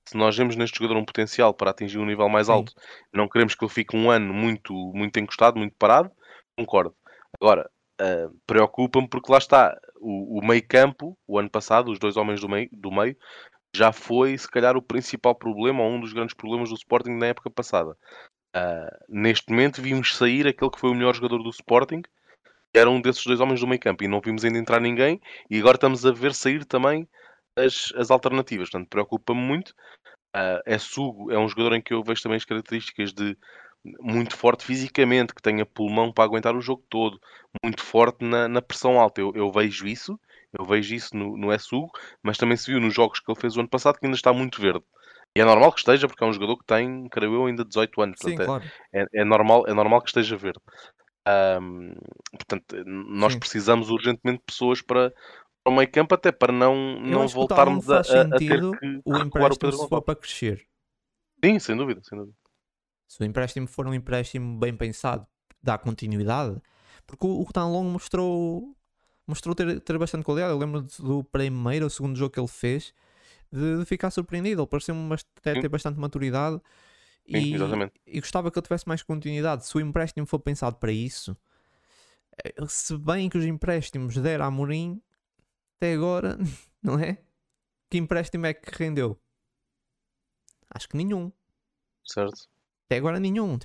se 0.08 0.16
nós 0.16 0.34
vemos 0.34 0.56
neste 0.56 0.78
jogador 0.78 0.98
um 0.98 1.04
potencial 1.04 1.52
para 1.52 1.70
atingir 1.70 1.98
um 1.98 2.06
nível 2.06 2.30
mais 2.30 2.46
Sim. 2.46 2.52
alto, 2.54 2.72
não 3.12 3.28
queremos 3.28 3.54
que 3.54 3.62
ele 3.62 3.70
fique 3.70 3.94
um 3.94 4.10
ano 4.10 4.32
muito, 4.32 4.72
muito 4.94 5.20
encostado, 5.20 5.58
muito 5.58 5.76
parado, 5.78 6.10
concordo. 6.56 6.96
Agora, 7.38 7.70
ah, 8.00 8.30
preocupa-me 8.46 9.06
porque 9.06 9.30
lá 9.30 9.36
está, 9.36 9.78
o, 10.00 10.38
o 10.38 10.46
meio 10.46 10.66
campo, 10.66 11.16
o 11.26 11.38
ano 11.38 11.50
passado, 11.50 11.90
os 11.90 11.98
dois 11.98 12.16
homens 12.16 12.40
do 12.40 12.48
meio, 12.48 12.70
do 12.72 12.90
meio, 12.90 13.14
já 13.74 13.92
foi 13.92 14.36
se 14.36 14.50
calhar 14.50 14.76
o 14.76 14.82
principal 14.82 15.34
problema, 15.34 15.82
ou 15.82 15.90
um 15.90 16.00
dos 16.00 16.12
grandes 16.12 16.34
problemas 16.34 16.70
do 16.70 16.74
Sporting 16.74 17.12
na 17.12 17.26
época 17.26 17.50
passada. 17.50 17.96
Ah, 18.54 18.88
neste 19.08 19.50
momento 19.50 19.82
vimos 19.82 20.16
sair 20.16 20.46
aquele 20.46 20.70
que 20.70 20.80
foi 20.80 20.90
o 20.90 20.94
melhor 20.94 21.14
jogador 21.14 21.42
do 21.42 21.50
Sporting, 21.50 22.02
que 22.02 22.78
era 22.78 22.90
um 22.90 23.00
desses 23.00 23.24
dois 23.24 23.40
homens 23.40 23.60
do 23.60 23.66
meio 23.66 23.80
campo, 23.80 24.04
e 24.04 24.08
não 24.08 24.20
vimos 24.20 24.44
ainda 24.44 24.58
entrar 24.58 24.80
ninguém, 24.80 25.20
e 25.50 25.58
agora 25.58 25.76
estamos 25.76 26.04
a 26.06 26.12
ver 26.12 26.34
sair 26.34 26.64
também 26.64 27.08
as, 27.56 27.92
as 27.96 28.10
alternativas. 28.10 28.70
Portanto, 28.70 28.88
preocupa-me 28.88 29.40
muito. 29.40 29.74
Ah, 30.34 30.60
é 30.66 30.78
Sugo, 30.78 31.30
é 31.30 31.38
um 31.38 31.48
jogador 31.48 31.74
em 31.74 31.82
que 31.82 31.94
eu 31.94 32.02
vejo 32.02 32.22
também 32.22 32.36
as 32.36 32.44
características 32.44 33.12
de 33.12 33.36
muito 34.00 34.36
forte 34.36 34.64
fisicamente, 34.64 35.34
que 35.34 35.42
tenha 35.42 35.64
pulmão 35.64 36.12
para 36.12 36.24
aguentar 36.24 36.56
o 36.56 36.60
jogo 36.60 36.84
todo, 36.88 37.20
muito 37.64 37.82
forte 37.82 38.24
na, 38.24 38.48
na 38.48 38.60
pressão 38.60 38.98
alta. 38.98 39.20
Eu, 39.20 39.32
eu 39.34 39.50
vejo 39.52 39.86
isso, 39.86 40.18
eu 40.58 40.64
vejo 40.64 40.94
isso 40.94 41.16
no, 41.16 41.36
no 41.36 41.58
Sugo, 41.58 41.90
mas 42.22 42.38
também 42.38 42.56
se 42.56 42.70
viu 42.70 42.80
nos 42.80 42.94
jogos 42.94 43.20
que 43.20 43.30
ele 43.30 43.40
fez 43.40 43.56
o 43.56 43.60
ano 43.60 43.68
passado 43.68 43.98
que 43.98 44.06
ainda 44.06 44.16
está 44.16 44.32
muito 44.32 44.60
verde. 44.60 44.84
E 45.36 45.40
é 45.40 45.44
normal 45.44 45.72
que 45.72 45.80
esteja, 45.80 46.08
porque 46.08 46.24
é 46.24 46.26
um 46.26 46.32
jogador 46.32 46.56
que 46.58 46.64
tem, 46.64 47.08
creio 47.10 47.34
eu, 47.34 47.46
ainda 47.46 47.64
18 47.64 48.00
anos. 48.00 48.18
Sim, 48.18 48.34
Portanto, 48.34 48.46
claro. 48.46 48.64
é, 48.92 49.00
é, 49.02 49.06
é 49.20 49.24
normal, 49.24 49.64
é 49.66 49.74
normal 49.74 50.00
que 50.02 50.08
esteja 50.08 50.36
verde. 50.36 50.60
Ahm, 51.26 51.92
portanto, 52.32 52.84
nós 52.86 53.34
Sim. 53.34 53.40
precisamos 53.40 53.90
urgentemente 53.90 54.38
de 54.38 54.44
pessoas 54.46 54.80
para, 54.80 55.10
para 55.62 55.72
o 55.72 55.76
meio 55.76 55.90
campo, 55.90 56.14
até 56.14 56.32
para 56.32 56.52
não, 56.52 56.98
não 57.00 57.26
o 57.26 57.28
voltarmos 57.28 57.90
a, 57.90 57.98
a- 57.98 58.36
a 58.36 58.38
ter 58.40 58.60
que, 58.60 59.00
O 59.04 59.12
o 59.12 59.20
empréstimo 59.20 59.58
Pedro 59.58 59.78
se 59.78 59.88
for 59.88 60.02
para 60.02 60.16
crescer. 60.16 60.66
Sim, 61.44 61.58
sem 61.58 61.76
dúvida, 61.76 62.00
sem 62.02 62.18
dúvida. 62.18 62.36
Se 63.06 63.22
o 63.22 63.24
empréstimo 63.24 63.66
for 63.66 63.86
um 63.86 63.94
empréstimo 63.94 64.58
bem 64.58 64.76
pensado, 64.76 65.26
dá 65.62 65.78
continuidade. 65.78 66.60
Porque 67.06 67.26
o, 67.26 67.40
o 67.42 67.52
Tan 67.52 67.66
Long 67.68 67.84
mostrou, 67.90 68.76
mostrou 69.28 69.54
ter, 69.54 69.80
ter 69.80 69.98
bastante 69.98 70.24
qualidade. 70.24 70.52
Eu 70.52 70.58
lembro 70.58 70.82
do 70.98 71.22
primeiro 71.24 71.84
ou 71.86 71.90
segundo 71.90 72.16
jogo 72.16 72.32
que 72.32 72.40
ele 72.40 72.48
fez 72.48 72.92
de, 73.52 73.78
de 73.78 73.84
ficar 73.84 74.10
surpreendido. 74.10 74.62
Ele 74.62 74.68
pareceu-me 74.68 75.14
até 75.38 75.60
ter 75.60 75.68
bastante 75.68 75.98
maturidade. 75.98 76.60
Sim, 77.30 77.36
E, 77.36 77.54
exatamente. 77.54 77.92
e 78.06 78.20
gostava 78.20 78.50
que 78.50 78.58
ele 78.58 78.64
tivesse 78.64 78.88
mais 78.88 79.02
continuidade. 79.02 79.66
Se 79.66 79.76
o 79.76 79.80
empréstimo 79.80 80.26
for 80.26 80.38
pensado 80.38 80.76
para 80.76 80.90
isso, 80.90 81.36
eh, 82.44 82.54
se 82.66 82.96
bem 82.96 83.28
que 83.28 83.38
os 83.38 83.44
empréstimos 83.44 84.16
deram 84.16 84.44
a 84.44 84.48
Amorim, 84.48 85.00
até 85.76 85.92
agora, 85.94 86.38
não 86.82 86.98
é? 86.98 87.18
Que 87.90 87.98
empréstimo 87.98 88.46
é 88.46 88.54
que 88.54 88.70
rendeu? 88.76 89.18
Acho 90.70 90.88
que 90.88 90.96
nenhum. 90.96 91.32
Certo. 92.04 92.48
Até 92.86 92.96
agora 92.96 93.20
nenhum. 93.20 93.58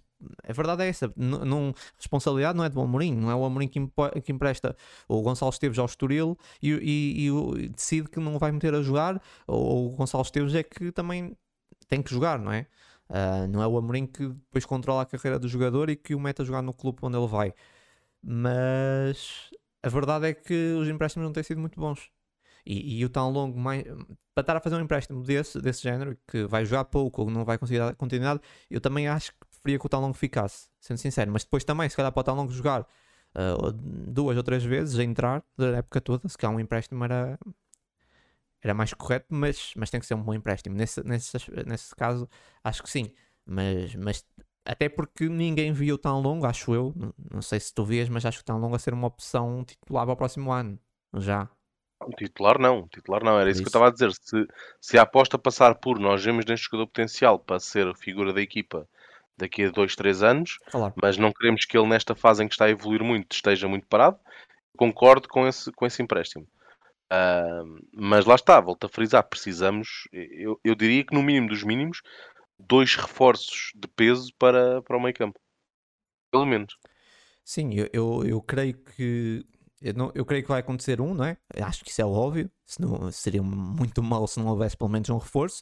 A 0.47 0.53
verdade 0.53 0.83
é 0.83 0.87
essa. 0.87 1.11
Não, 1.15 1.45
não, 1.45 1.73
responsabilidade 1.97 2.57
não 2.57 2.63
é 2.63 2.69
do 2.69 2.81
Amorim, 2.81 3.15
não 3.15 3.31
é 3.31 3.35
o 3.35 3.45
Amorim 3.45 3.67
que, 3.67 3.79
impo, 3.79 4.09
que 4.21 4.31
empresta 4.31 4.75
o 5.07 5.21
Gonçalo 5.21 5.51
Esteves 5.51 5.79
ao 5.79 5.85
Estoril 5.85 6.37
e, 6.61 6.71
e, 6.71 7.27
e, 7.27 7.69
decide 7.69 8.09
que 8.09 8.19
não 8.19 8.37
vai 8.37 8.51
meter 8.51 8.73
a 8.73 8.81
jogar, 8.81 9.21
ou 9.47 9.87
o 9.87 9.95
Gonçalo 9.95 10.23
Esteves 10.23 10.55
é 10.55 10.63
que 10.63 10.91
também 10.91 11.35
tem 11.87 12.01
que 12.01 12.11
jogar, 12.11 12.39
não 12.39 12.51
é? 12.51 12.67
Uh, 13.09 13.47
não 13.47 13.61
é 13.61 13.67
o 13.67 13.77
Amorim 13.77 14.07
que 14.07 14.27
depois 14.27 14.65
controla 14.65 15.03
a 15.03 15.05
carreira 15.05 15.37
do 15.37 15.47
jogador 15.47 15.89
e 15.89 15.95
que 15.95 16.15
o 16.15 16.19
mete 16.19 16.41
a 16.41 16.45
jogar 16.45 16.61
no 16.61 16.73
clube 16.73 16.99
onde 17.03 17.17
ele 17.17 17.27
vai. 17.27 17.53
Mas 18.21 19.51
a 19.83 19.89
verdade 19.89 20.27
é 20.27 20.33
que 20.33 20.73
os 20.79 20.87
empréstimos 20.87 21.25
não 21.25 21.33
têm 21.33 21.43
sido 21.43 21.59
muito 21.59 21.79
bons. 21.79 22.09
E, 22.65 22.99
e 22.99 23.05
o 23.05 23.09
tão 23.09 23.29
longo, 23.29 23.59
mais, 23.59 23.83
para 24.33 24.41
estar 24.41 24.57
a 24.57 24.61
fazer 24.61 24.75
um 24.77 24.81
empréstimo 24.81 25.21
desse, 25.23 25.59
desse 25.61 25.83
género, 25.83 26.17
que 26.27 26.45
vai 26.45 26.65
jogar 26.65 26.85
pouco 26.85 27.23
ou 27.23 27.29
não 27.29 27.43
vai 27.43 27.57
conseguir 27.57 27.79
dar 27.79 27.95
continuidade, 27.95 28.39
eu 28.69 28.79
também 28.79 29.07
acho 29.07 29.31
que 29.33 29.42
preferia 29.63 29.79
que 29.79 29.85
o 29.85 29.89
tão 29.89 30.01
longo 30.01 30.13
ficasse, 30.13 30.67
sendo 30.79 30.97
sincero. 30.97 31.31
Mas 31.31 31.43
depois 31.43 31.63
também, 31.63 31.89
se 31.89 31.95
calhar, 31.95 32.11
para 32.11 32.19
o 32.19 32.23
tão 32.23 32.35
longo 32.35 32.51
jogar 32.51 32.81
uh, 32.81 33.71
duas 33.71 34.35
ou 34.35 34.43
três 34.43 34.63
vezes, 34.63 34.99
a 34.99 35.03
entrar 35.03 35.43
da 35.57 35.77
época 35.77 36.01
toda, 36.01 36.27
se 36.27 36.37
calhar 36.37 36.55
um 36.55 36.59
empréstimo 36.59 37.03
era, 37.03 37.39
era 38.61 38.73
mais 38.73 38.93
correto, 38.93 39.27
mas, 39.29 39.73
mas 39.75 39.89
tem 39.89 39.99
que 39.99 40.05
ser 40.05 40.15
um 40.15 40.21
bom 40.21 40.33
empréstimo. 40.33 40.75
Nesse, 40.75 41.01
nesse, 41.03 41.37
nesse 41.65 41.95
caso, 41.95 42.29
acho 42.63 42.83
que 42.83 42.89
sim. 42.89 43.11
Mas, 43.45 43.95
mas 43.95 44.25
até 44.65 44.89
porque 44.89 45.27
ninguém 45.29 45.71
viu 45.71 45.97
tão 45.97 46.19
longo, 46.19 46.45
acho 46.45 46.73
eu. 46.73 46.93
Não, 47.31 47.41
sei 47.41 47.59
se 47.59 47.73
tu 47.73 47.85
vias, 47.85 48.09
mas 48.09 48.25
acho 48.25 48.39
que 48.39 48.45
tão 48.45 48.59
longo 48.59 48.75
a 48.75 48.79
ser 48.79 48.93
uma 48.93 49.07
opção 49.07 49.63
titular 49.63 50.05
para 50.05 50.13
o 50.13 50.17
próximo 50.17 50.51
ano. 50.51 50.77
Já. 51.15 51.49
Titular 52.17 52.59
não, 52.59 52.85
titular 52.89 53.23
não, 53.23 53.39
era 53.39 53.49
isso, 53.49 53.61
isso, 53.61 53.63
que 53.63 53.67
eu 53.67 53.79
estava 53.79 53.87
a 53.87 53.91
dizer. 53.91 54.11
Se, 54.11 54.45
se 54.81 54.97
a 54.97 55.03
aposta 55.03 55.39
passar 55.39 55.75
por 55.75 55.97
nós 55.99 56.23
vemos 56.23 56.45
neste 56.45 56.65
jogador 56.65 56.87
potencial 56.87 57.39
para 57.39 57.61
ser 57.61 57.87
a 57.87 57.95
figura 57.95 58.33
da 58.33 58.41
equipa 58.41 58.85
daqui 59.37 59.63
a 59.63 59.69
2, 59.69 59.95
3 59.95 60.23
anos, 60.23 60.57
claro. 60.69 60.93
mas 61.01 61.17
não 61.17 61.31
queremos 61.31 61.65
que 61.65 61.77
ele 61.77 61.87
nesta 61.87 62.15
fase 62.15 62.43
em 62.43 62.47
que 62.47 62.53
está 62.53 62.65
a 62.65 62.69
evoluir 62.69 63.03
muito 63.03 63.33
esteja 63.33 63.67
muito 63.67 63.87
parado, 63.87 64.19
concordo 64.77 65.27
com 65.27 65.47
esse, 65.47 65.71
com 65.71 65.85
esse 65.85 66.01
empréstimo. 66.01 66.47
Uh, 67.11 67.79
mas 67.93 68.25
lá 68.25 68.35
está, 68.35 68.59
volto 68.59 68.85
a 68.85 68.89
frisar, 68.89 69.23
precisamos, 69.23 70.07
eu, 70.11 70.59
eu 70.63 70.73
diria 70.73 71.03
que 71.03 71.13
no 71.13 71.21
mínimo 71.21 71.47
dos 71.47 71.63
mínimos, 71.63 72.01
dois 72.57 72.95
reforços 72.95 73.71
de 73.75 73.87
peso 73.87 74.31
para, 74.37 74.81
para 74.81 74.97
o 74.97 75.01
meio 75.01 75.13
campo. 75.13 75.39
Pelo 76.31 76.45
menos. 76.45 76.75
Sim, 77.43 77.73
eu, 77.73 77.89
eu, 77.93 78.23
eu 78.25 78.41
creio 78.41 78.73
que 78.73 79.45
eu, 79.83 79.93
não, 79.93 80.11
eu, 80.15 80.25
creio 80.25 80.43
que 80.43 80.49
vai 80.49 80.61
acontecer 80.61 81.01
um, 81.01 81.13
não 81.13 81.25
é? 81.25 81.37
Acho 81.61 81.83
que 81.83 81.91
isso 81.91 82.01
é 82.01 82.05
óbvio. 82.05 82.49
Senão, 82.65 83.11
seria 83.11 83.43
muito 83.43 84.01
mal 84.01 84.25
se 84.27 84.39
não 84.39 84.47
houvesse 84.47 84.77
pelo 84.77 84.89
menos 84.89 85.09
um 85.09 85.17
reforço. 85.17 85.61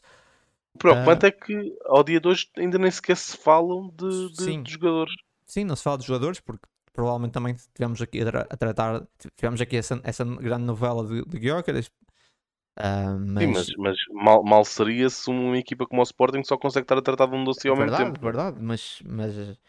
O 0.74 0.78
preocupante 0.78 1.26
uh, 1.26 1.28
é 1.28 1.32
que 1.32 1.78
ao 1.86 2.04
dia 2.04 2.20
de 2.20 2.28
hoje 2.28 2.50
ainda 2.58 2.78
nem 2.78 2.90
sequer 2.90 3.18
se 3.18 3.38
falam 3.38 3.90
de, 3.90 4.32
de, 4.34 4.64
de 4.64 4.72
jogadores. 4.72 5.14
Sim, 5.46 5.66
não 5.66 5.76
se 5.76 5.84
fala 5.84 5.98
de 5.98 6.06
jogadores 6.06 6.40
porque 6.40 6.66
provavelmente 6.94 7.32
também 7.32 7.56
tivemos 7.74 8.02
aqui 8.02 8.22
a, 8.22 8.42
a 8.50 8.58
tratar, 8.58 9.08
tivemos 9.36 9.62
aqui 9.62 9.78
essa, 9.78 10.00
essa 10.04 10.24
grande 10.24 10.64
novela 10.64 11.06
de, 11.06 11.24
de 11.26 11.40
Gyökeres. 11.40 11.88
Uh, 12.80 13.20
mas... 13.20 13.44
Sim, 13.44 13.52
mas, 13.52 13.68
mas 13.78 13.98
mal, 14.24 14.44
mal, 14.44 14.64
seria 14.64 15.10
se 15.10 15.30
uma 15.30 15.58
equipa 15.58 15.86
como 15.86 16.02
o 16.02 16.04
Sporting 16.04 16.44
só 16.44 16.58
consegue 16.58 16.86
estar 16.86 16.98
a 16.98 17.02
tratar 17.02 17.26
de 17.26 17.36
um 17.36 17.44
dossiê 17.44 17.70
ao 17.70 17.76
verdade, 17.76 18.04
mesmo 18.04 18.14
tempo. 18.14 18.26
Verdade, 18.26 18.58
mas, 18.62 19.02
mas 19.06 19.60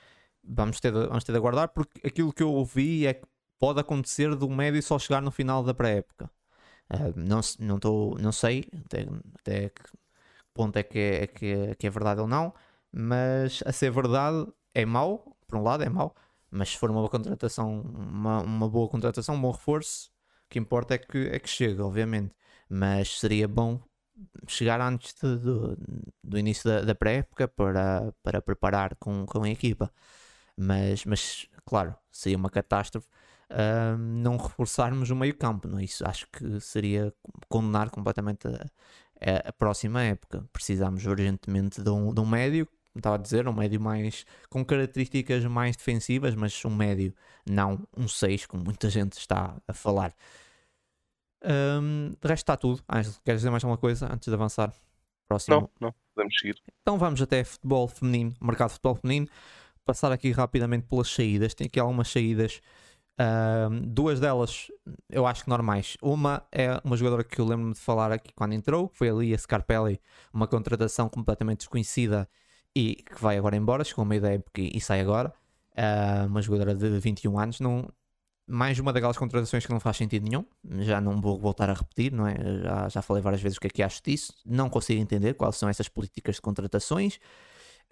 vamos, 0.44 0.80
ter 0.80 0.92
de, 0.92 1.06
vamos 1.06 1.24
ter 1.24 1.32
de 1.32 1.38
aguardar 1.38 1.68
porque 1.68 2.06
aquilo 2.06 2.32
que 2.32 2.42
eu 2.42 2.52
ouvi 2.52 3.06
é 3.06 3.14
que 3.14 3.26
pode 3.58 3.80
acontecer 3.80 4.34
do 4.36 4.48
médio 4.48 4.82
só 4.82 4.98
chegar 4.98 5.20
no 5.20 5.30
final 5.30 5.64
da 5.64 5.74
pré-época. 5.74 6.30
Uh, 6.92 7.12
não, 7.16 7.40
não, 7.58 7.78
tô, 7.78 8.16
não 8.20 8.30
sei 8.30 8.64
até, 8.84 9.06
até 9.40 9.68
que 9.70 9.82
ponto 10.54 10.76
é 10.76 10.82
que 10.82 10.98
é, 10.98 11.22
é 11.24 11.26
que, 11.26 11.46
é, 11.46 11.74
que 11.74 11.86
é 11.86 11.90
verdade 11.90 12.20
ou 12.20 12.26
não, 12.28 12.52
mas 12.92 13.62
a 13.66 13.72
ser 13.72 13.90
verdade 13.90 14.46
é 14.74 14.84
mau, 14.84 15.36
por 15.46 15.58
um 15.58 15.62
lado 15.62 15.82
é 15.82 15.88
mau, 15.88 16.14
mas 16.50 16.70
se 16.70 16.78
for 16.78 16.90
uma 16.90 17.00
boa 17.00 17.10
contratação, 17.10 17.80
uma, 17.80 18.42
uma 18.42 18.68
boa 18.68 18.88
contratação, 18.88 19.34
um 19.34 19.40
bom 19.40 19.50
reforço, 19.52 20.10
o 20.46 20.48
que 20.50 20.58
importa 20.58 20.94
é 20.94 20.98
que, 20.98 21.28
é 21.28 21.38
que 21.38 21.48
chegue, 21.48 21.80
obviamente. 21.80 22.34
Mas 22.68 23.18
seria 23.18 23.48
bom 23.48 23.80
chegar 24.46 24.80
antes 24.80 25.14
de, 25.14 25.38
de, 25.38 25.76
do 26.22 26.38
início 26.38 26.68
da, 26.68 26.82
da 26.82 26.94
pré-época 26.94 27.48
para, 27.48 28.12
para 28.22 28.42
preparar 28.42 28.94
com, 28.96 29.24
com 29.26 29.42
a 29.42 29.48
equipa. 29.50 29.90
Mas, 30.56 31.04
mas, 31.04 31.46
claro, 31.64 31.94
seria 32.10 32.36
uma 32.36 32.50
catástrofe 32.50 33.08
uh, 33.50 33.96
não 33.98 34.36
reforçarmos 34.36 35.10
o 35.10 35.16
meio 35.16 35.36
campo. 35.36 35.68
Não 35.68 35.78
é? 35.78 35.84
Isso 35.84 36.06
acho 36.06 36.28
que 36.30 36.60
seria 36.60 37.12
condenar 37.48 37.90
completamente 37.90 38.46
a, 38.48 38.66
a 39.44 39.52
próxima 39.52 40.02
época. 40.02 40.44
Precisamos 40.52 41.06
urgentemente 41.06 41.80
de 41.80 41.90
um, 41.90 42.12
de 42.12 42.20
um 42.20 42.26
médio, 42.26 42.66
como 42.66 42.98
estava 42.98 43.16
a 43.16 43.18
dizer, 43.18 43.48
um 43.48 43.52
médio 43.52 43.80
mais 43.80 44.26
com 44.50 44.64
características 44.64 45.44
mais 45.44 45.76
defensivas, 45.76 46.34
mas 46.34 46.64
um 46.64 46.74
médio, 46.74 47.14
não 47.48 47.86
um 47.96 48.06
6, 48.06 48.46
como 48.46 48.64
muita 48.64 48.90
gente 48.90 49.14
está 49.18 49.56
a 49.66 49.72
falar. 49.72 50.14
Um, 51.44 52.10
de 52.10 52.28
resto 52.28 52.44
está 52.44 52.56
tudo. 52.56 52.82
Ângelo, 52.88 53.16
queres 53.24 53.40
dizer 53.40 53.50
mais 53.50 53.64
alguma 53.64 53.78
coisa 53.78 54.12
antes 54.12 54.28
de 54.28 54.34
avançar? 54.34 54.72
Próximo. 55.26 55.70
Não, 55.80 55.88
não, 55.88 55.94
podemos 56.14 56.36
seguir. 56.38 56.62
Então 56.82 56.98
vamos 56.98 57.20
até 57.22 57.42
futebol 57.42 57.88
feminino, 57.88 58.34
mercado 58.40 58.68
de 58.68 58.74
futebol 58.74 58.96
feminino. 58.96 59.28
Passar 59.84 60.12
aqui 60.12 60.30
rapidamente 60.30 60.86
pelas 60.86 61.08
saídas. 61.08 61.54
Tem 61.54 61.66
aqui 61.66 61.80
algumas 61.80 62.08
saídas 62.08 62.60
Uh, 63.20 63.68
duas 63.86 64.18
delas 64.18 64.68
eu 65.10 65.26
acho 65.26 65.44
que 65.44 65.50
normais. 65.50 65.96
Uma 66.02 66.46
é 66.50 66.80
uma 66.82 66.96
jogadora 66.96 67.22
que 67.22 67.38
eu 67.40 67.44
lembro-me 67.44 67.74
de 67.74 67.80
falar 67.80 68.10
aqui 68.10 68.32
quando 68.34 68.54
entrou, 68.54 68.90
foi 68.94 69.10
ali 69.10 69.34
a 69.34 69.38
Scarpelli, 69.38 70.00
uma 70.32 70.46
contratação 70.46 71.08
completamente 71.08 71.58
desconhecida 71.58 72.28
e 72.74 72.96
que 72.96 73.20
vai 73.20 73.36
agora 73.36 73.56
embora, 73.56 73.84
chegou 73.84 74.02
a 74.02 74.06
meio 74.06 74.22
da 74.22 74.32
época 74.32 74.60
e, 74.60 74.80
sai 74.80 75.00
agora. 75.00 75.32
Uh, 75.72 76.26
uma 76.26 76.42
jogadora 76.42 76.74
de 76.74 76.98
21 76.98 77.38
anos, 77.38 77.60
não, 77.60 77.88
mais 78.46 78.78
uma 78.78 78.92
daquelas 78.92 79.16
contratações 79.16 79.64
que 79.64 79.72
não 79.72 79.80
faz 79.80 79.96
sentido 79.96 80.28
nenhum. 80.28 80.44
Já 80.80 81.00
não 81.00 81.20
vou 81.20 81.38
voltar 81.38 81.70
a 81.70 81.74
repetir, 81.74 82.12
não 82.12 82.26
é? 82.26 82.34
Já, 82.62 82.88
já 82.88 83.02
falei 83.02 83.22
várias 83.22 83.42
vezes 83.42 83.58
o 83.58 83.60
que 83.60 83.66
é 83.66 83.70
que 83.70 83.82
acho 83.82 84.02
disso. 84.02 84.34
Não 84.44 84.68
consigo 84.68 85.00
entender 85.00 85.34
quais 85.34 85.56
são 85.56 85.68
essas 85.68 85.88
políticas 85.88 86.36
de 86.36 86.42
contratações. 86.42 87.18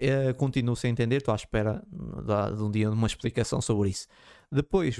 Uh, 0.00 0.34
continuo 0.34 0.74
sem 0.74 0.90
entender, 0.90 1.16
estou 1.16 1.32
à 1.32 1.36
espera 1.36 1.82
de, 1.90 2.56
de 2.56 2.62
um 2.62 2.70
dia 2.70 2.90
uma 2.90 3.06
explicação 3.06 3.60
sobre 3.60 3.90
isso. 3.90 4.06
Depois, 4.50 4.98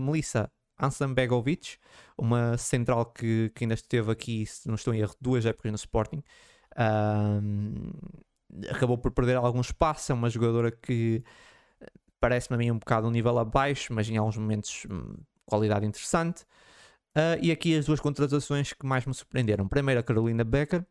Melissa 0.00 0.50
Ansambegovic, 0.80 1.76
uma 2.16 2.56
central 2.56 3.06
que, 3.06 3.50
que 3.54 3.64
ainda 3.64 3.74
esteve 3.74 4.10
aqui, 4.10 4.46
se 4.46 4.68
não 4.68 4.76
estou 4.76 4.94
em 4.94 5.00
erro, 5.00 5.14
duas 5.20 5.44
épocas 5.44 5.72
no 5.72 5.76
Sporting. 5.76 6.22
Um, 6.78 7.90
acabou 8.70 8.96
por 8.98 9.10
perder 9.10 9.36
algum 9.36 9.60
espaço, 9.60 10.12
é 10.12 10.14
uma 10.14 10.30
jogadora 10.30 10.70
que 10.70 11.22
parece-me 12.20 12.54
a 12.54 12.58
mim 12.58 12.70
um 12.70 12.78
bocado 12.78 13.08
um 13.08 13.10
nível 13.10 13.38
abaixo, 13.38 13.92
mas 13.92 14.08
em 14.08 14.16
alguns 14.16 14.36
momentos 14.36 14.86
hum, 14.90 15.14
qualidade 15.44 15.84
interessante. 15.84 16.42
Uh, 17.16 17.36
e 17.42 17.50
aqui 17.50 17.76
as 17.76 17.84
duas 17.84 18.00
contratações 18.00 18.72
que 18.72 18.86
mais 18.86 19.04
me 19.04 19.12
surpreenderam. 19.12 19.68
Primeiro 19.68 20.00
a 20.00 20.02
Carolina 20.02 20.44
Becker, 20.44 20.86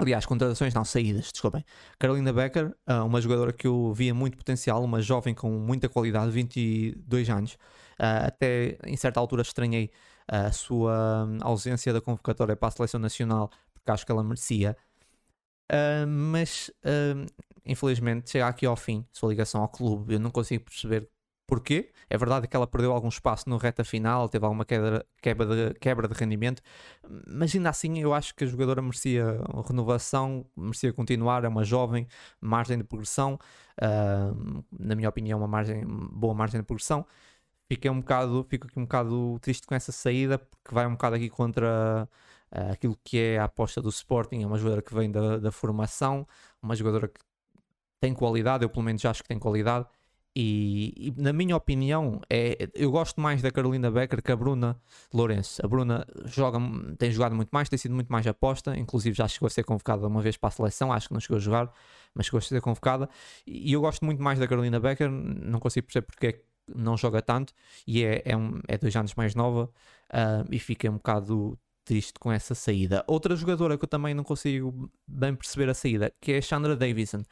Aliás, 0.00 0.26
contratações 0.26 0.74
não, 0.74 0.84
saídas, 0.84 1.30
desculpem. 1.32 1.64
Carolina 1.98 2.32
Becker, 2.32 2.74
ah, 2.86 3.04
uma 3.04 3.20
jogadora 3.20 3.52
que 3.52 3.66
eu 3.66 3.92
via 3.92 4.12
muito 4.12 4.36
potencial, 4.36 4.82
uma 4.82 5.00
jovem 5.00 5.34
com 5.34 5.50
muita 5.50 5.88
qualidade, 5.88 6.32
22 6.32 7.30
anos. 7.30 7.56
Ah, 7.98 8.26
até 8.26 8.76
em 8.84 8.96
certa 8.96 9.20
altura 9.20 9.42
estranhei 9.42 9.90
a 10.26 10.50
sua 10.50 11.28
ausência 11.42 11.92
da 11.92 12.00
convocatória 12.00 12.56
para 12.56 12.68
a 12.68 12.70
seleção 12.72 12.98
nacional, 12.98 13.50
porque 13.72 13.90
acho 13.90 14.04
que 14.04 14.10
ela 14.10 14.24
merecia. 14.24 14.76
Ah, 15.70 16.04
mas, 16.08 16.70
infelizmente, 17.64 18.30
chega 18.30 18.48
aqui 18.48 18.66
ao 18.66 18.76
fim, 18.76 19.06
sua 19.12 19.30
ligação 19.30 19.62
ao 19.62 19.68
clube. 19.68 20.14
Eu 20.14 20.20
não 20.20 20.30
consigo 20.30 20.64
perceber 20.64 21.08
Porquê? 21.54 21.92
É 22.10 22.18
verdade 22.18 22.48
que 22.48 22.56
ela 22.56 22.66
perdeu 22.66 22.90
algum 22.90 23.06
espaço 23.06 23.48
no 23.48 23.56
reta 23.58 23.84
final, 23.84 24.28
teve 24.28 24.44
alguma 24.44 24.64
quebra, 24.64 25.06
quebra, 25.22 25.46
de, 25.46 25.74
quebra 25.78 26.08
de 26.08 26.14
rendimento, 26.14 26.60
mas 27.28 27.54
ainda 27.54 27.70
assim 27.70 28.00
eu 28.00 28.12
acho 28.12 28.34
que 28.34 28.42
a 28.42 28.46
jogadora 28.48 28.82
merecia 28.82 29.40
renovação, 29.64 30.44
merecia 30.56 30.92
continuar, 30.92 31.44
é 31.44 31.48
uma 31.48 31.62
jovem, 31.62 32.08
margem 32.40 32.76
de 32.76 32.82
progressão, 32.82 33.38
uh, 33.80 34.64
na 34.76 34.96
minha 34.96 35.08
opinião, 35.08 35.38
uma 35.38 35.46
margem, 35.46 35.84
boa 35.86 36.34
margem 36.34 36.60
de 36.60 36.66
progressão. 36.66 37.06
Fiquei 37.68 37.88
um 37.88 38.00
bocado, 38.00 38.44
fico 38.50 38.66
aqui 38.66 38.80
um 38.80 38.82
bocado 38.82 39.38
triste 39.40 39.64
com 39.64 39.76
essa 39.76 39.92
saída, 39.92 40.38
porque 40.38 40.74
vai 40.74 40.88
um 40.88 40.94
bocado 40.94 41.14
aqui 41.14 41.30
contra 41.30 42.08
uh, 42.50 42.72
aquilo 42.72 42.98
que 43.04 43.16
é 43.16 43.38
a 43.38 43.44
aposta 43.44 43.80
do 43.80 43.90
Sporting, 43.90 44.42
é 44.42 44.46
uma 44.46 44.58
jogadora 44.58 44.82
que 44.82 44.92
vem 44.92 45.08
da, 45.08 45.38
da 45.38 45.52
formação, 45.52 46.26
uma 46.60 46.74
jogadora 46.74 47.06
que 47.06 47.20
tem 48.00 48.12
qualidade, 48.12 48.64
eu 48.64 48.68
pelo 48.68 48.84
menos 48.84 49.04
acho 49.04 49.22
que 49.22 49.28
tem 49.28 49.38
qualidade, 49.38 49.86
e, 50.36 50.92
e, 50.96 51.22
na 51.22 51.32
minha 51.32 51.56
opinião, 51.56 52.20
é, 52.28 52.68
eu 52.74 52.90
gosto 52.90 53.20
mais 53.20 53.40
da 53.40 53.52
Carolina 53.52 53.88
Becker 53.90 54.20
que 54.20 54.32
a 54.32 54.36
Bruna 54.36 54.80
Lourenço. 55.12 55.64
A 55.64 55.68
Bruna 55.68 56.04
joga, 56.24 56.58
tem 56.98 57.12
jogado 57.12 57.36
muito 57.36 57.50
mais, 57.50 57.68
tem 57.68 57.78
sido 57.78 57.94
muito 57.94 58.12
mais 58.12 58.26
aposta, 58.26 58.76
inclusive 58.76 59.16
já 59.16 59.28
chegou 59.28 59.46
a 59.46 59.50
ser 59.50 59.62
convocada 59.62 60.06
uma 60.06 60.20
vez 60.20 60.36
para 60.36 60.48
a 60.48 60.50
seleção, 60.50 60.92
acho 60.92 61.06
que 61.06 61.14
não 61.14 61.20
chegou 61.20 61.36
a 61.36 61.40
jogar, 61.40 61.72
mas 62.14 62.26
chegou 62.26 62.38
a 62.38 62.40
ser 62.40 62.60
convocada. 62.60 63.08
E 63.46 63.72
eu 63.72 63.80
gosto 63.80 64.04
muito 64.04 64.20
mais 64.20 64.38
da 64.38 64.48
Carolina 64.48 64.80
Becker, 64.80 65.08
não 65.08 65.60
consigo 65.60 65.86
perceber 65.86 66.06
porque 66.06 66.26
é 66.26 66.32
que 66.32 66.42
não 66.74 66.96
joga 66.96 67.22
tanto, 67.22 67.52
e 67.86 68.02
é, 68.02 68.22
é, 68.24 68.36
um, 68.36 68.60
é 68.66 68.76
dois 68.76 68.96
anos 68.96 69.14
mais 69.14 69.34
nova, 69.36 69.70
uh, 70.10 70.48
e 70.50 70.58
fica 70.58 70.90
um 70.90 70.94
bocado 70.94 71.56
triste 71.84 72.18
com 72.18 72.32
essa 72.32 72.54
saída. 72.54 73.04
Outra 73.06 73.36
jogadora 73.36 73.76
que 73.78 73.84
eu 73.84 73.88
também 73.88 74.14
não 74.14 74.24
consigo 74.24 74.90
bem 75.06 75.34
perceber 75.34 75.68
a 75.68 75.74
saída, 75.74 76.12
que 76.20 76.32
é 76.32 76.38
a 76.38 76.42
Chandra 76.42 76.74
Davison 76.74 77.22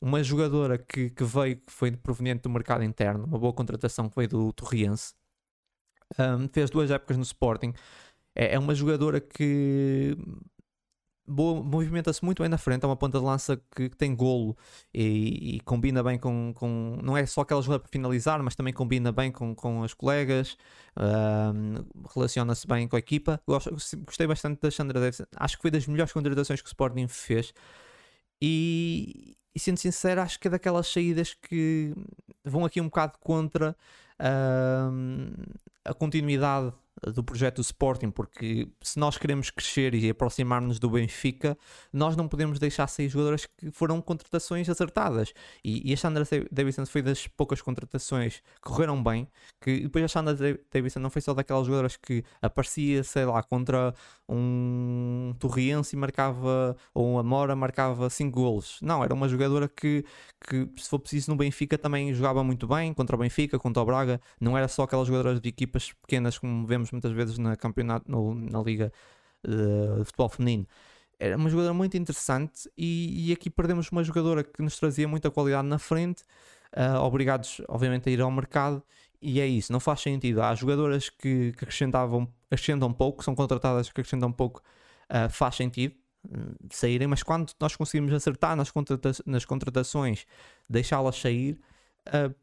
uma 0.00 0.22
jogadora 0.22 0.78
que, 0.78 1.10
que 1.10 1.24
veio, 1.24 1.56
que 1.56 1.72
foi 1.72 1.90
proveniente 1.92 2.42
do 2.42 2.50
mercado 2.50 2.82
interno, 2.82 3.24
uma 3.24 3.38
boa 3.38 3.52
contratação 3.52 4.08
que 4.08 4.16
veio 4.16 4.28
do 4.28 4.52
Torriense, 4.52 5.14
um, 6.18 6.48
fez 6.48 6.70
duas 6.70 6.90
épocas 6.90 7.16
no 7.16 7.22
Sporting. 7.22 7.72
É, 8.34 8.54
é 8.54 8.58
uma 8.58 8.74
jogadora 8.74 9.20
que 9.20 10.16
movimenta-se 11.30 12.24
muito 12.24 12.42
bem 12.42 12.48
na 12.48 12.58
frente, 12.58 12.82
é 12.84 12.86
uma 12.86 12.96
ponta 12.96 13.18
de 13.18 13.24
lança 13.24 13.56
que, 13.74 13.88
que 13.88 13.96
tem 13.96 14.14
golo 14.14 14.56
e, 14.92 15.56
e, 15.56 15.60
combina 15.60 16.02
bem 16.02 16.18
com, 16.18 16.52
com. 16.54 16.98
Não 17.02 17.16
é 17.16 17.24
só 17.26 17.42
aquela 17.42 17.62
jogada 17.62 17.80
para 17.80 17.90
finalizar, 17.90 18.42
mas 18.42 18.56
também 18.56 18.72
combina 18.72 19.12
bem 19.12 19.30
com, 19.30 19.54
com 19.54 19.84
as 19.84 19.94
colegas, 19.94 20.56
um, 20.96 21.74
relaciona-se 22.14 22.66
bem 22.66 22.88
com 22.88 22.96
a 22.96 22.98
equipa. 22.98 23.40
Gosto, 23.46 23.70
gostei 24.04 24.26
bastante 24.26 24.60
da 24.60 24.70
Sandra 24.70 24.98
Davis, 25.00 25.22
acho 25.36 25.56
que 25.56 25.62
foi 25.62 25.70
das 25.70 25.86
melhores 25.86 26.12
contratações 26.12 26.60
que 26.60 26.66
o 26.66 26.70
Sporting 26.70 27.06
fez. 27.08 27.52
E, 28.42 29.36
e 29.54 29.58
sendo 29.58 29.78
sincero, 29.78 30.20
acho 30.20 30.38
que 30.38 30.48
é 30.48 30.50
daquelas 30.50 30.86
saídas 30.86 31.34
que 31.34 31.92
vão 32.44 32.64
aqui 32.64 32.80
um 32.80 32.84
bocado 32.84 33.18
contra 33.18 33.76
a 35.84 35.94
continuidade 35.94 36.72
do 37.14 37.24
projeto 37.24 37.56
do 37.56 37.62
Sporting, 37.62 38.10
porque 38.10 38.68
se 38.82 38.98
nós 38.98 39.16
queremos 39.16 39.50
crescer 39.50 39.94
e 39.94 40.10
aproximar-nos 40.10 40.78
do 40.78 40.90
Benfica, 40.90 41.56
nós 41.92 42.16
não 42.16 42.28
podemos 42.28 42.58
deixar 42.58 42.86
sair 42.88 43.08
jogadores 43.08 43.46
que 43.46 43.70
foram 43.70 44.00
contratações 44.02 44.68
acertadas. 44.68 45.32
E, 45.64 45.90
e 45.90 45.94
a 45.94 45.96
Sandra 45.96 46.24
Davidson 46.50 46.84
foi 46.86 47.00
das 47.02 47.26
poucas 47.26 47.62
contratações 47.62 48.42
que 48.62 48.68
correram 48.68 49.02
bem, 49.02 49.26
que 49.60 49.80
depois 49.80 50.04
a 50.04 50.08
Sandra 50.08 50.36
Davidson 50.70 51.00
não 51.00 51.10
foi 51.10 51.22
só 51.22 51.32
daquelas 51.32 51.66
jogadoras 51.66 51.96
que 51.96 52.22
aparecia, 52.42 53.02
sei 53.02 53.24
lá, 53.24 53.42
contra 53.42 53.94
um 54.30 55.34
Torriense 55.38 55.96
marcava, 55.96 56.76
ou 56.94 57.14
um 57.14 57.18
Amora 57.18 57.56
marcava 57.56 58.08
5 58.08 58.30
golos. 58.40 58.78
Não, 58.80 59.02
era 59.02 59.12
uma 59.12 59.28
jogadora 59.28 59.68
que, 59.68 60.04
que, 60.48 60.68
se 60.76 60.88
for 60.88 60.98
preciso, 61.00 61.30
no 61.30 61.36
Benfica 61.36 61.76
também 61.76 62.14
jogava 62.14 62.44
muito 62.44 62.66
bem, 62.66 62.94
contra 62.94 63.16
o 63.16 63.18
Benfica, 63.18 63.58
contra 63.58 63.82
o 63.82 63.84
Braga, 63.84 64.20
não 64.40 64.56
era 64.56 64.68
só 64.68 64.84
aquelas 64.84 65.08
jogadoras 65.08 65.40
de 65.40 65.48
equipas 65.48 65.92
pequenas 65.92 66.38
como 66.38 66.66
vemos 66.66 66.92
muitas 66.92 67.12
vezes 67.12 67.38
na 67.38 67.56
campeonato, 67.56 68.10
no, 68.10 68.34
na 68.34 68.62
liga 68.62 68.92
uh, 69.44 69.98
de 69.98 70.04
futebol 70.04 70.28
feminino. 70.28 70.66
Era 71.18 71.36
uma 71.36 71.50
jogadora 71.50 71.74
muito 71.74 71.96
interessante 71.96 72.70
e, 72.78 73.28
e, 73.28 73.32
aqui 73.32 73.50
perdemos 73.50 73.90
uma 73.90 74.02
jogadora 74.02 74.42
que 74.42 74.62
nos 74.62 74.78
trazia 74.78 75.06
muita 75.06 75.30
qualidade 75.30 75.68
na 75.68 75.78
frente, 75.78 76.22
uh, 76.74 77.00
obrigados 77.00 77.60
obviamente 77.68 78.08
a 78.08 78.12
ir 78.12 78.20
ao 78.20 78.30
mercado 78.30 78.82
e 79.20 79.40
é 79.40 79.46
isso, 79.46 79.72
não 79.72 79.80
faz 79.80 80.00
sentido. 80.00 80.42
Há 80.42 80.54
jogadoras 80.54 81.08
que, 81.08 81.52
que 81.52 81.64
acrescentavam, 81.64 82.28
acrescentam 82.50 82.92
pouco, 82.92 83.22
são 83.22 83.34
contratadas 83.34 83.86
que 83.88 84.00
acrescentam 84.00 84.32
pouco, 84.32 84.62
uh, 85.10 85.28
faz 85.30 85.56
sentido 85.56 85.94
hum, 86.24 86.54
saírem, 86.70 87.06
mas 87.06 87.22
quando 87.22 87.52
nós 87.60 87.76
conseguimos 87.76 88.12
acertar 88.12 88.56
nas, 88.56 88.70
contrata 88.70 89.12
nas 89.26 89.44
contratações, 89.44 90.26
deixá-las 90.68 91.16
sair, 91.16 91.60
uh, 92.08 92.34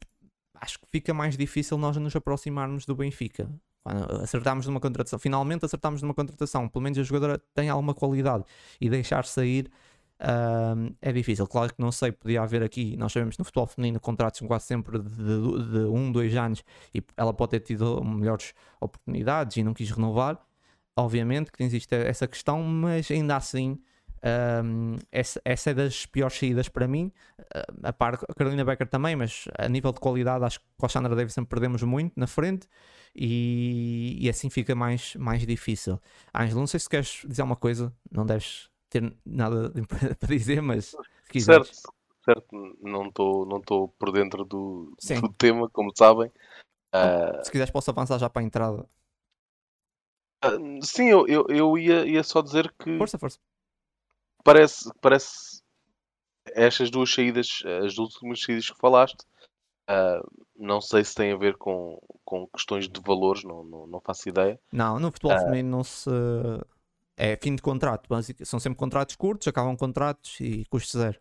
acho 0.55 0.79
que 0.79 0.87
fica 0.91 1.13
mais 1.13 1.37
difícil 1.37 1.77
nós 1.77 1.97
nos 1.97 2.15
aproximarmos 2.15 2.85
do 2.85 2.95
Benfica 2.95 3.49
acertámos 4.21 4.67
numa 4.67 4.79
contratação, 4.79 5.17
finalmente 5.19 5.65
acertámos 5.65 6.01
numa 6.01 6.13
contratação, 6.13 6.67
pelo 6.67 6.83
menos 6.83 6.97
a 6.97 7.03
jogadora 7.03 7.41
tem 7.53 7.69
alguma 7.69 7.93
qualidade 7.93 8.43
e 8.79 8.89
deixar 8.89 9.25
sair 9.25 9.69
uh, 10.21 10.95
é 11.01 11.11
difícil. 11.11 11.47
Claro 11.47 11.73
que 11.73 11.81
não 11.81 11.91
sei, 11.91 12.11
podia 12.11 12.41
haver 12.41 12.63
aqui, 12.63 12.95
nós 12.97 13.11
sabemos 13.11 13.37
no 13.37 13.45
futebol 13.45 13.67
feminino 13.67 13.99
contratos 13.99 14.39
são 14.39 14.47
quase 14.47 14.65
sempre 14.65 14.99
de, 14.99 15.09
de, 15.09 15.71
de 15.71 15.79
um, 15.85 16.11
dois 16.11 16.35
anos 16.35 16.63
e 16.93 17.03
ela 17.15 17.33
pode 17.33 17.51
ter 17.51 17.59
tido 17.61 18.03
melhores 18.03 18.53
oportunidades 18.79 19.57
e 19.57 19.63
não 19.63 19.73
quis 19.73 19.91
renovar. 19.91 20.39
Obviamente 20.95 21.51
que 21.51 21.63
existe 21.63 21.93
essa 21.93 22.27
questão, 22.27 22.63
mas 22.63 23.09
ainda 23.11 23.35
assim. 23.35 23.79
Um, 24.63 24.95
essa, 25.11 25.39
essa, 25.45 25.69
é 25.69 25.73
das 25.75 26.07
piores 26.07 26.37
saídas 26.37 26.67
para 26.67 26.87
mim. 26.87 27.11
A 27.83 27.93
par 27.93 28.15
a 28.15 28.33
Carolina 28.33 28.65
Becker 28.65 28.87
também, 28.87 29.15
mas 29.15 29.45
a 29.57 29.69
nível 29.69 29.93
de 29.93 29.99
qualidade, 29.99 30.43
acho 30.43 30.59
que 30.59 30.65
com 30.75 30.87
a 30.87 30.89
Sandra 30.89 31.15
Davidson 31.15 31.45
perdemos 31.45 31.83
muito 31.83 32.19
na 32.19 32.25
frente 32.25 32.67
e, 33.15 34.17
e 34.19 34.27
assim 34.27 34.49
fica 34.49 34.73
mais, 34.73 35.15
mais 35.15 35.45
difícil. 35.45 36.01
Ângelo, 36.35 36.59
não 36.59 36.67
sei 36.67 36.79
se 36.79 36.89
queres 36.89 37.21
dizer 37.27 37.43
alguma 37.43 37.55
coisa, 37.55 37.93
não 38.11 38.25
deves 38.25 38.69
ter 38.89 39.13
nada 39.25 39.71
para 40.19 40.29
dizer, 40.29 40.61
mas 40.61 40.85
se 40.85 41.29
quiseres. 41.29 41.67
Certo, 41.67 41.93
certo. 42.23 42.77
não 42.81 43.07
estou 43.07 43.45
não 43.45 43.61
por 43.61 44.11
dentro 44.11 44.43
do, 44.45 44.95
do, 45.21 45.33
tema, 45.33 45.69
como 45.69 45.91
sabem. 45.95 46.31
Uh... 46.93 47.43
Se 47.43 47.51
quiseres, 47.51 47.71
posso 47.71 47.89
avançar 47.91 48.17
já 48.17 48.29
para 48.29 48.41
a 48.41 48.45
entrada. 48.45 48.89
Uh, 50.45 50.85
sim, 50.85 51.09
eu, 51.09 51.27
eu, 51.27 51.45
eu 51.49 51.77
ia, 51.77 52.05
ia 52.05 52.23
só 52.23 52.41
dizer 52.41 52.73
que. 52.79 52.97
Força, 52.97 53.17
força. 53.17 53.39
Parece, 54.43 54.89
parece 55.01 55.61
estas 56.53 56.89
duas 56.89 57.13
saídas, 57.13 57.61
as 57.85 57.97
últimas 57.97 58.41
saídas 58.41 58.69
que 58.69 58.77
falaste, 58.77 59.25
Uh, 59.89 60.45
não 60.57 60.81
sei 60.81 61.01
se 61.01 61.15
tem 61.15 61.31
a 61.31 61.37
ver 61.37 61.55
com, 61.55 61.97
com 62.25 62.45
questões 62.47 62.89
de 62.89 62.99
valores, 62.99 63.45
não, 63.45 63.63
não, 63.63 63.87
não 63.87 64.01
faço 64.01 64.27
ideia. 64.27 64.59
Não, 64.69 64.99
no 64.99 65.11
futebol 65.11 65.39
feminino 65.39 65.77
não 65.77 65.83
se. 65.83 66.09
É 67.17 67.35
fim 67.35 67.55
de 67.55 67.63
contrato, 67.63 68.07
são 68.45 68.59
sempre 68.59 68.77
contratos 68.77 69.15
curtos, 69.15 69.47
acabam 69.47 69.75
contratos 69.75 70.39
e 70.39 70.63
custo 70.65 70.99
zero. 70.99 71.19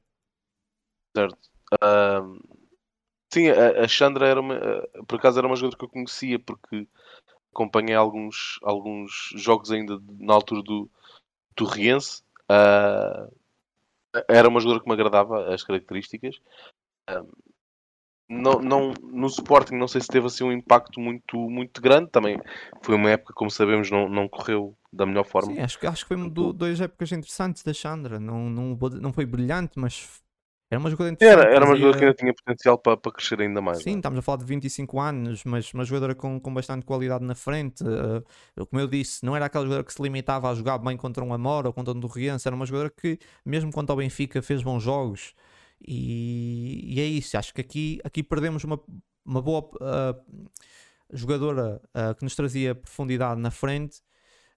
Certo. 1.16 1.38
Uh, 1.82 2.38
sim, 3.32 3.48
a, 3.48 3.84
a 3.84 3.88
Chandra 3.88 4.26
era 4.26 4.38
uma. 4.38 4.60
Por 5.08 5.18
acaso 5.18 5.38
era 5.38 5.46
uma 5.46 5.56
jogadora 5.56 5.78
que 5.78 5.84
eu 5.86 5.88
conhecia 5.88 6.38
porque 6.38 6.86
acompanhei 7.50 7.94
alguns, 7.94 8.58
alguns 8.62 9.32
jogos 9.34 9.70
ainda 9.70 9.98
na 10.20 10.34
altura 10.34 10.62
do, 10.62 10.90
do 11.56 11.64
Riense. 11.64 12.22
Uh, 12.42 13.34
era 14.28 14.48
uma 14.48 14.60
jogadora 14.60 14.82
que 14.82 14.88
me 14.88 14.94
agradava 14.94 15.54
as 15.54 15.62
características. 15.64 16.36
Uh, 17.08 17.26
não, 18.28 18.60
não, 18.60 18.94
no 19.02 19.26
Sporting 19.28 19.76
não 19.76 19.86
sei 19.86 20.00
se 20.00 20.08
teve 20.08 20.26
assim 20.26 20.44
um 20.44 20.52
impacto 20.52 21.00
muito, 21.00 21.36
muito 21.36 21.80
grande. 21.80 22.10
Também 22.10 22.40
foi 22.82 22.94
uma 22.94 23.10
época, 23.10 23.32
como 23.34 23.50
sabemos, 23.50 23.90
não, 23.90 24.08
não 24.08 24.28
correu 24.28 24.76
da 24.92 25.06
melhor 25.06 25.24
forma. 25.24 25.52
Sim, 25.52 25.60
acho, 25.60 25.78
acho 25.86 26.04
que 26.06 26.14
foi 26.14 26.30
do, 26.30 26.52
duas 26.52 26.80
épocas 26.80 27.12
interessantes 27.12 27.62
da 27.62 27.72
Chandra. 27.72 28.18
Não, 28.18 28.50
não, 28.50 28.76
não 29.00 29.12
foi 29.12 29.24
brilhante, 29.26 29.78
mas 29.78 30.08
era 30.68 30.80
uma 30.80 30.90
jogadora 30.90 31.12
interessante. 31.12 31.40
Era, 31.40 31.54
era 31.54 31.64
uma 31.64 31.76
jogadora 31.76 31.98
que 31.98 32.04
ainda 32.04 32.16
tinha 32.16 32.34
potencial 32.34 32.76
para, 32.76 32.96
para 32.96 33.12
crescer 33.12 33.40
ainda 33.40 33.62
mais. 33.62 33.82
Sim, 33.82 33.94
é? 33.94 33.96
estamos 33.96 34.18
a 34.18 34.22
falar 34.22 34.38
de 34.38 34.44
25 34.44 35.00
anos, 35.00 35.44
mas 35.44 35.72
uma 35.72 35.84
jogadora 35.84 36.14
com, 36.14 36.40
com 36.40 36.52
bastante 36.52 36.84
qualidade 36.84 37.24
na 37.24 37.36
frente. 37.36 37.84
Uh, 37.84 38.66
como 38.66 38.80
eu 38.80 38.88
disse, 38.88 39.24
não 39.24 39.36
era 39.36 39.46
aquela 39.46 39.64
jogadora 39.64 39.84
que 39.84 39.92
se 39.92 40.02
limitava 40.02 40.50
a 40.50 40.54
jogar 40.54 40.78
bem 40.78 40.96
contra 40.96 41.22
um 41.22 41.32
Amor 41.32 41.66
ou 41.66 41.72
contra 41.72 41.94
um 41.94 42.00
Torriense. 42.00 42.48
Era 42.48 42.56
uma 42.56 42.66
jogadora 42.66 42.90
que, 42.90 43.20
mesmo 43.44 43.70
contra 43.70 43.94
o 43.94 43.98
Benfica, 43.98 44.42
fez 44.42 44.64
bons 44.64 44.82
jogos. 44.82 45.34
E, 45.80 46.94
e, 46.94 47.00
é 47.00 47.04
isso, 47.04 47.36
acho 47.36 47.52
que 47.54 47.60
aqui, 47.60 48.00
aqui 48.04 48.22
perdemos 48.22 48.64
uma, 48.64 48.80
uma 49.24 49.42
boa 49.42 49.70
uh, 49.74 50.48
jogadora 51.12 51.80
uh, 51.94 52.14
que 52.14 52.24
nos 52.24 52.34
trazia 52.34 52.74
profundidade 52.74 53.40
na 53.40 53.50
frente 53.50 54.00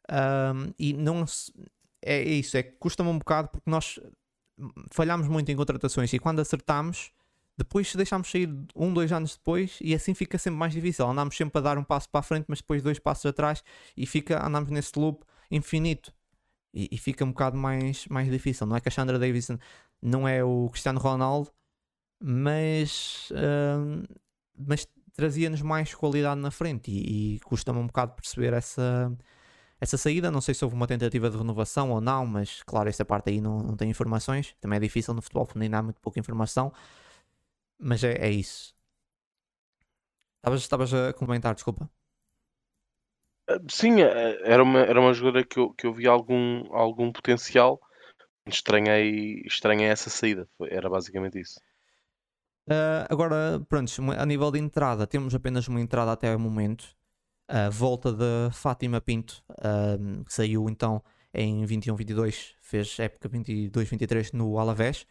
uh, 0.09 0.73
e 0.79 0.93
não 0.93 1.27
se, 1.27 1.53
é 2.01 2.21
isso, 2.23 2.57
é 2.57 2.63
que 2.63 2.77
custa-me 2.79 3.09
um 3.09 3.19
bocado 3.19 3.49
porque 3.49 3.69
nós 3.69 3.99
falhámos 4.91 5.27
muito 5.27 5.51
em 5.51 5.55
contratações 5.55 6.11
e 6.13 6.19
quando 6.19 6.39
acertamos 6.39 7.11
depois 7.59 7.93
deixámos 7.93 8.31
sair 8.31 8.49
um, 8.73 8.93
dois 8.93 9.11
anos 9.11 9.35
depois 9.35 9.77
e 9.81 9.93
assim 9.93 10.13
fica 10.13 10.37
sempre 10.37 10.57
mais 10.57 10.71
difícil. 10.71 11.05
Andamos 11.05 11.35
sempre 11.35 11.59
a 11.59 11.61
dar 11.61 11.77
um 11.77 11.83
passo 11.83 12.09
para 12.09 12.21
a 12.21 12.23
frente, 12.23 12.45
mas 12.47 12.59
depois 12.59 12.81
dois 12.81 12.99
passos 12.99 13.25
atrás 13.25 13.61
e 13.97 14.05
fica, 14.05 14.41
andamos 14.45 14.71
nesse 14.71 14.97
loop 14.97 15.25
infinito. 15.51 16.13
E, 16.73 16.87
e, 16.91 16.97
fica 16.97 17.25
um 17.25 17.29
bocado 17.29 17.57
mais, 17.57 18.05
mais 18.07 18.29
difícil. 18.29 18.65
Não 18.67 18.75
é 18.75 18.79
que 18.79 18.87
a 18.87 18.91
Chandra 18.91 19.17
Davidson 19.17 19.57
não 20.01 20.27
é 20.27 20.43
o 20.43 20.69
Cristiano 20.69 20.99
Ronaldo, 20.99 21.51
mas, 22.19 23.29
uh, 23.31 24.07
mas 24.57 24.87
trazia-nos 25.13 25.61
mais 25.61 25.93
qualidade 25.93 26.39
na 26.41 26.51
frente 26.51 26.91
e, 26.91 27.35
e 27.35 27.39
custa-me 27.41 27.79
um 27.79 27.87
bocado 27.87 28.13
perceber 28.13 28.53
essa, 28.53 29.11
essa 29.79 29.97
saída. 29.97 30.31
Não 30.31 30.41
sei 30.41 30.53
se 30.53 30.63
houve 30.63 30.75
uma 30.75 30.87
tentativa 30.87 31.29
de 31.29 31.37
renovação 31.37 31.91
ou 31.91 32.01
não, 32.01 32.25
mas 32.25 32.63
claro, 32.63 32.89
essa 32.89 33.05
parte 33.05 33.29
aí 33.29 33.41
não, 33.41 33.59
não 33.59 33.75
tem 33.77 33.89
informações. 33.89 34.55
Também 34.61 34.77
é 34.77 34.79
difícil 34.81 35.13
no 35.13 35.21
futebol 35.21 35.45
feminino, 35.45 35.77
há 35.77 35.83
muito 35.83 36.01
pouca 36.01 36.19
informação, 36.19 36.73
mas 37.79 38.03
é, 38.03 38.13
é 38.13 38.29
isso. 38.29 38.75
Estavas 40.45 40.93
a 40.93 41.13
comentar, 41.13 41.53
desculpa. 41.53 41.89
Sim, 43.67 44.01
é, 44.01 44.39
era 44.43 44.61
uma, 44.63 44.79
era 44.79 44.99
uma 44.99 45.13
jogadora 45.13 45.43
que 45.43 45.59
eu, 45.59 45.73
que 45.73 45.87
eu 45.87 45.93
vi 45.93 46.07
algum, 46.07 46.73
algum 46.73 47.11
potencial. 47.11 47.79
Estranhei, 48.49 49.41
estranhei 49.45 49.87
essa 49.87 50.09
saída. 50.09 50.47
Era 50.69 50.89
basicamente 50.89 51.39
isso. 51.39 51.59
Uh, 52.67 53.05
agora, 53.09 53.59
pronto, 53.67 53.91
a 54.17 54.25
nível 54.25 54.51
de 54.51 54.59
entrada, 54.59 55.07
temos 55.07 55.33
apenas 55.33 55.67
uma 55.67 55.81
entrada 55.81 56.11
até 56.11 56.35
o 56.35 56.39
momento. 56.39 56.85
A 57.47 57.69
volta 57.69 58.13
de 58.13 58.51
Fátima 58.53 59.01
Pinto, 59.01 59.43
uh, 59.49 60.23
que 60.23 60.33
saiu 60.33 60.69
então 60.69 61.01
em 61.33 61.65
21-22, 61.65 62.53
fez 62.61 62.99
época 62.99 63.27
22-23 63.27 64.33
no 64.33 64.59
Alavés 64.59 65.07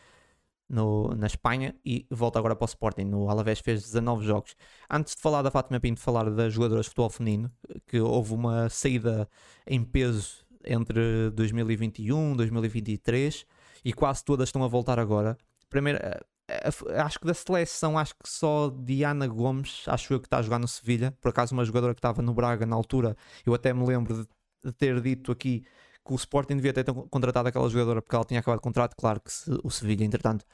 no, 0.68 1.14
na 1.14 1.26
Espanha 1.26 1.74
e 1.84 2.06
volta 2.10 2.38
agora 2.38 2.54
para 2.54 2.64
o 2.64 2.68
Sporting. 2.68 3.04
No 3.04 3.30
Alavés 3.30 3.60
fez 3.60 3.82
19 3.82 4.26
jogos. 4.26 4.54
Antes 4.90 5.14
de 5.14 5.22
falar 5.22 5.42
da 5.42 5.50
Fátima 5.50 5.80
Pinto, 5.80 6.00
falar 6.00 6.30
das 6.30 6.52
jogadoras 6.52 6.84
de 6.84 6.90
futebol 6.90 7.10
feminino, 7.10 7.50
que 7.86 7.98
houve 8.00 8.34
uma 8.34 8.68
saída 8.68 9.28
em 9.66 9.82
peso 9.82 10.44
entre 10.68 11.30
2021 11.30 12.34
e 12.34 12.36
2023 12.36 13.46
e 13.84 13.92
quase 13.92 14.24
todas 14.24 14.48
estão 14.48 14.62
a 14.62 14.68
voltar 14.68 14.98
agora. 14.98 15.36
Primeiro, 15.70 15.98
acho 17.04 17.20
que 17.20 17.26
da 17.26 17.34
seleção, 17.34 17.98
acho 17.98 18.14
que 18.14 18.28
só 18.28 18.70
Diana 18.70 19.26
Gomes, 19.26 19.84
acho 19.86 20.12
eu 20.12 20.20
que 20.20 20.26
está 20.26 20.38
a 20.38 20.42
jogar 20.42 20.58
no 20.58 20.68
Sevilha. 20.68 21.12
Por 21.20 21.28
acaso, 21.28 21.54
uma 21.54 21.64
jogadora 21.64 21.94
que 21.94 21.98
estava 21.98 22.22
no 22.22 22.32
Braga 22.32 22.64
na 22.64 22.74
altura, 22.74 23.16
eu 23.44 23.54
até 23.54 23.72
me 23.72 23.86
lembro 23.86 24.14
de, 24.14 24.28
de 24.64 24.72
ter 24.72 25.00
dito 25.00 25.30
aqui 25.32 25.64
que 26.04 26.12
o 26.12 26.16
Sporting 26.16 26.56
devia 26.56 26.72
ter 26.72 26.84
contratado 27.10 27.48
aquela 27.48 27.68
jogadora 27.68 28.00
porque 28.00 28.16
ela 28.16 28.24
tinha 28.24 28.40
acabado 28.40 28.58
o 28.58 28.62
contrato. 28.62 28.96
Claro 28.96 29.20
que 29.20 29.30
se, 29.30 29.50
o 29.62 29.70
Sevilha, 29.70 30.04
entretanto, 30.04 30.44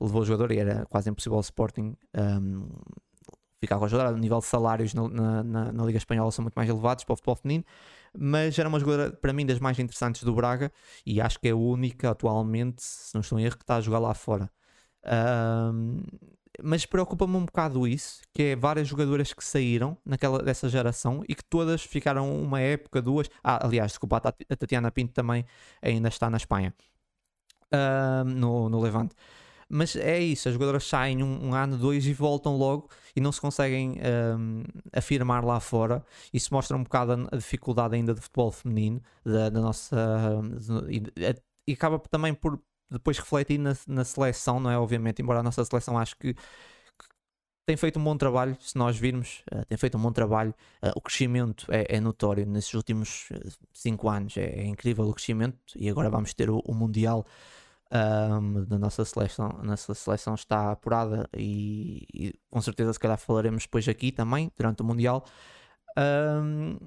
levou 0.00 0.22
a 0.22 0.24
jogadora 0.24 0.54
e 0.54 0.58
era 0.58 0.86
quase 0.86 1.10
impossível 1.10 1.36
o 1.36 1.40
Sporting 1.40 1.94
um, 2.16 2.68
ficar 3.60 3.78
com 3.78 3.84
a 3.84 3.88
jogadora. 3.88 4.16
O 4.16 4.18
nível 4.18 4.38
de 4.38 4.46
salários 4.46 4.94
na, 4.94 5.08
na, 5.08 5.72
na, 5.72 5.84
Liga 5.84 5.98
Espanhola 5.98 6.32
são 6.32 6.42
muito 6.42 6.54
mais 6.54 6.68
elevados 6.68 7.04
para 7.04 7.12
o 7.12 7.16
futebol 7.16 7.36
feminino, 7.36 7.64
mas 8.16 8.58
era 8.58 8.68
uma 8.68 8.78
jogadora, 8.78 9.10
para 9.10 9.32
mim, 9.32 9.46
das 9.46 9.58
mais 9.58 9.78
interessantes 9.78 10.22
do 10.22 10.34
Braga 10.34 10.72
e 11.06 11.20
acho 11.20 11.38
que 11.40 11.48
é 11.48 11.52
a 11.52 11.56
única 11.56 12.10
atualmente, 12.10 12.82
se 12.82 13.14
não 13.14 13.20
estou 13.20 13.38
em 13.38 13.44
erro, 13.44 13.56
que 13.56 13.64
está 13.64 13.76
a 13.76 13.80
jogar 13.80 13.98
lá 13.98 14.14
fora. 14.14 14.50
Um, 15.04 16.02
mas 16.62 16.84
preocupa-me 16.84 17.36
um 17.36 17.44
bocado 17.44 17.86
isso, 17.86 18.20
que 18.32 18.42
é 18.42 18.56
várias 18.56 18.86
jogadoras 18.86 19.32
que 19.32 19.44
saíram 19.44 19.96
naquela, 20.04 20.42
dessa 20.42 20.68
geração 20.68 21.24
e 21.28 21.34
que 21.34 21.44
todas 21.44 21.82
ficaram 21.82 22.30
uma 22.42 22.60
época, 22.60 23.00
duas. 23.00 23.28
Ah, 23.42 23.66
aliás, 23.66 23.92
desculpa, 23.92 24.18
a 24.18 24.56
Tatiana 24.56 24.90
Pinto 24.90 25.12
também 25.14 25.44
ainda 25.80 26.08
está 26.08 26.28
na 26.28 26.36
Espanha, 26.36 26.74
uh, 27.72 28.24
no, 28.24 28.68
no 28.68 28.80
Levante. 28.80 29.14
Mas 29.74 29.96
é 29.96 30.20
isso, 30.20 30.48
as 30.50 30.54
jogadoras 30.54 30.84
saem 30.84 31.22
um, 31.22 31.48
um 31.48 31.54
ano, 31.54 31.78
dois 31.78 32.04
e 32.04 32.12
voltam 32.12 32.58
logo 32.58 32.90
e 33.16 33.20
não 33.22 33.32
se 33.32 33.40
conseguem 33.40 33.98
um, 34.38 34.64
afirmar 34.92 35.42
lá 35.42 35.58
fora. 35.60 36.04
Isso 36.30 36.52
mostra 36.52 36.76
um 36.76 36.82
bocado 36.82 37.26
a, 37.32 37.36
dificuldade 37.36 37.94
ainda 37.94 38.12
do 38.12 38.20
futebol 38.20 38.52
feminino, 38.52 39.00
da, 39.24 39.48
da 39.48 39.60
nossa. 39.62 39.96
e, 40.90 41.02
e 41.66 41.72
acaba 41.72 41.98
também 41.98 42.34
por 42.34 42.60
depois 42.90 43.18
refletir 43.18 43.58
na, 43.58 43.74
na 43.86 44.04
seleção, 44.04 44.60
não 44.60 44.70
é? 44.70 44.76
Obviamente, 44.76 45.22
embora 45.22 45.40
a 45.40 45.42
nossa 45.42 45.64
seleção 45.64 45.96
acho 45.96 46.18
que 46.18 46.36
tem 47.64 47.74
feito 47.74 47.98
um 47.98 48.04
bom 48.04 48.16
trabalho, 48.16 48.54
se 48.60 48.76
nós 48.76 48.98
virmos, 48.98 49.42
uh, 49.50 49.64
tem 49.64 49.78
feito 49.78 49.96
um 49.96 50.02
bom 50.02 50.12
trabalho. 50.12 50.54
Uh, 50.82 50.90
o 50.96 51.00
crescimento 51.00 51.64
é, 51.70 51.96
é, 51.96 52.00
notório 52.00 52.44
nesses 52.44 52.74
últimos 52.74 53.28
5 53.72 54.06
uh, 54.06 54.10
anos, 54.10 54.36
é, 54.36 54.42
é, 54.42 54.66
incrível 54.66 55.08
o 55.08 55.14
crescimento. 55.14 55.58
E 55.76 55.88
agora 55.88 56.10
vamos 56.10 56.34
ter 56.34 56.50
o, 56.50 56.58
o 56.58 56.74
Mundial 56.74 57.24
um, 57.92 58.64
da 58.64 58.78
nossa 58.78 59.04
seleção. 59.04 59.50
A 59.60 59.62
nossa 59.62 59.94
seleção 59.94 60.34
está 60.34 60.72
apurada 60.72 61.28
e, 61.36 62.06
e, 62.14 62.34
com 62.50 62.60
certeza, 62.60 62.92
se 62.92 62.98
calhar, 62.98 63.18
falaremos 63.18 63.64
depois 63.64 63.86
aqui 63.88 64.10
também, 64.10 64.50
durante 64.56 64.82
o 64.82 64.84
Mundial. 64.84 65.24
Um, 65.98 66.78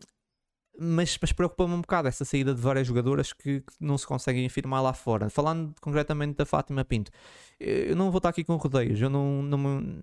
mas, 0.77 1.18
mas 1.22 1.32
preocupa-me 1.32 1.73
um 1.73 1.82
bocado 1.82 2.07
essa 2.07 2.26
saída 2.26 2.53
de 2.53 2.61
várias 2.61 2.88
jogadoras 2.88 3.32
que, 3.32 3.61
que, 3.61 3.73
não 3.80 3.98
se 3.98 4.06
conseguem 4.06 4.45
afirmar 4.45 4.82
lá 4.82 4.94
fora. 4.94 5.30
Falando 5.30 5.73
concretamente 5.80 6.36
da 6.36 6.45
Fátima 6.45 6.84
Pinto, 6.84 7.11
eu 7.60 7.95
não 7.95 8.11
vou 8.11 8.18
estar 8.18 8.30
aqui 8.30 8.44
com 8.44 8.56
rodeios, 8.57 8.99
eu 9.02 9.10
não, 9.10 9.41
não, 9.41 9.57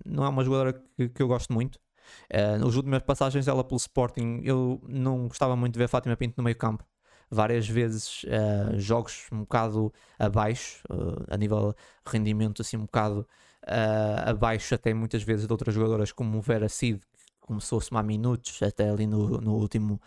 não 0.05 0.25
é 0.25 0.29
uma 0.29 0.43
jogadora 0.43 0.73
que, 0.97 1.09
que 1.09 1.21
eu 1.21 1.27
gosto 1.27 1.53
muito. 1.53 1.79
Uh, 2.33 2.57
nas 2.59 2.75
últimas 2.75 3.01
passagens 3.03 3.45
dela 3.45 3.63
pelo 3.63 3.77
Sporting, 3.77 4.41
eu 4.43 4.81
não 4.87 5.27
gostava 5.27 5.55
muito 5.55 5.73
de 5.73 5.79
ver 5.79 5.87
Fátima 5.87 6.17
Pinto 6.17 6.35
no 6.37 6.43
meio 6.43 6.57
campo. 6.57 6.83
Várias 7.33 7.67
vezes 7.67 8.23
uh, 8.23 8.79
jogos 8.79 9.27
um 9.31 9.39
bocado 9.39 9.93
abaixo, 10.17 10.83
uh, 10.89 11.25
a 11.29 11.37
nível 11.37 11.75
de 12.05 12.11
rendimento, 12.11 12.61
assim, 12.61 12.77
um 12.77 12.85
bocado 12.85 13.27
abaixo, 14.25 14.75
até 14.75 14.93
muitas 14.93 15.23
vezes 15.23 15.47
de 15.47 15.53
outras 15.53 15.73
jogadoras, 15.73 16.11
como 16.11 16.37
o 16.37 16.41
Vera 16.41 16.67
Cid, 16.67 16.99
que 16.99 17.23
começou 17.39 17.79
a 17.79 17.81
somar 17.81 18.03
minutos, 18.03 18.61
até 18.61 18.89
ali 18.89 19.07
no, 19.07 19.39
no 19.39 19.53
último 19.53 20.01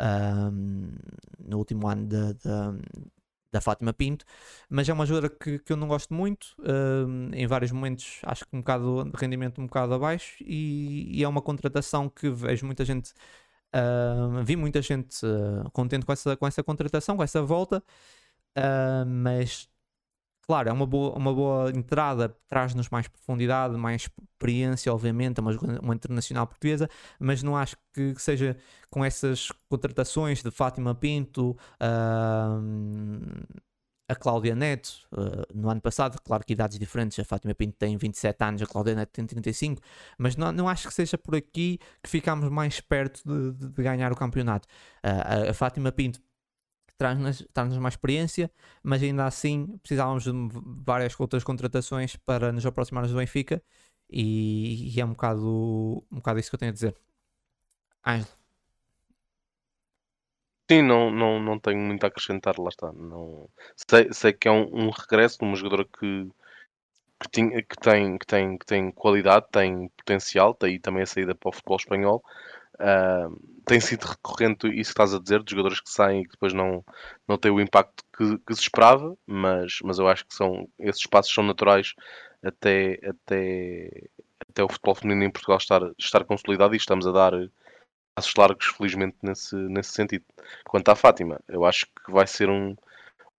um, 0.00 0.90
no 1.38 1.58
último 1.58 1.88
ano 1.88 2.06
da, 2.06 2.32
da, 2.32 2.74
da, 3.52 3.60
Fátima 3.60 3.92
Pinto, 3.92 4.24
mas 4.68 4.88
é 4.88 4.92
uma 4.92 5.06
jogadora 5.06 5.32
que, 5.32 5.58
que 5.58 5.72
eu 5.72 5.76
não 5.76 5.88
gosto 5.88 6.12
muito, 6.12 6.54
um, 6.58 7.30
em 7.32 7.46
vários 7.46 7.70
momentos 7.70 8.20
acho 8.24 8.44
que 8.44 8.56
um 8.56 8.60
bocado 8.60 9.04
de 9.04 9.16
rendimento 9.16 9.60
um 9.60 9.66
bocado 9.66 9.94
abaixo 9.94 10.36
e, 10.40 11.18
e 11.18 11.22
é 11.22 11.28
uma 11.28 11.42
contratação 11.42 12.08
que 12.08 12.28
vejo 12.30 12.66
muita 12.66 12.84
gente 12.84 13.12
Uh, 13.74 14.44
vi 14.44 14.54
muita 14.54 14.80
gente 14.80 15.26
uh, 15.26 15.68
contente 15.72 16.06
com 16.06 16.12
essa, 16.12 16.36
com 16.36 16.46
essa 16.46 16.62
contratação, 16.62 17.16
com 17.16 17.24
essa 17.24 17.42
volta, 17.42 17.82
uh, 18.56 19.04
mas 19.04 19.68
claro, 20.46 20.68
é 20.68 20.72
uma 20.72 20.86
boa, 20.86 21.16
uma 21.16 21.32
boa 21.34 21.70
entrada, 21.70 22.28
traz-nos 22.46 22.88
mais 22.88 23.08
profundidade, 23.08 23.76
mais 23.76 24.02
experiência, 24.02 24.92
obviamente, 24.92 25.38
é 25.38 25.40
uma, 25.40 25.52
uma 25.82 25.94
internacional 25.94 26.46
portuguesa, 26.46 26.88
mas 27.18 27.42
não 27.42 27.56
acho 27.56 27.76
que 27.92 28.14
seja 28.18 28.56
com 28.90 29.04
essas 29.04 29.50
contratações 29.68 30.42
de 30.42 30.50
Fátima 30.50 30.94
Pinto, 30.94 31.56
uh, 31.80 32.62
a 34.08 34.14
Cláudia 34.14 34.54
Neto, 34.54 35.06
uh, 35.12 35.46
no 35.54 35.70
ano 35.70 35.80
passado, 35.80 36.20
claro 36.22 36.44
que 36.44 36.52
idades 36.52 36.78
diferentes, 36.78 37.18
a 37.18 37.24
Fátima 37.24 37.54
Pinto 37.54 37.76
tem 37.78 37.96
27 37.96 38.44
anos, 38.44 38.62
a 38.62 38.66
Cláudia 38.66 38.94
Neto 38.94 39.10
tem 39.10 39.26
35, 39.26 39.80
mas 40.18 40.36
não, 40.36 40.52
não 40.52 40.68
acho 40.68 40.88
que 40.88 40.94
seja 40.94 41.16
por 41.16 41.34
aqui 41.34 41.78
que 42.02 42.10
ficamos 42.10 42.48
mais 42.50 42.80
perto 42.80 43.22
de, 43.24 43.52
de, 43.52 43.68
de 43.72 43.82
ganhar 43.82 44.12
o 44.12 44.16
campeonato. 44.16 44.68
Uh, 45.04 45.46
a, 45.46 45.50
a 45.50 45.54
Fátima 45.54 45.90
Pinto 45.90 46.20
traz-nos 46.98 47.46
traz 47.52 47.76
mais 47.78 47.94
experiência, 47.94 48.50
mas 48.82 49.02
ainda 49.02 49.26
assim 49.26 49.78
precisávamos 49.78 50.24
de 50.24 50.32
várias 50.84 51.18
outras 51.18 51.42
contratações 51.44 52.16
para 52.16 52.52
nos 52.52 52.64
aproximarmos 52.66 53.10
do 53.10 53.18
Benfica 53.18 53.62
e, 54.08 54.94
e, 54.94 55.00
é 55.00 55.04
um 55.04 55.10
bocado, 55.10 56.04
um 56.10 56.16
bocado 56.16 56.38
isso 56.38 56.50
que 56.50 56.54
eu 56.56 56.58
tenho 56.58 56.70
a 56.70 56.74
dizer. 56.74 56.96
Ângelo. 58.06 58.43
Sim, 60.70 60.82
não, 60.82 61.10
não, 61.10 61.38
não 61.40 61.58
tenho 61.60 61.78
muito 61.78 62.04
a 62.04 62.06
acrescentar, 62.08 62.58
lá 62.58 62.68
está. 62.68 62.90
Não, 62.92 63.48
sei, 63.76 64.12
sei 64.12 64.32
que 64.32 64.48
é 64.48 64.50
um, 64.50 64.86
um 64.86 64.90
regresso 64.90 65.38
de 65.38 65.44
uma 65.44 65.56
jogadora 65.56 65.84
que, 65.84 66.28
que, 67.20 67.30
tinha, 67.30 67.62
que, 67.62 67.76
tem, 67.76 68.18
que, 68.18 68.26
tem, 68.26 68.58
que 68.58 68.66
tem 68.66 68.90
qualidade, 68.92 69.46
tem 69.52 69.88
potencial, 69.96 70.56
daí 70.58 70.78
também 70.80 71.02
a 71.02 71.06
saída 71.06 71.34
para 71.34 71.50
o 71.50 71.52
futebol 71.52 71.76
espanhol. 71.76 72.24
Uh, 72.76 73.36
tem 73.66 73.80
sido 73.80 74.04
recorrente 74.04 74.66
isso 74.68 74.92
que 74.94 75.02
estás 75.02 75.14
a 75.14 75.20
dizer, 75.20 75.42
de 75.42 75.50
jogadores 75.50 75.80
que 75.80 75.90
saem 75.90 76.22
e 76.22 76.24
que 76.24 76.32
depois 76.32 76.52
não, 76.52 76.84
não 77.28 77.38
têm 77.38 77.52
o 77.52 77.60
impacto 77.60 78.04
que, 78.16 78.38
que, 78.38 78.54
se 78.54 78.62
esperava, 78.62 79.16
mas, 79.26 79.78
mas 79.84 79.98
eu 79.98 80.08
acho 80.08 80.26
que 80.26 80.34
são, 80.34 80.68
esses 80.78 81.02
espaços 81.02 81.32
são 81.32 81.44
naturais 81.44 81.94
até, 82.42 82.98
até, 83.08 84.08
até 84.48 84.64
o 84.64 84.68
futebol 84.68 84.94
feminino 84.94 85.24
em 85.24 85.30
Portugal 85.30 85.58
estar, 85.58 85.82
estar 85.98 86.24
consolidado 86.24 86.74
e 86.74 86.78
estamos 86.78 87.06
a 87.06 87.12
dar 87.12 87.32
passos 88.14 88.34
largos, 88.36 88.66
felizmente, 88.66 89.16
nesse, 89.22 89.56
nesse 89.56 89.92
sentido. 89.92 90.24
Quanto 90.68 90.88
à 90.88 90.94
Fátima, 90.94 91.40
eu 91.48 91.64
acho 91.64 91.86
que 91.86 92.12
vai 92.12 92.26
ser, 92.26 92.48
um, 92.48 92.74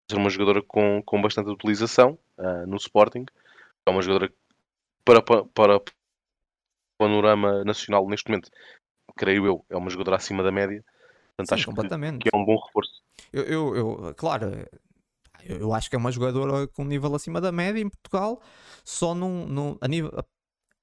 ser 0.10 0.18
uma 0.18 0.30
jogadora 0.30 0.62
com, 0.62 1.02
com 1.04 1.22
bastante 1.22 1.50
utilização 1.50 2.18
uh, 2.38 2.68
no 2.68 2.78
Sporting. 2.78 3.26
É 3.88 3.92
uma 3.92 4.02
jogadora 4.02 4.34
para, 5.04 5.22
para, 5.22 5.46
para 5.46 5.78
o 5.78 5.82
panorama 6.98 7.64
nacional 7.64 8.08
neste 8.08 8.30
momento 8.30 8.50
creio 9.16 9.46
eu, 9.46 9.66
é 9.70 9.78
uma 9.78 9.90
jogadora 9.90 10.18
acima 10.18 10.44
da 10.44 10.52
média. 10.52 10.84
Portanto, 11.36 11.50
Sim, 11.50 11.56
acho 11.56 11.66
completamente. 11.68 12.24
Que, 12.24 12.30
que, 12.30 12.36
é 12.36 12.38
um 12.38 12.46
bom 12.46 12.58
reforço. 12.58 13.02
Eu, 13.32 13.44
eu, 13.44 13.76
eu, 13.76 14.16
claro, 14.16 14.52
eu 15.44 15.74
acho 15.74 15.90
que 15.90 15.96
é 15.96 16.00
uma 16.00 16.12
jogadora 16.12 16.68
com 16.68 16.84
um 16.84 16.88
nível 16.88 17.14
acima 17.16 17.42
da 17.42 17.52
média 17.52 17.80
em 17.80 17.90
Portugal, 17.90 18.42
só 18.84 19.14
num, 19.14 19.46
num, 19.46 19.78
a 19.82 19.88
nível, 19.88 20.12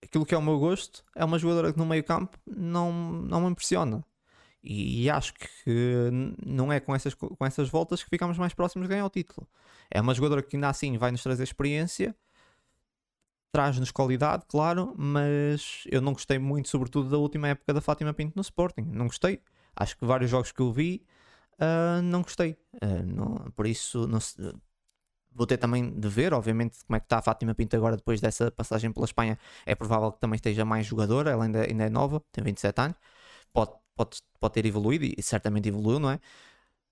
aquilo 0.03 0.27
que 0.27 0.35
é 0.35 0.39
o 0.39 0.43
meu 0.43 0.59
gosto, 0.59 1.05
é 1.15 1.25
uma 1.25 1.39
jogadora 1.39 1.73
que 1.73 1.79
no 1.79 1.87
meio 1.87 2.05
campo 2.05 2.39
não, 2.47 2.93
não 2.93 3.41
me 3.43 3.51
impressiona. 3.51 4.05
E, 4.63 5.11
acho 5.11 5.35
que 5.35 6.09
não 6.47 6.73
é 6.73 6.79
com 6.79 6.95
essas, 6.95 7.15
com 7.15 7.45
essas 7.45 7.69
voltas 7.69 8.03
que 8.03 8.09
ficamos 8.09 8.39
mais 8.39 8.55
próximos 8.55 8.87
de 8.87 8.95
ganhar 8.95 9.05
o 9.05 9.11
título. 9.11 9.49
É 9.91 10.01
uma 10.01 10.15
jogadora 10.15 10.43
que 10.43 10.57
ainda 10.57 10.69
assim 10.69 10.97
vai 10.97 11.11
nos 11.11 11.23
trazer 11.23 11.43
experiência, 11.43 12.15
traz-nos 13.51 13.91
qualidade, 13.91 14.45
claro, 14.47 14.95
mas 14.97 15.83
eu 15.91 16.01
não 16.01 16.13
gostei 16.13 16.39
muito, 16.39 16.69
sobretudo, 16.69 17.11
da 17.11 17.19
última 17.19 17.49
época 17.49 17.75
da 17.75 17.81
Fátima 17.81 18.15
Pinto 18.15 18.35
no 18.37 18.43
Sporting. 18.43 18.83
Não 18.83 19.07
gostei. 19.07 19.41
Acho 19.75 19.97
que 19.99 20.05
vários 20.05 20.31
jogos 20.31 20.53
que 20.53 20.61
eu 20.61 20.73
vi, 20.73 21.05
uh, 21.55 22.01
não 22.03 22.23
gostei. 22.23 22.57
Uh, 22.75 23.05
não, 23.05 23.51
por 23.57 23.67
isso, 23.67 24.07
não 24.07 24.21
vou 25.35 25.47
ter 25.47 25.57
também 25.57 25.91
de 25.91 26.09
ver, 26.09 26.33
obviamente, 26.35 26.79
como 26.87 26.97
é 26.97 27.01
que 27.01 27.07
está 27.07 27.19
a 27.19 27.23
Fátima 27.23 27.55
Pinto 27.55 27.77
agora 27.77 27.97
depois 27.97 28.21
dessa 28.21 28.51
passagem 28.51 28.93
pela 28.93 29.07
Espanha. 29.07 29.39
É 29.67 29.75
provável 29.75 30.13
que 30.13 30.21
também 30.21 30.37
esteja 30.37 30.65
mais 30.65 30.87
jogadora, 30.87 31.31
ela 31.31 31.45
ainda, 31.45 31.63
ainda 31.63 31.85
é 31.85 31.91
nova, 31.91 32.23
tem 32.33 32.45
27 32.45 32.81
anos, 32.81 32.97
pode, 33.53 33.73
pode, 33.95 34.19
pode 34.41 34.55
ter 34.55 34.67
evoluído 34.67 35.05
e 35.05 35.23
certamente 35.23 35.69
evoluiu, 35.69 35.99
não 35.99 36.11
é? 36.11 36.21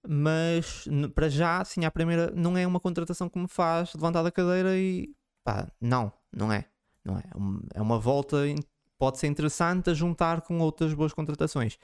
Mas 0.08 0.88
para 1.14 1.28
já, 1.28 1.64
sim, 1.64 1.84
a 1.84 1.90
primeira 1.90 2.30
não 2.30 2.56
é 2.56 2.66
uma 2.66 2.80
contratação 2.80 3.28
que 3.28 3.38
me 3.38 3.48
faz 3.48 3.92
levantar 3.94 4.22
da 4.22 4.30
cadeira 4.30 4.76
e 4.76 5.14
pá, 5.44 5.68
não, 5.80 6.12
não 6.32 6.52
é. 6.52 6.66
Não 7.04 7.18
é. 7.18 7.22
É 7.74 7.82
uma 7.82 7.98
volta, 7.98 8.36
pode 8.98 9.18
ser 9.18 9.26
interessante 9.26 9.90
a 9.90 9.94
juntar 9.94 10.42
com 10.42 10.58
outras 10.58 10.94
boas 10.94 11.12
contratações. 11.12 11.78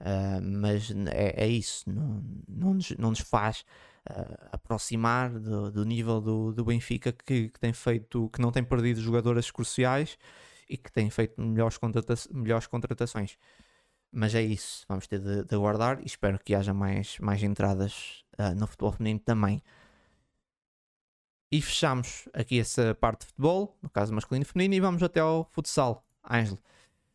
Uh, 0.00 0.40
mas 0.42 0.90
é, 1.12 1.44
é, 1.44 1.46
isso, 1.46 1.84
não, 1.90 2.22
não, 2.48 2.74
nos, 2.74 2.90
não 2.92 3.10
nos 3.10 3.20
faz 3.20 3.64
uh, 4.08 4.48
aproximar 4.52 5.30
do, 5.38 5.70
do 5.70 5.84
nível 5.84 6.20
do, 6.20 6.52
do 6.52 6.64
Benfica 6.64 7.12
que, 7.12 7.48
que, 7.48 7.60
tem 7.60 7.72
feito, 7.72 8.28
que 8.30 8.40
não 8.40 8.52
tem 8.52 8.62
perdido 8.62 9.00
jogadoras 9.00 9.50
cruciais 9.50 10.18
e 10.68 10.76
que 10.76 10.90
tem 10.92 11.10
feito 11.10 11.40
melhores, 11.40 11.76
contrata 11.76 12.14
melhores 12.32 12.66
contratações. 12.66 13.36
Mas 14.12 14.34
é 14.34 14.42
isso, 14.42 14.84
vamos 14.88 15.06
ter 15.06 15.20
de, 15.20 15.44
de 15.44 15.54
aguardar 15.54 16.00
e 16.00 16.06
espero 16.06 16.38
que 16.38 16.54
haja 16.54 16.74
mais, 16.74 17.18
mais 17.18 17.42
entradas 17.42 18.24
uh, 18.38 18.54
no 18.58 18.66
futebol 18.66 18.92
feminino 18.92 19.20
também. 19.20 19.62
E 21.52 21.60
fechamos 21.60 22.28
aqui 22.32 22.60
essa 22.60 22.94
parte 22.94 23.20
de 23.20 23.26
futebol, 23.26 23.76
no 23.82 23.90
caso 23.90 24.14
masculino 24.14 24.42
e 24.42 24.46
feminino, 24.46 24.74
e 24.74 24.80
vamos 24.80 25.02
até 25.02 25.18
ao 25.18 25.44
futsal. 25.50 26.04
Ângelo, 26.28 26.58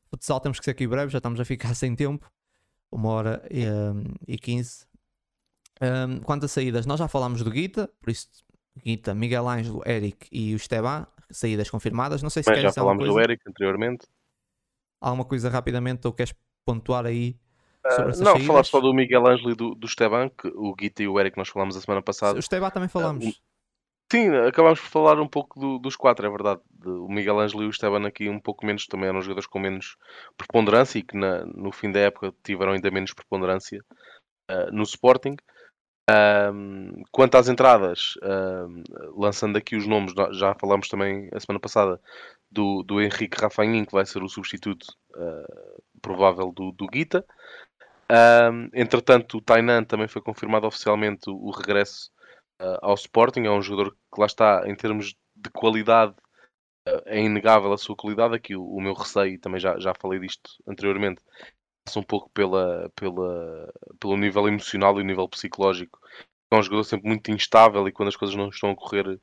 futsal 0.09 0.41
temos 0.41 0.59
que 0.59 0.65
ser 0.65 0.71
aqui 0.71 0.85
breve, 0.85 1.11
já 1.11 1.19
estamos 1.19 1.39
a 1.39 1.45
ficar 1.45 1.73
sem 1.75 1.95
tempo, 1.95 2.29
uma 2.91 3.09
hora 3.09 3.47
e, 3.49 3.65
um, 3.65 4.03
e 4.27 4.37
quinze. 4.37 4.85
Um, 5.81 6.19
quanto 6.21 6.45
a 6.45 6.47
saídas, 6.47 6.85
nós 6.85 6.99
já 6.99 7.07
falámos 7.07 7.43
do 7.43 7.51
Guita, 7.51 7.89
por 8.01 8.09
isso 8.09 8.29
Guita, 8.77 9.13
Miguel 9.13 9.47
Ângelo, 9.47 9.81
Eric 9.85 10.27
e 10.31 10.53
o 10.53 10.57
Esteban, 10.57 11.05
saídas 11.29 11.69
confirmadas. 11.69 12.21
Não 12.21 12.29
sei 12.29 12.43
se 12.43 12.49
Mas 12.49 12.61
já 12.61 12.71
falámos 12.71 13.05
do 13.05 13.19
Eric 13.19 13.41
anteriormente. 13.47 14.07
Alguma 15.01 15.25
coisa 15.25 15.49
rapidamente 15.49 16.07
ou 16.07 16.13
queres 16.13 16.33
pontuar 16.65 17.05
aí 17.05 17.37
sobre 17.95 18.13
uh, 18.13 18.19
Não, 18.19 18.31
saídas? 18.31 18.47
falar 18.47 18.63
só 18.63 18.79
do 18.79 18.93
Miguel 18.93 19.27
Ângelo 19.27 19.51
e 19.51 19.55
do, 19.55 19.75
do 19.75 19.85
Esteban, 19.85 20.29
que 20.29 20.47
o 20.47 20.73
Guita 20.73 21.03
e 21.03 21.07
o 21.07 21.19
Eric 21.19 21.37
nós 21.37 21.49
falámos 21.49 21.75
a 21.75 21.81
semana 21.81 22.01
passada. 22.01 22.35
O 22.35 22.39
Esteban 22.39 22.69
também 22.69 22.89
falámos. 22.89 23.25
Uh, 23.25 23.33
Sim, 24.11 24.29
acabámos 24.47 24.79
por 24.79 24.89
falar 24.89 25.19
um 25.19 25.27
pouco 25.27 25.59
do, 25.59 25.79
dos 25.79 25.95
quatro, 25.95 26.25
é 26.25 26.29
verdade. 26.29 26.61
O 26.85 27.11
Miguel 27.11 27.39
Ângelo 27.39 27.63
e 27.63 27.65
o 27.65 27.71
Esteban 27.71 28.05
aqui 28.05 28.29
um 28.29 28.39
pouco 28.39 28.65
menos, 28.65 28.85
também 28.85 29.09
eram 29.09 29.21
jogadores 29.21 29.47
com 29.47 29.57
menos 29.57 29.97
preponderância 30.37 30.99
e 30.99 31.03
que 31.03 31.17
na, 31.17 31.43
no 31.45 31.71
fim 31.71 31.91
da 31.91 31.99
época 31.99 32.33
tiveram 32.43 32.73
ainda 32.73 32.91
menos 32.91 33.13
preponderância 33.13 33.83
uh, 34.51 34.71
no 34.71 34.83
Sporting. 34.83 35.35
Um, 36.07 37.03
quanto 37.11 37.35
às 37.35 37.49
entradas, 37.49 38.13
um, 38.21 38.83
lançando 39.15 39.57
aqui 39.57 39.75
os 39.75 39.87
nomes, 39.87 40.13
já 40.33 40.53
falámos 40.53 40.87
também 40.87 41.29
a 41.33 41.39
semana 41.39 41.59
passada 41.59 41.99
do, 42.51 42.83
do 42.83 43.01
Henrique 43.01 43.41
Rafanhin, 43.41 43.85
que 43.85 43.91
vai 43.91 44.05
ser 44.05 44.21
o 44.21 44.29
substituto 44.29 44.85
uh, 45.15 45.83
provável 46.01 46.51
do, 46.51 46.71
do 46.71 46.87
Guita. 46.87 47.25
Um, 48.11 48.69
entretanto, 48.73 49.37
o 49.37 49.41
Tainan 49.41 49.83
também 49.83 50.07
foi 50.07 50.21
confirmado 50.21 50.67
oficialmente 50.67 51.27
o, 51.27 51.49
regresso 51.49 52.11
uh, 52.61 52.77
ao 52.81 52.93
Sporting. 52.93 53.45
É 53.45 53.51
um 53.51 53.61
jogador 53.61 53.91
que 53.91 54.19
lá 54.19 54.27
está, 54.27 54.63
em 54.67 54.75
termos 54.75 55.15
de 55.35 55.49
qualidade, 55.49 56.13
uh, 56.87 57.01
é 57.05 57.19
inegável 57.19 57.73
a 57.73 57.77
sua 57.77 57.95
qualidade. 57.95 58.35
Aqui 58.35 58.55
o, 58.55 58.63
o 58.63 58.79
meu 58.79 58.93
receio, 58.93 59.39
também 59.39 59.59
já, 59.59 59.79
já 59.79 59.93
falei 59.99 60.19
disto 60.19 60.51
anteriormente, 60.67 61.21
um 61.95 62.03
pouco 62.03 62.29
pela, 62.31 62.89
pela, 62.95 63.71
pelo 63.99 64.17
nível 64.17 64.47
emocional 64.47 64.97
e 64.97 65.03
o 65.03 65.05
nível 65.05 65.27
psicológico. 65.29 65.99
É 66.51 66.55
um 66.55 66.63
jogador 66.63 66.83
sempre 66.83 67.07
muito 67.07 67.31
instável 67.31 67.87
e 67.87 67.91
quando 67.91 68.09
as 68.09 68.15
coisas 68.15 68.35
não 68.35 68.49
estão 68.49 68.71
a 68.71 68.75
correr 68.75 69.19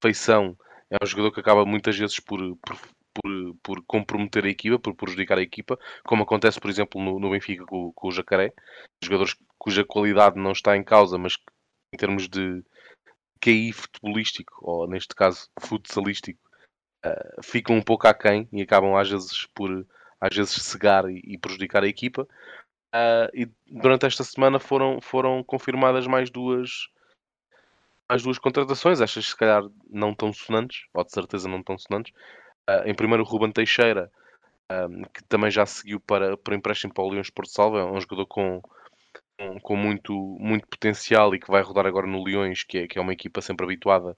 feição, 0.00 0.56
é 0.90 0.96
um 1.02 1.06
jogador 1.06 1.32
que 1.32 1.40
acaba 1.40 1.64
muitas 1.64 1.96
vezes 1.96 2.20
por, 2.20 2.38
por, 2.58 2.78
por, 3.12 3.56
por 3.62 3.84
comprometer 3.86 4.44
a 4.44 4.48
equipa, 4.48 4.78
por 4.78 4.94
prejudicar 4.94 5.38
a 5.38 5.42
equipa, 5.42 5.78
como 6.04 6.22
acontece, 6.22 6.60
por 6.60 6.70
exemplo, 6.70 7.02
no, 7.02 7.18
no 7.18 7.30
Benfica 7.30 7.64
com, 7.64 7.92
com, 7.92 8.08
o 8.08 8.12
Jacaré. 8.12 8.52
Jogadores 9.02 9.36
cuja 9.58 9.84
qualidade 9.84 10.38
não 10.38 10.52
está 10.52 10.76
em 10.76 10.84
causa, 10.84 11.18
mas 11.18 11.36
em 11.92 11.96
termos 11.96 12.28
de 12.28 12.62
QI 13.40 13.72
futebolístico, 13.72 14.54
ou 14.62 14.88
neste 14.88 15.14
caso 15.14 15.48
futsalístico, 15.60 16.40
uh, 17.04 17.42
ficam 17.42 17.76
um 17.76 17.82
pouco 17.82 18.06
aquém 18.06 18.48
e 18.52 18.62
acabam 18.62 18.96
às 18.96 19.10
vezes 19.10 19.46
por 19.54 19.86
às 20.20 20.34
vezes 20.34 20.52
cegar 20.52 21.08
e, 21.10 21.20
e 21.24 21.38
prejudicar 21.38 21.84
a 21.84 21.88
equipa. 21.88 22.26
Uh, 22.94 23.28
e 23.34 23.50
durante 23.66 24.06
esta 24.06 24.24
semana 24.24 24.58
foram, 24.58 25.00
foram 25.00 25.42
confirmadas 25.42 26.06
mais 26.06 26.30
duas 26.30 26.88
mais 28.08 28.22
duas 28.22 28.38
contratações, 28.38 29.00
estas 29.00 29.26
se 29.26 29.36
calhar 29.36 29.64
não 29.90 30.14
tão 30.14 30.32
sonantes, 30.32 30.86
ou 30.94 31.04
de 31.04 31.10
certeza 31.10 31.48
não 31.48 31.62
tão 31.62 31.76
sonantes. 31.76 32.12
Uh, 32.68 32.86
em 32.86 32.94
primeiro 32.94 33.24
o 33.24 33.26
Ruben 33.26 33.50
Teixeira, 33.50 34.10
um, 34.70 35.02
que 35.12 35.22
também 35.24 35.50
já 35.50 35.66
seguiu 35.66 36.00
para, 36.00 36.36
para 36.36 36.54
empréstimo 36.54 36.94
para 36.94 37.04
o 37.04 37.08
Leões 37.08 37.30
Porto 37.30 37.50
Salvo, 37.50 37.78
é 37.78 37.84
um 37.84 38.00
jogador 38.00 38.26
com, 38.26 38.62
com, 39.38 39.60
com, 39.60 39.76
muito, 39.76 40.14
muito 40.40 40.66
potencial 40.68 41.34
e 41.34 41.40
que 41.40 41.50
vai 41.50 41.62
rodar 41.62 41.86
agora 41.86 42.06
no 42.06 42.22
Leões, 42.22 42.62
que 42.62 42.78
é, 42.78 42.86
que 42.86 42.98
é 42.98 43.02
uma 43.02 43.12
equipa 43.12 43.40
sempre 43.40 43.64
habituada 43.64 44.16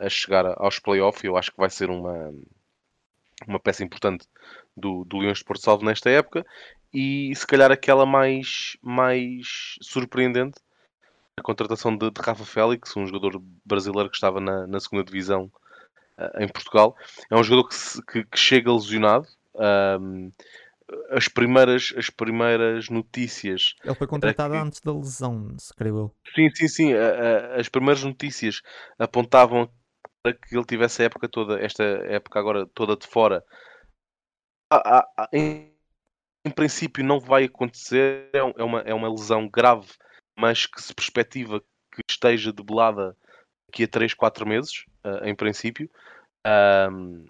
a 0.00 0.08
chegar 0.08 0.46
aos 0.56 0.78
playoffs. 0.78 1.24
Eu 1.24 1.36
acho 1.36 1.50
que 1.50 1.58
vai 1.58 1.70
ser 1.70 1.90
uma, 1.90 2.32
uma 3.46 3.60
peça 3.60 3.84
importante 3.84 4.26
do, 4.78 5.04
do 5.04 5.18
Leões 5.18 5.38
de 5.38 5.44
Porto 5.44 5.62
Salvo 5.62 5.84
nesta 5.84 6.08
época. 6.10 6.46
E 6.92 7.34
se 7.34 7.46
calhar 7.46 7.70
aquela 7.70 8.06
mais, 8.06 8.76
mais 8.82 9.76
surpreendente, 9.82 10.58
a 11.36 11.42
contratação 11.42 11.96
de, 11.96 12.10
de 12.10 12.20
Rafa 12.20 12.44
Félix, 12.44 12.96
um 12.96 13.06
jogador 13.06 13.42
brasileiro 13.64 14.08
que 14.08 14.16
estava 14.16 14.40
na, 14.40 14.66
na 14.66 14.80
segunda 14.80 15.04
divisão 15.04 15.50
uh, 16.18 16.42
em 16.42 16.48
Portugal. 16.48 16.96
É 17.30 17.36
um 17.36 17.42
jogador 17.42 17.68
que, 17.68 17.74
se, 17.74 18.02
que, 18.04 18.24
que 18.24 18.38
chega 18.38 18.72
lesionado. 18.72 19.26
Um, 20.00 20.32
as 21.10 21.28
primeiras, 21.28 21.92
as 21.96 22.08
primeiras 22.08 22.88
notícias. 22.88 23.74
Ele 23.84 23.94
foi 23.94 24.06
contratado 24.06 24.54
que... 24.54 24.60
antes 24.60 24.80
da 24.80 24.92
lesão, 24.92 25.54
se 25.58 25.74
creio 25.74 25.98
eu. 25.98 26.14
Sim, 26.34 26.48
sim, 26.54 26.68
sim. 26.68 26.92
As 27.58 27.68
primeiras 27.68 28.02
notícias 28.02 28.62
apontavam 28.98 29.68
para 30.22 30.32
que 30.32 30.56
ele 30.56 30.64
tivesse 30.64 31.02
a 31.02 31.04
época 31.04 31.28
toda, 31.28 31.60
esta 31.60 31.84
época 31.84 32.38
agora 32.38 32.66
toda 32.74 32.96
de 32.96 33.06
fora. 33.06 33.44
Em, 35.32 35.72
em 36.44 36.50
princípio 36.50 37.04
não 37.04 37.20
vai 37.20 37.44
acontecer, 37.44 38.30
é, 38.32 38.38
é 38.38 38.64
uma, 38.64 38.80
é 38.80 38.94
uma 38.94 39.10
lesão 39.10 39.48
grave, 39.48 39.88
mas 40.36 40.66
que 40.66 40.82
se 40.82 40.94
perspectiva 40.94 41.60
que 41.92 42.02
esteja 42.08 42.52
debelada 42.52 43.16
daqui 43.66 43.84
a 43.84 43.88
3, 43.88 44.14
4 44.14 44.46
meses, 44.46 44.84
em 45.22 45.34
princípio. 45.34 45.90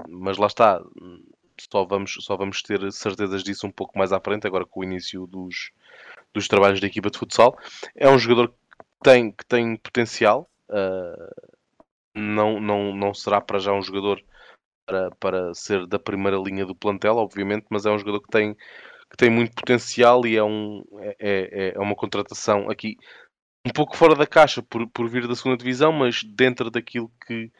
mas 0.09 0.37
lá 0.37 0.47
está, 0.47 0.81
só 1.71 1.85
vamos, 1.85 2.17
só 2.21 2.37
vamos 2.37 2.63
ter 2.63 2.93
certezas 2.93 3.43
disso 3.43 3.67
um 3.67 3.71
pouco 3.71 3.99
mais 3.99 4.13
à 4.13 4.21
frente, 4.21 4.47
agora 4.47 4.65
com 4.65 4.81
o 4.81 4.85
início 4.85 5.27
dos, 5.27 5.71
dos 6.33 6.47
trabalhos 6.47 6.81
da 6.81 6.87
equipa 6.87 7.11
de 7.11 7.19
futsal. 7.19 7.59
É 7.95 8.09
um 8.09 8.19
jogador 8.19 8.49
que 8.49 8.55
tem, 9.03 9.33
que 9.33 9.45
tem 9.47 9.77
potencial, 9.77 10.49
uh, 10.69 11.51
não, 12.15 12.61
não, 12.61 12.95
não 12.95 13.15
será 13.15 13.41
para 13.41 13.59
já 13.59 13.73
um 13.73 13.83
jogador 13.83 14.23
para, 14.89 15.11
para 15.21 15.55
ser 15.55 15.87
da 15.87 15.99
primeira 15.99 16.39
linha 16.39 16.65
do 16.65 16.75
plantel, 16.75 17.17
obviamente, 17.17 17.67
mas 17.69 17.85
é 17.85 17.91
um 17.91 17.99
jogador 17.99 18.23
que 18.23 18.31
tem, 18.31 18.55
que 18.55 19.17
tem 19.19 19.29
muito 19.29 19.55
potencial 19.55 20.27
e 20.27 20.35
é, 20.35 20.43
um, 20.43 20.83
é, 20.99 21.17
é, 21.21 21.73
é 21.75 21.79
uma 21.79 21.95
contratação 21.95 22.71
aqui 22.71 22.97
um 23.67 23.71
pouco 23.71 23.95
fora 23.95 24.15
da 24.15 24.27
caixa 24.27 24.63
por, 24.63 24.89
por 24.89 25.07
vir 25.11 25.29
da 25.29 25.37
segunda 25.37 25.59
divisão, 25.59 25.93
mas 25.93 26.25
dentro 26.25 26.71
daquilo 26.71 27.13
que, 27.27 27.53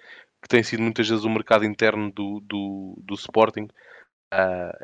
que 0.43 0.49
tem 0.49 0.63
sido 0.63 0.83
muitas 0.83 1.07
vezes 1.07 1.25
o 1.25 1.31
mercado 1.31 1.67
interno 1.67 2.11
do, 2.11 2.41
do, 2.41 2.95
do 3.05 3.15
Sporting, 3.15 3.69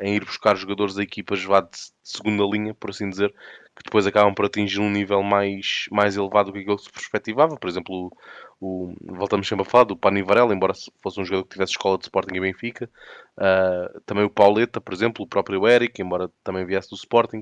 em 0.01 0.15
ir 0.15 0.25
buscar 0.25 0.55
jogadores 0.55 0.95
da 0.95 1.03
equipas 1.03 1.43
vá 1.43 1.61
de 1.61 1.77
segunda 2.03 2.43
linha, 2.43 2.73
por 2.73 2.89
assim 2.89 3.09
dizer, 3.09 3.33
que 3.75 3.83
depois 3.83 4.07
acabam 4.07 4.33
por 4.33 4.45
atingir 4.45 4.79
um 4.79 4.89
nível 4.89 5.21
mais, 5.21 5.85
mais 5.91 6.15
elevado 6.15 6.47
do 6.47 6.53
que 6.53 6.59
aquilo 6.59 6.77
que 6.77 6.83
se 6.83 6.91
perspectivava. 6.91 7.57
Por 7.57 7.69
exemplo, 7.69 8.09
o, 8.59 8.93
o, 8.93 9.15
voltamos 9.15 9.47
sempre 9.47 9.65
a 9.65 9.69
falar 9.69 9.83
do 9.83 9.97
Pani 9.97 10.23
Varela, 10.23 10.53
embora 10.53 10.73
fosse 11.03 11.19
um 11.19 11.25
jogador 11.25 11.43
que 11.43 11.53
tivesse 11.53 11.73
escola 11.73 11.97
de 11.97 12.05
Sporting 12.05 12.35
e 12.35 12.39
Benfica. 12.39 12.89
Uh, 13.37 14.01
também 14.05 14.23
o 14.23 14.29
Pauleta, 14.29 14.79
por 14.79 14.93
exemplo, 14.93 15.25
o 15.25 15.27
próprio 15.27 15.67
Eric, 15.67 16.01
embora 16.01 16.31
também 16.43 16.65
viesse 16.65 16.89
do 16.89 16.95
Sporting. 16.95 17.41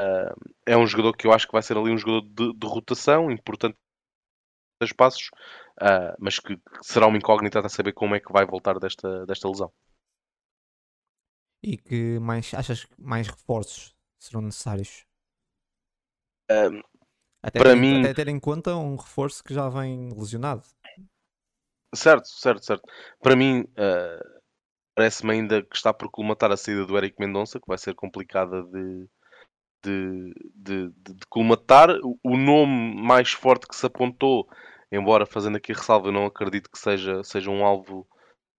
Uh, 0.00 0.34
é 0.66 0.76
um 0.76 0.86
jogador 0.86 1.16
que 1.16 1.26
eu 1.26 1.32
acho 1.32 1.46
que 1.46 1.52
vai 1.52 1.62
ser 1.62 1.76
ali 1.76 1.90
um 1.90 1.98
jogador 1.98 2.22
de, 2.28 2.52
de 2.52 2.66
rotação, 2.66 3.30
importante 3.30 3.76
espaços, 4.82 5.30
uh, 5.80 6.14
mas 6.18 6.38
que, 6.40 6.56
que 6.56 6.62
será 6.82 7.06
uma 7.06 7.16
incógnita 7.16 7.60
a 7.60 7.68
saber 7.68 7.92
como 7.92 8.14
é 8.14 8.20
que 8.20 8.32
vai 8.32 8.44
voltar 8.44 8.78
desta, 8.80 9.24
desta 9.24 9.48
lesão. 9.48 9.72
E 11.66 11.78
que 11.78 12.18
mais 12.18 12.52
achas 12.52 12.84
que 12.84 12.94
mais 13.00 13.26
reforços 13.26 13.96
serão 14.18 14.42
necessários? 14.42 15.06
Um, 16.50 16.82
até 17.42 17.58
para 17.58 17.70
ter, 17.70 17.76
mim, 17.76 18.00
até 18.00 18.12
ter 18.12 18.28
em 18.28 18.38
conta 18.38 18.76
um 18.76 18.96
reforço 18.96 19.42
que 19.42 19.54
já 19.54 19.66
vem 19.70 20.10
lesionado. 20.12 20.62
Certo, 21.94 22.28
certo, 22.28 22.66
certo. 22.66 22.82
Para 23.18 23.34
mim, 23.34 23.60
uh, 23.62 24.40
parece-me 24.94 25.32
ainda 25.32 25.62
que 25.62 25.74
está 25.74 25.94
por 25.94 26.10
colmatar 26.10 26.52
a 26.52 26.56
saída 26.58 26.84
do 26.84 26.98
Eric 26.98 27.18
Mendonça, 27.18 27.58
que 27.58 27.66
vai 27.66 27.78
ser 27.78 27.94
complicada 27.94 28.62
de, 28.64 29.08
de, 29.82 30.34
de, 30.54 30.88
de, 30.90 31.14
de 31.14 31.26
colmatar. 31.30 31.88
O, 32.22 32.36
nome 32.36 32.94
mais 32.94 33.32
forte 33.32 33.66
que 33.66 33.74
se 33.74 33.86
apontou, 33.86 34.46
embora 34.92 35.24
fazendo 35.24 35.56
aqui 35.56 35.72
ressalva, 35.72 36.08
eu 36.08 36.12
não 36.12 36.26
acredito 36.26 36.70
que 36.70 36.78
seja, 36.78 37.24
seja 37.24 37.50
um 37.50 37.64
alvo 37.64 38.06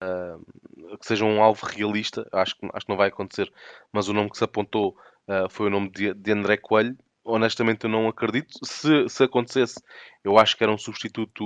que 0.00 1.06
seja 1.06 1.24
um 1.24 1.42
alvo 1.42 1.66
realista, 1.66 2.26
acho 2.32 2.56
que, 2.56 2.68
acho 2.72 2.86
que 2.86 2.90
não 2.90 2.96
vai 2.96 3.08
acontecer, 3.08 3.52
mas 3.92 4.08
o 4.08 4.12
nome 4.12 4.30
que 4.30 4.38
se 4.38 4.44
apontou 4.44 4.96
uh, 5.28 5.48
foi 5.48 5.66
o 5.66 5.70
nome 5.70 5.90
de, 5.90 6.12
de 6.14 6.32
André 6.32 6.56
Coelho. 6.56 6.96
Honestamente, 7.24 7.84
eu 7.84 7.90
não 7.90 8.06
acredito. 8.06 8.52
Se, 8.62 9.08
se 9.08 9.24
acontecesse, 9.24 9.80
eu 10.22 10.38
acho 10.38 10.56
que 10.56 10.62
era 10.62 10.72
um 10.72 10.78
substituto 10.78 11.44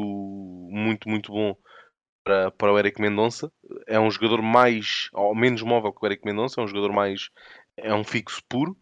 muito, 0.70 1.08
muito 1.08 1.30
bom 1.30 1.56
para, 2.24 2.50
para 2.50 2.72
o 2.72 2.78
Eric 2.78 3.00
Mendonça. 3.00 3.50
É 3.86 3.98
um 3.98 4.10
jogador 4.10 4.42
mais, 4.42 5.08
ou 5.12 5.34
menos 5.34 5.62
móvel 5.62 5.92
que 5.92 6.04
o 6.04 6.06
Eric 6.06 6.24
Mendonça, 6.24 6.60
é 6.60 6.64
um 6.64 6.68
jogador 6.68 6.92
mais, 6.92 7.30
é 7.76 7.94
um 7.94 8.04
fixo 8.04 8.42
puro. 8.48 8.76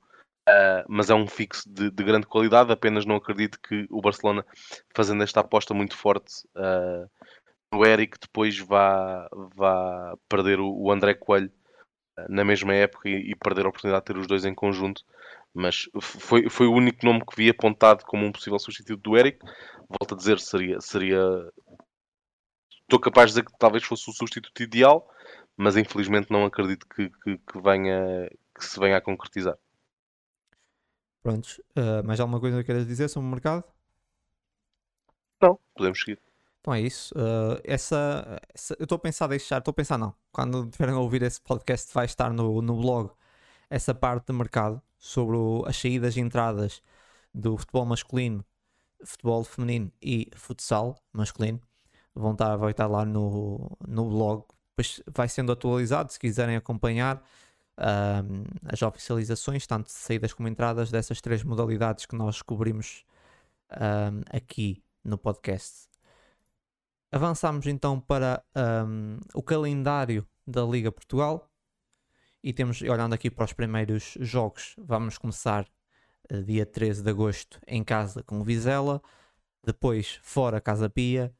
Uh, 0.48 0.86
mas 0.88 1.10
é 1.10 1.14
um 1.14 1.26
fixo 1.26 1.68
de, 1.68 1.90
de, 1.90 2.04
grande 2.04 2.24
qualidade. 2.24 2.72
Apenas 2.72 3.04
não 3.04 3.16
acredito 3.16 3.58
que 3.60 3.84
o 3.90 4.00
Barcelona, 4.00 4.46
fazendo 4.94 5.24
esta 5.24 5.40
aposta 5.40 5.74
muito 5.74 5.96
forte 5.96 6.46
uh, 6.54 7.10
o 7.72 7.84
Eric 7.84 8.18
depois 8.20 8.58
vá, 8.58 9.28
vá 9.54 10.16
perder 10.28 10.60
o, 10.60 10.70
o 10.70 10.92
André 10.92 11.14
Coelho 11.14 11.52
eh, 12.18 12.26
na 12.28 12.44
mesma 12.44 12.74
época 12.74 13.08
e, 13.08 13.30
e, 13.30 13.34
perder 13.36 13.66
a 13.66 13.68
oportunidade 13.68 14.04
de 14.04 14.12
ter 14.12 14.18
os 14.18 14.26
dois 14.26 14.44
em 14.44 14.54
conjunto. 14.54 15.02
Mas 15.54 15.88
foi, 16.00 16.48
foi 16.50 16.66
o 16.66 16.72
único 16.72 17.04
nome 17.04 17.24
que 17.24 17.36
vi 17.36 17.48
apontado 17.48 18.04
como 18.04 18.26
um 18.26 18.32
possível 18.32 18.58
substituto 18.58 19.02
do 19.02 19.16
Eric. 19.16 19.38
Volto 19.88 20.14
a 20.14 20.16
dizer, 20.16 20.38
seria, 20.38 20.80
seria 20.80 21.20
estou 22.82 23.00
capaz 23.00 23.30
de 23.30 23.40
dizer 23.40 23.44
que 23.44 23.58
talvez 23.58 23.84
fosse 23.84 24.08
o 24.08 24.12
substituto 24.12 24.62
ideal, 24.62 25.10
mas 25.56 25.76
infelizmente 25.76 26.30
não 26.30 26.44
acredito 26.44 26.86
que, 26.86 27.10
que, 27.10 27.38
que 27.38 27.60
venha, 27.60 28.30
que 28.54 28.64
se 28.64 28.78
venha 28.78 28.96
a 28.96 29.00
concretizar. 29.00 29.58
Prontos, 31.22 31.58
uh, 31.76 32.04
mais 32.04 32.20
alguma 32.20 32.38
coisa 32.38 32.58
que 32.58 32.64
queiras 32.64 32.86
dizer 32.86 33.08
sobre 33.08 33.26
o 33.26 33.30
mercado? 33.30 33.64
Não, 35.42 35.58
podemos 35.74 35.98
seguir. 35.98 36.20
Então 36.66 36.74
é 36.74 36.80
isso. 36.80 37.14
Uh, 37.14 37.60
essa, 37.62 38.40
essa, 38.52 38.74
eu 38.76 38.82
estou 38.82 38.96
a 38.96 38.98
pensar 38.98 39.28
deixar, 39.28 39.58
estou 39.58 39.70
a 39.70 39.74
pensar 39.74 39.96
não. 39.96 40.12
Quando 40.32 40.66
tiverem 40.68 40.96
a 40.96 40.98
ouvir 40.98 41.22
esse 41.22 41.40
podcast, 41.40 41.94
vai 41.94 42.06
estar 42.06 42.32
no, 42.32 42.60
no 42.60 42.76
blog 42.80 43.12
essa 43.70 43.94
parte 43.94 44.26
de 44.26 44.32
mercado 44.32 44.82
sobre 44.98 45.36
o, 45.36 45.64
as 45.64 45.76
saídas 45.76 46.16
e 46.16 46.20
entradas 46.20 46.82
do 47.32 47.56
futebol 47.56 47.86
masculino, 47.86 48.44
futebol 49.04 49.44
feminino 49.44 49.92
e 50.02 50.28
futsal 50.34 50.96
masculino. 51.12 51.60
Vão 52.12 52.32
estar, 52.32 52.56
vai 52.56 52.72
estar 52.72 52.88
lá 52.88 53.04
no, 53.04 53.70
no 53.86 54.10
blog. 54.10 54.44
Depois 54.70 55.00
vai 55.06 55.28
sendo 55.28 55.52
atualizado 55.52 56.12
se 56.12 56.18
quiserem 56.18 56.56
acompanhar 56.56 57.22
um, 57.78 58.42
as 58.64 58.82
oficializações, 58.82 59.68
tanto 59.68 59.86
de 59.86 59.92
saídas 59.92 60.32
como 60.32 60.48
entradas 60.48 60.90
dessas 60.90 61.20
três 61.20 61.44
modalidades 61.44 62.06
que 62.06 62.16
nós 62.16 62.42
cobrimos 62.42 63.04
um, 63.70 64.22
aqui 64.36 64.82
no 65.04 65.16
podcast. 65.16 65.94
Avançamos 67.10 67.66
então 67.68 68.00
para 68.00 68.44
um, 68.84 69.18
o 69.32 69.40
calendário 69.40 70.26
da 70.44 70.62
Liga 70.64 70.90
Portugal 70.90 71.48
e 72.42 72.52
temos, 72.52 72.82
olhando 72.82 73.12
aqui 73.12 73.30
para 73.30 73.44
os 73.44 73.52
primeiros 73.52 74.16
jogos, 74.20 74.74
vamos 74.76 75.16
começar 75.16 75.68
uh, 76.32 76.42
dia 76.42 76.66
13 76.66 77.04
de 77.04 77.10
agosto 77.10 77.60
em 77.66 77.84
casa 77.84 78.24
com 78.24 78.40
o 78.40 78.44
Vizela, 78.44 79.00
depois 79.64 80.18
fora 80.20 80.60
Casa 80.60 80.90
Pia, 80.90 81.32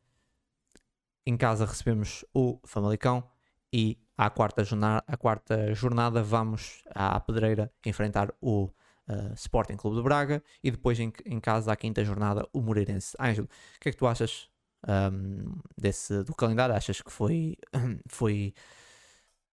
em 1.27 1.37
casa 1.37 1.67
recebemos 1.67 2.25
o 2.33 2.61
Famalicão 2.65 3.29
e 3.73 3.99
à 4.17 4.31
quarta 4.31 4.63
jornada, 4.63 5.05
à 5.05 5.17
quarta 5.17 5.75
jornada 5.75 6.23
vamos 6.23 6.85
à 6.95 7.19
Pedreira 7.19 7.73
enfrentar 7.85 8.33
o 8.41 8.67
uh, 9.09 9.35
Sporting 9.35 9.77
Clube 9.77 9.97
de 9.97 10.03
Braga 10.05 10.43
e 10.63 10.71
depois 10.71 11.01
em, 11.01 11.13
em 11.25 11.41
casa 11.41 11.73
à 11.73 11.77
quinta 11.77 12.05
jornada 12.05 12.49
o 12.53 12.63
Moreirense. 12.63 13.17
Ângelo, 13.21 13.49
o 13.49 13.81
que 13.81 13.89
é 13.89 13.93
que 13.93 13.99
tu 13.99 14.07
achas 14.07 14.49
um, 14.87 15.59
desse, 15.77 16.23
do 16.23 16.35
calendário? 16.35 16.75
Achas 16.75 17.01
que 17.01 17.11
foi, 17.11 17.57
foi 18.09 18.55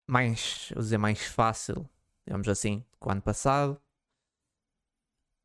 mais, 0.08 0.70
vou 0.74 0.84
dizer, 0.84 0.98
mais 0.98 1.26
fácil, 1.26 1.90
digamos 2.26 2.48
assim, 2.48 2.84
que 3.00 3.08
o 3.08 3.12
ano 3.12 3.22
passado? 3.22 3.82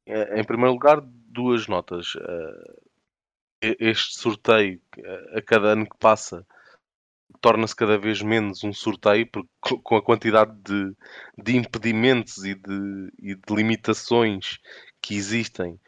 É, 0.06 0.40
em 0.40 0.44
primeiro 0.44 0.72
lugar, 0.72 1.00
duas 1.02 1.66
notas. 1.66 2.14
Uh, 2.14 2.86
este 3.62 4.18
sorteio, 4.18 4.80
a 5.34 5.42
cada 5.42 5.68
ano 5.68 5.88
que 5.88 5.96
passa, 5.98 6.46
torna-se 7.40 7.74
cada 7.74 7.98
vez 7.98 8.22
menos 8.22 8.62
um 8.62 8.72
sorteio, 8.72 9.28
porque 9.30 9.48
com 9.82 9.96
a 9.96 10.02
quantidade 10.02 10.52
de, 10.62 10.94
de 11.38 11.56
impedimentos 11.56 12.44
e 12.44 12.54
de, 12.54 13.12
e 13.18 13.34
de 13.34 13.54
limitações 13.54 14.58
que 15.00 15.14
existem, 15.14 15.80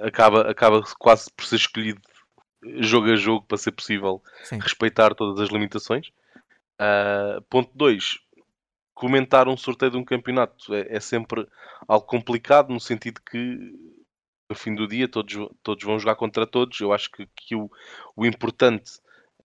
acaba, 0.00 0.50
acaba 0.50 0.82
quase 0.98 1.30
por 1.32 1.44
ser 1.44 1.56
escolhido 1.56 2.00
jogo 2.62 3.10
a 3.10 3.16
jogo 3.16 3.44
para 3.46 3.58
ser 3.58 3.72
possível 3.72 4.22
Sim. 4.44 4.58
respeitar 4.58 5.14
todas 5.14 5.40
as 5.40 5.48
limitações. 5.48 6.08
Uh, 6.80 7.40
ponto 7.48 7.70
2. 7.74 8.18
Comentar 8.94 9.48
um 9.48 9.56
sorteio 9.56 9.92
de 9.92 9.96
um 9.96 10.04
campeonato 10.04 10.74
é, 10.74 10.96
é, 10.96 11.00
sempre 11.00 11.46
algo 11.88 12.06
complicado, 12.06 12.72
no 12.72 12.80
sentido 12.80 13.20
que 13.22 13.74
no 14.48 14.56
fim 14.56 14.74
do 14.74 14.86
dia 14.86 15.08
todos, 15.08 15.34
todos 15.62 15.84
vão 15.84 15.98
jogar 15.98 16.16
contra 16.16 16.46
todos. 16.46 16.78
Eu 16.80 16.92
acho 16.92 17.10
que, 17.10 17.26
que 17.34 17.54
o, 17.54 17.70
o 18.14 18.26
importante 18.26 18.98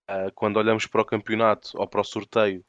uh, 0.10 0.32
quando 0.34 0.58
olhamos 0.58 0.86
para 0.88 1.02
o 1.02 1.06
campeonato 1.06 1.72
ou 1.76 1.88
para 1.88 2.02
o 2.02 2.04
sorteio 2.04 2.66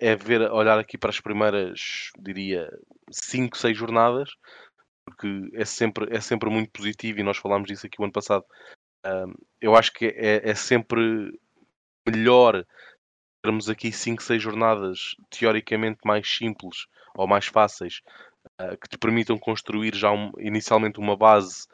é 0.00 0.16
ver, 0.16 0.50
olhar 0.50 0.78
aqui 0.78 0.98
para 0.98 1.10
as 1.10 1.20
primeiras, 1.20 2.10
diria, 2.18 2.68
5, 3.10 3.56
6 3.56 3.76
jornadas, 3.76 4.30
porque 5.04 5.50
é 5.54 5.64
sempre, 5.64 6.14
é 6.14 6.20
sempre 6.20 6.50
muito 6.50 6.70
positivo 6.72 7.20
e 7.20 7.22
nós 7.22 7.36
falámos 7.36 7.68
disso 7.68 7.86
aqui 7.86 8.00
o 8.00 8.04
ano 8.04 8.12
passado 8.12 8.44
eu 9.60 9.74
acho 9.74 9.92
que 9.92 10.06
é, 10.06 10.50
é 10.50 10.54
sempre 10.54 11.32
melhor 12.06 12.64
termos 13.42 13.68
aqui 13.68 13.90
5, 13.92 14.22
6 14.22 14.42
jornadas 14.42 15.16
teoricamente 15.28 15.98
mais 16.04 16.28
simples 16.28 16.86
ou 17.14 17.26
mais 17.26 17.46
fáceis 17.46 18.00
uh, 18.60 18.76
que 18.78 18.88
te 18.88 18.96
permitam 18.96 19.38
construir 19.38 19.94
já 19.94 20.12
um, 20.12 20.30
inicialmente 20.38 20.98
uma 20.98 21.16
base 21.16 21.66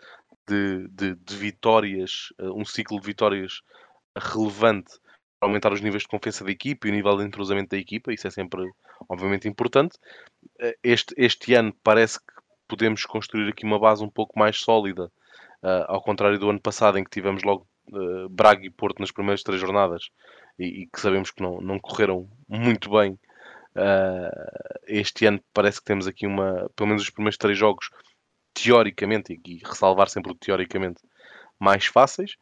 de, 0.47 0.89
de, 0.89 1.15
de 1.15 1.37
vitórias, 1.37 2.33
uh, 2.41 2.59
um 2.59 2.65
ciclo 2.65 2.99
de 3.01 3.07
vitórias 3.07 3.61
relevante 4.17 4.99
para 5.39 5.49
aumentar 5.49 5.73
os 5.73 5.81
níveis 5.81 6.03
de 6.03 6.09
confiança 6.09 6.45
da 6.45 6.51
equipa 6.51 6.89
e 6.89 6.91
o 6.91 6.95
nível 6.95 7.17
de 7.17 7.25
entrosamento 7.25 7.71
da 7.71 7.79
equipa, 7.79 8.13
isso 8.13 8.27
é 8.27 8.31
sempre, 8.31 8.69
obviamente, 9.09 9.47
importante. 9.47 9.97
Uh, 10.61 10.75
este, 10.83 11.15
este 11.17 11.55
ano 11.55 11.75
parece 11.83 12.19
que 12.19 12.33
podemos 12.67 13.05
construir 13.05 13.49
aqui 13.49 13.65
uma 13.65 13.79
base 13.79 14.03
um 14.03 14.11
pouco 14.11 14.39
mais 14.39 14.59
sólida 14.59 15.13
Uh, 15.63 15.83
ao 15.89 16.01
contrário 16.01 16.39
do 16.39 16.49
ano 16.49 16.61
passado, 16.61 16.99
em 16.99 17.05
que 17.05 17.11
tivemos 17.11 17.43
logo 17.43 17.67
uh, 17.93 18.29
Braga 18.29 18.65
e 18.65 18.71
Porto 18.71 19.01
nas 19.01 19.11
primeiras 19.11 19.43
três 19.43 19.61
jornadas 19.61 20.09
e, 20.57 20.83
e, 20.83 20.87
que 20.87 21.01
sabemos 21.01 21.33
que 21.33 21.43
não, 21.43 21.61
não 21.61 21.81
correram 21.81 22.29
muito 22.49 22.91
bem. 22.91 23.19
Uh, 23.75 24.79
este 24.87 25.27
ano 25.27 25.41
parece 25.53 25.81
que 25.81 25.85
temos 25.85 26.07
aqui 26.07 26.27
uma, 26.27 26.71
pelo 26.77 26.89
menos 26.89 27.03
os 27.03 27.11
primeiros 27.11 27.37
três 27.37 27.59
jogos, 27.59 27.91
teoricamente, 28.55 29.41
e, 29.45 29.59
ressalvar 29.65 30.09
sempre 30.09 30.31
o 30.31 30.35
teoricamente, 30.35 31.01
mais 31.59 31.87
fáceis. 31.87 32.37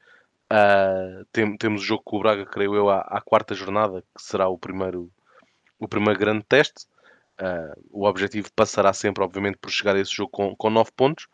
Tem, 1.33 1.57
temos 1.57 1.83
o 1.83 1.85
jogo 1.85 2.03
com 2.05 2.17
o 2.19 2.21
Braga, 2.21 2.47
creio 2.47 2.75
eu, 2.75 2.89
à, 2.89 3.01
à, 3.01 3.21
quarta 3.21 3.55
jornada, 3.55 4.03
que 4.15 4.23
será 4.23 4.49
o 4.49 4.57
primeiro, 4.57 5.11
o 5.79 5.89
primeiro 5.89 6.19
grande 6.21 6.45
teste. 6.45 6.87
o 7.91 8.07
objetivo 8.07 8.49
passará 8.55 8.93
sempre, 8.93 9.25
obviamente, 9.25 9.59
por 9.59 9.71
chegar 9.71 9.97
a 9.97 10.01
esse 10.01 10.15
jogo 10.15 10.31
com, 10.31 10.55
com 10.55 10.71
9 10.71 10.91
pontos. 10.95 11.27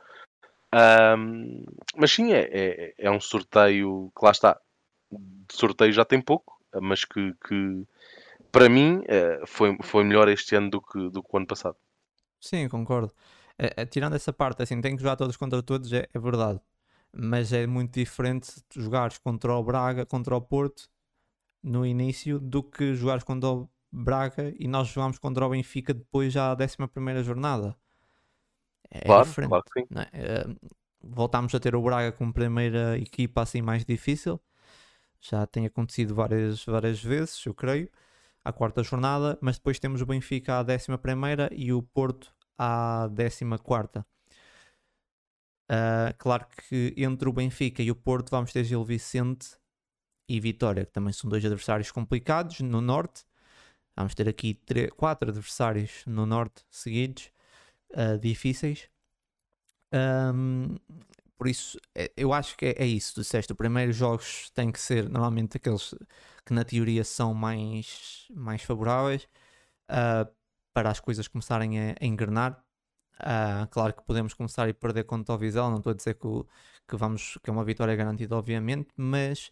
Um, 0.74 1.64
mas 1.96 2.10
sim, 2.10 2.32
é, 2.32 2.48
é, 2.50 2.94
é, 2.98 3.10
um 3.10 3.20
sorteio 3.20 4.10
que 4.16 4.24
lá 4.24 4.30
está. 4.30 4.58
De 5.10 5.54
sorteio 5.54 5.92
já 5.92 6.04
tem 6.04 6.20
pouco, 6.20 6.58
mas 6.80 7.04
que, 7.04 7.34
que 7.46 7.86
para 8.50 8.68
mim 8.68 9.02
é, 9.06 9.42
foi, 9.46 9.76
foi 9.82 10.04
melhor 10.04 10.28
este 10.28 10.56
ano 10.56 10.70
do 10.70 10.80
que, 10.80 11.10
do 11.10 11.22
que 11.22 11.28
o 11.30 11.36
ano 11.36 11.46
passado. 11.46 11.76
Sim, 12.40 12.68
concordo. 12.68 13.12
É, 13.58 13.82
é, 13.82 13.86
tirando 13.86 14.14
essa 14.16 14.32
parte, 14.32 14.62
assim, 14.62 14.80
tem 14.80 14.96
que 14.96 15.02
jogar 15.02 15.16
todos 15.16 15.36
contra 15.36 15.62
todos, 15.62 15.92
é, 15.92 16.08
é 16.12 16.18
verdade. 16.18 16.60
Mas 17.14 17.52
é 17.52 17.66
muito 17.66 17.92
diferente 17.92 18.50
jogares 18.74 19.18
contra 19.18 19.54
o 19.54 19.62
Braga, 19.62 20.06
contra 20.06 20.34
o 20.34 20.40
Porto 20.40 20.90
no 21.62 21.86
início 21.86 22.40
do 22.40 22.62
que 22.62 22.94
jogares 22.94 23.22
contra 23.22 23.48
o 23.50 23.70
Braga 23.92 24.52
e 24.58 24.66
nós 24.66 24.88
jogamos 24.88 25.18
contra 25.18 25.46
o 25.46 25.50
Benfica 25.50 25.92
depois 25.94 26.32
já 26.32 26.54
da 26.54 26.64
11 26.64 27.22
jornada. 27.22 27.76
É 28.92 29.00
claro, 29.00 29.24
diferente. 29.26 29.48
Claro 29.48 29.64
que 29.64 29.80
sim. 29.80 29.86
É? 30.12 30.46
Uh, 30.46 30.70
voltámos 31.02 31.54
a 31.54 31.58
ter 31.58 31.74
o 31.74 31.82
Braga 31.82 32.12
como 32.12 32.32
primeira 32.32 32.98
equipa 32.98 33.42
assim 33.42 33.62
mais 33.62 33.84
difícil. 33.84 34.38
Já 35.18 35.46
tem 35.46 35.64
acontecido 35.64 36.14
várias, 36.14 36.64
várias 36.64 37.02
vezes, 37.02 37.44
eu 37.46 37.54
creio, 37.54 37.88
à 38.44 38.52
quarta 38.52 38.82
jornada, 38.82 39.38
mas 39.40 39.56
depois 39.56 39.78
temos 39.78 40.02
o 40.02 40.06
Benfica 40.06 40.58
à 40.58 40.62
décima 40.62 40.98
primeira 40.98 41.48
e 41.52 41.72
o 41.72 41.82
Porto 41.82 42.34
à 42.58 43.08
décima 43.08 43.58
quarta. 43.58 44.04
Uh, 45.70 46.12
claro 46.18 46.46
que 46.68 46.92
entre 46.98 47.28
o 47.28 47.32
Benfica 47.32 47.82
e 47.82 47.90
o 47.90 47.94
Porto 47.94 48.30
vamos 48.30 48.52
ter 48.52 48.64
Gil 48.64 48.84
Vicente 48.84 49.56
e 50.28 50.38
Vitória, 50.38 50.84
que 50.84 50.92
também 50.92 51.12
são 51.12 51.30
dois 51.30 51.44
adversários 51.44 51.90
complicados 51.90 52.60
no 52.60 52.80
Norte. 52.80 53.24
Vamos 53.96 54.14
ter 54.14 54.28
aqui 54.28 54.54
três, 54.54 54.90
quatro 54.90 55.30
adversários 55.30 56.04
no 56.04 56.26
Norte 56.26 56.64
seguidos 56.68 57.30
uh, 57.92 58.18
difíceis. 58.18 58.88
Um, 59.92 60.76
por 61.36 61.48
isso, 61.48 61.78
é, 61.94 62.10
eu 62.16 62.32
acho 62.32 62.56
que 62.56 62.66
é, 62.66 62.74
é 62.78 62.86
isso. 62.86 63.20
Disseste, 63.20 63.52
os 63.52 63.56
primeiros 63.56 63.96
jogos 63.96 64.50
têm 64.50 64.70
que 64.70 64.80
ser 64.80 65.08
normalmente 65.08 65.56
aqueles 65.56 65.94
que 66.46 66.52
na 66.52 66.64
teoria 66.64 67.04
são 67.04 67.34
mais, 67.34 68.28
mais 68.34 68.62
favoráveis 68.62 69.24
uh, 69.90 70.30
para 70.72 70.90
as 70.90 71.00
coisas 71.00 71.28
começarem 71.28 71.78
a, 71.78 71.94
a 72.00 72.04
engrenar. 72.04 72.62
Uh, 73.20 73.66
claro 73.70 73.92
que 73.92 74.02
podemos 74.02 74.34
começar 74.34 74.68
a 74.68 74.74
perder 74.74 75.04
contra 75.04 75.34
o 75.34 75.38
Vizela, 75.38 75.70
não 75.70 75.78
estou 75.78 75.92
a 75.92 75.94
dizer 75.94 76.14
que, 76.14 76.28
que, 76.88 76.96
vamos, 76.96 77.38
que 77.42 77.50
é 77.50 77.52
uma 77.52 77.64
vitória 77.64 77.94
garantida, 77.94 78.36
obviamente, 78.36 78.88
mas 78.96 79.50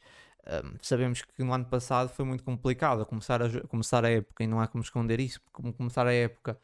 sabemos 0.81 1.23
que 1.23 1.45
no 1.45 1.53
ano 1.53 1.67
passado 1.67 2.09
foi 2.09 2.25
muito 2.25 2.43
complicado 2.43 3.05
começar 3.05 3.43
a, 3.43 3.61
começar 3.69 4.05
a 4.05 4.11
época, 4.11 4.43
e 4.43 4.47
não 4.47 4.61
há 4.61 4.67
como 4.67 4.83
esconder 4.83 5.21
isso, 5.21 5.41
como 5.53 5.73
começar 5.73 6.07
a 6.07 6.13
época 6.13 6.59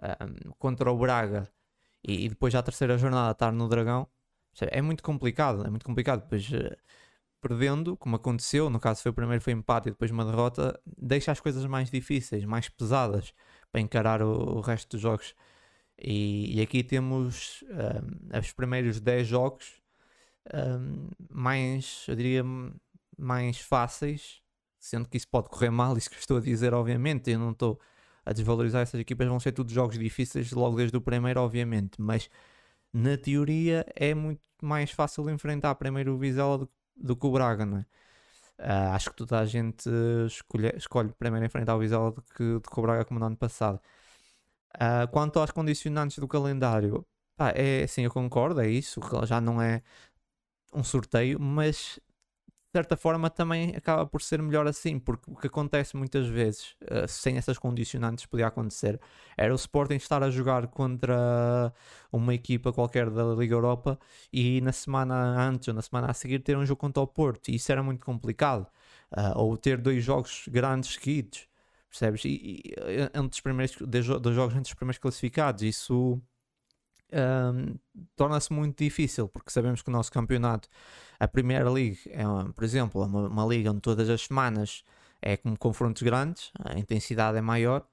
um, 0.00 0.52
contra 0.58 0.90
o 0.90 0.98
Braga 0.98 1.48
e, 2.04 2.26
e, 2.26 2.28
depois 2.28 2.54
a 2.54 2.62
terceira 2.62 2.98
jornada 2.98 3.32
estar 3.32 3.52
no 3.52 3.68
Dragão, 3.68 4.08
é 4.60 4.82
muito 4.82 5.02
complicado, 5.02 5.66
é 5.66 5.70
muito 5.70 5.84
complicado. 5.84 6.22
Depois 6.22 6.48
uh, 6.50 6.76
perdendo, 7.40 7.96
como 7.96 8.16
aconteceu, 8.16 8.70
no 8.70 8.80
caso 8.80 9.02
foi 9.02 9.10
o 9.10 9.14
primeiro 9.14 9.42
foi 9.42 9.52
empate 9.52 9.88
e 9.88 9.92
depois 9.92 10.10
uma 10.10 10.24
derrota, 10.24 10.78
deixa 10.86 11.32
as 11.32 11.40
coisas 11.40 11.64
mais 11.66 11.90
difíceis, 11.90 12.44
mais 12.44 12.68
pesadas 12.68 13.32
para 13.70 13.80
encarar 13.80 14.22
o, 14.22 14.58
o 14.58 14.60
resto 14.60 14.90
dos 14.90 15.00
jogos. 15.00 15.34
E, 15.98 16.58
e 16.58 16.62
aqui 16.62 16.82
temos 16.82 17.64
um, 17.70 18.38
os 18.38 18.52
primeiros 18.52 19.00
10 19.00 19.26
jogos 19.26 19.80
um, 20.54 21.08
mais, 21.30 22.04
eu 22.08 22.16
diria, 22.16 22.42
mais 23.16 23.60
fáceis 23.60 24.42
sendo 24.82 25.08
que 25.08 25.16
isso 25.16 25.28
pode 25.28 25.48
correr 25.48 25.70
mal, 25.70 25.96
isso 25.96 26.10
que 26.10 26.16
estou 26.16 26.36
a 26.36 26.40
dizer, 26.40 26.74
obviamente, 26.74 27.30
eu 27.30 27.38
não 27.38 27.52
estou 27.52 27.80
a 28.24 28.32
desvalorizar 28.32 28.82
essas 28.82 29.00
equipas, 29.00 29.26
vão 29.28 29.40
ser 29.40 29.52
tudo 29.52 29.72
jogos 29.72 29.98
difíceis 29.98 30.52
logo 30.52 30.76
desde 30.76 30.96
o 30.96 31.00
primeiro, 31.00 31.40
obviamente, 31.40 32.00
mas 32.00 32.28
na 32.92 33.16
teoria 33.16 33.86
é 33.94 34.14
muito 34.14 34.40
mais 34.62 34.90
fácil 34.90 35.28
enfrentar 35.30 35.74
primeiro 35.76 36.14
o 36.14 36.18
Vizela 36.18 36.58
do, 36.58 36.70
do 36.96 37.16
que 37.16 37.26
o 37.26 37.32
Braga, 37.32 37.66
não 37.66 37.78
é? 37.78 37.86
Uh, 38.58 38.94
acho 38.94 39.10
que 39.10 39.16
toda 39.16 39.40
a 39.40 39.46
gente 39.46 39.88
escolhe, 40.26 40.72
escolhe 40.76 41.12
primeiro 41.14 41.44
enfrentar 41.46 41.74
o 41.74 41.80
Vizela 41.80 42.12
do 42.12 42.22
que, 42.22 42.44
do 42.60 42.62
que 42.62 42.78
o 42.78 42.82
Braga 42.82 43.04
como 43.04 43.18
no 43.18 43.26
ano 43.26 43.36
passado. 43.36 43.80
Uh, 44.76 45.06
quanto 45.10 45.38
aos 45.38 45.50
condicionantes 45.50 46.18
do 46.18 46.28
calendário, 46.28 47.04
pá, 47.36 47.50
é 47.54 47.86
sim, 47.86 48.02
eu 48.02 48.10
concordo, 48.10 48.60
é 48.60 48.68
isso, 48.68 49.00
já 49.26 49.40
não 49.40 49.60
é 49.60 49.82
um 50.72 50.84
sorteio, 50.84 51.40
mas 51.40 52.00
de 52.72 52.78
certa 52.78 52.96
forma 52.96 53.28
também 53.28 53.76
acaba 53.76 54.06
por 54.06 54.22
ser 54.22 54.40
melhor 54.40 54.66
assim, 54.66 54.98
porque 54.98 55.30
o 55.30 55.36
que 55.36 55.46
acontece 55.46 55.94
muitas 55.94 56.26
vezes, 56.26 56.74
uh, 56.84 57.06
sem 57.06 57.36
essas 57.36 57.58
condicionantes, 57.58 58.24
podia 58.24 58.46
acontecer, 58.46 58.98
era 59.36 59.52
o 59.52 59.56
Sporting 59.56 59.96
estar 59.96 60.22
a 60.22 60.30
jogar 60.30 60.66
contra 60.68 61.70
uma 62.10 62.32
equipa 62.34 62.72
qualquer 62.72 63.10
da 63.10 63.24
Liga 63.34 63.54
Europa 63.54 63.98
e 64.32 64.62
na 64.62 64.72
semana 64.72 65.14
antes 65.46 65.68
ou 65.68 65.74
na 65.74 65.82
semana 65.82 66.10
a 66.10 66.14
seguir 66.14 66.38
ter 66.38 66.56
um 66.56 66.64
jogo 66.64 66.80
contra 66.80 67.02
o 67.02 67.06
Porto, 67.06 67.50
e 67.50 67.56
isso 67.56 67.70
era 67.70 67.82
muito 67.82 68.04
complicado. 68.06 68.66
Uh, 69.14 69.38
ou 69.38 69.56
ter 69.58 69.76
dois 69.76 70.02
jogos 70.02 70.48
grandes 70.48 70.94
seguidos, 70.94 71.46
percebes? 71.90 72.24
E, 72.24 72.28
e 72.28 72.74
entre 73.14 73.34
os 73.34 73.40
primeiros, 73.40 73.76
dois 73.86 74.34
jogos 74.34 74.54
entre 74.56 74.70
os 74.70 74.74
primeiros 74.74 74.98
classificados, 74.98 75.62
isso 75.62 76.18
um, 77.12 77.74
torna-se 78.16 78.52
muito 78.52 78.82
difícil, 78.82 79.28
porque 79.28 79.50
sabemos 79.50 79.82
que 79.82 79.88
o 79.88 79.92
nosso 79.92 80.10
campeonato, 80.10 80.68
a 81.18 81.28
Premier 81.28 81.70
League, 81.70 82.00
é, 82.06 82.24
por 82.54 82.64
exemplo, 82.64 83.02
é 83.02 83.06
uma, 83.06 83.28
uma, 83.28 83.46
liga 83.46 83.70
onde 83.70 83.80
todas 83.80 84.08
as 84.08 84.22
semanas 84.22 84.84
é 85.20 85.36
como 85.36 85.56
confrontos 85.58 86.02
grandes, 86.02 86.50
a 86.64 86.78
intensidade 86.78 87.38
é 87.38 87.40
maior, 87.40 87.86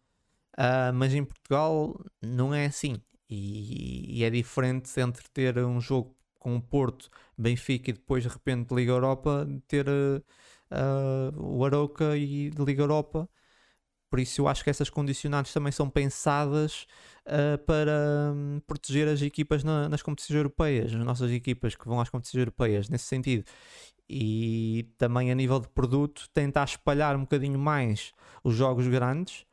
uh, 0.57 0.93
mas 0.93 1.13
em 1.13 1.23
Portugal 1.23 1.99
não 2.21 2.53
é 2.53 2.65
assim. 2.65 3.01
E, 3.29 4.19
e, 4.19 4.23
é 4.23 4.29
diferente 4.29 4.99
entre 4.99 5.23
ter 5.31 5.57
um 5.59 5.79
jogo 5.79 6.15
com 6.39 6.55
o 6.55 6.61
Porto, 6.61 7.09
Benfica 7.37 7.91
e 7.91 7.93
depois 7.93 8.23
de 8.23 8.29
repente 8.29 8.73
Liga 8.73 8.91
Europa, 8.91 9.47
ter 9.67 9.87
uh, 9.87 10.23
o 11.37 11.63
Aroca 11.63 12.17
e 12.17 12.49
Liga 12.49 12.83
Europa. 12.83 13.29
Por 14.09 14.19
isso 14.19 14.41
eu 14.41 14.47
acho 14.47 14.63
que 14.63 14.69
essas 14.69 14.89
condicionantes 14.89 15.53
também 15.53 15.71
são 15.71 15.89
pensadas 15.89 16.87
uh, 17.25 17.57
para 17.65 18.33
um, 18.33 18.59
proteger 18.65 19.07
as 19.07 19.21
equipas 19.21 19.63
na, 19.63 19.87
nas 19.87 20.01
competições 20.01 20.35
europeias, 20.35 20.93
as 20.93 21.05
nossas 21.05 21.31
equipas 21.31 21.75
que 21.75 21.87
vão 21.87 22.01
às 22.01 22.09
competições 22.09 22.39
europeias, 22.39 22.89
nesse 22.89 23.05
sentido. 23.05 23.45
E 24.09 24.87
também 24.97 25.31
a 25.31 25.35
nível 25.35 25.59
de 25.59 25.67
produto, 25.67 26.27
tentar 26.33 26.63
espalhar 26.63 27.15
um 27.15 27.21
bocadinho 27.21 27.59
mais 27.59 28.11
os 28.43 28.55
jogos 28.55 28.87
grandes 28.87 29.45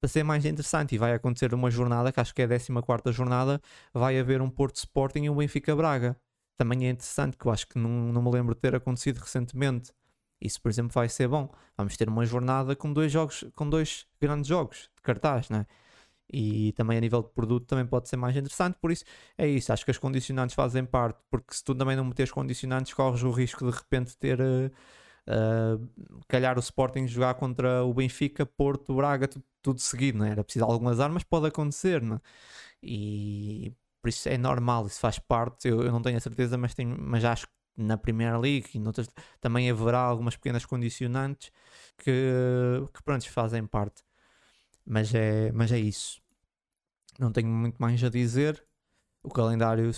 para 0.00 0.08
ser 0.08 0.24
mais 0.24 0.44
interessante. 0.44 0.94
E 0.94 0.98
vai 0.98 1.12
acontecer 1.12 1.54
uma 1.54 1.70
jornada, 1.70 2.10
que 2.10 2.18
acho 2.18 2.34
que 2.34 2.42
é 2.42 2.44
a 2.46 2.48
14 2.48 3.16
jornada, 3.16 3.60
vai 3.92 4.18
haver 4.18 4.42
um 4.42 4.50
Porto 4.50 4.76
Sporting 4.76 5.24
e 5.24 5.30
um 5.30 5.36
Benfica 5.36 5.76
Braga. 5.76 6.16
Também 6.56 6.86
é 6.86 6.90
interessante, 6.90 7.36
que 7.36 7.46
eu 7.46 7.52
acho 7.52 7.66
que 7.68 7.78
não, 7.78 7.90
não 8.12 8.22
me 8.22 8.30
lembro 8.30 8.54
de 8.54 8.60
ter 8.60 8.74
acontecido 8.74 9.18
recentemente. 9.18 9.92
Isso, 10.42 10.60
por 10.60 10.70
exemplo, 10.70 10.90
vai 10.92 11.08
ser 11.08 11.28
bom. 11.28 11.48
Vamos 11.76 11.96
ter 11.96 12.08
uma 12.08 12.26
jornada 12.26 12.74
com 12.74 12.92
dois 12.92 13.12
jogos, 13.12 13.44
com 13.54 13.68
dois 13.68 14.06
grandes 14.20 14.48
jogos 14.48 14.90
de 14.96 15.02
cartaz, 15.02 15.48
né? 15.48 15.66
e 16.32 16.72
também 16.72 16.96
a 16.96 17.00
nível 17.00 17.22
de 17.22 17.28
produto 17.30 17.66
também 17.66 17.84
pode 17.84 18.08
ser 18.08 18.16
mais 18.16 18.34
interessante, 18.34 18.76
por 18.80 18.90
isso 18.90 19.04
é 19.36 19.46
isso, 19.46 19.72
acho 19.72 19.84
que 19.84 19.90
as 19.90 19.98
condicionantes 19.98 20.54
fazem 20.54 20.84
parte, 20.84 21.20
porque 21.30 21.54
se 21.54 21.62
tu 21.62 21.74
também 21.74 21.94
não 21.94 22.04
meteres 22.04 22.32
condicionantes 22.32 22.94
corres 22.94 23.22
o 23.22 23.30
risco 23.30 23.70
de 23.70 23.76
repente 23.76 24.16
ter 24.16 24.40
uh, 24.40 24.70
uh, 25.28 25.88
calhar 26.26 26.56
o 26.56 26.60
Sporting 26.60 27.06
jogar 27.06 27.34
contra 27.34 27.84
o 27.84 27.92
Benfica, 27.92 28.46
Porto, 28.46 28.94
Braga, 28.94 29.28
tudo, 29.28 29.44
tudo 29.60 29.80
seguido, 29.80 30.18
não 30.18 30.24
é? 30.24 30.30
era 30.30 30.42
preciso 30.42 30.64
algumas 30.64 31.00
armas, 31.00 31.22
pode 31.22 31.46
acontecer, 31.48 32.00
não 32.00 32.16
é? 32.16 32.20
e 32.82 33.72
por 34.00 34.08
isso 34.08 34.28
é 34.28 34.38
normal, 34.38 34.86
isso 34.86 35.00
faz 35.00 35.18
parte, 35.18 35.68
eu, 35.68 35.82
eu 35.82 35.92
não 35.92 36.00
tenho 36.00 36.16
a 36.16 36.20
certeza, 36.20 36.56
mas, 36.56 36.74
tenho, 36.74 36.96
mas 36.98 37.24
acho 37.24 37.46
que 37.46 37.52
na 37.76 37.96
Primeira 37.96 38.38
League 38.38 38.70
e 38.74 38.78
noutras 38.78 39.08
também 39.40 39.70
haverá 39.70 40.00
algumas 40.00 40.36
pequenas 40.36 40.64
condicionantes 40.64 41.50
que, 41.98 42.30
que 42.94 43.02
pronto, 43.02 43.28
fazem 43.30 43.66
parte. 43.66 44.02
Mas 44.86 45.14
é, 45.14 45.52
mas 45.52 45.72
é 45.72 45.78
isso. 45.78 46.20
Não 47.18 47.32
tenho 47.32 47.48
muito 47.48 47.78
mais 47.78 48.02
a 48.04 48.08
dizer. 48.08 48.64
O 49.22 49.30
calendário, 49.30 49.92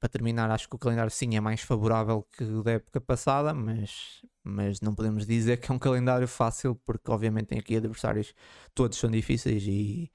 para 0.00 0.08
terminar, 0.08 0.50
acho 0.50 0.68
que 0.68 0.76
o 0.76 0.78
calendário 0.78 1.10
sim 1.10 1.36
é 1.36 1.40
mais 1.40 1.60
favorável 1.60 2.22
que 2.22 2.42
o 2.44 2.62
da 2.62 2.72
época 2.72 3.00
passada, 3.00 3.52
mas, 3.52 4.24
mas 4.42 4.80
não 4.80 4.94
podemos 4.94 5.26
dizer 5.26 5.58
que 5.58 5.70
é 5.70 5.74
um 5.74 5.78
calendário 5.78 6.26
fácil, 6.26 6.74
porque 6.86 7.10
obviamente 7.10 7.48
tem 7.48 7.58
aqui 7.58 7.76
adversários, 7.76 8.34
todos 8.74 8.98
são 8.98 9.10
difíceis 9.10 9.62
e, 9.66 10.10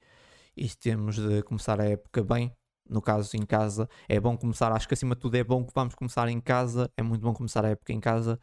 e 0.56 0.68
temos 0.70 1.16
de 1.16 1.42
começar 1.44 1.80
a 1.80 1.84
época 1.84 2.24
bem. 2.24 2.54
No 2.90 3.00
caso, 3.00 3.36
em 3.36 3.46
casa, 3.46 3.88
é 4.08 4.18
bom 4.18 4.36
começar. 4.36 4.72
Acho 4.72 4.88
que 4.88 4.94
acima 4.94 5.14
de 5.14 5.20
tudo 5.20 5.36
é 5.36 5.44
bom 5.44 5.64
que 5.64 5.72
vamos 5.74 5.94
começar 5.94 6.28
em 6.28 6.40
casa. 6.40 6.90
É 6.96 7.02
muito 7.02 7.22
bom 7.22 7.32
começar 7.32 7.64
a 7.64 7.68
época 7.70 7.92
em 7.92 8.00
casa 8.00 8.38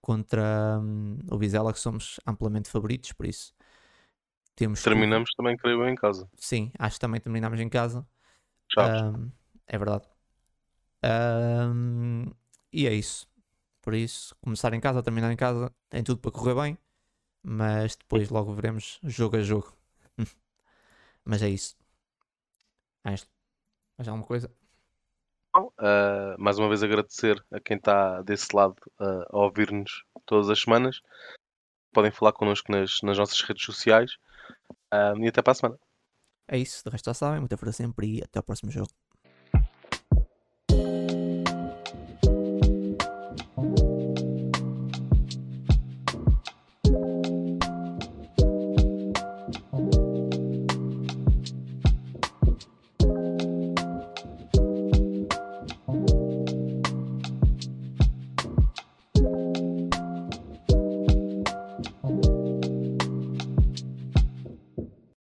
contra 0.00 0.78
hum, 0.80 1.18
o 1.30 1.38
Vizela, 1.38 1.72
que 1.72 1.80
somos 1.80 2.20
amplamente 2.26 2.70
favoritos, 2.70 3.12
por 3.12 3.26
isso 3.26 3.52
temos 4.56 4.82
Terminamos 4.82 5.30
também, 5.36 5.56
creio 5.56 5.86
em 5.86 5.94
casa. 5.94 6.28
Sim, 6.38 6.72
acho 6.78 6.96
que 6.96 7.00
também 7.00 7.20
terminamos 7.20 7.60
em 7.60 7.68
casa. 7.68 8.06
Um, 8.78 9.30
é 9.66 9.78
verdade. 9.78 10.08
Um, 11.04 12.24
e 12.72 12.86
é 12.86 12.94
isso. 12.94 13.28
Por 13.82 13.94
isso, 13.94 14.34
começar 14.40 14.72
em 14.72 14.80
casa, 14.80 15.02
terminar 15.02 15.30
em 15.30 15.36
casa, 15.36 15.70
tem 15.90 16.02
tudo 16.02 16.20
para 16.20 16.30
correr 16.32 16.54
bem. 16.54 16.78
Mas 17.42 17.94
depois 17.94 18.28
logo 18.30 18.52
veremos 18.54 18.98
jogo 19.04 19.36
a 19.36 19.40
jogo. 19.40 19.76
mas 21.24 21.42
é 21.42 21.50
isso. 21.50 21.76
Mais, 23.04 23.28
mais 23.96 24.08
alguma 24.08 24.26
coisa? 24.26 24.52
Uh, 25.56 26.36
mais 26.38 26.58
uma 26.58 26.68
vez 26.68 26.82
agradecer 26.82 27.42
a 27.50 27.58
quem 27.58 27.78
está 27.78 28.20
desse 28.22 28.54
lado 28.54 28.76
uh, 29.00 29.24
a 29.30 29.38
ouvir-nos 29.38 30.04
todas 30.26 30.50
as 30.50 30.60
semanas. 30.60 31.00
Podem 31.92 32.10
falar 32.10 32.32
connosco 32.32 32.70
nas, 32.70 33.00
nas 33.02 33.16
nossas 33.16 33.40
redes 33.40 33.64
sociais. 33.64 34.18
Um, 34.92 35.24
e 35.24 35.28
até 35.28 35.42
para 35.42 35.52
a 35.52 35.54
semana. 35.54 35.78
É 36.48 36.58
isso, 36.58 36.84
de 36.84 36.90
resto 36.90 37.06
já 37.06 37.14
sabem, 37.14 37.40
muita 37.40 37.56
força 37.56 37.72
sempre 37.72 38.18
e 38.18 38.22
até 38.22 38.38
ao 38.38 38.42
próximo 38.42 38.70
jogo. 38.70 38.90